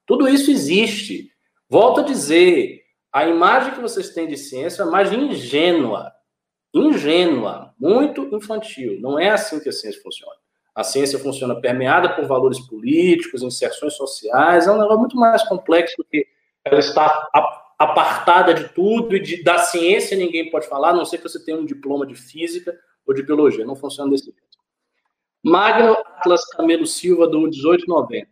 Tudo 0.05 0.27
isso 0.27 0.49
existe. 0.49 1.29
Volto 1.69 1.99
a 1.99 2.03
dizer, 2.03 2.81
a 3.11 3.27
imagem 3.27 3.73
que 3.73 3.81
vocês 3.81 4.09
têm 4.09 4.27
de 4.27 4.37
ciência 4.37 4.81
é 4.81 4.85
uma 4.85 5.01
imagem 5.01 5.31
ingênua. 5.31 6.11
Ingênua, 6.73 7.73
muito 7.77 8.33
infantil. 8.33 8.99
Não 9.01 9.19
é 9.19 9.29
assim 9.29 9.59
que 9.59 9.69
a 9.69 9.73
ciência 9.73 10.01
funciona. 10.01 10.35
A 10.73 10.83
ciência 10.83 11.17
funciona 11.17 11.59
permeada 11.59 12.15
por 12.15 12.25
valores 12.25 12.59
políticos, 12.59 13.41
inserções 13.41 13.95
sociais, 13.95 14.67
é 14.67 14.71
um 14.71 14.77
negócio 14.77 14.99
muito 14.99 15.17
mais 15.17 15.41
complexo 15.43 15.95
do 15.97 16.03
que 16.03 16.27
ela 16.63 16.79
está 16.79 17.27
apartada 17.77 18.53
de 18.53 18.69
tudo 18.69 19.15
e 19.15 19.19
de, 19.19 19.43
da 19.43 19.59
ciência 19.59 20.17
ninguém 20.17 20.49
pode 20.49 20.67
falar, 20.67 20.89
a 20.89 20.93
não 20.93 21.05
ser 21.05 21.17
que 21.17 21.23
você 21.23 21.43
tenha 21.43 21.57
um 21.57 21.65
diploma 21.65 22.05
de 22.05 22.15
física 22.15 22.77
ou 23.05 23.13
de 23.13 23.23
biologia. 23.23 23.65
Não 23.65 23.75
funciona 23.75 24.09
desse 24.09 24.25
jeito. 24.25 24.41
Magno 25.43 25.93
Atlas 25.93 26.45
Camelo 26.45 26.87
Silva, 26.87 27.27
do 27.27 27.39
1890. 27.41 28.29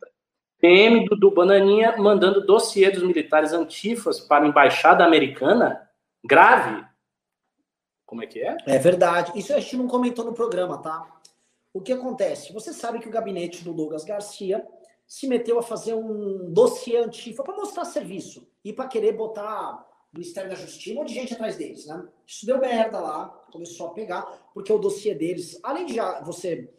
PM 0.59 1.05
do, 1.05 1.15
do 1.15 1.31
Bananinha 1.31 1.95
mandando 1.97 2.45
dossiê 2.45 2.89
dos 2.89 3.03
militares 3.03 3.53
antifas 3.53 4.19
para 4.19 4.45
a 4.45 4.47
embaixada 4.47 5.05
americana? 5.05 5.87
Grave? 6.23 6.83
Como 8.05 8.23
é 8.23 8.27
que 8.27 8.39
é? 8.39 8.57
É 8.65 8.77
verdade. 8.77 9.31
Isso 9.35 9.53
a 9.53 9.59
gente 9.59 9.77
não 9.77 9.87
comentou 9.87 10.25
no 10.25 10.33
programa, 10.33 10.77
tá? 10.79 11.07
O 11.73 11.81
que 11.81 11.91
acontece? 11.91 12.53
Você 12.53 12.73
sabe 12.73 12.99
que 12.99 13.07
o 13.07 13.11
gabinete 13.11 13.63
do 13.63 13.73
Douglas 13.73 14.05
Garcia 14.05 14.65
se 15.07 15.27
meteu 15.27 15.59
a 15.59 15.63
fazer 15.63 15.93
um 15.93 16.51
dossiê 16.51 16.97
antifa 16.97 17.43
para 17.43 17.55
mostrar 17.55 17.85
serviço 17.85 18.47
e 18.63 18.73
para 18.73 18.87
querer 18.87 19.13
botar 19.13 19.85
o 20.11 20.17
Ministério 20.17 20.49
da 20.49 20.55
Justiça 20.55 20.91
um 20.91 20.99
monte 20.99 21.09
de 21.09 21.15
gente 21.15 21.33
atrás 21.33 21.55
deles, 21.55 21.85
né? 21.85 22.07
Isso 22.25 22.45
deu 22.45 22.59
merda 22.59 22.99
lá, 22.99 23.27
começou 23.51 23.87
a 23.87 23.93
pegar, 23.93 24.21
porque 24.53 24.71
o 24.71 24.77
dossiê 24.77 25.13
deles, 25.13 25.59
além 25.61 25.85
de 25.85 25.95
já 25.95 26.21
você 26.21 26.69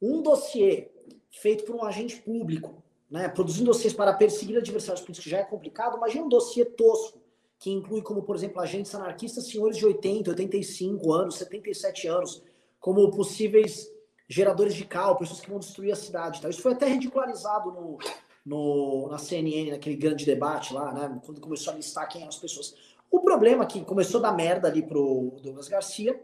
um 0.00 0.22
dossiê 0.22 0.90
feito 1.30 1.64
por 1.64 1.76
um 1.76 1.84
agente 1.84 2.16
público, 2.16 2.82
né, 3.10 3.28
produzindo 3.28 3.66
dossiês 3.66 3.92
para 3.92 4.12
perseguir 4.12 4.58
adversários 4.58 5.02
políticos 5.02 5.30
já 5.30 5.38
é 5.38 5.44
complicado, 5.44 5.96
imagina 5.96 6.24
um 6.24 6.28
dossiê 6.28 6.64
tosco, 6.64 7.20
que 7.58 7.70
inclui 7.70 8.02
como, 8.02 8.22
por 8.22 8.36
exemplo, 8.36 8.60
agentes 8.60 8.94
anarquistas, 8.94 9.46
senhores 9.46 9.76
de 9.76 9.86
80, 9.86 10.30
85 10.30 11.12
anos, 11.12 11.36
77 11.36 12.08
anos, 12.08 12.42
como 12.80 13.10
possíveis 13.10 13.90
geradores 14.28 14.74
de 14.74 14.84
cal, 14.84 15.16
pessoas 15.16 15.40
que 15.40 15.50
vão 15.50 15.58
destruir 15.58 15.92
a 15.92 15.96
cidade. 15.96 16.40
Tá? 16.40 16.48
Isso 16.48 16.62
foi 16.62 16.72
até 16.72 16.86
ridicularizado 16.86 17.70
no, 17.70 17.98
no, 18.44 19.08
na 19.10 19.18
CNN, 19.18 19.70
naquele 19.70 19.96
grande 19.96 20.24
debate 20.24 20.72
lá, 20.72 20.92
né? 20.92 21.20
Quando 21.24 21.40
começou 21.40 21.72
a 21.72 21.76
listar 21.76 22.08
quem 22.08 22.22
eram 22.22 22.28
as 22.28 22.38
pessoas. 22.38 22.74
O 23.10 23.20
problema 23.20 23.64
é 23.64 23.66
que 23.66 23.84
começou 23.84 24.18
a 24.20 24.24
dar 24.24 24.32
merda 24.32 24.68
ali 24.68 24.82
pro 24.82 25.36
Douglas 25.42 25.68
Garcia, 25.68 26.20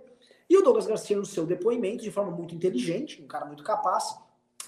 e 0.49 0.57
o 0.57 0.63
Douglas 0.63 0.87
Garcia, 0.87 1.17
no 1.17 1.25
seu 1.25 1.47
depoimento, 1.47 2.03
de 2.03 2.11
forma 2.11 2.31
muito 2.31 2.55
inteligente, 2.55 3.23
um 3.23 3.27
cara 3.27 3.47
muito 3.47 3.65
capaz, 3.65 4.17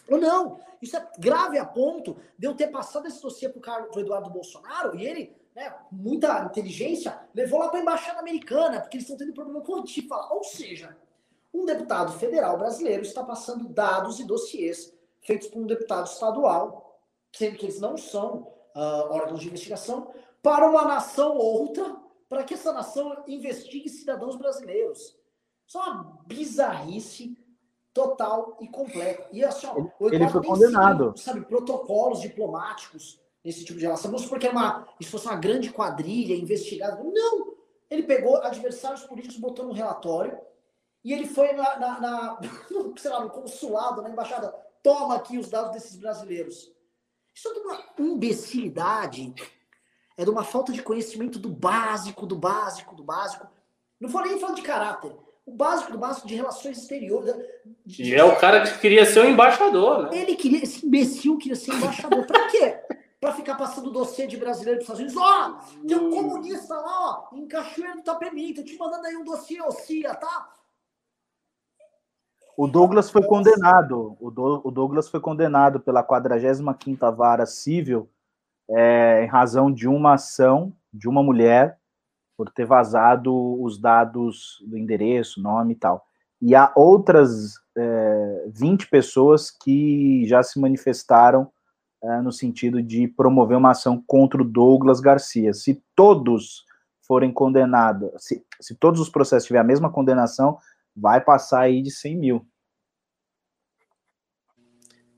ou 0.09 0.19
não, 0.19 0.59
isso 0.81 0.97
é 0.97 1.11
grave 1.19 1.59
a 1.59 1.65
ponto 1.65 2.16
de 2.39 2.47
eu 2.47 2.55
ter 2.55 2.69
passado 2.69 3.06
esse 3.06 3.20
dossiê 3.20 3.48
pro, 3.48 3.61
pro 3.61 4.01
Eduardo 4.01 4.31
Bolsonaro, 4.31 4.97
e 4.97 5.06
ele, 5.06 5.36
né, 5.55 5.74
muita 5.90 6.44
inteligência, 6.44 7.19
levou 7.35 7.59
lá 7.59 7.69
para 7.69 7.78
a 7.78 7.82
embaixada 7.82 8.20
americana, 8.20 8.81
porque 8.81 8.97
eles 8.97 9.05
estão 9.05 9.16
tendo 9.16 9.35
problema 9.35 9.61
com 9.61 9.81
o 9.81 10.09
falar. 10.09 10.32
Ou 10.32 10.44
seja, 10.44 10.97
um 11.55 11.65
deputado 11.65 12.13
federal 12.19 12.59
brasileiro 12.59 13.03
está 13.03 13.23
passando 13.23 13.69
dados 13.69 14.19
e 14.19 14.25
dossiês 14.25 14.93
feitos 15.23 15.49
por 15.49 15.63
um 15.63 15.67
deputado 15.67 16.07
estadual, 16.07 17.01
sendo 17.33 17.57
que 17.57 17.67
eles 17.67 17.81
não 17.81 17.97
são 17.97 18.53
uh, 18.77 19.11
órgãos 19.11 19.41
de 19.41 19.47
investigação, 19.49 20.13
para 20.43 20.69
uma 20.69 20.85
nação 20.85 21.37
outra, 21.37 21.97
para 22.29 22.43
que 22.43 22.55
essa 22.55 22.73
nação 22.73 23.23
investigue 23.27 23.89
cidadãos 23.89 24.37
brasileiros. 24.37 25.17
Isso 25.67 25.79
é 25.79 25.81
uma 25.81 26.19
bizarrice 26.27 27.39
total 27.95 28.59
e 28.61 28.69
completa. 28.69 29.29
E 29.33 29.45
assim, 29.45 29.67
ó, 29.67 30.09
ele 30.09 30.29
foi 30.29 30.45
condenado. 30.45 31.15
sabe, 31.17 31.43
protocolos 31.43 32.21
diplomáticos 32.21 33.21
nesse 33.43 33.65
tipo 33.65 33.79
de 33.79 33.85
relação. 33.85 34.11
Vamos 34.11 34.25
supor 34.25 34.39
que 34.39 34.47
era 34.47 34.55
uma, 34.55 34.89
isso 34.99 35.13
fosse 35.13 35.27
uma 35.27 35.37
grande 35.37 35.73
quadrilha 35.73 36.35
investigada. 36.35 37.03
Não! 37.03 37.55
Ele 37.89 38.03
pegou 38.03 38.37
adversários 38.37 39.05
políticos, 39.05 39.39
botou 39.39 39.65
no 39.65 39.73
relatório, 39.73 40.37
e 41.05 41.13
ele 41.13 41.27
foi 41.27 41.53
na, 41.53 41.79
na, 41.79 42.01
na 42.01 42.39
sei 42.97 43.11
lá, 43.11 43.21
no 43.21 43.31
consulado, 43.31 44.01
na 44.01 44.09
embaixada, 44.09 44.55
toma 44.83 45.17
aqui 45.17 45.37
os 45.37 45.51
dados 45.51 45.73
desses 45.73 45.97
brasileiros. 45.97 46.73
Isso 47.35 47.49
é 47.49 47.53
de 47.53 47.59
uma 47.61 47.85
imbecilidade, 47.99 49.35
é 50.17 50.25
de 50.25 50.31
uma 50.31 50.45
falta 50.45 50.73
de 50.73 50.83
conhecimento 50.83 51.39
do 51.39 51.51
básico, 51.51 52.27
do 52.27 52.37
básico, 52.37 52.95
do 52.95 53.05
básico. 53.05 53.47
Não 54.01 54.09
vou 54.09 54.23
nem 54.23 54.39
falar 54.39 54.55
de 54.55 54.63
caráter. 54.63 55.15
O 55.45 55.53
básico 55.53 55.93
do 55.93 55.99
básico 55.99 56.27
de 56.27 56.37
relações 56.37 56.79
exteriores. 56.79 57.35
De... 57.85 58.03
E 58.03 58.15
é 58.15 58.25
o 58.25 58.37
cara 58.37 58.63
que 58.63 58.79
queria 58.79 59.05
ser 59.05 59.21
o 59.21 59.29
embaixador, 59.29 60.05
né? 60.05 60.23
Ele 60.23 60.37
queria, 60.37 60.63
esse 60.63 60.87
imbecil 60.87 61.37
queria 61.37 61.57
ser 61.57 61.75
embaixador. 61.75 62.25
Pra 62.25 62.49
quê? 62.49 62.79
Pra 63.21 63.33
ficar 63.33 63.57
passando 63.57 63.91
dossiê 63.91 64.27
de 64.27 64.39
brasileiro 64.39 64.83
para 64.83 64.95
os 64.95 65.01
Estados 65.01 65.15
Unidos. 65.15 65.17
Ó, 65.17 65.61
oh, 65.83 65.87
tem 65.87 65.99
um 65.99 66.11
comunista 66.11 66.75
lá, 66.75 67.29
ó, 67.33 67.37
em 67.37 67.47
Cachoeiro 67.47 67.95
do 67.95 68.01
Itapemirim, 68.01 68.55
tô 68.55 68.63
te 68.63 68.77
mandando 68.79 69.07
aí 69.07 69.17
um 69.17 69.25
dossiê, 69.25 69.61
ô 69.61 69.71
Cia, 69.71 70.15
tá? 70.15 70.51
O 72.57 72.67
Douglas 72.67 73.11
foi 73.11 73.23
condenado. 73.23 74.17
O, 74.21 74.31
Do, 74.31 74.61
o 74.65 74.71
Douglas 74.71 75.09
foi 75.09 75.21
condenado 75.21 75.81
pela 75.81 76.05
45ª 76.05 77.15
Vara 77.15 77.47
Civil 77.47 78.09
é, 78.71 79.25
em 79.25 79.27
razão 79.27 79.71
de 79.71 79.89
uma 79.89 80.15
ação 80.15 80.73
de 80.93 81.09
uma 81.09 81.23
mulher 81.23 81.79
por 82.37 82.51
ter 82.51 82.65
vazado 82.65 83.63
os 83.63 83.79
dados 83.79 84.63
do 84.67 84.77
endereço, 84.77 85.41
nome 85.41 85.75
e 85.75 85.77
tal. 85.77 86.05
E 86.41 86.55
há 86.55 86.73
outras 86.75 87.55
é, 87.77 88.45
20 88.49 88.89
pessoas 88.89 89.51
que 89.51 90.25
já 90.27 90.43
se 90.43 90.61
manifestaram 90.61 91.51
é, 92.03 92.21
no 92.21 92.33
sentido 92.33 92.83
de 92.83 93.09
promover 93.09 93.57
uma 93.57 93.71
ação 93.71 94.03
contra 94.07 94.43
o 94.43 94.45
Douglas 94.45 95.01
Garcia. 95.01 95.53
Se 95.53 95.83
todos 95.95 96.65
forem 97.07 97.33
condenados, 97.33 98.11
se, 98.19 98.45
se 98.61 98.75
todos 98.75 99.01
os 99.01 99.09
processos 99.09 99.47
tiverem 99.47 99.65
a 99.65 99.69
mesma 99.69 99.91
condenação, 99.91 100.59
vai 100.97 101.23
passar 101.23 101.62
aí 101.62 101.83
de 101.83 101.91
100 101.91 102.16
mil. 102.16 102.47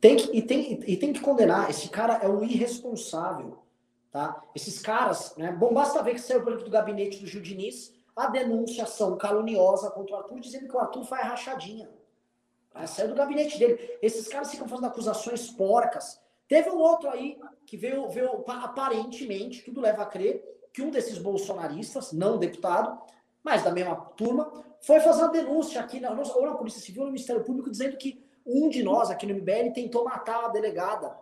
Tem 0.00 0.16
que, 0.16 0.36
e, 0.36 0.42
tem, 0.42 0.80
e 0.86 0.96
tem 0.96 1.12
que 1.12 1.20
condenar. 1.20 1.68
Esse 1.70 1.88
cara 1.88 2.14
é 2.14 2.28
um 2.28 2.44
irresponsável. 2.44 3.62
Tá? 4.10 4.42
Esses 4.54 4.80
caras, 4.80 5.36
né? 5.36 5.52
Bom, 5.52 5.74
basta 5.74 6.02
ver 6.02 6.14
que 6.14 6.20
saiu, 6.20 6.40
exemplo, 6.40 6.64
do 6.64 6.70
gabinete 6.70 7.18
do 7.18 7.26
Gil 7.26 7.42
Diniz 7.42 7.94
a 8.16 8.28
denunciação 8.28 9.18
caluniosa 9.18 9.90
contra 9.90 10.14
o 10.14 10.18
Arthur, 10.18 10.40
dizendo 10.40 10.66
que 10.66 10.74
o 10.74 10.78
Arthur 10.78 11.04
faz 11.04 11.26
rachadinha. 11.26 11.90
Né? 12.74 12.86
Saiu 12.86 13.08
do 13.08 13.14
gabinete 13.14 13.58
dele. 13.58 13.98
Esses 14.00 14.26
caras 14.26 14.50
ficam 14.50 14.66
fazendo 14.66 14.86
acusações 14.86 15.50
porcas. 15.50 16.18
Teve 16.48 16.70
um 16.70 16.78
outro 16.78 17.10
aí 17.10 17.38
que 17.66 17.76
veio, 17.76 18.08
veio 18.08 18.42
aparentemente, 18.48 19.62
tudo 19.62 19.82
leva 19.82 20.02
a 20.02 20.06
crer, 20.06 20.42
que 20.72 20.80
um 20.80 20.90
desses 20.90 21.18
bolsonaristas, 21.18 22.12
não 22.12 22.38
deputado, 22.38 22.98
mas 23.42 23.62
da 23.62 23.70
mesma 23.70 23.96
turma, 23.96 24.64
foi 24.86 25.00
fazer 25.00 25.22
uma 25.22 25.32
denúncia 25.32 25.80
aqui 25.80 25.98
na, 25.98 26.12
ou 26.12 26.46
na 26.46 26.54
Polícia 26.54 26.80
Civil 26.80 27.02
ou 27.02 27.06
no 27.06 27.12
Ministério 27.12 27.42
Público 27.42 27.68
dizendo 27.68 27.96
que 27.96 28.24
um 28.46 28.68
de 28.68 28.84
nós 28.84 29.10
aqui 29.10 29.26
no 29.26 29.34
MBL 29.34 29.72
tentou 29.74 30.04
matar 30.04 30.44
a 30.44 30.48
delegada. 30.48 31.18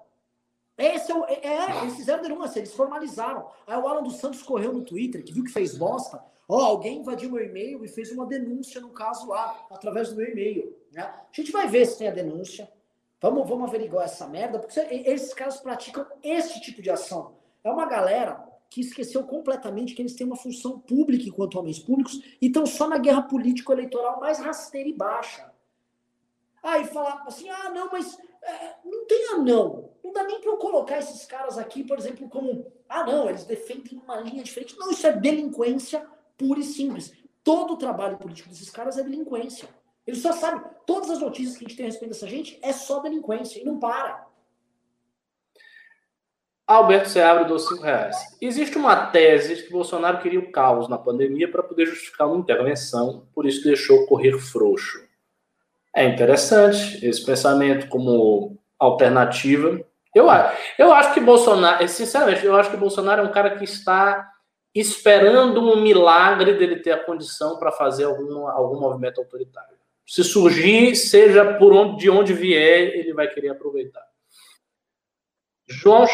Esse 0.76 1.10
é, 1.10 1.14
o, 1.14 1.24
é, 1.24 1.40
é 1.42 1.80
eles 1.80 1.96
fizeram 1.96 2.22
denúncia, 2.22 2.58
eles 2.58 2.74
formalizaram. 2.74 3.48
Aí 3.66 3.78
o 3.78 3.88
Alan 3.88 4.02
dos 4.02 4.16
Santos 4.16 4.42
correu 4.42 4.70
no 4.70 4.84
Twitter, 4.84 5.24
que 5.24 5.32
viu 5.32 5.42
que 5.42 5.50
fez 5.50 5.78
bosta. 5.78 6.22
Ó, 6.46 6.58
oh, 6.58 6.60
alguém 6.60 6.98
invadiu 6.98 7.30
meu 7.30 7.42
e-mail 7.42 7.82
e 7.82 7.88
fez 7.88 8.12
uma 8.12 8.26
denúncia 8.26 8.82
no 8.82 8.90
caso 8.90 9.28
lá, 9.28 9.66
através 9.70 10.10
do 10.10 10.16
meu 10.16 10.30
e-mail. 10.30 10.76
Né? 10.92 11.00
A 11.00 11.26
gente 11.32 11.50
vai 11.50 11.66
ver 11.66 11.86
se 11.86 11.96
tem 11.96 12.08
a 12.08 12.12
denúncia. 12.12 12.70
Vamos, 13.18 13.48
vamos 13.48 13.66
averiguar 13.66 14.04
essa 14.04 14.28
merda, 14.28 14.58
porque 14.58 14.78
esses 14.78 15.32
caras 15.32 15.58
praticam 15.58 16.04
esse 16.22 16.60
tipo 16.60 16.82
de 16.82 16.90
ação. 16.90 17.32
É 17.64 17.70
uma 17.70 17.86
galera 17.86 18.46
que 18.70 18.80
esqueceu 18.80 19.22
completamente 19.24 19.94
que 19.94 20.02
eles 20.02 20.14
têm 20.14 20.26
uma 20.26 20.36
função 20.36 20.78
pública 20.78 21.24
enquanto 21.28 21.58
homens 21.58 21.78
públicos 21.78 22.20
e 22.40 22.46
estão 22.46 22.66
só 22.66 22.88
na 22.88 22.98
guerra 22.98 23.22
político-eleitoral 23.22 24.20
mais 24.20 24.38
rasteira 24.38 24.88
e 24.88 24.92
baixa. 24.92 25.52
Aí 26.62 26.84
falar 26.86 27.22
assim, 27.26 27.48
ah, 27.48 27.70
não, 27.70 27.90
mas 27.92 28.18
é, 28.42 28.76
não 28.84 29.06
tem 29.06 29.26
ah, 29.32 29.38
não. 29.38 29.90
Não 30.02 30.12
dá 30.12 30.24
nem 30.24 30.40
para 30.40 30.50
eu 30.50 30.56
colocar 30.56 30.98
esses 30.98 31.24
caras 31.24 31.58
aqui, 31.58 31.84
por 31.84 31.98
exemplo, 31.98 32.28
como, 32.28 32.66
ah, 32.88 33.04
não, 33.04 33.28
eles 33.28 33.44
defendem 33.44 34.00
uma 34.02 34.16
linha 34.16 34.42
diferente. 34.42 34.76
Não, 34.78 34.90
isso 34.90 35.06
é 35.06 35.12
delinquência 35.12 36.06
pura 36.36 36.60
e 36.60 36.64
simples. 36.64 37.12
Todo 37.42 37.74
o 37.74 37.76
trabalho 37.76 38.16
político 38.16 38.48
desses 38.48 38.70
caras 38.70 38.98
é 38.98 39.02
delinquência. 39.02 39.68
Eles 40.06 40.20
só 40.20 40.32
sabem, 40.32 40.62
todas 40.86 41.10
as 41.10 41.20
notícias 41.20 41.56
que 41.56 41.64
a 41.64 41.68
gente 41.68 41.76
tem 41.76 41.86
a 41.86 41.88
respeito 41.88 42.12
dessa 42.12 42.26
gente 42.26 42.58
é 42.62 42.72
só 42.72 43.00
delinquência 43.00 43.60
e 43.60 43.64
não 43.64 43.78
para. 43.78 44.23
Alberto 46.66 47.10
Seabra 47.10 47.44
dos 47.44 47.68
5 47.68 47.82
reais. 47.82 48.16
Existe 48.40 48.78
uma 48.78 49.06
tese 49.06 49.56
de 49.56 49.62
que 49.64 49.70
Bolsonaro 49.70 50.18
queria 50.18 50.40
o 50.40 50.50
caos 50.50 50.88
na 50.88 50.96
pandemia 50.96 51.50
para 51.50 51.62
poder 51.62 51.84
justificar 51.84 52.26
uma 52.26 52.38
intervenção, 52.38 53.26
por 53.34 53.44
isso 53.44 53.62
deixou 53.62 54.06
correr 54.06 54.38
frouxo. 54.38 55.04
É 55.94 56.04
interessante 56.04 57.04
esse 57.06 57.24
pensamento 57.24 57.86
como 57.88 58.58
alternativa. 58.78 59.78
Eu, 60.14 60.26
eu 60.78 60.92
acho 60.92 61.12
que 61.12 61.20
Bolsonaro, 61.20 61.86
sinceramente, 61.86 62.44
eu 62.44 62.56
acho 62.56 62.70
que 62.70 62.76
Bolsonaro 62.76 63.20
é 63.20 63.24
um 63.24 63.32
cara 63.32 63.56
que 63.56 63.64
está 63.64 64.30
esperando 64.74 65.60
um 65.60 65.80
milagre 65.82 66.54
dele 66.54 66.80
ter 66.80 66.92
a 66.92 67.04
condição 67.04 67.58
para 67.58 67.70
fazer 67.70 68.04
algum, 68.04 68.48
algum 68.48 68.80
movimento 68.80 69.20
autoritário. 69.20 69.76
Se 70.06 70.24
surgir, 70.24 70.96
seja 70.96 71.54
por 71.54 71.72
onde, 71.72 71.98
de 71.98 72.10
onde 72.10 72.32
vier, 72.32 72.94
ele 72.96 73.12
vai 73.12 73.28
querer 73.28 73.50
aproveitar. 73.50 74.04
João 75.66 76.06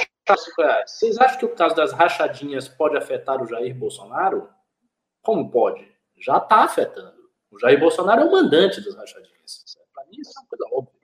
Vocês 0.87 1.19
acham 1.19 1.39
que 1.39 1.45
o 1.45 1.55
caso 1.55 1.75
das 1.75 1.93
rachadinhas 1.93 2.69
pode 2.69 2.97
afetar 2.97 3.43
o 3.43 3.47
Jair 3.47 3.75
Bolsonaro? 3.75 4.49
Como 5.23 5.51
pode? 5.51 5.91
Já 6.19 6.39
está 6.39 6.65
afetando. 6.65 7.21
O 7.51 7.59
Jair 7.59 7.79
Bolsonaro 7.79 8.23
é 8.23 8.25
o 8.25 8.31
mandante 8.31 8.81
das 8.85 8.95
rachadinhas. 8.95 9.65
Para 9.95 10.05
mim, 10.07 10.17
isso 10.21 10.33
é 10.37 10.41
uma 10.41 10.49
coisa 10.49 10.65
óbvia. 10.73 11.01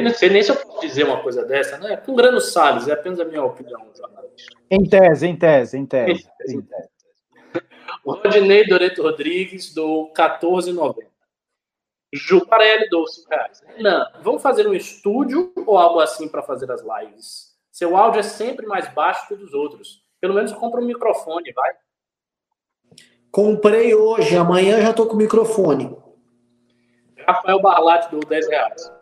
Não 0.00 0.10
sei 0.10 0.30
nem 0.30 0.42
se 0.42 0.50
eu 0.50 0.56
posso 0.56 0.80
dizer 0.80 1.04
uma 1.04 1.22
coisa 1.22 1.44
dessa, 1.44 1.78
né? 1.78 1.96
Com 1.96 2.14
grano 2.14 2.40
Salles, 2.40 2.88
é 2.88 2.92
apenas 2.92 3.20
a 3.20 3.24
minha 3.24 3.44
opinião, 3.44 3.90
jornalista. 3.94 4.56
Em 4.70 4.88
tese, 4.88 5.26
em 5.26 5.36
tese, 5.36 5.76
em 5.76 5.86
tese. 5.86 6.28
Em 6.48 6.62
tese. 6.62 6.90
O 8.04 8.12
Rodinei 8.12 8.66
Doreto 8.66 9.02
Rodrigues 9.02 9.74
do 9.74 10.04
1490. 10.16 11.08
Juparelli 12.12 12.88
do 12.88 13.06
5 13.06 13.28
reais. 13.28 13.62
Não, 13.78 14.06
vamos 14.22 14.42
fazer 14.42 14.66
um 14.66 14.72
estúdio 14.72 15.52
ou 15.66 15.76
algo 15.76 16.00
assim 16.00 16.28
para 16.28 16.42
fazer 16.42 16.70
as 16.70 16.82
lives? 16.82 17.47
Seu 17.78 17.96
áudio 17.96 18.18
é 18.18 18.24
sempre 18.24 18.66
mais 18.66 18.92
baixo 18.92 19.28
que 19.28 19.34
o 19.34 19.36
dos 19.36 19.54
outros. 19.54 20.02
Pelo 20.20 20.34
menos 20.34 20.50
compra 20.50 20.80
um 20.80 20.84
microfone, 20.84 21.52
vai. 21.52 21.70
Comprei 23.30 23.94
hoje, 23.94 24.36
amanhã 24.36 24.82
já 24.82 24.92
tô 24.92 25.06
com 25.06 25.14
o 25.14 25.16
microfone. 25.16 25.96
Rafael 27.24 27.62
Barlatti 27.62 28.10
do 28.10 28.18
10 28.18 28.48
reais. 28.48 28.92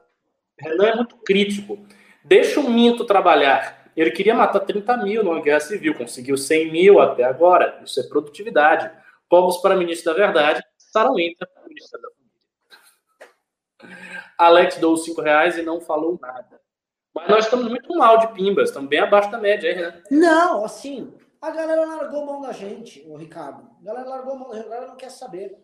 Renan 0.60 0.88
é 0.88 0.94
muito 0.94 1.16
crítico. 1.16 1.86
Deixa 2.22 2.60
o 2.60 2.68
Minto 2.68 3.06
trabalhar. 3.06 3.90
Ele 3.96 4.10
queria 4.10 4.34
matar 4.34 4.60
30 4.60 4.94
mil 4.98 5.24
numa 5.24 5.40
guerra 5.40 5.60
civil, 5.60 5.94
conseguiu 5.94 6.36
100 6.36 6.70
mil 6.70 7.00
até 7.00 7.24
agora. 7.24 7.80
Isso 7.82 7.98
é 7.98 8.02
produtividade. 8.02 8.90
Povos 9.26 9.56
para 9.56 9.74
ministro 9.74 10.12
da 10.12 10.18
Verdade, 10.18 10.62
Sara 10.76 11.10
Winter 11.14 11.48
para 11.50 11.66
ministra 11.66 11.98
da 11.98 12.08
Família. 13.80 14.02
Alex 14.36 14.76
deu 14.76 14.94
5 14.94 15.22
reais 15.22 15.56
e 15.56 15.62
não 15.62 15.80
falou 15.80 16.18
nada. 16.20 16.65
Mas 17.16 17.28
nós 17.30 17.44
estamos 17.44 17.66
muito 17.70 17.96
mal 17.96 18.18
de 18.18 18.28
pimbas, 18.34 18.68
estamos 18.68 18.90
bem 18.90 19.00
abaixo 19.00 19.30
da 19.30 19.38
média 19.38 19.70
aí, 19.70 19.80
né? 19.80 20.02
Não, 20.10 20.62
assim, 20.62 21.14
a 21.40 21.50
galera 21.50 21.86
largou 21.86 22.26
mão 22.26 22.42
da 22.42 22.52
gente, 22.52 23.02
o 23.08 23.16
Ricardo. 23.16 23.66
A 23.80 23.84
galera 23.84 24.06
largou 24.06 24.36
mão, 24.36 24.52
a 24.52 24.56
galera 24.56 24.86
não 24.86 24.96
quer 24.96 25.10
saber. 25.10 25.58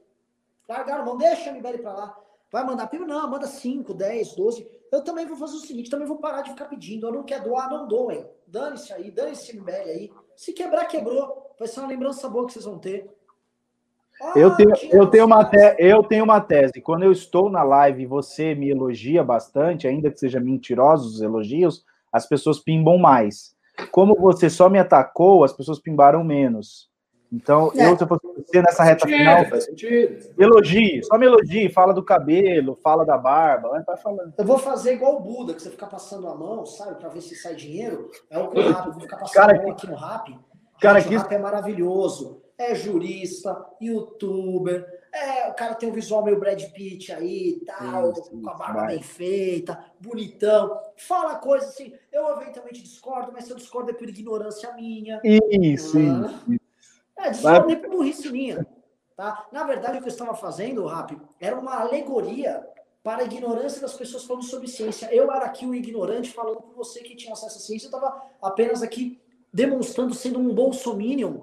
Largaram 0.67 1.05
mão, 1.05 1.19
deixa 1.19 1.51
a 1.51 1.53
MBL 1.53 1.83
pra 1.83 1.93
lá. 1.93 2.19
Vai 2.51 2.65
mandar 2.65 2.87
pimba? 2.87 3.05
Não, 3.07 3.29
manda 3.29 3.47
5, 3.47 3.93
10, 3.93 4.35
12. 4.35 4.67
Eu 4.91 5.03
também 5.03 5.27
vou 5.27 5.37
fazer 5.37 5.57
o 5.57 5.61
seguinte, 5.61 5.91
também 5.91 6.07
vou 6.07 6.17
parar 6.17 6.41
de 6.41 6.51
ficar 6.51 6.67
pedindo. 6.67 7.07
Eu 7.07 7.13
não 7.13 7.23
quero 7.23 7.45
doar, 7.45 7.69
não 7.69 7.87
doem. 7.87 8.27
Dane-se 8.47 8.91
aí, 8.93 9.11
dane-se 9.11 9.55
MBL 9.55 9.71
aí. 9.71 10.13
Se 10.35 10.55
quebrar, 10.55 10.87
quebrou. 10.87 11.55
Vai 11.59 11.69
ser 11.69 11.81
uma 11.81 11.89
lembrança 11.89 12.29
boa 12.31 12.47
que 12.47 12.55
vocês 12.55 12.65
vão 12.65 12.79
ter. 12.79 13.11
Ah, 14.23 14.33
eu, 14.37 14.55
tenho, 14.55 14.71
eu, 14.93 15.07
tenho 15.09 15.25
uma 15.25 15.45
te, 15.45 15.75
eu 15.79 16.03
tenho 16.05 16.23
uma 16.23 16.41
tese. 16.41 16.81
Quando 16.81 17.03
eu 17.03 17.11
estou 17.11 17.51
na 17.51 17.65
live 17.65 18.05
e 18.05 18.07
você 18.07 18.55
me 18.55 18.71
elogia 18.71 19.25
bastante, 19.25 19.89
ainda 19.89 20.13
que 20.13 20.21
seja 20.21 20.39
mentirosos 20.39 21.17
os 21.17 21.21
elogios, 21.23 21.85
as 22.13 22.25
pessoas 22.25 22.61
pimbam 22.61 22.99
mais. 22.99 23.57
Como 23.91 24.15
você 24.15 24.49
só 24.49 24.69
me 24.69 24.79
atacou, 24.79 25.43
as 25.43 25.53
pessoas 25.53 25.81
pimbaram 25.81 26.23
menos. 26.23 26.89
Então, 27.33 27.73
é. 27.75 27.91
eu, 27.91 27.97
se 27.97 28.05
eu 28.05 28.07
fosse 28.07 28.27
você 28.27 28.63
nessa 28.63 28.85
reta 28.85 29.09
sentido, 29.09 29.19
final, 29.19 29.45
faz 29.47 29.65
sentido. 29.65 30.35
elogie, 30.39 31.03
só 31.03 31.17
me 31.17 31.25
elogie, 31.25 31.71
fala 31.71 31.95
do 31.95 32.05
cabelo, 32.05 32.79
fala 32.83 33.07
da 33.07 33.17
barba, 33.17 33.71
vai 33.71 33.83
tá 33.83 33.97
falando. 33.97 34.35
Eu 34.37 34.45
vou 34.45 34.59
fazer 34.59 34.93
igual 34.93 35.17
o 35.17 35.21
Buda, 35.21 35.55
que 35.55 35.63
você 35.63 35.71
fica 35.71 35.87
passando 35.87 36.29
a 36.29 36.35
mão, 36.35 36.67
sabe, 36.67 37.01
para 37.01 37.09
ver 37.09 37.23
se 37.23 37.35
sai 37.35 37.55
dinheiro. 37.55 38.11
É 38.31 38.39
o 38.39 38.49
que 38.53 38.59
eu 38.59 38.93
vou 38.93 39.01
ficar 39.01 39.17
passando 39.17 39.35
cara, 39.35 39.59
a 39.59 39.63
mão 39.63 39.73
aqui 39.73 39.87
no 39.89 39.97
rap. 39.97 40.39
Cara, 40.79 41.01
Gente, 41.01 41.09
que... 41.09 41.17
o 41.17 41.19
rap 41.21 41.33
é 41.33 41.39
maravilhoso 41.39 42.42
é 42.59 42.75
jurista, 42.75 43.65
youtuber, 43.81 44.87
é, 45.13 45.49
o 45.49 45.55
cara 45.55 45.75
tem 45.75 45.91
um 45.91 45.93
visual 45.93 46.25
meio 46.25 46.41
Brad 46.41 46.63
Pitt 46.73 47.13
aí 47.13 47.61
tal, 47.67 48.13
isso, 48.13 48.31
com 48.31 48.49
a 48.49 48.55
barba 48.55 48.87
bem 48.87 49.03
feita, 49.03 49.85
bonitão, 50.01 50.81
fala 50.97 51.37
coisas 51.37 51.69
assim, 51.69 51.93
eu 52.11 52.29
eventualmente 52.41 52.83
discordo, 52.83 53.31
mas 53.31 53.45
se 53.45 53.51
eu 53.51 53.57
discordo 53.57 53.91
é 53.91 53.95
por 53.95 54.09
ignorância 54.09 54.73
minha. 54.73 55.21
Isso, 55.23 55.99
ah, 55.99 56.43
isso. 56.49 56.61
É, 57.19 57.31
discordo 57.31 57.67
nem 57.67 57.77
por 57.77 57.91
burrice 57.91 58.31
minha. 58.31 58.67
Tá? 59.15 59.47
Na 59.53 59.65
verdade, 59.65 59.99
o 59.99 60.01
que 60.01 60.09
eu 60.09 60.13
estava 60.13 60.35
fazendo, 60.35 60.87
Rap, 60.87 61.15
era 61.39 61.59
uma 61.59 61.81
alegoria 61.81 62.67
para 63.03 63.23
a 63.23 63.25
ignorância 63.25 63.83
das 63.83 63.95
pessoas 63.95 64.25
falando 64.25 64.45
sobre 64.45 64.67
ciência. 64.69 65.15
Eu 65.15 65.31
era 65.31 65.45
aqui 65.45 65.67
o 65.67 65.75
ignorante 65.75 66.31
falando 66.31 66.63
com 66.63 66.73
você 66.73 67.01
que 67.01 67.15
tinha 67.17 67.35
acesso 67.35 67.59
à 67.59 67.61
ciência, 67.61 67.87
eu 67.87 67.95
estava 67.95 68.23
apenas 68.41 68.83
aqui 68.83 69.21
demonstrando, 69.53 70.15
sendo 70.15 70.39
um 70.39 70.55
bolsominion, 70.55 71.41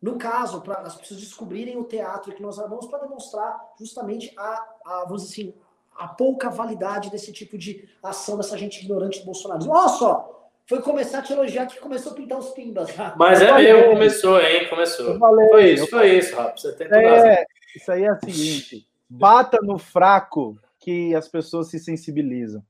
no 0.00 0.16
caso, 0.16 0.62
para 0.62 0.80
as 0.80 0.96
pessoas 0.96 1.20
descobrirem 1.20 1.76
o 1.76 1.84
teatro 1.84 2.32
que 2.32 2.42
nós 2.42 2.58
armamos 2.58 2.86
para 2.86 3.00
demonstrar 3.00 3.60
justamente 3.78 4.32
a, 4.36 4.66
a, 4.84 5.04
vamos 5.04 5.22
dizer 5.22 5.42
assim, 5.42 5.54
a 5.98 6.08
pouca 6.08 6.48
validade 6.48 7.10
desse 7.10 7.32
tipo 7.32 7.58
de 7.58 7.86
ação 8.02 8.38
dessa 8.38 8.56
gente 8.56 8.82
ignorante 8.82 9.20
do 9.20 9.26
Bolsonaro. 9.26 9.68
Olha 9.68 9.88
só, 9.88 10.50
foi 10.66 10.80
começar 10.80 11.18
a 11.18 11.22
te 11.22 11.32
elogiar 11.32 11.66
que 11.66 11.78
começou 11.78 12.12
a 12.12 12.14
pintar 12.14 12.38
os 12.38 12.50
pimbas. 12.50 12.88
Mas 13.16 13.42
é 13.42 13.52
mesmo, 13.52 13.90
começou, 13.90 14.40
hein? 14.40 14.68
Começou. 14.70 15.18
Falei, 15.18 15.48
foi 15.48 15.72
isso, 15.72 15.86
foi 15.88 16.16
isso, 16.16 16.34
Rafa. 16.34 16.56
Você 16.56 16.72
tem 16.72 16.86
é, 16.90 17.44
Isso 17.76 17.92
aí 17.92 18.04
é 18.04 18.12
o 18.12 18.18
seguinte: 18.20 18.86
bata 19.08 19.58
no 19.62 19.78
fraco 19.78 20.56
que 20.78 21.14
as 21.14 21.28
pessoas 21.28 21.68
se 21.68 21.78
sensibilizam. 21.78 22.62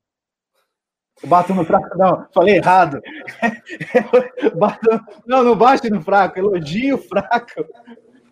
Bato 1.25 1.55
no 1.55 1.65
fraco, 1.65 1.99
não, 1.99 2.27
falei 2.33 2.57
errado. 2.57 3.01
Bato, 4.57 5.01
não, 5.27 5.43
não 5.45 5.57
bate 5.57 5.91
no 5.91 6.01
fraco, 6.01 6.39
elogio 6.39 6.97
fraco. 6.97 7.67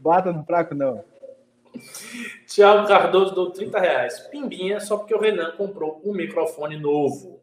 Bata 0.00 0.32
no 0.32 0.42
fraco, 0.44 0.74
não. 0.74 1.04
Tiago 2.46 2.88
Cardoso 2.88 3.34
deu 3.34 3.50
30 3.50 3.78
reais. 3.78 4.20
Pimbinha, 4.30 4.80
só 4.80 4.96
porque 4.96 5.14
o 5.14 5.20
Renan 5.20 5.52
comprou 5.52 6.00
um 6.04 6.12
microfone 6.12 6.78
novo. 6.78 7.42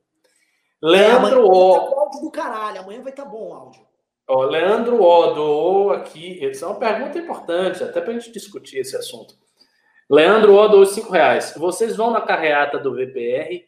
Leandro 0.82 1.42
é, 1.42 1.44
O. 1.44 1.80
Tá 1.80 2.00
áudio 2.00 2.22
do 2.22 2.32
caralho, 2.32 2.80
amanhã 2.82 3.02
vai 3.02 3.12
estar 3.12 3.24
tá 3.24 3.30
bom 3.30 3.50
o 3.50 3.54
áudio. 3.54 3.82
Ó, 4.28 4.44
Leandro 4.46 5.02
O 5.02 5.34
doou 5.34 5.92
aqui. 5.92 6.44
Essa 6.44 6.66
é 6.66 6.68
uma 6.70 6.80
pergunta 6.80 7.18
importante, 7.18 7.84
até 7.84 8.02
para 8.02 8.12
a 8.12 8.14
gente 8.20 8.32
discutir 8.32 8.80
esse 8.80 8.96
assunto. 8.96 9.36
Leandro 10.10 10.56
O 10.56 10.68
doou 10.68 10.86
5 10.86 11.12
reais. 11.12 11.54
Vocês 11.56 11.96
vão 11.96 12.12
na 12.12 12.22
carreata 12.22 12.80
do 12.80 12.94
VPR? 12.94 13.64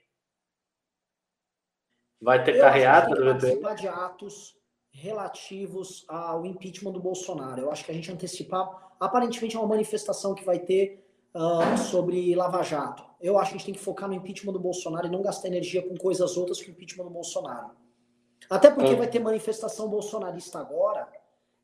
Vai 2.22 2.44
ter 2.44 2.60
carreata 2.60 3.16
do 3.16 3.24
participar 3.24 3.76
de 3.76 3.88
atos 3.88 4.58
relativos 4.92 6.04
ao 6.08 6.46
impeachment 6.46 6.92
do 6.92 7.00
Bolsonaro. 7.00 7.62
Eu 7.62 7.72
acho 7.72 7.86
que 7.86 7.92
a 7.92 7.94
gente 7.94 8.12
antecipar, 8.12 8.92
aparentemente 9.00 9.56
é 9.56 9.60
uma 9.60 9.68
manifestação 9.68 10.34
que 10.34 10.44
vai 10.44 10.60
ter 10.60 11.08
uh, 11.36 11.78
sobre 11.78 12.34
Lava 12.36 12.64
Jato. 12.64 13.06
Eu 13.22 13.38
acho 13.38 13.52
que 13.52 13.56
a 13.56 13.58
gente 13.60 13.66
tem 13.66 13.76
que 13.76 13.80
focar 13.80 14.10
no 14.10 14.16
impeachment 14.16 14.54
do 14.54 14.60
Bolsonaro 14.60 15.08
e 15.08 15.12
não 15.12 15.22
gastar 15.22 15.48
energia 15.48 15.88
com 15.88 15.96
coisas 15.96 16.36
outras 16.36 16.60
que 16.60 16.70
o 16.70 16.72
impeachment 16.72 17.06
do 17.06 17.12
Bolsonaro. 17.12 17.72
Até 18.50 18.72
porque 18.72 18.96
vai 18.96 19.08
ter 19.08 19.20
manifestação 19.20 19.88
bolsonarista 19.88 20.60
agora 20.60 21.08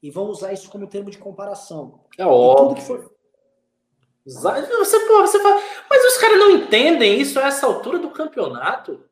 e 0.01 0.11
vão 0.11 0.25
usar 0.25 0.53
isso 0.53 0.69
como 0.69 0.87
termo 0.87 1.09
de 1.09 1.17
comparação. 1.17 2.01
É 2.17 2.25
óbvio. 2.25 2.83
For... 2.83 3.13
Você, 4.25 4.61
você 4.61 5.39
fala, 5.39 5.61
mas 5.89 6.05
os 6.05 6.17
caras 6.17 6.37
não 6.37 6.51
entendem 6.51 7.19
isso 7.19 7.39
a 7.39 7.47
essa 7.47 7.65
altura 7.65 7.99
do 7.99 8.11
campeonato? 8.11 9.03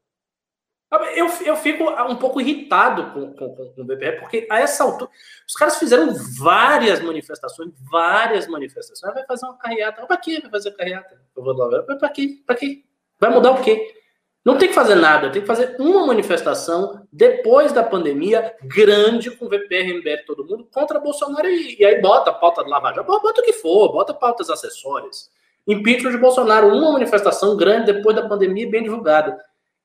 Eu, 1.16 1.28
eu 1.46 1.56
fico 1.56 1.90
um 1.90 2.18
pouco 2.18 2.42
irritado 2.42 3.14
com, 3.14 3.34
com, 3.34 3.56
com 3.56 3.82
o 3.82 3.86
BPR, 3.86 4.20
porque 4.20 4.46
a 4.52 4.60
essa 4.60 4.84
altura, 4.84 5.10
os 5.48 5.54
caras 5.54 5.80
fizeram 5.80 6.14
várias 6.38 7.02
manifestações, 7.02 7.72
várias 7.90 8.46
manifestações. 8.48 9.14
Vai 9.14 9.26
fazer 9.26 9.46
uma 9.46 9.58
carreata. 9.58 10.06
Para 10.06 10.18
que 10.18 10.42
vai 10.42 10.52
fazer 10.52 10.72
carreata? 10.72 11.22
Eu 11.36 11.44
vou 11.44 11.54
lá, 11.54 11.82
para 11.84 12.10
quê? 12.10 12.42
Para 12.46 12.58
quê? 12.58 12.84
Vai 13.18 13.30
mudar 13.30 13.52
o 13.52 13.62
quê? 13.62 13.96
Não 14.44 14.58
tem 14.58 14.68
que 14.68 14.74
fazer 14.74 14.96
nada, 14.96 15.30
tem 15.30 15.42
que 15.42 15.48
fazer 15.48 15.76
uma 15.80 16.08
manifestação 16.08 17.08
depois 17.14 17.72
da 17.72 17.84
pandemia, 17.84 18.56
grande, 18.64 19.30
com 19.30 19.48
VPR, 19.48 19.94
MBL, 19.94 20.26
todo 20.26 20.44
mundo, 20.44 20.68
contra 20.74 21.00
Bolsonaro 21.00 21.48
e, 21.48 21.80
e 21.80 21.86
aí 21.86 22.02
bota 22.02 22.32
a 22.32 22.34
pauta 22.34 22.64
do 22.64 22.70
Lava 22.70 22.92
bota 23.04 23.40
o 23.40 23.44
que 23.44 23.54
for, 23.54 23.92
bota 23.92 24.16
pautas 24.16 24.50
acessórias. 24.50 25.30
Impeachment 25.68 26.12
de 26.12 26.18
Bolsonaro, 26.18 26.70
uma 26.70 26.94
manifestação 26.94 27.56
grande 27.56 27.94
depois 27.94 28.16
da 28.16 28.28
pandemia, 28.28 28.68
bem 28.68 28.82
divulgada. 28.82 29.40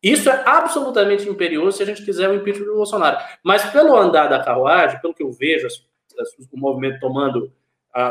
Isso 0.06 0.30
é 0.30 0.42
absolutamente 0.46 1.28
imperioso 1.28 1.78
se 1.78 1.82
a 1.82 1.86
gente 1.86 2.04
quiser 2.04 2.30
o 2.30 2.34
impeachment 2.34 2.66
de 2.66 2.72
Bolsonaro. 2.72 3.18
Mas 3.42 3.64
pelo 3.70 3.96
andar 3.96 4.28
da 4.28 4.40
carruagem, 4.40 5.00
pelo 5.00 5.12
que 5.12 5.24
eu 5.24 5.32
vejo, 5.32 5.66
o 6.52 6.56
movimento 6.56 7.00
tomando, 7.00 7.52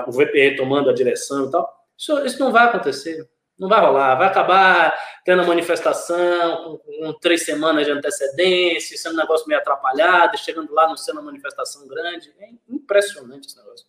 o 0.06 0.12
VPR 0.12 0.58
tomando 0.58 0.90
a 0.90 0.94
direção 0.94 1.48
e 1.48 1.52
tal, 1.52 1.74
isso, 1.98 2.26
isso 2.26 2.38
não 2.38 2.52
vai 2.52 2.66
acontecer. 2.66 3.26
Não 3.58 3.70
vai 3.70 3.80
rolar. 3.80 4.16
Vai 4.16 4.28
acabar 4.28 4.94
tendo 5.24 5.44
a 5.44 5.46
manifestação 5.46 6.78
com, 6.78 6.78
com, 6.78 7.14
três 7.14 7.46
semanas 7.46 7.86
de 7.86 7.92
antecedência, 7.94 8.98
sendo 8.98 9.14
um 9.14 9.20
negócio 9.20 9.48
meio 9.48 9.62
atrapalhado, 9.62 10.38
chegando 10.38 10.74
lá 10.74 10.90
não 10.90 10.98
sendo 10.98 11.22
uma 11.22 11.32
manifestação 11.32 11.88
grande. 11.88 12.34
É 12.38 12.50
impressionante 12.68 13.48
esse 13.48 13.56
negócio. 13.56 13.88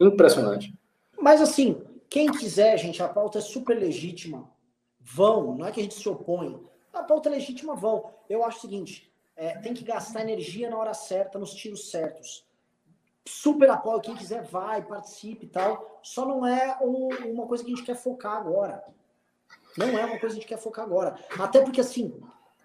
Impressionante. 0.00 0.74
Mas 1.16 1.40
assim, 1.40 1.80
quem 2.10 2.32
quiser, 2.32 2.76
gente, 2.78 3.00
a 3.00 3.06
pauta 3.06 3.38
é 3.38 3.40
super 3.40 3.78
legítima. 3.78 4.50
Vão, 4.98 5.56
não 5.56 5.66
é 5.66 5.70
que 5.70 5.78
a 5.78 5.82
gente 5.84 5.94
se 5.94 6.08
opõe. 6.08 6.73
A 6.94 7.02
pauta 7.02 7.28
legítima, 7.28 7.74
vão. 7.74 8.14
Eu 8.28 8.44
acho 8.44 8.58
o 8.58 8.60
seguinte: 8.60 9.12
é, 9.36 9.58
tem 9.58 9.74
que 9.74 9.84
gastar 9.84 10.22
energia 10.22 10.70
na 10.70 10.78
hora 10.78 10.94
certa, 10.94 11.38
nos 11.38 11.52
tiros 11.52 11.90
certos. 11.90 12.44
Super 13.26 13.70
apoio, 13.70 14.00
quem 14.00 14.14
quiser 14.14 14.44
vai, 14.44 14.82
participe 14.82 15.46
e 15.46 15.48
tal. 15.48 16.00
Só 16.02 16.26
não 16.26 16.46
é 16.46 16.78
um, 16.82 17.08
uma 17.32 17.46
coisa 17.46 17.64
que 17.64 17.72
a 17.72 17.74
gente 17.74 17.84
quer 17.84 17.96
focar 17.96 18.36
agora. 18.36 18.84
Não 19.76 19.98
é 19.98 20.04
uma 20.04 20.18
coisa 20.18 20.20
que 20.20 20.26
a 20.26 20.40
gente 20.40 20.46
quer 20.46 20.58
focar 20.58 20.84
agora. 20.84 21.18
Até 21.38 21.60
porque, 21.62 21.80
assim, 21.80 22.22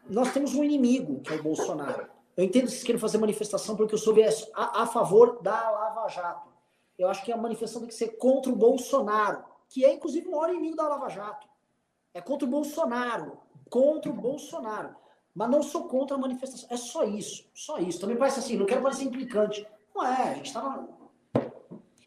nós 0.07 0.31
temos 0.31 0.53
um 0.53 0.64
inimigo, 0.64 1.22
que 1.22 1.34
é 1.34 1.38
o 1.38 1.43
Bolsonaro. 1.43 2.07
Eu 2.35 2.43
entendo 2.43 2.65
que 2.65 2.72
vocês 2.72 2.84
querem 2.84 2.99
fazer 2.99 3.18
manifestação 3.18 3.76
porque 3.76 3.93
eu 3.93 3.99
sou 3.99 4.15
a, 4.53 4.84
a 4.84 4.85
favor 4.85 5.41
da 5.41 5.69
Lava 5.69 6.07
Jato. 6.07 6.49
Eu 6.97 7.07
acho 7.07 7.23
que 7.23 7.31
a 7.31 7.38
manifestação 7.38 7.81
tem 7.81 7.89
que 7.89 7.95
ser 7.95 8.18
contra 8.18 8.51
o 8.51 8.56
Bolsonaro, 8.56 9.43
que 9.69 9.85
é, 9.85 9.93
inclusive, 9.93 10.27
o 10.27 10.31
maior 10.31 10.49
inimigo 10.49 10.76
da 10.76 10.88
Lava 10.88 11.10
Jato. 11.10 11.47
É 12.14 12.22
contra 12.22 12.47
o 12.47 12.51
Bolsonaro. 12.51 13.38
Contra 13.70 14.12
o 14.12 14.16
Bolsonaro. 14.16 14.96
Mas 15.34 15.50
não 15.50 15.62
sou 15.62 15.88
contra 15.88 16.16
a 16.16 16.20
manifestação. 16.20 16.68
É 16.72 16.78
só 16.78 17.04
isso. 17.04 17.50
Só 17.54 17.78
isso. 17.78 18.00
Também 18.00 18.18
parece 18.18 18.40
assim, 18.40 18.58
não 18.58 18.66
quero 18.66 18.82
parecer 18.82 19.04
implicante. 19.04 19.66
Não 19.96 20.06
é, 20.06 20.32
a 20.32 20.34
gente 20.36 20.52
tá 20.52 20.62
na... 20.62 20.88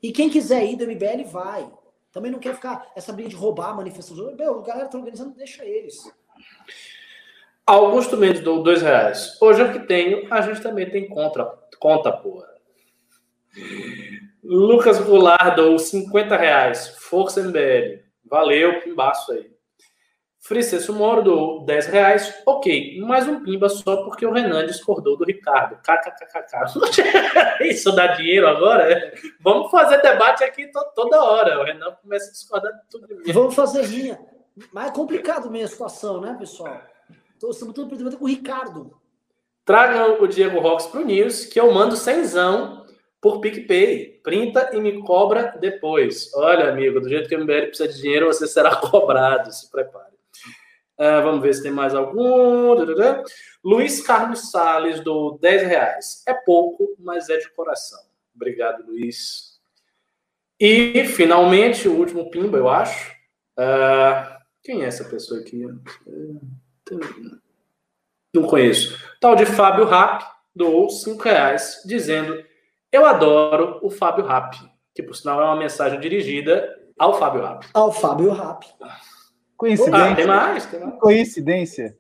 E 0.03 0.13
quem 0.13 0.29
quiser 0.29 0.65
ir 0.65 0.77
do 0.77 0.87
MBL, 0.87 1.25
vai. 1.31 1.71
Também 2.11 2.31
não 2.31 2.41
quer 2.41 2.55
ficar 2.55 2.91
essa 2.97 3.13
briga 3.13 3.29
de 3.29 3.37
roubar 3.37 3.71
a 3.71 3.75
manifestação. 3.75 4.35
Meu, 4.35 4.59
a 4.59 4.63
galera 4.63 4.89
tá 4.89 4.99
organizando, 4.99 5.35
deixa 5.35 5.65
eles. 5.65 6.13
Augusto 7.65 8.17
Mendes 8.17 8.43
dou 8.43 8.63
dois 8.63 8.83
reais. 8.83 9.39
Hoje 9.41 9.63
é 9.63 9.73
que 9.73 9.87
tenho, 9.87 10.33
a 10.33 10.41
gente 10.41 10.61
também 10.61 10.91
tem 10.91 11.09
contra, 11.09 11.45
conta, 11.79 12.11
porra. 12.11 12.49
Lucas 14.43 14.99
Goulart 14.99 15.55
dou 15.55 15.79
50 15.79 16.37
reais. 16.37 16.89
Força 16.99 17.41
MBL. 17.41 18.03
Valeu, 18.25 18.81
pimbaço 18.81 19.33
aí. 19.33 19.52
Fricesso 20.45 20.93
Moro 20.93 21.23
do 21.23 21.59
10 21.61 21.87
reais. 21.87 22.43
Ok, 22.45 23.01
mais 23.01 23.29
um 23.29 23.45
pimba 23.45 23.69
só 23.69 24.03
porque 24.03 24.27
o 24.27 24.33
Renan 24.33 24.67
discordou 24.67 25.17
do 25.17 25.25
Ricardo. 25.25 25.77
KKKK. 25.77 27.63
Isso 27.71 27.93
dá 27.93 28.09
dinheiro 28.09 28.49
agora? 28.49 29.15
Vamos 29.39 29.71
fazer 29.71 30.03
debate 30.03 30.43
aqui 30.43 30.69
toda 30.97 31.23
hora. 31.23 31.61
O 31.61 31.65
Renan 31.65 31.93
começa 32.03 32.29
a 32.29 32.33
discordar 32.33 32.73
de 32.73 32.81
tudo. 32.91 33.07
Mesmo. 33.09 33.33
Vamos 33.33 33.55
fazer 33.55 33.83
rinha. 33.83 34.19
Mas 34.73 34.89
é 34.89 34.93
complicado 34.93 35.49
mesmo 35.49 35.67
a 35.67 35.71
situação, 35.71 36.21
né, 36.21 36.37
pessoal? 36.37 36.83
Estamos 37.35 37.73
tudo 37.73 37.87
pretendendo 37.87 38.19
com 38.19 38.25
o 38.25 38.29
Ricardo. 38.29 38.99
Tragam 39.65 40.21
o 40.21 40.27
Diego 40.27 40.59
Rox 40.59 40.89
pro 40.89 41.05
News, 41.05 41.45
que 41.45 41.61
eu 41.61 41.73
mando 41.73 41.95
cenzão 41.95 42.85
por 43.21 43.41
PicPay. 43.41 44.21
Printa 44.25 44.71
e 44.73 44.81
me 44.81 45.05
cobra 45.05 45.57
depois. 45.61 46.35
Olha, 46.35 46.69
amigo, 46.69 47.01
do 47.01 47.09
jeito 47.09 47.29
que 47.29 47.37
o 47.37 47.41
MBL 47.41 47.67
precisa 47.69 47.89
de 47.89 48.03
dinheiro, 48.03 48.27
você 48.27 48.49
será 48.49 48.75
cobrado. 48.91 49.53
Se 49.53 49.71
prepare. 49.71 50.11
Uh, 50.99 51.23
vamos 51.23 51.43
ver 51.43 51.55
se 51.55 51.63
tem 51.63 51.73
mais 51.73 51.95
algum. 51.95 52.75
Luiz 53.65 54.01
Carlos 54.03 54.51
Sales 54.51 55.01
do 55.01 55.39
10 55.41 55.63
reais. 55.63 56.23
É 56.27 56.35
pouco, 56.35 56.95
mas 56.99 57.29
é 57.29 57.39
de 57.39 57.51
coração. 57.51 58.01
Obrigado, 58.35 58.85
Luiz. 58.87 59.61
E, 60.61 61.05
finalmente, 61.07 61.89
o 61.89 61.97
último 61.97 62.31
pimba, 62.31 62.59
eu 62.59 62.69
acho. 62.69 63.11
Uh, 63.59 64.43
quem 64.63 64.83
é 64.83 64.87
essa 64.87 65.05
pessoa 65.05 65.41
aqui? 65.41 65.67
Não 68.33 68.45
conheço. 68.45 68.97
Tal 69.21 69.35
de 69.35 69.45
Fábio 69.45 69.85
Rap 69.85 70.25
doou 70.55 70.89
5 70.89 71.23
reais, 71.23 71.83
dizendo: 71.85 72.45
Eu 72.93 73.05
adoro 73.05 73.81
o 73.83 73.91
Fábio 73.91 74.25
Rap. 74.25 74.57
Que, 74.95 75.03
por 75.03 75.17
sinal, 75.17 75.41
é 75.41 75.45
uma 75.45 75.57
mensagem 75.57 75.99
dirigida 75.99 76.69
ao 76.99 77.19
Fábio 77.19 77.43
Rap. 77.43 77.67
Ao 77.75 77.91
Fábio 77.91 78.31
Rap. 78.31 78.65
Coincidência. 79.63 80.11
Ah, 80.11 80.17
tem 80.17 80.27
mais, 80.27 80.67
tem 80.67 80.81
mais. 80.81 80.99
Coincidência. 80.99 81.99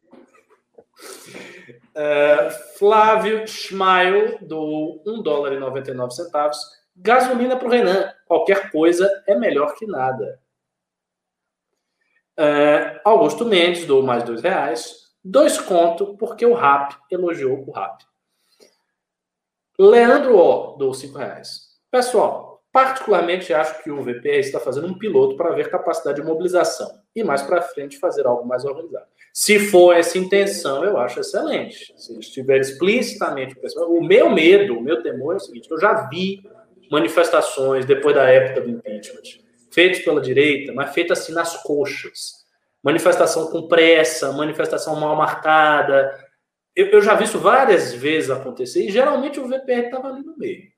Uh, 1.94 2.76
Flávio 2.76 3.46
Schmail, 3.46 4.38
do 4.40 5.00
1 5.06 5.22
dólar 5.22 5.52
e 5.52 5.60
99 5.60 6.12
centavos. 6.12 6.58
Gasolina 6.96 7.56
para 7.56 7.68
o 7.68 7.70
Renan. 7.70 8.12
Qualquer 8.26 8.72
coisa 8.72 9.08
é 9.28 9.36
melhor 9.36 9.76
que 9.76 9.86
nada. 9.86 10.40
Uh, 12.36 12.98
Augusto 13.04 13.44
Mendes, 13.44 13.86
do 13.86 14.02
mais 14.02 14.24
dois 14.24 14.42
reais. 14.42 15.12
Dois 15.24 15.56
conto, 15.60 16.16
porque 16.16 16.44
o 16.44 16.54
RAP 16.54 16.94
elogiou 17.12 17.62
o 17.64 17.70
RAP. 17.70 18.00
Leandro 19.78 20.36
O, 20.36 20.76
do 20.78 20.92
cinco 20.92 21.18
reais. 21.18 21.78
Pessoal, 21.92 22.50
Particularmente 22.72 23.52
acho 23.52 23.82
que 23.84 23.90
o 23.90 24.02
VPR 24.02 24.40
está 24.40 24.58
fazendo 24.58 24.86
um 24.86 24.98
piloto 24.98 25.36
para 25.36 25.52
ver 25.52 25.70
capacidade 25.70 26.22
de 26.22 26.26
mobilização 26.26 27.01
e 27.14 27.22
mais 27.22 27.42
para 27.42 27.62
frente 27.62 27.98
fazer 27.98 28.26
algo 28.26 28.46
mais 28.46 28.64
organizado. 28.64 29.06
Se 29.32 29.58
for 29.58 29.94
essa 29.94 30.18
intenção, 30.18 30.84
eu 30.84 30.98
acho 30.98 31.20
excelente. 31.20 31.92
Se 31.96 32.18
estiver 32.18 32.60
explicitamente 32.60 33.56
o 33.76 34.02
meu 34.02 34.30
medo, 34.30 34.78
o 34.78 34.82
meu 34.82 35.02
temor 35.02 35.34
é 35.34 35.36
o 35.36 35.40
seguinte: 35.40 35.70
eu 35.70 35.80
já 35.80 36.08
vi 36.08 36.42
manifestações 36.90 37.86
depois 37.86 38.14
da 38.14 38.28
época 38.28 38.60
do 38.60 38.70
impeachment 38.70 39.42
feitas 39.72 40.00
pela 40.04 40.20
direita, 40.20 40.72
mas 40.72 40.92
feitas 40.92 41.20
assim 41.20 41.32
nas 41.32 41.62
coxas. 41.62 42.42
Manifestação 42.82 43.50
com 43.50 43.66
pressa, 43.66 44.32
manifestação 44.32 44.98
mal 45.00 45.16
marcada. 45.16 46.12
Eu, 46.76 46.86
eu 46.88 47.00
já 47.00 47.14
vi 47.14 47.24
isso 47.24 47.38
várias 47.38 47.94
vezes 47.94 48.30
acontecer 48.30 48.86
e 48.86 48.90
geralmente 48.90 49.40
o 49.40 49.48
VPR 49.48 49.86
estava 49.86 50.08
ali 50.08 50.22
no 50.22 50.36
meio. 50.36 50.70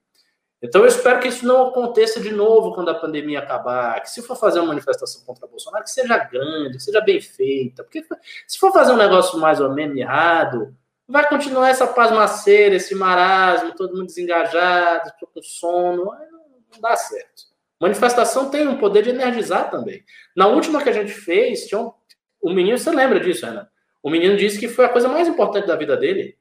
Então 0.65 0.81
eu 0.81 0.87
espero 0.87 1.21
que 1.21 1.29
isso 1.29 1.47
não 1.47 1.67
aconteça 1.67 2.19
de 2.19 2.33
novo 2.33 2.75
quando 2.75 2.89
a 2.89 2.95
pandemia 2.95 3.41
acabar, 3.41 4.01
que 4.01 4.09
se 4.09 4.23
for 4.23 4.35
fazer 4.35 4.61
uma 4.61 4.69
manifestação 4.69 5.23
contra 5.27 5.47
Bolsonaro, 5.47 5.85
que 5.85 5.91
seja 5.91 6.17
grande, 6.17 6.79
que 6.79 6.83
seja 6.83 7.03
bem 7.03 7.21
feita, 7.21 7.85
porque 7.85 8.03
se 8.47 8.59
for 8.59 8.73
fazer 8.73 8.93
um 8.93 8.97
negócio 8.97 9.39
mais 9.39 9.61
ou 9.61 9.71
menos 9.75 9.95
errado, 9.95 10.75
vai 11.07 11.29
continuar 11.29 11.69
essa 11.69 11.87
pasmaceira, 11.87 12.77
esse 12.77 12.95
marasmo, 12.95 13.75
todo 13.75 13.95
mundo 13.95 14.07
desengajado, 14.07 15.13
com 15.21 15.43
sono, 15.43 16.07
não 16.07 16.81
dá 16.81 16.97
certo. 16.97 17.43
Manifestação 17.79 18.49
tem 18.49 18.67
um 18.67 18.79
poder 18.79 19.03
de 19.03 19.11
energizar 19.11 19.71
também. 19.71 20.03
Na 20.35 20.47
última 20.47 20.83
que 20.83 20.89
a 20.89 20.93
gente 20.93 21.13
fez, 21.13 21.67
tinha 21.67 21.79
um, 21.79 21.93
o 22.41 22.49
menino, 22.51 22.79
você 22.79 22.91
lembra 22.91 23.21
disso, 23.21 23.45
Ana? 23.45 23.71
O 24.03 24.09
menino 24.09 24.35
disse 24.35 24.59
que 24.59 24.69
foi 24.69 24.87
a 24.87 24.89
coisa 24.89 25.09
mais 25.09 25.29
importante 25.29 25.67
da 25.67 25.77
vida 25.77 25.95
dele. 25.95 26.39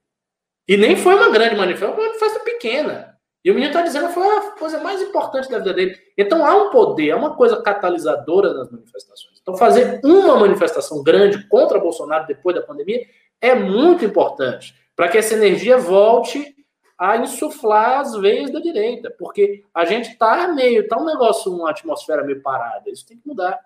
E 0.66 0.78
nem 0.78 0.96
foi 0.96 1.14
uma 1.14 1.30
grande 1.30 1.58
manifestação, 1.58 1.94
foi 1.94 2.06
uma 2.06 2.10
manifestação 2.10 2.46
pequena. 2.46 3.13
E 3.44 3.52
o 3.52 3.54
menino 3.54 3.72
está 3.72 3.82
dizendo 3.82 4.10
foi 4.10 4.26
a 4.26 4.52
coisa 4.52 4.80
mais 4.80 5.02
importante 5.02 5.50
da 5.50 5.60
vida 5.60 5.74
dele. 5.74 6.00
Então 6.18 6.46
há 6.46 6.56
um 6.56 6.70
poder, 6.70 7.10
é 7.10 7.16
uma 7.16 7.36
coisa 7.36 7.62
catalisadora 7.62 8.54
nas 8.54 8.72
manifestações. 8.72 9.40
Então 9.42 9.58
fazer 9.58 10.00
uma 10.04 10.38
manifestação 10.38 11.04
grande 11.04 11.46
contra 11.48 11.80
Bolsonaro 11.80 12.26
depois 12.26 12.56
da 12.56 12.62
pandemia 12.62 13.06
é 13.42 13.54
muito 13.54 14.06
importante 14.06 14.74
para 14.96 15.10
que 15.10 15.18
essa 15.18 15.34
energia 15.34 15.78
volte 15.78 16.56
a 16.98 17.18
insuflar 17.18 18.00
as 18.00 18.16
veias 18.16 18.52
da 18.52 18.60
direita, 18.60 19.14
porque 19.20 19.66
a 19.74 19.84
gente 19.84 20.12
está 20.12 20.48
meio, 20.48 20.88
tá 20.88 20.98
um 20.98 21.06
negócio, 21.06 21.52
uma 21.52 21.72
atmosfera 21.72 22.24
meio 22.24 22.42
parada. 22.42 22.90
Isso 22.90 23.06
tem 23.06 23.18
que 23.18 23.28
mudar. 23.28 23.60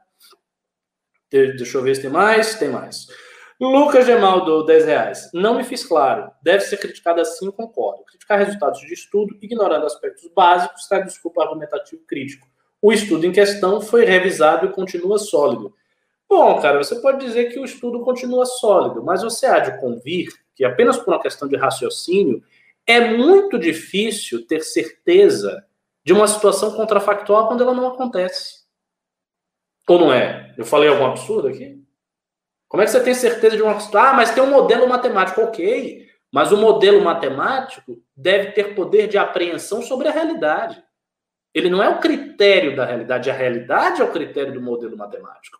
Deixa 1.30 1.78
eu 1.78 1.84
ver 1.84 1.96
se 1.96 2.02
tem 2.02 2.10
mais. 2.10 2.56
Tem 2.56 2.70
mais. 2.70 3.08
Lucas 3.60 4.06
Gemaldo, 4.06 4.64
10 4.66 4.86
reais. 4.86 5.30
Não 5.34 5.56
me 5.56 5.64
fiz 5.64 5.84
claro. 5.84 6.32
Deve 6.44 6.62
ser 6.62 6.78
criticado 6.78 7.20
assim, 7.20 7.50
concordo. 7.50 8.04
Criticar 8.04 8.38
resultados 8.38 8.80
de 8.82 8.94
estudo, 8.94 9.36
ignorando 9.42 9.86
aspectos 9.86 10.30
básicos, 10.36 10.88
traz 10.88 11.06
desculpa 11.06 11.42
argumentativo 11.42 12.04
crítico. 12.08 12.48
O 12.80 12.94
estudo 12.94 13.26
em 13.26 13.32
questão 13.32 13.82
foi 13.82 14.06
revisado 14.06 14.68
e 14.68 14.72
continua 14.72 15.18
sólido. 15.18 15.74
Bom, 16.30 16.62
cara, 16.62 16.78
você 16.78 17.02
pode 17.02 17.26
dizer 17.26 17.46
que 17.46 17.60
o 17.60 17.66
estudo 17.66 18.02
continua 18.02 18.46
sólido, 18.46 19.04
mas 19.04 19.24
você 19.24 19.48
há 19.48 19.60
de 19.60 19.80
convir 19.80 20.28
que 20.56 20.64
apenas 20.64 20.98
por 20.98 21.14
uma 21.14 21.22
questão 21.22 21.48
de 21.48 21.56
raciocínio 21.56 22.44
é 22.86 23.00
muito 23.16 23.58
difícil 23.58 24.46
ter 24.46 24.62
certeza 24.62 25.66
de 26.04 26.14
uma 26.14 26.28
situação 26.28 26.76
contrafactual 26.76 27.48
quando 27.48 27.64
ela 27.64 27.74
não 27.74 27.88
acontece. 27.88 28.66
Ou 29.88 30.00
não 30.00 30.14
é? 30.14 30.54
Eu 30.58 30.66
falei 30.66 30.90
algum 30.90 31.06
absurdo 31.06 31.48
aqui? 31.48 31.87
Como 32.68 32.84
é 32.84 32.86
que 32.86 32.92
você 32.92 33.04
tem 33.04 33.14
certeza 33.14 33.56
de 33.56 33.62
uma 33.62 33.80
situação? 33.80 34.12
Ah, 34.12 34.14
mas 34.14 34.32
tem 34.32 34.44
um 34.44 34.50
modelo 34.50 34.88
matemático, 34.88 35.42
ok. 35.42 36.06
Mas 36.32 36.52
o 36.52 36.58
modelo 36.58 37.02
matemático 37.02 37.98
deve 38.16 38.52
ter 38.52 38.76
poder 38.76 39.08
de 39.08 39.18
apreensão 39.18 39.82
sobre 39.82 40.08
a 40.08 40.12
realidade. 40.12 40.84
Ele 41.54 41.70
não 41.70 41.82
é 41.82 41.90
o 41.90 42.00
critério 42.00 42.76
da 42.76 42.86
realidade, 42.86 43.30
a 43.30 43.34
realidade 43.34 44.02
é 44.02 44.06
o 44.06 44.12
critério 44.12 44.54
do 44.54 44.62
modelo 44.62 44.98
matemático. 44.98 45.58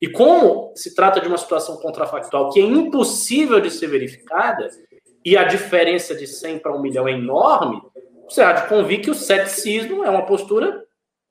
E 0.00 0.08
como 0.08 0.72
se 0.74 0.94
trata 0.94 1.20
de 1.20 1.28
uma 1.28 1.38
situação 1.38 1.76
contrafactual 1.76 2.50
que 2.50 2.60
é 2.60 2.64
impossível 2.64 3.60
de 3.60 3.70
ser 3.70 3.86
verificada, 3.86 4.68
e 5.24 5.36
a 5.36 5.44
diferença 5.44 6.14
de 6.14 6.26
100 6.26 6.58
para 6.58 6.74
1 6.74 6.80
milhão 6.80 7.06
é 7.06 7.12
enorme, 7.12 7.80
você 8.28 8.42
há 8.42 8.52
de 8.52 8.68
convir 8.68 9.02
que 9.02 9.10
o 9.10 9.14
ceticismo 9.14 10.04
é 10.04 10.10
uma 10.10 10.24
postura 10.24 10.84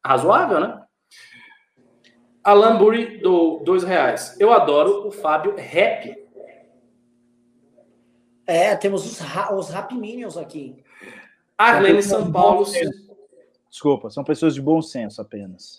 razoável, 0.06 0.60
né? 0.60 0.82
Alan 2.44 2.78
Burry, 2.78 3.18
do 3.18 3.60
dois 3.64 3.84
reais. 3.84 4.36
Eu 4.40 4.52
adoro 4.52 5.08
o 5.08 5.12
Fábio 5.12 5.56
Rap. 5.56 6.16
É, 8.48 8.76
temos 8.76 9.06
os, 9.06 9.22
os 9.54 9.70
Rap 9.70 9.94
Minions 9.94 10.38
aqui. 10.38 10.84
Arlene 11.58 12.02
São 12.02 12.32
Paulo. 12.32 12.66
Desculpa, 13.70 14.10
são 14.10 14.24
pessoas 14.24 14.56
de 14.56 14.62
bom 14.62 14.82
senso 14.82 15.22
apenas. 15.22 15.78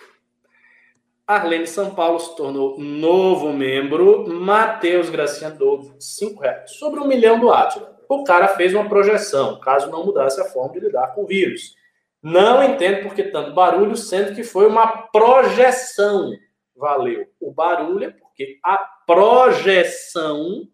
Arlene 1.27 1.67
São 1.67 1.95
Paulo 1.95 2.19
se 2.19 2.37
tornou 2.37 2.79
novo 2.79 3.53
membro. 3.53 4.29
Matheus 4.29 5.09
Graciano, 5.09 5.95
cinco 5.99 6.43
reais. 6.43 6.73
Sobre 6.73 7.01
um 7.01 7.07
milhão 7.07 7.41
do 7.41 7.51
Atila. 7.51 7.99
O 8.09 8.25
cara 8.25 8.49
fez 8.49 8.75
uma 8.75 8.89
projeção, 8.89 9.61
caso 9.61 9.89
não 9.89 10.05
mudasse 10.05 10.41
a 10.41 10.45
forma 10.45 10.73
de 10.73 10.81
lidar 10.81 11.15
com 11.15 11.23
o 11.23 11.27
vírus. 11.27 11.77
Não 12.21 12.63
entendo 12.63 13.05
por 13.05 13.15
que 13.15 13.23
tanto 13.23 13.55
barulho, 13.55 13.97
sendo 13.97 14.35
que 14.35 14.43
foi 14.43 14.67
uma 14.67 14.87
projeção 15.13 16.33
valeu 16.81 17.25
o 17.41 17.53
barulho 17.53 18.05
é 18.05 18.11
porque 18.11 18.59
a 18.65 18.77
projeção 19.07 20.69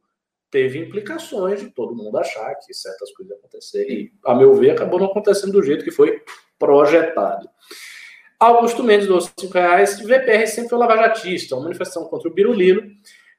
teve 0.51 0.79
implicações 0.79 1.61
de 1.61 1.71
todo 1.71 1.95
mundo 1.95 2.17
achar 2.17 2.55
que 2.55 2.73
certas 2.73 3.13
coisas 3.13 3.37
acontecerem. 3.37 3.97
E, 3.99 4.13
a 4.25 4.35
meu 4.35 4.55
ver, 4.55 4.71
acabou 4.71 4.99
não 4.99 5.09
acontecendo 5.09 5.53
do 5.53 5.63
jeito 5.63 5.85
que 5.85 5.91
foi 5.91 6.23
projetado. 6.59 7.47
Augusto 8.39 8.83
Mendes, 8.83 9.07
dos 9.07 9.33
5 9.39 9.53
reais. 9.53 10.01
VPR 10.01 10.47
sempre 10.47 10.71
foi 10.71 10.79
lavajatista. 10.79 11.55
Uma 11.55 11.65
manifestação 11.65 12.05
contra 12.09 12.29
o 12.29 12.33
Biruliro 12.33 12.91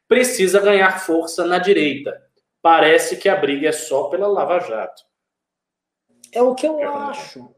precisa 0.08 0.60
ganhar 0.60 1.00
força 1.00 1.46
na 1.46 1.58
direita. 1.58 2.22
Parece 2.62 3.18
que 3.18 3.30
a 3.30 3.36
briga 3.36 3.70
é 3.70 3.72
só 3.72 4.10
pela 4.10 4.28
Lava 4.28 4.60
Jato. 4.60 5.04
É 6.32 6.42
o 6.42 6.54
que 6.54 6.68
eu 6.68 6.82
acho. 6.88 7.50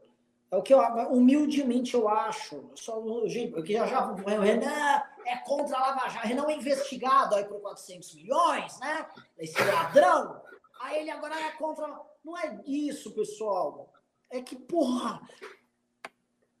É 0.50 0.56
o 0.56 0.62
que 0.62 0.74
eu, 0.74 0.80
humildemente 1.10 1.94
eu 1.94 2.08
acho. 2.08 2.70
Só, 2.74 3.00
gente, 3.26 3.52
porque 3.52 3.74
já 3.74 3.86
já 3.86 4.10
o 4.10 4.14
Renan 4.16 5.02
é 5.24 5.36
contra 5.36 5.76
a 5.76 5.80
Lava 5.80 6.08
Jato. 6.08 6.26
Renan 6.26 6.48
é 6.48 6.56
investigado 6.56 7.36
aí 7.36 7.44
por 7.44 7.60
400 7.60 8.14
milhões, 8.14 8.78
né? 8.80 9.06
Esse 9.38 9.62
ladrão. 9.62 10.42
Aí 10.80 11.00
ele 11.00 11.10
agora 11.10 11.38
é 11.38 11.52
contra. 11.52 11.86
Não 12.24 12.36
é 12.36 12.60
isso, 12.66 13.12
pessoal. 13.12 13.92
É 14.28 14.40
que, 14.40 14.56
porra. 14.56 15.20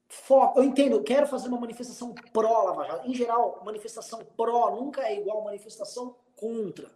Foco. 0.08 0.60
Eu 0.60 0.64
entendo, 0.64 0.96
eu 0.96 1.02
quero 1.02 1.26
fazer 1.26 1.48
uma 1.48 1.60
manifestação 1.60 2.14
pró-Lava 2.32 2.84
Jato. 2.84 3.10
Em 3.10 3.14
geral, 3.14 3.60
manifestação 3.64 4.24
pró 4.36 4.70
nunca 4.76 5.02
é 5.02 5.18
igual 5.18 5.42
manifestação 5.42 6.16
contra. 6.36 6.90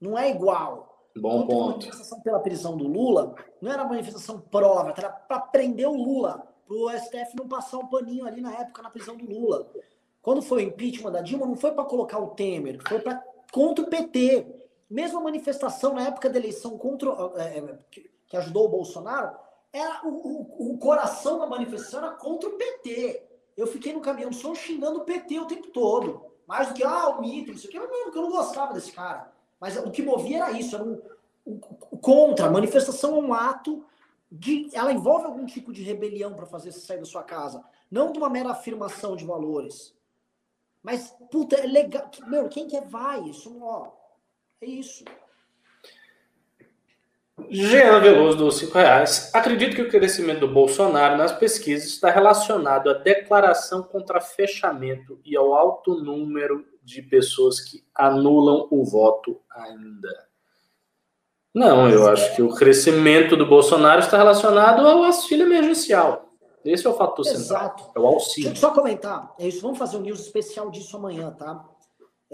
Não 0.00 0.18
é 0.18 0.30
igual. 0.30 0.91
Bom 1.16 1.46
ponto. 1.46 1.62
A 1.62 1.70
manifestação 1.72 2.20
pela 2.20 2.40
prisão 2.40 2.76
do 2.76 2.86
Lula 2.86 3.34
não 3.60 3.70
era 3.70 3.84
manifestação 3.84 4.40
prova, 4.40 4.94
era 4.96 5.10
para 5.10 5.40
prender 5.40 5.88
o 5.88 5.96
Lula, 5.96 6.46
para 6.66 6.76
o 6.76 6.90
STF 6.90 7.36
não 7.36 7.46
passar 7.46 7.78
um 7.78 7.86
paninho 7.86 8.26
ali 8.26 8.40
na 8.40 8.52
época 8.54 8.82
na 8.82 8.90
prisão 8.90 9.16
do 9.16 9.26
Lula. 9.26 9.70
Quando 10.22 10.40
foi 10.40 10.64
o 10.64 10.68
impeachment 10.68 11.12
da 11.12 11.20
Dilma, 11.20 11.46
não 11.46 11.56
foi 11.56 11.72
para 11.72 11.84
colocar 11.84 12.18
o 12.18 12.28
Temer, 12.28 12.78
foi 12.86 13.00
para 13.00 13.22
contra 13.50 13.84
o 13.84 13.88
PT. 13.88 14.46
Mesmo 14.88 15.18
a 15.18 15.22
manifestação 15.22 15.94
na 15.94 16.06
época 16.06 16.30
da 16.30 16.38
eleição 16.38 16.78
contra 16.78 17.10
é, 17.36 17.58
é, 17.58 17.78
que, 17.90 18.10
ajudou 18.36 18.66
o 18.66 18.70
Bolsonaro, 18.70 19.36
era 19.72 20.06
o, 20.06 20.10
o, 20.10 20.72
o, 20.72 20.78
coração 20.78 21.38
da 21.38 21.46
manifestação 21.46 22.04
era 22.04 22.10
contra 22.12 22.48
o 22.48 22.52
PT. 22.52 23.22
Eu 23.56 23.66
fiquei 23.66 23.92
no 23.92 24.00
caminhão 24.00 24.32
só 24.32 24.54
xingando 24.54 25.00
o 25.00 25.04
PT 25.04 25.40
o 25.40 25.46
tempo 25.46 25.68
todo. 25.68 26.26
Mais 26.46 26.68
do 26.68 26.74
que, 26.74 26.84
ah, 26.84 27.08
o 27.08 27.20
mito, 27.20 27.52
isso 27.52 27.68
aqui, 27.68 27.78
porque 27.78 28.18
eu 28.18 28.22
não 28.22 28.30
gostava 28.30 28.74
desse 28.74 28.92
cara. 28.92 29.31
Mas 29.62 29.76
o 29.76 29.92
que 29.92 30.02
movia 30.02 30.38
era 30.38 30.50
isso, 30.58 30.74
era 30.74 30.82
um, 30.82 31.00
um, 31.46 31.56
contra. 32.00 32.46
A 32.46 32.50
manifestação 32.50 33.14
é 33.14 33.18
um 33.20 33.32
ato 33.32 33.86
de. 34.28 34.68
Ela 34.72 34.92
envolve 34.92 35.26
algum 35.26 35.46
tipo 35.46 35.72
de 35.72 35.84
rebelião 35.84 36.34
para 36.34 36.46
fazer 36.46 36.72
você 36.72 36.80
sair 36.80 36.98
da 36.98 37.04
sua 37.04 37.22
casa. 37.22 37.64
Não 37.88 38.10
de 38.10 38.18
uma 38.18 38.28
mera 38.28 38.50
afirmação 38.50 39.14
de 39.14 39.24
valores. 39.24 39.94
Mas, 40.82 41.14
puta, 41.30 41.54
é 41.54 41.64
legal. 41.64 42.10
Meu, 42.26 42.48
quem 42.48 42.66
quer 42.66 42.82
vai? 42.88 43.22
Isso, 43.22 43.56
ó. 43.62 43.92
É 44.60 44.66
isso. 44.66 45.04
Jean 47.50 48.00
Veloso, 48.00 48.38
dos 48.38 48.56
5 48.58 48.74
reais. 48.78 49.30
Acredito 49.34 49.74
que 49.74 49.82
o 49.82 49.88
crescimento 49.88 50.40
do 50.40 50.48
Bolsonaro 50.48 51.16
nas 51.16 51.32
pesquisas 51.32 51.88
está 51.88 52.10
relacionado 52.10 52.90
à 52.90 52.94
declaração 52.94 53.82
contra 53.82 54.20
fechamento 54.20 55.18
e 55.24 55.36
ao 55.36 55.54
alto 55.54 55.94
número 56.02 56.64
de 56.82 57.00
pessoas 57.02 57.60
que 57.60 57.84
anulam 57.94 58.68
o 58.70 58.84
voto 58.84 59.40
ainda. 59.50 60.32
Não, 61.54 61.88
eu 61.88 62.08
acho 62.08 62.34
que 62.34 62.42
o 62.42 62.54
crescimento 62.54 63.36
do 63.36 63.46
Bolsonaro 63.46 64.00
está 64.00 64.16
relacionado 64.16 64.86
ao 64.86 65.04
auxílio 65.04 65.46
emergencial. 65.46 66.30
Esse 66.64 66.86
é 66.86 66.90
o 66.90 66.94
fator 66.94 67.26
Exato. 67.26 67.82
central. 67.82 67.92
É 67.94 67.98
o 68.00 68.06
auxílio. 68.06 68.50
Deixa 68.50 68.66
eu 68.66 68.70
só 68.70 68.74
comentar. 68.74 69.34
É 69.38 69.48
isso. 69.48 69.60
Vamos 69.60 69.78
fazer 69.78 69.96
um 69.96 70.00
news 70.00 70.20
especial 70.20 70.70
disso 70.70 70.96
amanhã, 70.96 71.30
tá? 71.32 71.64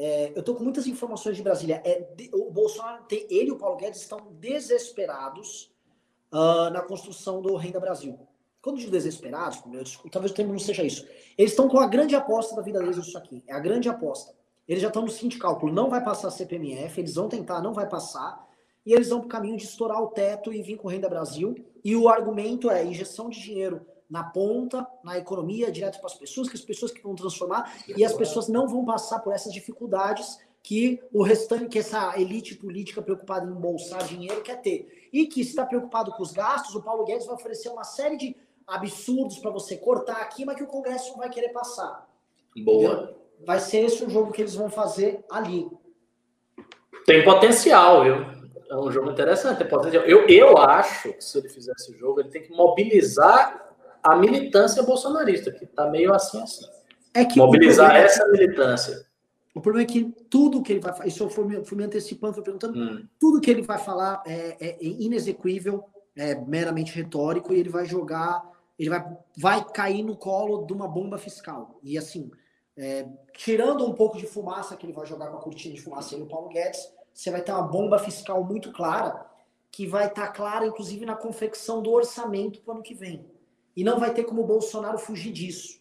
É, 0.00 0.30
eu 0.32 0.40
estou 0.40 0.54
com 0.54 0.62
muitas 0.62 0.86
informações 0.86 1.36
de 1.36 1.42
Brasília. 1.42 1.82
É, 1.84 2.06
o 2.32 2.52
Bolsonaro, 2.52 3.02
tem, 3.04 3.26
ele 3.28 3.48
e 3.48 3.50
o 3.50 3.58
Paulo 3.58 3.76
Guedes 3.76 4.00
estão 4.00 4.28
desesperados 4.38 5.74
uh, 6.32 6.70
na 6.70 6.82
construção 6.82 7.42
do 7.42 7.56
Renda 7.56 7.80
Brasil. 7.80 8.16
Quando 8.62 8.78
digo 8.78 8.92
desesperados, 8.92 9.58
talvez 10.12 10.30
o 10.30 10.34
termo 10.34 10.52
não 10.52 10.58
seja 10.60 10.84
isso. 10.84 11.04
Eles 11.36 11.50
estão 11.50 11.68
com 11.68 11.80
a 11.80 11.86
grande 11.88 12.14
aposta 12.14 12.54
da 12.54 12.62
vida 12.62 12.78
deles 12.78 12.96
isso 12.96 13.18
aqui. 13.18 13.42
É 13.48 13.52
a 13.52 13.58
grande 13.58 13.88
aposta. 13.88 14.32
Eles 14.68 14.82
já 14.82 14.88
estão 14.88 15.02
no 15.02 15.10
seguinte 15.10 15.36
cálculo, 15.36 15.72
não 15.72 15.90
vai 15.90 16.04
passar 16.04 16.30
CPMF, 16.30 17.00
eles 17.00 17.16
vão 17.16 17.28
tentar, 17.28 17.60
não 17.60 17.72
vai 17.72 17.88
passar, 17.88 18.46
e 18.86 18.92
eles 18.92 19.08
vão 19.08 19.20
para 19.20 19.26
o 19.26 19.30
caminho 19.30 19.56
de 19.56 19.64
estourar 19.64 20.00
o 20.00 20.08
teto 20.08 20.52
e 20.52 20.62
vir 20.62 20.76
com 20.76 20.86
Renda 20.86 21.08
Brasil. 21.08 21.56
E 21.84 21.96
o 21.96 22.08
argumento 22.08 22.70
é 22.70 22.84
injeção 22.84 23.28
de 23.28 23.40
dinheiro 23.40 23.84
na 24.08 24.24
ponta, 24.24 24.86
na 25.04 25.18
economia, 25.18 25.70
direto 25.70 25.98
para 25.98 26.06
as 26.06 26.14
pessoas, 26.14 26.48
que 26.48 26.56
as 26.56 26.62
pessoas 26.62 26.92
que 26.92 27.02
vão 27.02 27.14
transformar, 27.14 27.72
e 27.88 28.04
as 28.04 28.12
pessoas 28.12 28.48
não 28.48 28.66
vão 28.66 28.84
passar 28.84 29.18
por 29.20 29.32
essas 29.32 29.52
dificuldades 29.52 30.38
que 30.62 31.00
o 31.12 31.22
restante, 31.22 31.68
que 31.68 31.78
essa 31.78 32.18
elite 32.20 32.54
política 32.54 33.02
preocupada 33.02 33.46
em 33.46 33.50
embolsar 33.50 34.04
dinheiro 34.04 34.42
quer 34.42 34.60
ter. 34.60 35.08
E 35.12 35.26
que 35.26 35.40
está 35.40 35.64
preocupado 35.64 36.12
com 36.12 36.22
os 36.22 36.32
gastos, 36.32 36.74
o 36.74 36.82
Paulo 36.82 37.04
Guedes 37.04 37.26
vai 37.26 37.36
oferecer 37.36 37.68
uma 37.68 37.84
série 37.84 38.16
de 38.16 38.36
absurdos 38.66 39.38
para 39.38 39.50
você 39.50 39.76
cortar 39.76 40.16
aqui, 40.16 40.44
mas 40.44 40.56
que 40.56 40.62
o 40.62 40.66
Congresso 40.66 41.12
não 41.12 41.18
vai 41.18 41.30
querer 41.30 41.50
passar. 41.50 42.06
Boa. 42.56 42.92
Entendeu? 42.92 43.18
vai 43.44 43.58
ser 43.60 43.84
esse 43.84 44.04
o 44.04 44.10
jogo 44.10 44.32
que 44.32 44.42
eles 44.42 44.54
vão 44.54 44.70
fazer 44.70 45.24
ali. 45.30 45.68
Tem 47.06 47.24
potencial, 47.24 48.04
viu? 48.04 48.38
É 48.70 48.76
um 48.76 48.90
jogo 48.90 49.10
interessante, 49.10 49.58
tem 49.58 49.68
potencial. 49.68 50.04
Eu, 50.04 50.26
eu 50.28 50.58
acho 50.58 51.12
que 51.14 51.24
se 51.24 51.38
ele 51.38 51.48
fizer 51.48 51.72
esse 51.78 51.96
jogo, 51.96 52.20
ele 52.20 52.28
tem 52.28 52.42
que 52.42 52.50
mobilizar 52.50 53.67
a 54.02 54.16
militância 54.16 54.82
bolsonarista, 54.82 55.50
que 55.52 55.66
tá 55.66 55.88
meio 55.88 56.14
assim 56.14 56.42
assim. 56.42 56.66
É 57.14 57.24
que 57.24 57.38
mobilizar 57.38 57.96
é 57.96 58.04
essa 58.04 58.26
militância. 58.28 59.06
O 59.54 59.60
problema 59.60 59.88
é 59.88 59.92
que 59.92 60.04
tudo 60.30 60.62
que 60.62 60.72
ele 60.72 60.80
vai 60.80 60.92
falar, 60.92 61.06
isso 61.06 61.22
eu 61.22 61.30
fui 61.30 61.44
me, 61.44 61.64
fui 61.64 61.76
me 61.76 61.84
antecipando, 61.84 62.34
fui 62.34 62.42
perguntando, 62.42 62.78
hum. 62.78 63.06
tudo 63.18 63.40
que 63.40 63.50
ele 63.50 63.62
vai 63.62 63.78
falar 63.78 64.22
é, 64.26 64.56
é, 64.60 64.68
é 64.70 64.78
inexequível, 64.80 65.84
é 66.14 66.34
meramente 66.34 66.94
retórico, 66.94 67.52
e 67.52 67.58
ele 67.58 67.68
vai 67.68 67.84
jogar, 67.84 68.42
ele 68.78 68.90
vai, 68.90 69.04
vai 69.36 69.64
cair 69.64 70.04
no 70.04 70.16
colo 70.16 70.64
de 70.64 70.72
uma 70.72 70.86
bomba 70.86 71.18
fiscal. 71.18 71.80
E 71.82 71.98
assim, 71.98 72.30
é, 72.76 73.08
tirando 73.32 73.84
um 73.84 73.94
pouco 73.94 74.16
de 74.16 74.26
fumaça 74.26 74.76
que 74.76 74.86
ele 74.86 74.92
vai 74.92 75.06
jogar 75.06 75.28
com 75.28 75.38
a 75.38 75.40
cortina 75.40 75.74
de 75.74 75.80
fumaça 75.80 76.14
e 76.14 76.22
o 76.22 76.26
Paulo 76.26 76.48
Guedes, 76.48 76.80
você 77.12 77.30
vai 77.30 77.42
ter 77.42 77.50
uma 77.50 77.62
bomba 77.62 77.98
fiscal 77.98 78.44
muito 78.44 78.70
clara. 78.70 79.26
que 79.72 79.86
vai 79.86 80.06
estar 80.06 80.28
tá 80.28 80.32
clara, 80.32 80.66
inclusive, 80.66 81.04
na 81.04 81.16
confecção 81.16 81.82
do 81.82 81.90
orçamento 81.90 82.60
para 82.60 82.72
o 82.72 82.74
ano 82.76 82.82
que 82.82 82.94
vem. 82.94 83.26
E 83.78 83.84
não 83.84 84.00
vai 84.00 84.12
ter 84.12 84.24
como 84.24 84.42
o 84.42 84.44
Bolsonaro 84.44 84.98
fugir 84.98 85.32
disso, 85.32 85.80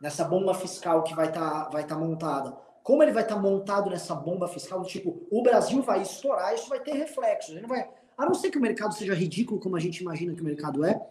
nessa 0.00 0.24
bomba 0.24 0.54
fiscal 0.54 1.02
que 1.02 1.12
vai 1.12 1.26
estar 1.26 1.64
tá, 1.64 1.70
vai 1.70 1.84
tá 1.84 1.98
montada. 1.98 2.56
Como 2.84 3.02
ele 3.02 3.10
vai 3.10 3.24
estar 3.24 3.34
tá 3.34 3.40
montado 3.40 3.90
nessa 3.90 4.14
bomba 4.14 4.46
fiscal, 4.46 4.80
tipo, 4.84 5.26
o 5.28 5.42
Brasil 5.42 5.82
vai 5.82 6.02
estourar, 6.02 6.54
isso 6.54 6.68
vai 6.68 6.78
ter 6.78 6.92
reflexos. 6.92 7.50
Ele 7.50 7.62
não 7.62 7.68
vai, 7.68 7.90
a 8.16 8.24
não 8.24 8.32
ser 8.32 8.52
que 8.52 8.58
o 8.58 8.60
mercado 8.60 8.94
seja 8.94 9.12
ridículo, 9.12 9.58
como 9.58 9.74
a 9.74 9.80
gente 9.80 10.02
imagina 10.02 10.36
que 10.36 10.40
o 10.40 10.44
mercado 10.44 10.84
é, 10.84 11.04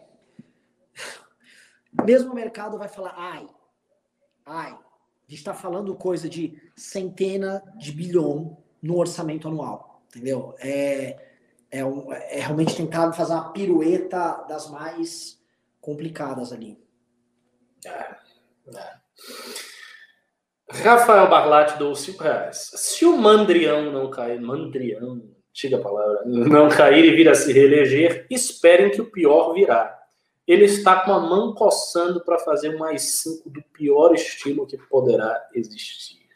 mesmo 2.02 2.32
o 2.32 2.34
mercado 2.34 2.78
vai 2.78 2.88
falar, 2.88 3.12
ai, 3.14 3.46
ai, 4.46 4.72
a 4.72 5.28
gente 5.28 5.40
está 5.40 5.52
falando 5.52 5.94
coisa 5.94 6.30
de 6.30 6.58
centena 6.74 7.62
de 7.76 7.92
bilhão 7.92 8.56
no 8.80 8.96
orçamento 8.96 9.48
anual, 9.48 10.02
entendeu? 10.08 10.54
É, 10.60 11.26
é, 11.70 11.84
um, 11.84 12.10
é 12.10 12.40
realmente 12.40 12.74
tentar 12.74 13.12
fazer 13.12 13.34
uma 13.34 13.52
pirueta 13.52 14.46
das 14.48 14.70
mais 14.70 15.35
complicadas 15.86 16.52
ali. 16.52 16.76
É, 17.86 18.16
é. 18.76 18.96
Rafael 20.68 21.30
Barlatti 21.30 21.78
dou 21.78 21.94
5 21.94 22.24
reais. 22.24 22.72
Se 22.74 23.04
o 23.04 23.16
Mandrião 23.16 23.92
não 23.92 24.10
cair, 24.10 24.40
Mandrião, 24.40 25.22
antiga 25.48 25.78
palavra, 25.78 26.24
não 26.26 26.68
cair 26.68 27.04
e 27.04 27.14
vir 27.14 27.28
a 27.28 27.36
se 27.36 27.52
reeleger, 27.52 28.26
esperem 28.28 28.90
que 28.90 29.00
o 29.00 29.08
pior 29.08 29.54
virá. 29.54 29.96
Ele 30.44 30.64
está 30.64 31.02
com 31.02 31.12
a 31.12 31.20
mão 31.20 31.54
coçando 31.54 32.20
para 32.24 32.40
fazer 32.40 32.76
mais 32.76 33.20
5 33.22 33.48
do 33.48 33.62
pior 33.72 34.12
estilo 34.12 34.66
que 34.66 34.76
poderá 34.76 35.48
existir. 35.54 36.26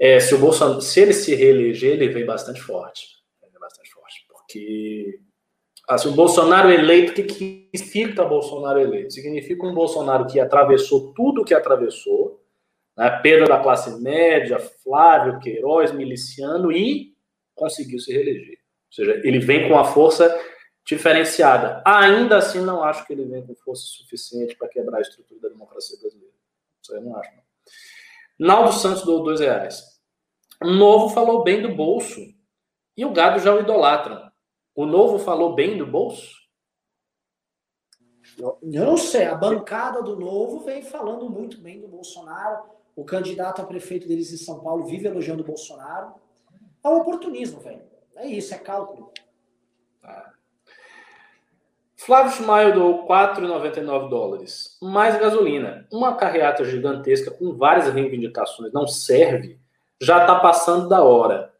É, 0.00 0.18
se 0.18 0.34
o 0.34 0.38
Bolsonaro, 0.38 0.80
se 0.80 0.98
ele 0.98 1.12
se 1.12 1.34
reeleger, 1.34 1.92
ele 1.92 2.08
vem 2.08 2.24
bastante 2.24 2.62
forte. 2.62 3.06
Vem 3.42 3.60
bastante 3.60 3.90
forte, 3.92 4.26
porque 4.28 5.20
assim, 5.88 6.08
o 6.08 6.12
Bolsonaro 6.12 6.70
eleito, 6.70 7.12
o 7.12 7.14
que, 7.14 7.22
que 7.24 7.70
significa 7.74 8.24
Bolsonaro 8.24 8.80
eleito? 8.80 9.12
Significa 9.12 9.66
um 9.66 9.74
Bolsonaro 9.74 10.26
que 10.26 10.40
atravessou 10.40 11.12
tudo 11.12 11.42
o 11.42 11.44
que 11.44 11.54
atravessou, 11.54 12.40
né? 12.96 13.10
perda 13.22 13.46
da 13.46 13.60
classe 13.60 14.00
média, 14.00 14.58
Flávio, 14.58 15.38
Queiroz, 15.40 15.92
miliciano, 15.92 16.72
e 16.72 17.14
conseguiu 17.54 17.98
se 17.98 18.12
reeleger. 18.12 18.58
Ou 18.58 18.92
seja, 18.92 19.20
ele 19.24 19.38
vem 19.38 19.68
com 19.68 19.74
uma 19.74 19.84
força 19.84 20.38
diferenciada. 20.84 21.82
Ainda 21.86 22.38
assim, 22.38 22.60
não 22.60 22.82
acho 22.82 23.06
que 23.06 23.12
ele 23.12 23.24
vem 23.24 23.46
com 23.46 23.54
força 23.54 23.84
suficiente 23.84 24.56
para 24.56 24.68
quebrar 24.68 24.98
a 24.98 25.02
estrutura 25.02 25.40
da 25.40 25.48
democracia 25.48 25.98
brasileira. 26.00 26.34
Isso 26.82 26.92
aí 26.92 26.98
eu 26.98 27.04
não 27.04 27.16
acho. 27.16 27.30
Não. 27.30 27.42
Naldo 28.38 28.72
Santos 28.72 29.04
deu 29.04 29.20
dois 29.20 29.40
reais. 29.40 30.00
O 30.60 30.70
Novo 30.70 31.14
falou 31.14 31.44
bem 31.44 31.62
do 31.62 31.74
bolso 31.74 32.20
e 32.96 33.04
o 33.04 33.12
gado 33.12 33.38
já 33.40 33.54
o 33.54 33.60
idolatram. 33.60 34.31
O 34.74 34.86
Novo 34.86 35.18
falou 35.18 35.54
bem 35.54 35.76
do 35.76 35.86
bolso? 35.86 36.42
Eu 38.38 38.58
não 38.62 38.96
sei. 38.96 39.26
A 39.26 39.34
bancada 39.34 40.02
do 40.02 40.16
Novo 40.16 40.60
vem 40.60 40.82
falando 40.82 41.28
muito 41.28 41.60
bem 41.60 41.80
do 41.80 41.88
Bolsonaro. 41.88 42.64
O 42.96 43.04
candidato 43.04 43.60
a 43.60 43.66
prefeito 43.66 44.08
deles 44.08 44.32
em 44.32 44.36
São 44.36 44.60
Paulo 44.60 44.86
vive 44.86 45.06
elogiando 45.06 45.42
o 45.42 45.46
Bolsonaro. 45.46 46.14
É 46.82 46.88
um 46.88 46.98
oportunismo, 46.98 47.60
velho. 47.60 47.82
É 48.16 48.26
isso, 48.26 48.54
é 48.54 48.58
cálculo. 48.58 49.12
Ah. 50.02 50.32
Flávio 51.96 52.32
Schmaio 52.32 52.74
doou 52.74 53.06
4,99 53.06 54.08
dólares. 54.08 54.76
Mais 54.82 55.18
gasolina. 55.18 55.86
Uma 55.92 56.16
carreata 56.16 56.64
gigantesca 56.64 57.30
com 57.30 57.56
várias 57.56 57.92
reivindicações 57.92 58.72
não 58.72 58.86
serve. 58.86 59.60
Já 60.00 60.22
está 60.22 60.40
passando 60.40 60.88
da 60.88 61.02
hora. 61.02 61.51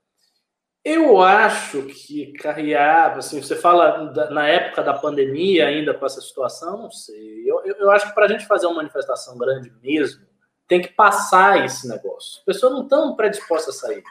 Eu 0.85 1.21
acho 1.21 1.83
que 1.83 2.33
carrear, 2.33 3.17
assim, 3.17 3.41
você 3.41 3.55
fala 3.55 4.07
da, 4.07 4.31
na 4.31 4.49
época 4.49 4.83
da 4.83 4.93
pandemia 4.93 5.69
ainda 5.69 5.95
com 5.95 6.05
essa 6.05 6.21
situação, 6.21 6.83
não 6.83 6.91
sei. 6.91 7.49
Eu, 7.49 7.65
eu, 7.65 7.77
eu 7.77 7.91
acho 7.91 8.09
que 8.09 8.15
para 8.15 8.25
a 8.25 8.29
gente 8.29 8.47
fazer 8.47 8.67
uma 8.67 8.77
manifestação 8.77 9.39
grande 9.39 9.73
mesmo, 9.81 10.27
tem 10.67 10.83
que 10.83 10.89
passar 10.89 11.65
esse 11.65 11.87
negócio. 11.87 12.39
As 12.41 12.45
pessoas 12.45 12.73
não 12.73 12.83
estão 12.83 13.15
predispostas 13.15 13.77
a 13.77 13.79
sair. 13.79 14.03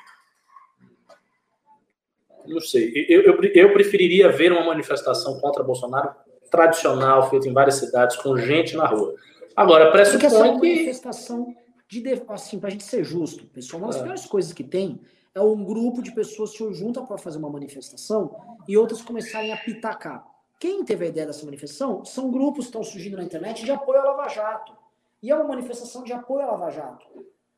Não 2.48 2.62
sei. 2.62 3.06
Eu, 3.10 3.22
eu, 3.22 3.44
eu 3.44 3.74
preferiria 3.74 4.32
ver 4.32 4.54
uma 4.54 4.64
manifestação 4.64 5.40
contra 5.42 5.64
Bolsonaro 5.64 6.16
tradicional, 6.50 7.30
feita 7.30 7.50
em 7.50 7.54
várias 7.54 7.76
cidades, 7.76 8.16
com 8.16 8.38
gente 8.38 8.78
na 8.78 8.86
rua. 8.86 9.16
Agora, 9.56 9.92
pressupõe 9.92 10.30
que... 10.30 10.36
uma 10.36 10.54
manifestação 10.54 11.54
de... 11.90 12.04
Assim, 12.30 12.60
para 12.60 12.70
a 12.70 12.72
gente 12.72 12.84
ser 12.86 13.04
justo, 13.04 13.46
pessoal, 13.48 13.82
uma 13.82 13.92
das 13.92 14.00
é. 14.00 14.04
piores 14.04 14.26
coisas 14.26 14.54
que 14.54 14.64
tem 14.64 15.02
é 15.34 15.42
um 15.42 15.64
grupo 15.64 16.02
de 16.02 16.12
pessoas 16.12 16.52
se 16.52 16.74
juntam 16.74 17.06
para 17.06 17.18
fazer 17.18 17.38
uma 17.38 17.50
manifestação 17.50 18.36
e 18.68 18.78
outras 18.78 19.02
começarem 19.02 19.52
a 19.54 19.58
pitacar. 19.58 20.26
Quem 20.60 20.84
teve 20.84 21.06
a 21.06 21.08
ideia 21.08 21.28
dessa 21.28 21.46
manifestação 21.46 22.06
são 22.06 22.30
grupos 22.30 22.66
que 22.66 22.70
estão 22.70 22.84
surgindo 22.84 23.18
na 23.18 23.24
internet 23.24 23.64
de 23.64 23.72
apoio 23.72 24.00
à 24.00 24.04
Lava 24.04 24.28
Jato. 24.28 24.78
E 25.24 25.32
é 25.32 25.36
uma 25.36 25.46
manifestação 25.46 26.04
de 26.04 26.14
apoio 26.14 26.44
à 26.44 26.52
Lava 26.52 26.70
Jato. 26.70 27.08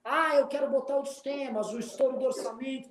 Ah, 0.03 0.35
eu 0.35 0.47
quero 0.47 0.69
botar 0.69 0.99
os 0.99 1.21
temas, 1.21 1.73
o 1.73 1.79
estouro 1.79 2.17
do 2.17 2.25
orçamento, 2.25 2.89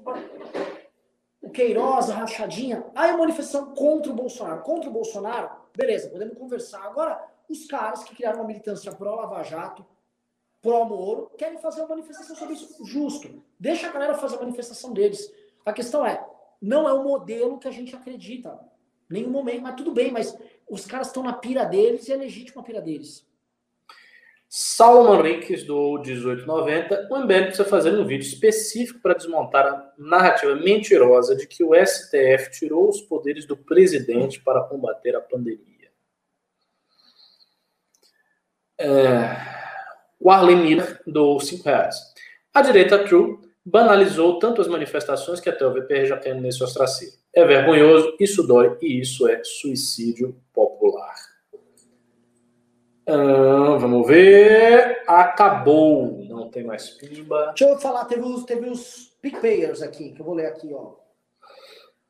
o 1.40 1.50
Queiroz, 1.50 2.10
a 2.10 2.14
rachadinha. 2.14 2.84
Ah, 2.94 3.08
é 3.08 3.10
uma 3.10 3.20
manifestação 3.20 3.74
contra 3.74 4.10
o 4.10 4.14
Bolsonaro. 4.14 4.62
Contra 4.62 4.90
o 4.90 4.92
Bolsonaro, 4.92 5.50
beleza, 5.76 6.08
podemos 6.08 6.36
conversar. 6.36 6.82
Agora, 6.84 7.22
os 7.48 7.66
caras 7.66 8.02
que 8.04 8.14
criaram 8.14 8.40
uma 8.40 8.46
militância 8.46 8.92
pró-Lava 8.92 9.42
Jato, 9.42 9.84
pró-Moro, 10.62 11.30
querem 11.36 11.58
fazer 11.58 11.80
uma 11.80 11.88
manifestação 11.88 12.36
sobre 12.36 12.54
isso 12.54 12.84
justo. 12.84 13.42
Deixa 13.58 13.88
a 13.88 13.92
galera 13.92 14.14
fazer 14.14 14.36
a 14.36 14.40
manifestação 14.40 14.92
deles. 14.92 15.30
A 15.66 15.72
questão 15.72 16.06
é, 16.06 16.24
não 16.60 16.88
é 16.88 16.92
o 16.92 17.02
modelo 17.02 17.58
que 17.58 17.66
a 17.66 17.72
gente 17.72 17.94
acredita. 17.94 18.58
Nenhum 19.10 19.30
momento, 19.30 19.62
mas 19.62 19.74
tudo 19.74 19.92
bem, 19.92 20.12
mas 20.12 20.38
os 20.70 20.86
caras 20.86 21.08
estão 21.08 21.22
na 21.22 21.32
pira 21.32 21.64
deles 21.64 22.08
e 22.08 22.12
é 22.12 22.16
legítimo 22.16 22.60
a 22.60 22.64
pira 22.64 22.80
deles. 22.80 23.26
Saulo 24.48 25.08
Manriques, 25.08 25.64
do 25.64 25.98
1890, 25.98 27.08
o 27.10 27.18
MBL 27.18 27.44
precisa 27.44 27.64
fazer 27.64 27.98
um 27.98 28.04
vídeo 28.04 28.26
específico 28.26 29.00
para 29.00 29.14
desmontar 29.14 29.66
a 29.66 29.92
narrativa 29.96 30.54
mentirosa 30.54 31.34
de 31.34 31.46
que 31.46 31.64
o 31.64 31.74
STF 31.74 32.50
tirou 32.50 32.88
os 32.88 33.00
poderes 33.00 33.46
do 33.46 33.56
presidente 33.56 34.40
para 34.42 34.62
combater 34.62 35.16
a 35.16 35.22
pandemia. 35.22 35.90
É... 38.78 39.61
O 40.22 40.30
Arlen 40.30 40.56
Miller, 40.56 41.00
do 41.06 41.40
5 41.40 41.64
reais. 41.64 41.96
A 42.54 42.62
direita 42.62 43.04
True 43.04 43.38
banalizou 43.64 44.38
tanto 44.38 44.60
as 44.60 44.68
manifestações 44.68 45.40
que 45.40 45.48
até 45.48 45.66
o 45.66 45.72
VPR 45.72 46.06
já 46.06 46.16
tem 46.16 46.40
nesse 46.40 46.62
ostracismo. 46.62 47.18
É 47.34 47.44
vergonhoso, 47.44 48.14
isso 48.20 48.46
dói 48.46 48.76
e 48.80 49.00
isso 49.00 49.26
é 49.26 49.42
suicídio 49.42 50.36
popular. 50.52 51.14
Vamos 53.06 54.06
ver. 54.06 55.02
Acabou. 55.08 56.24
Não 56.28 56.48
tem 56.48 56.62
mais 56.62 56.90
pimba. 56.90 57.52
Deixa 57.56 57.72
eu 57.72 57.78
falar, 57.78 58.04
teve 58.04 58.22
os, 58.22 58.44
teve 58.44 58.68
os 58.68 59.16
PicPayers 59.20 59.82
aqui, 59.82 60.12
que 60.12 60.20
eu 60.20 60.24
vou 60.24 60.34
ler 60.34 60.46
aqui, 60.46 60.72
ó. 60.72 60.94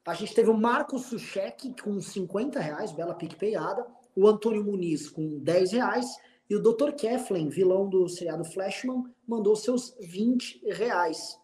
A 0.04 0.14
gente 0.14 0.34
teve 0.34 0.50
o 0.50 0.54
Marcos 0.54 1.06
Suchek 1.06 1.74
com 1.80 2.00
50 2.00 2.58
reais, 2.58 2.92
bela 2.92 3.14
PicPayada. 3.14 3.86
O 4.14 4.28
Antônio 4.28 4.64
Muniz 4.64 5.08
com 5.08 5.38
10 5.38 5.72
reais. 5.72 6.06
E 6.52 6.54
o 6.54 6.60
Dr. 6.60 6.92
Keflen, 6.92 7.48
vilão 7.48 7.88
do 7.88 8.06
seriado 8.06 8.44
Flashman, 8.44 9.04
mandou 9.26 9.56
seus 9.56 9.96
20 9.98 10.60
reais. 10.70 11.40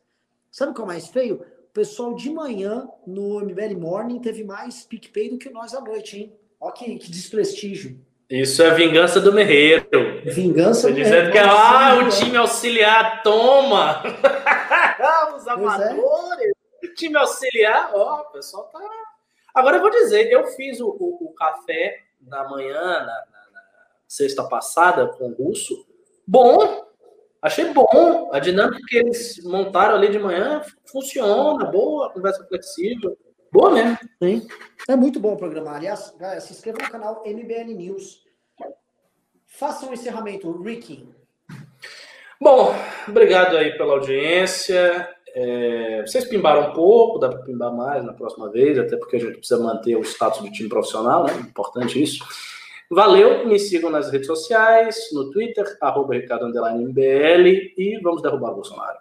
Sabe 0.51 0.73
o 0.73 0.75
que 0.75 0.83
é 0.83 0.85
o 0.85 0.87
mais 0.87 1.09
feio? 1.09 1.37
O 1.37 1.73
pessoal 1.73 2.15
de 2.15 2.29
manhã 2.29 2.87
no 3.07 3.41
MBL 3.41 3.79
Morning 3.79 4.21
teve 4.21 4.45
mais 4.45 4.85
PicPay 4.85 5.31
do 5.31 5.39
que 5.39 5.49
nós 5.49 5.73
à 5.73 5.81
noite, 5.81 6.19
hein? 6.19 6.39
Olha 6.61 6.75
que, 6.75 6.99
que 6.99 7.11
desprestígio. 7.11 7.99
Isso 8.29 8.63
é 8.63 8.75
vingança 8.75 9.19
do 9.19 9.33
Merreiro. 9.33 9.87
Vingança 10.27 10.91
do 10.91 10.97
Dizendo 10.97 11.33
que 11.33 11.39
ah, 11.39 12.01
o 12.05 12.11
time 12.11 12.37
auxiliar 12.37 13.23
toma. 13.23 14.03
Os 15.39 15.47
é. 15.47 15.51
amadores. 15.51 16.53
É. 16.85 16.89
time 16.89 17.17
auxiliar, 17.17 17.93
ó, 17.95 18.21
o 18.21 18.33
pessoal 18.33 18.65
tá. 18.65 18.79
Agora 19.55 19.79
eu 19.79 19.81
vou 19.81 19.91
dizer, 19.91 20.31
eu 20.31 20.49
fiz 20.49 20.81
o, 20.81 20.87
o, 20.87 21.29
o 21.29 21.33
café 21.33 21.99
da 22.21 22.47
manhã, 22.47 23.07
na, 23.07 23.38
sexta 24.09 24.43
passada, 24.43 25.07
com 25.07 25.29
o 25.29 25.35
russo. 25.35 25.87
Bom, 26.27 26.85
achei 27.43 27.73
bom. 27.73 28.31
A 28.33 28.41
dinâmica 28.41 28.81
que 28.89 28.97
eles 28.97 29.45
montaram 29.45 29.95
ali 29.95 30.09
de 30.09 30.19
manhã 30.19 30.63
funciona, 30.87 31.67
boa, 31.67 32.11
conversa 32.11 32.45
flexível. 32.47 33.17
Boa 33.53 33.71
mesmo. 33.71 33.99
Sim. 34.23 34.47
É 34.89 34.97
muito 34.97 35.21
bom 35.21 35.35
o 35.35 35.39
programa. 35.39 35.75
Aliás, 35.75 36.15
galera, 36.19 36.41
se 36.41 36.53
inscreva 36.53 36.79
no 36.83 36.91
canal 36.91 37.23
MBL 37.25 37.75
News. 37.75 38.23
Faça 39.47 39.87
um 39.87 39.93
encerramento, 39.93 40.51
Ricky. 40.63 41.09
Bom, 42.41 42.73
obrigado 43.09 43.57
aí 43.57 43.77
pela 43.77 43.95
audiência. 43.95 45.09
É, 45.35 46.03
vocês 46.07 46.25
pimbaram 46.25 46.71
um 46.71 46.73
pouco, 46.73 47.19
dá 47.19 47.29
para 47.29 47.43
pimbar 47.43 47.75
mais 47.75 48.05
na 48.05 48.13
próxima 48.13 48.51
vez, 48.51 48.79
até 48.79 48.97
porque 48.97 49.17
a 49.17 49.21
gente 49.21 49.39
precisa 49.39 49.61
manter 49.61 49.97
o 49.97 50.03
status 50.03 50.41
do 50.41 50.51
time 50.51 50.69
profissional, 50.69 51.25
né? 51.25 51.33
Importante 51.41 52.01
isso. 52.03 52.25
Valeu, 52.91 53.47
me 53.47 53.59
sigam 53.59 53.91
nas 53.91 54.11
redes 54.11 54.27
sociais, 54.27 55.11
no 55.13 55.31
Twitter, 55.31 55.77
arroba 55.79 56.15
Ricardo 56.15 56.49
MBL, 56.49 57.75
e 57.77 58.01
vamos 58.03 58.23
derrubar 58.23 58.53
o 58.53 58.55
Bolsonaro. 58.55 58.99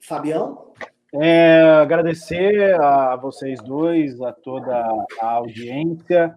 Fabião? 0.00 0.72
É, 1.14 1.60
agradecer 1.80 2.80
a 2.80 3.16
vocês 3.16 3.60
dois, 3.60 4.20
a 4.20 4.32
toda 4.32 4.72
a 5.20 5.26
audiência 5.26 6.34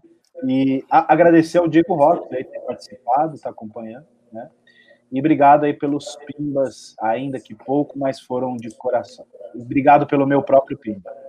e 0.48 0.84
a, 0.90 1.14
agradecer 1.14 1.60
ao 1.60 1.68
Diego 1.68 1.94
Rocha 1.94 2.24
por 2.24 2.30
ter 2.30 2.60
participado, 2.66 3.36
está 3.36 3.52
acompanhando, 3.52 4.07
né? 4.34 4.49
E 5.12 5.20
obrigado 5.20 5.66
aí 5.66 5.74
pelos 5.74 6.18
pimbas, 6.26 6.95
ainda 6.99 7.40
que 7.40 7.53
pouco, 7.53 7.98
mas 7.98 8.20
foram 8.20 8.57
de 8.57 8.70
coração. 8.76 9.26
Obrigado 9.53 10.07
pelo 10.07 10.26
meu 10.26 10.41
próprio 10.41 10.78
pimba. 10.78 11.24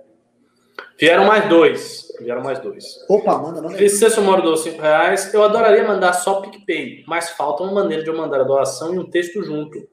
Vieram 0.99 1.25
mais 1.25 1.47
dois. 1.47 2.11
Vieram 2.19 2.41
mais 2.41 2.59
dois. 2.59 3.05
Opa, 3.07 3.37
manda, 3.37 3.61
manda. 3.61 3.77
Licença 3.77 4.19
Moro 4.19 4.41
dou 4.41 4.57
5 4.57 4.81
reais. 4.81 5.31
Eu 5.33 5.43
adoraria 5.43 5.87
mandar 5.87 6.13
só 6.13 6.41
PicPay, 6.41 7.03
mas 7.07 7.29
falta 7.31 7.63
uma 7.63 7.71
maneira 7.71 8.03
de 8.03 8.09
eu 8.09 8.17
mandar 8.17 8.41
a 8.41 8.43
doação 8.43 8.93
e 8.95 8.99
um 8.99 9.09
texto 9.09 9.43
junto. 9.43 9.87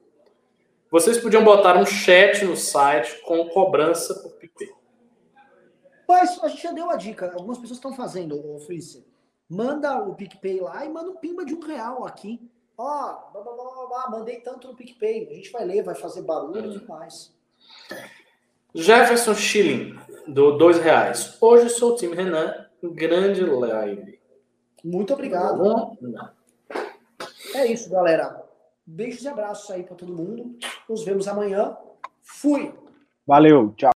Vocês 0.90 1.18
podiam 1.18 1.44
botar 1.44 1.76
um 1.76 1.84
chat 1.84 2.44
no 2.44 2.56
site 2.56 3.20
com 3.22 3.48
cobrança 3.48 4.14
por 4.14 4.32
PicPay. 4.32 4.72
Mas 6.08 6.42
a 6.42 6.48
gente 6.48 6.62
já 6.62 6.72
deu 6.72 6.90
a 6.90 6.96
dica. 6.96 7.32
Algumas 7.34 7.58
pessoas 7.58 7.78
estão 7.78 7.92
fazendo, 7.92 8.36
o 8.36 8.60
Felice. 8.60 9.04
Manda 9.48 9.98
o 9.98 10.14
PicPay 10.14 10.60
lá 10.60 10.84
e 10.84 10.88
manda 10.88 11.10
um 11.10 11.16
pimba 11.16 11.44
de 11.44 11.54
um 11.54 11.60
real 11.60 12.06
aqui. 12.06 12.40
Ó, 12.78 13.30
blá, 13.32 13.42
blá, 13.42 13.52
blá, 13.52 13.86
blá, 13.86 14.10
mandei 14.10 14.40
tanto 14.40 14.68
no 14.68 14.74
PicPay. 14.74 15.28
A 15.30 15.34
gente 15.34 15.52
vai 15.52 15.64
ler, 15.64 15.82
vai 15.82 15.94
fazer 15.94 16.22
barulho 16.22 16.70
e 16.70 16.72
tudo 16.74 16.88
mais. 16.88 17.32
Jefferson 18.74 19.34
Schilling, 19.34 19.98
do 20.26 20.52
dois 20.52 20.78
reais. 20.78 21.36
Hoje 21.40 21.68
sou 21.70 21.92
o 21.92 21.96
time 21.96 22.14
Renan, 22.14 22.66
grande 22.82 23.44
live. 23.44 24.18
Muito 24.82 25.12
obrigado. 25.14 25.62
Não. 25.62 25.96
É 27.54 27.66
isso, 27.66 27.90
galera. 27.90 28.42
Beijos 28.86 29.22
e 29.22 29.28
abraços 29.28 29.70
aí 29.70 29.82
para 29.82 29.96
todo 29.96 30.12
mundo. 30.12 30.58
Nos 30.88 31.04
vemos 31.04 31.26
amanhã. 31.26 31.76
Fui! 32.22 32.74
Valeu, 33.26 33.72
tchau. 33.76 33.92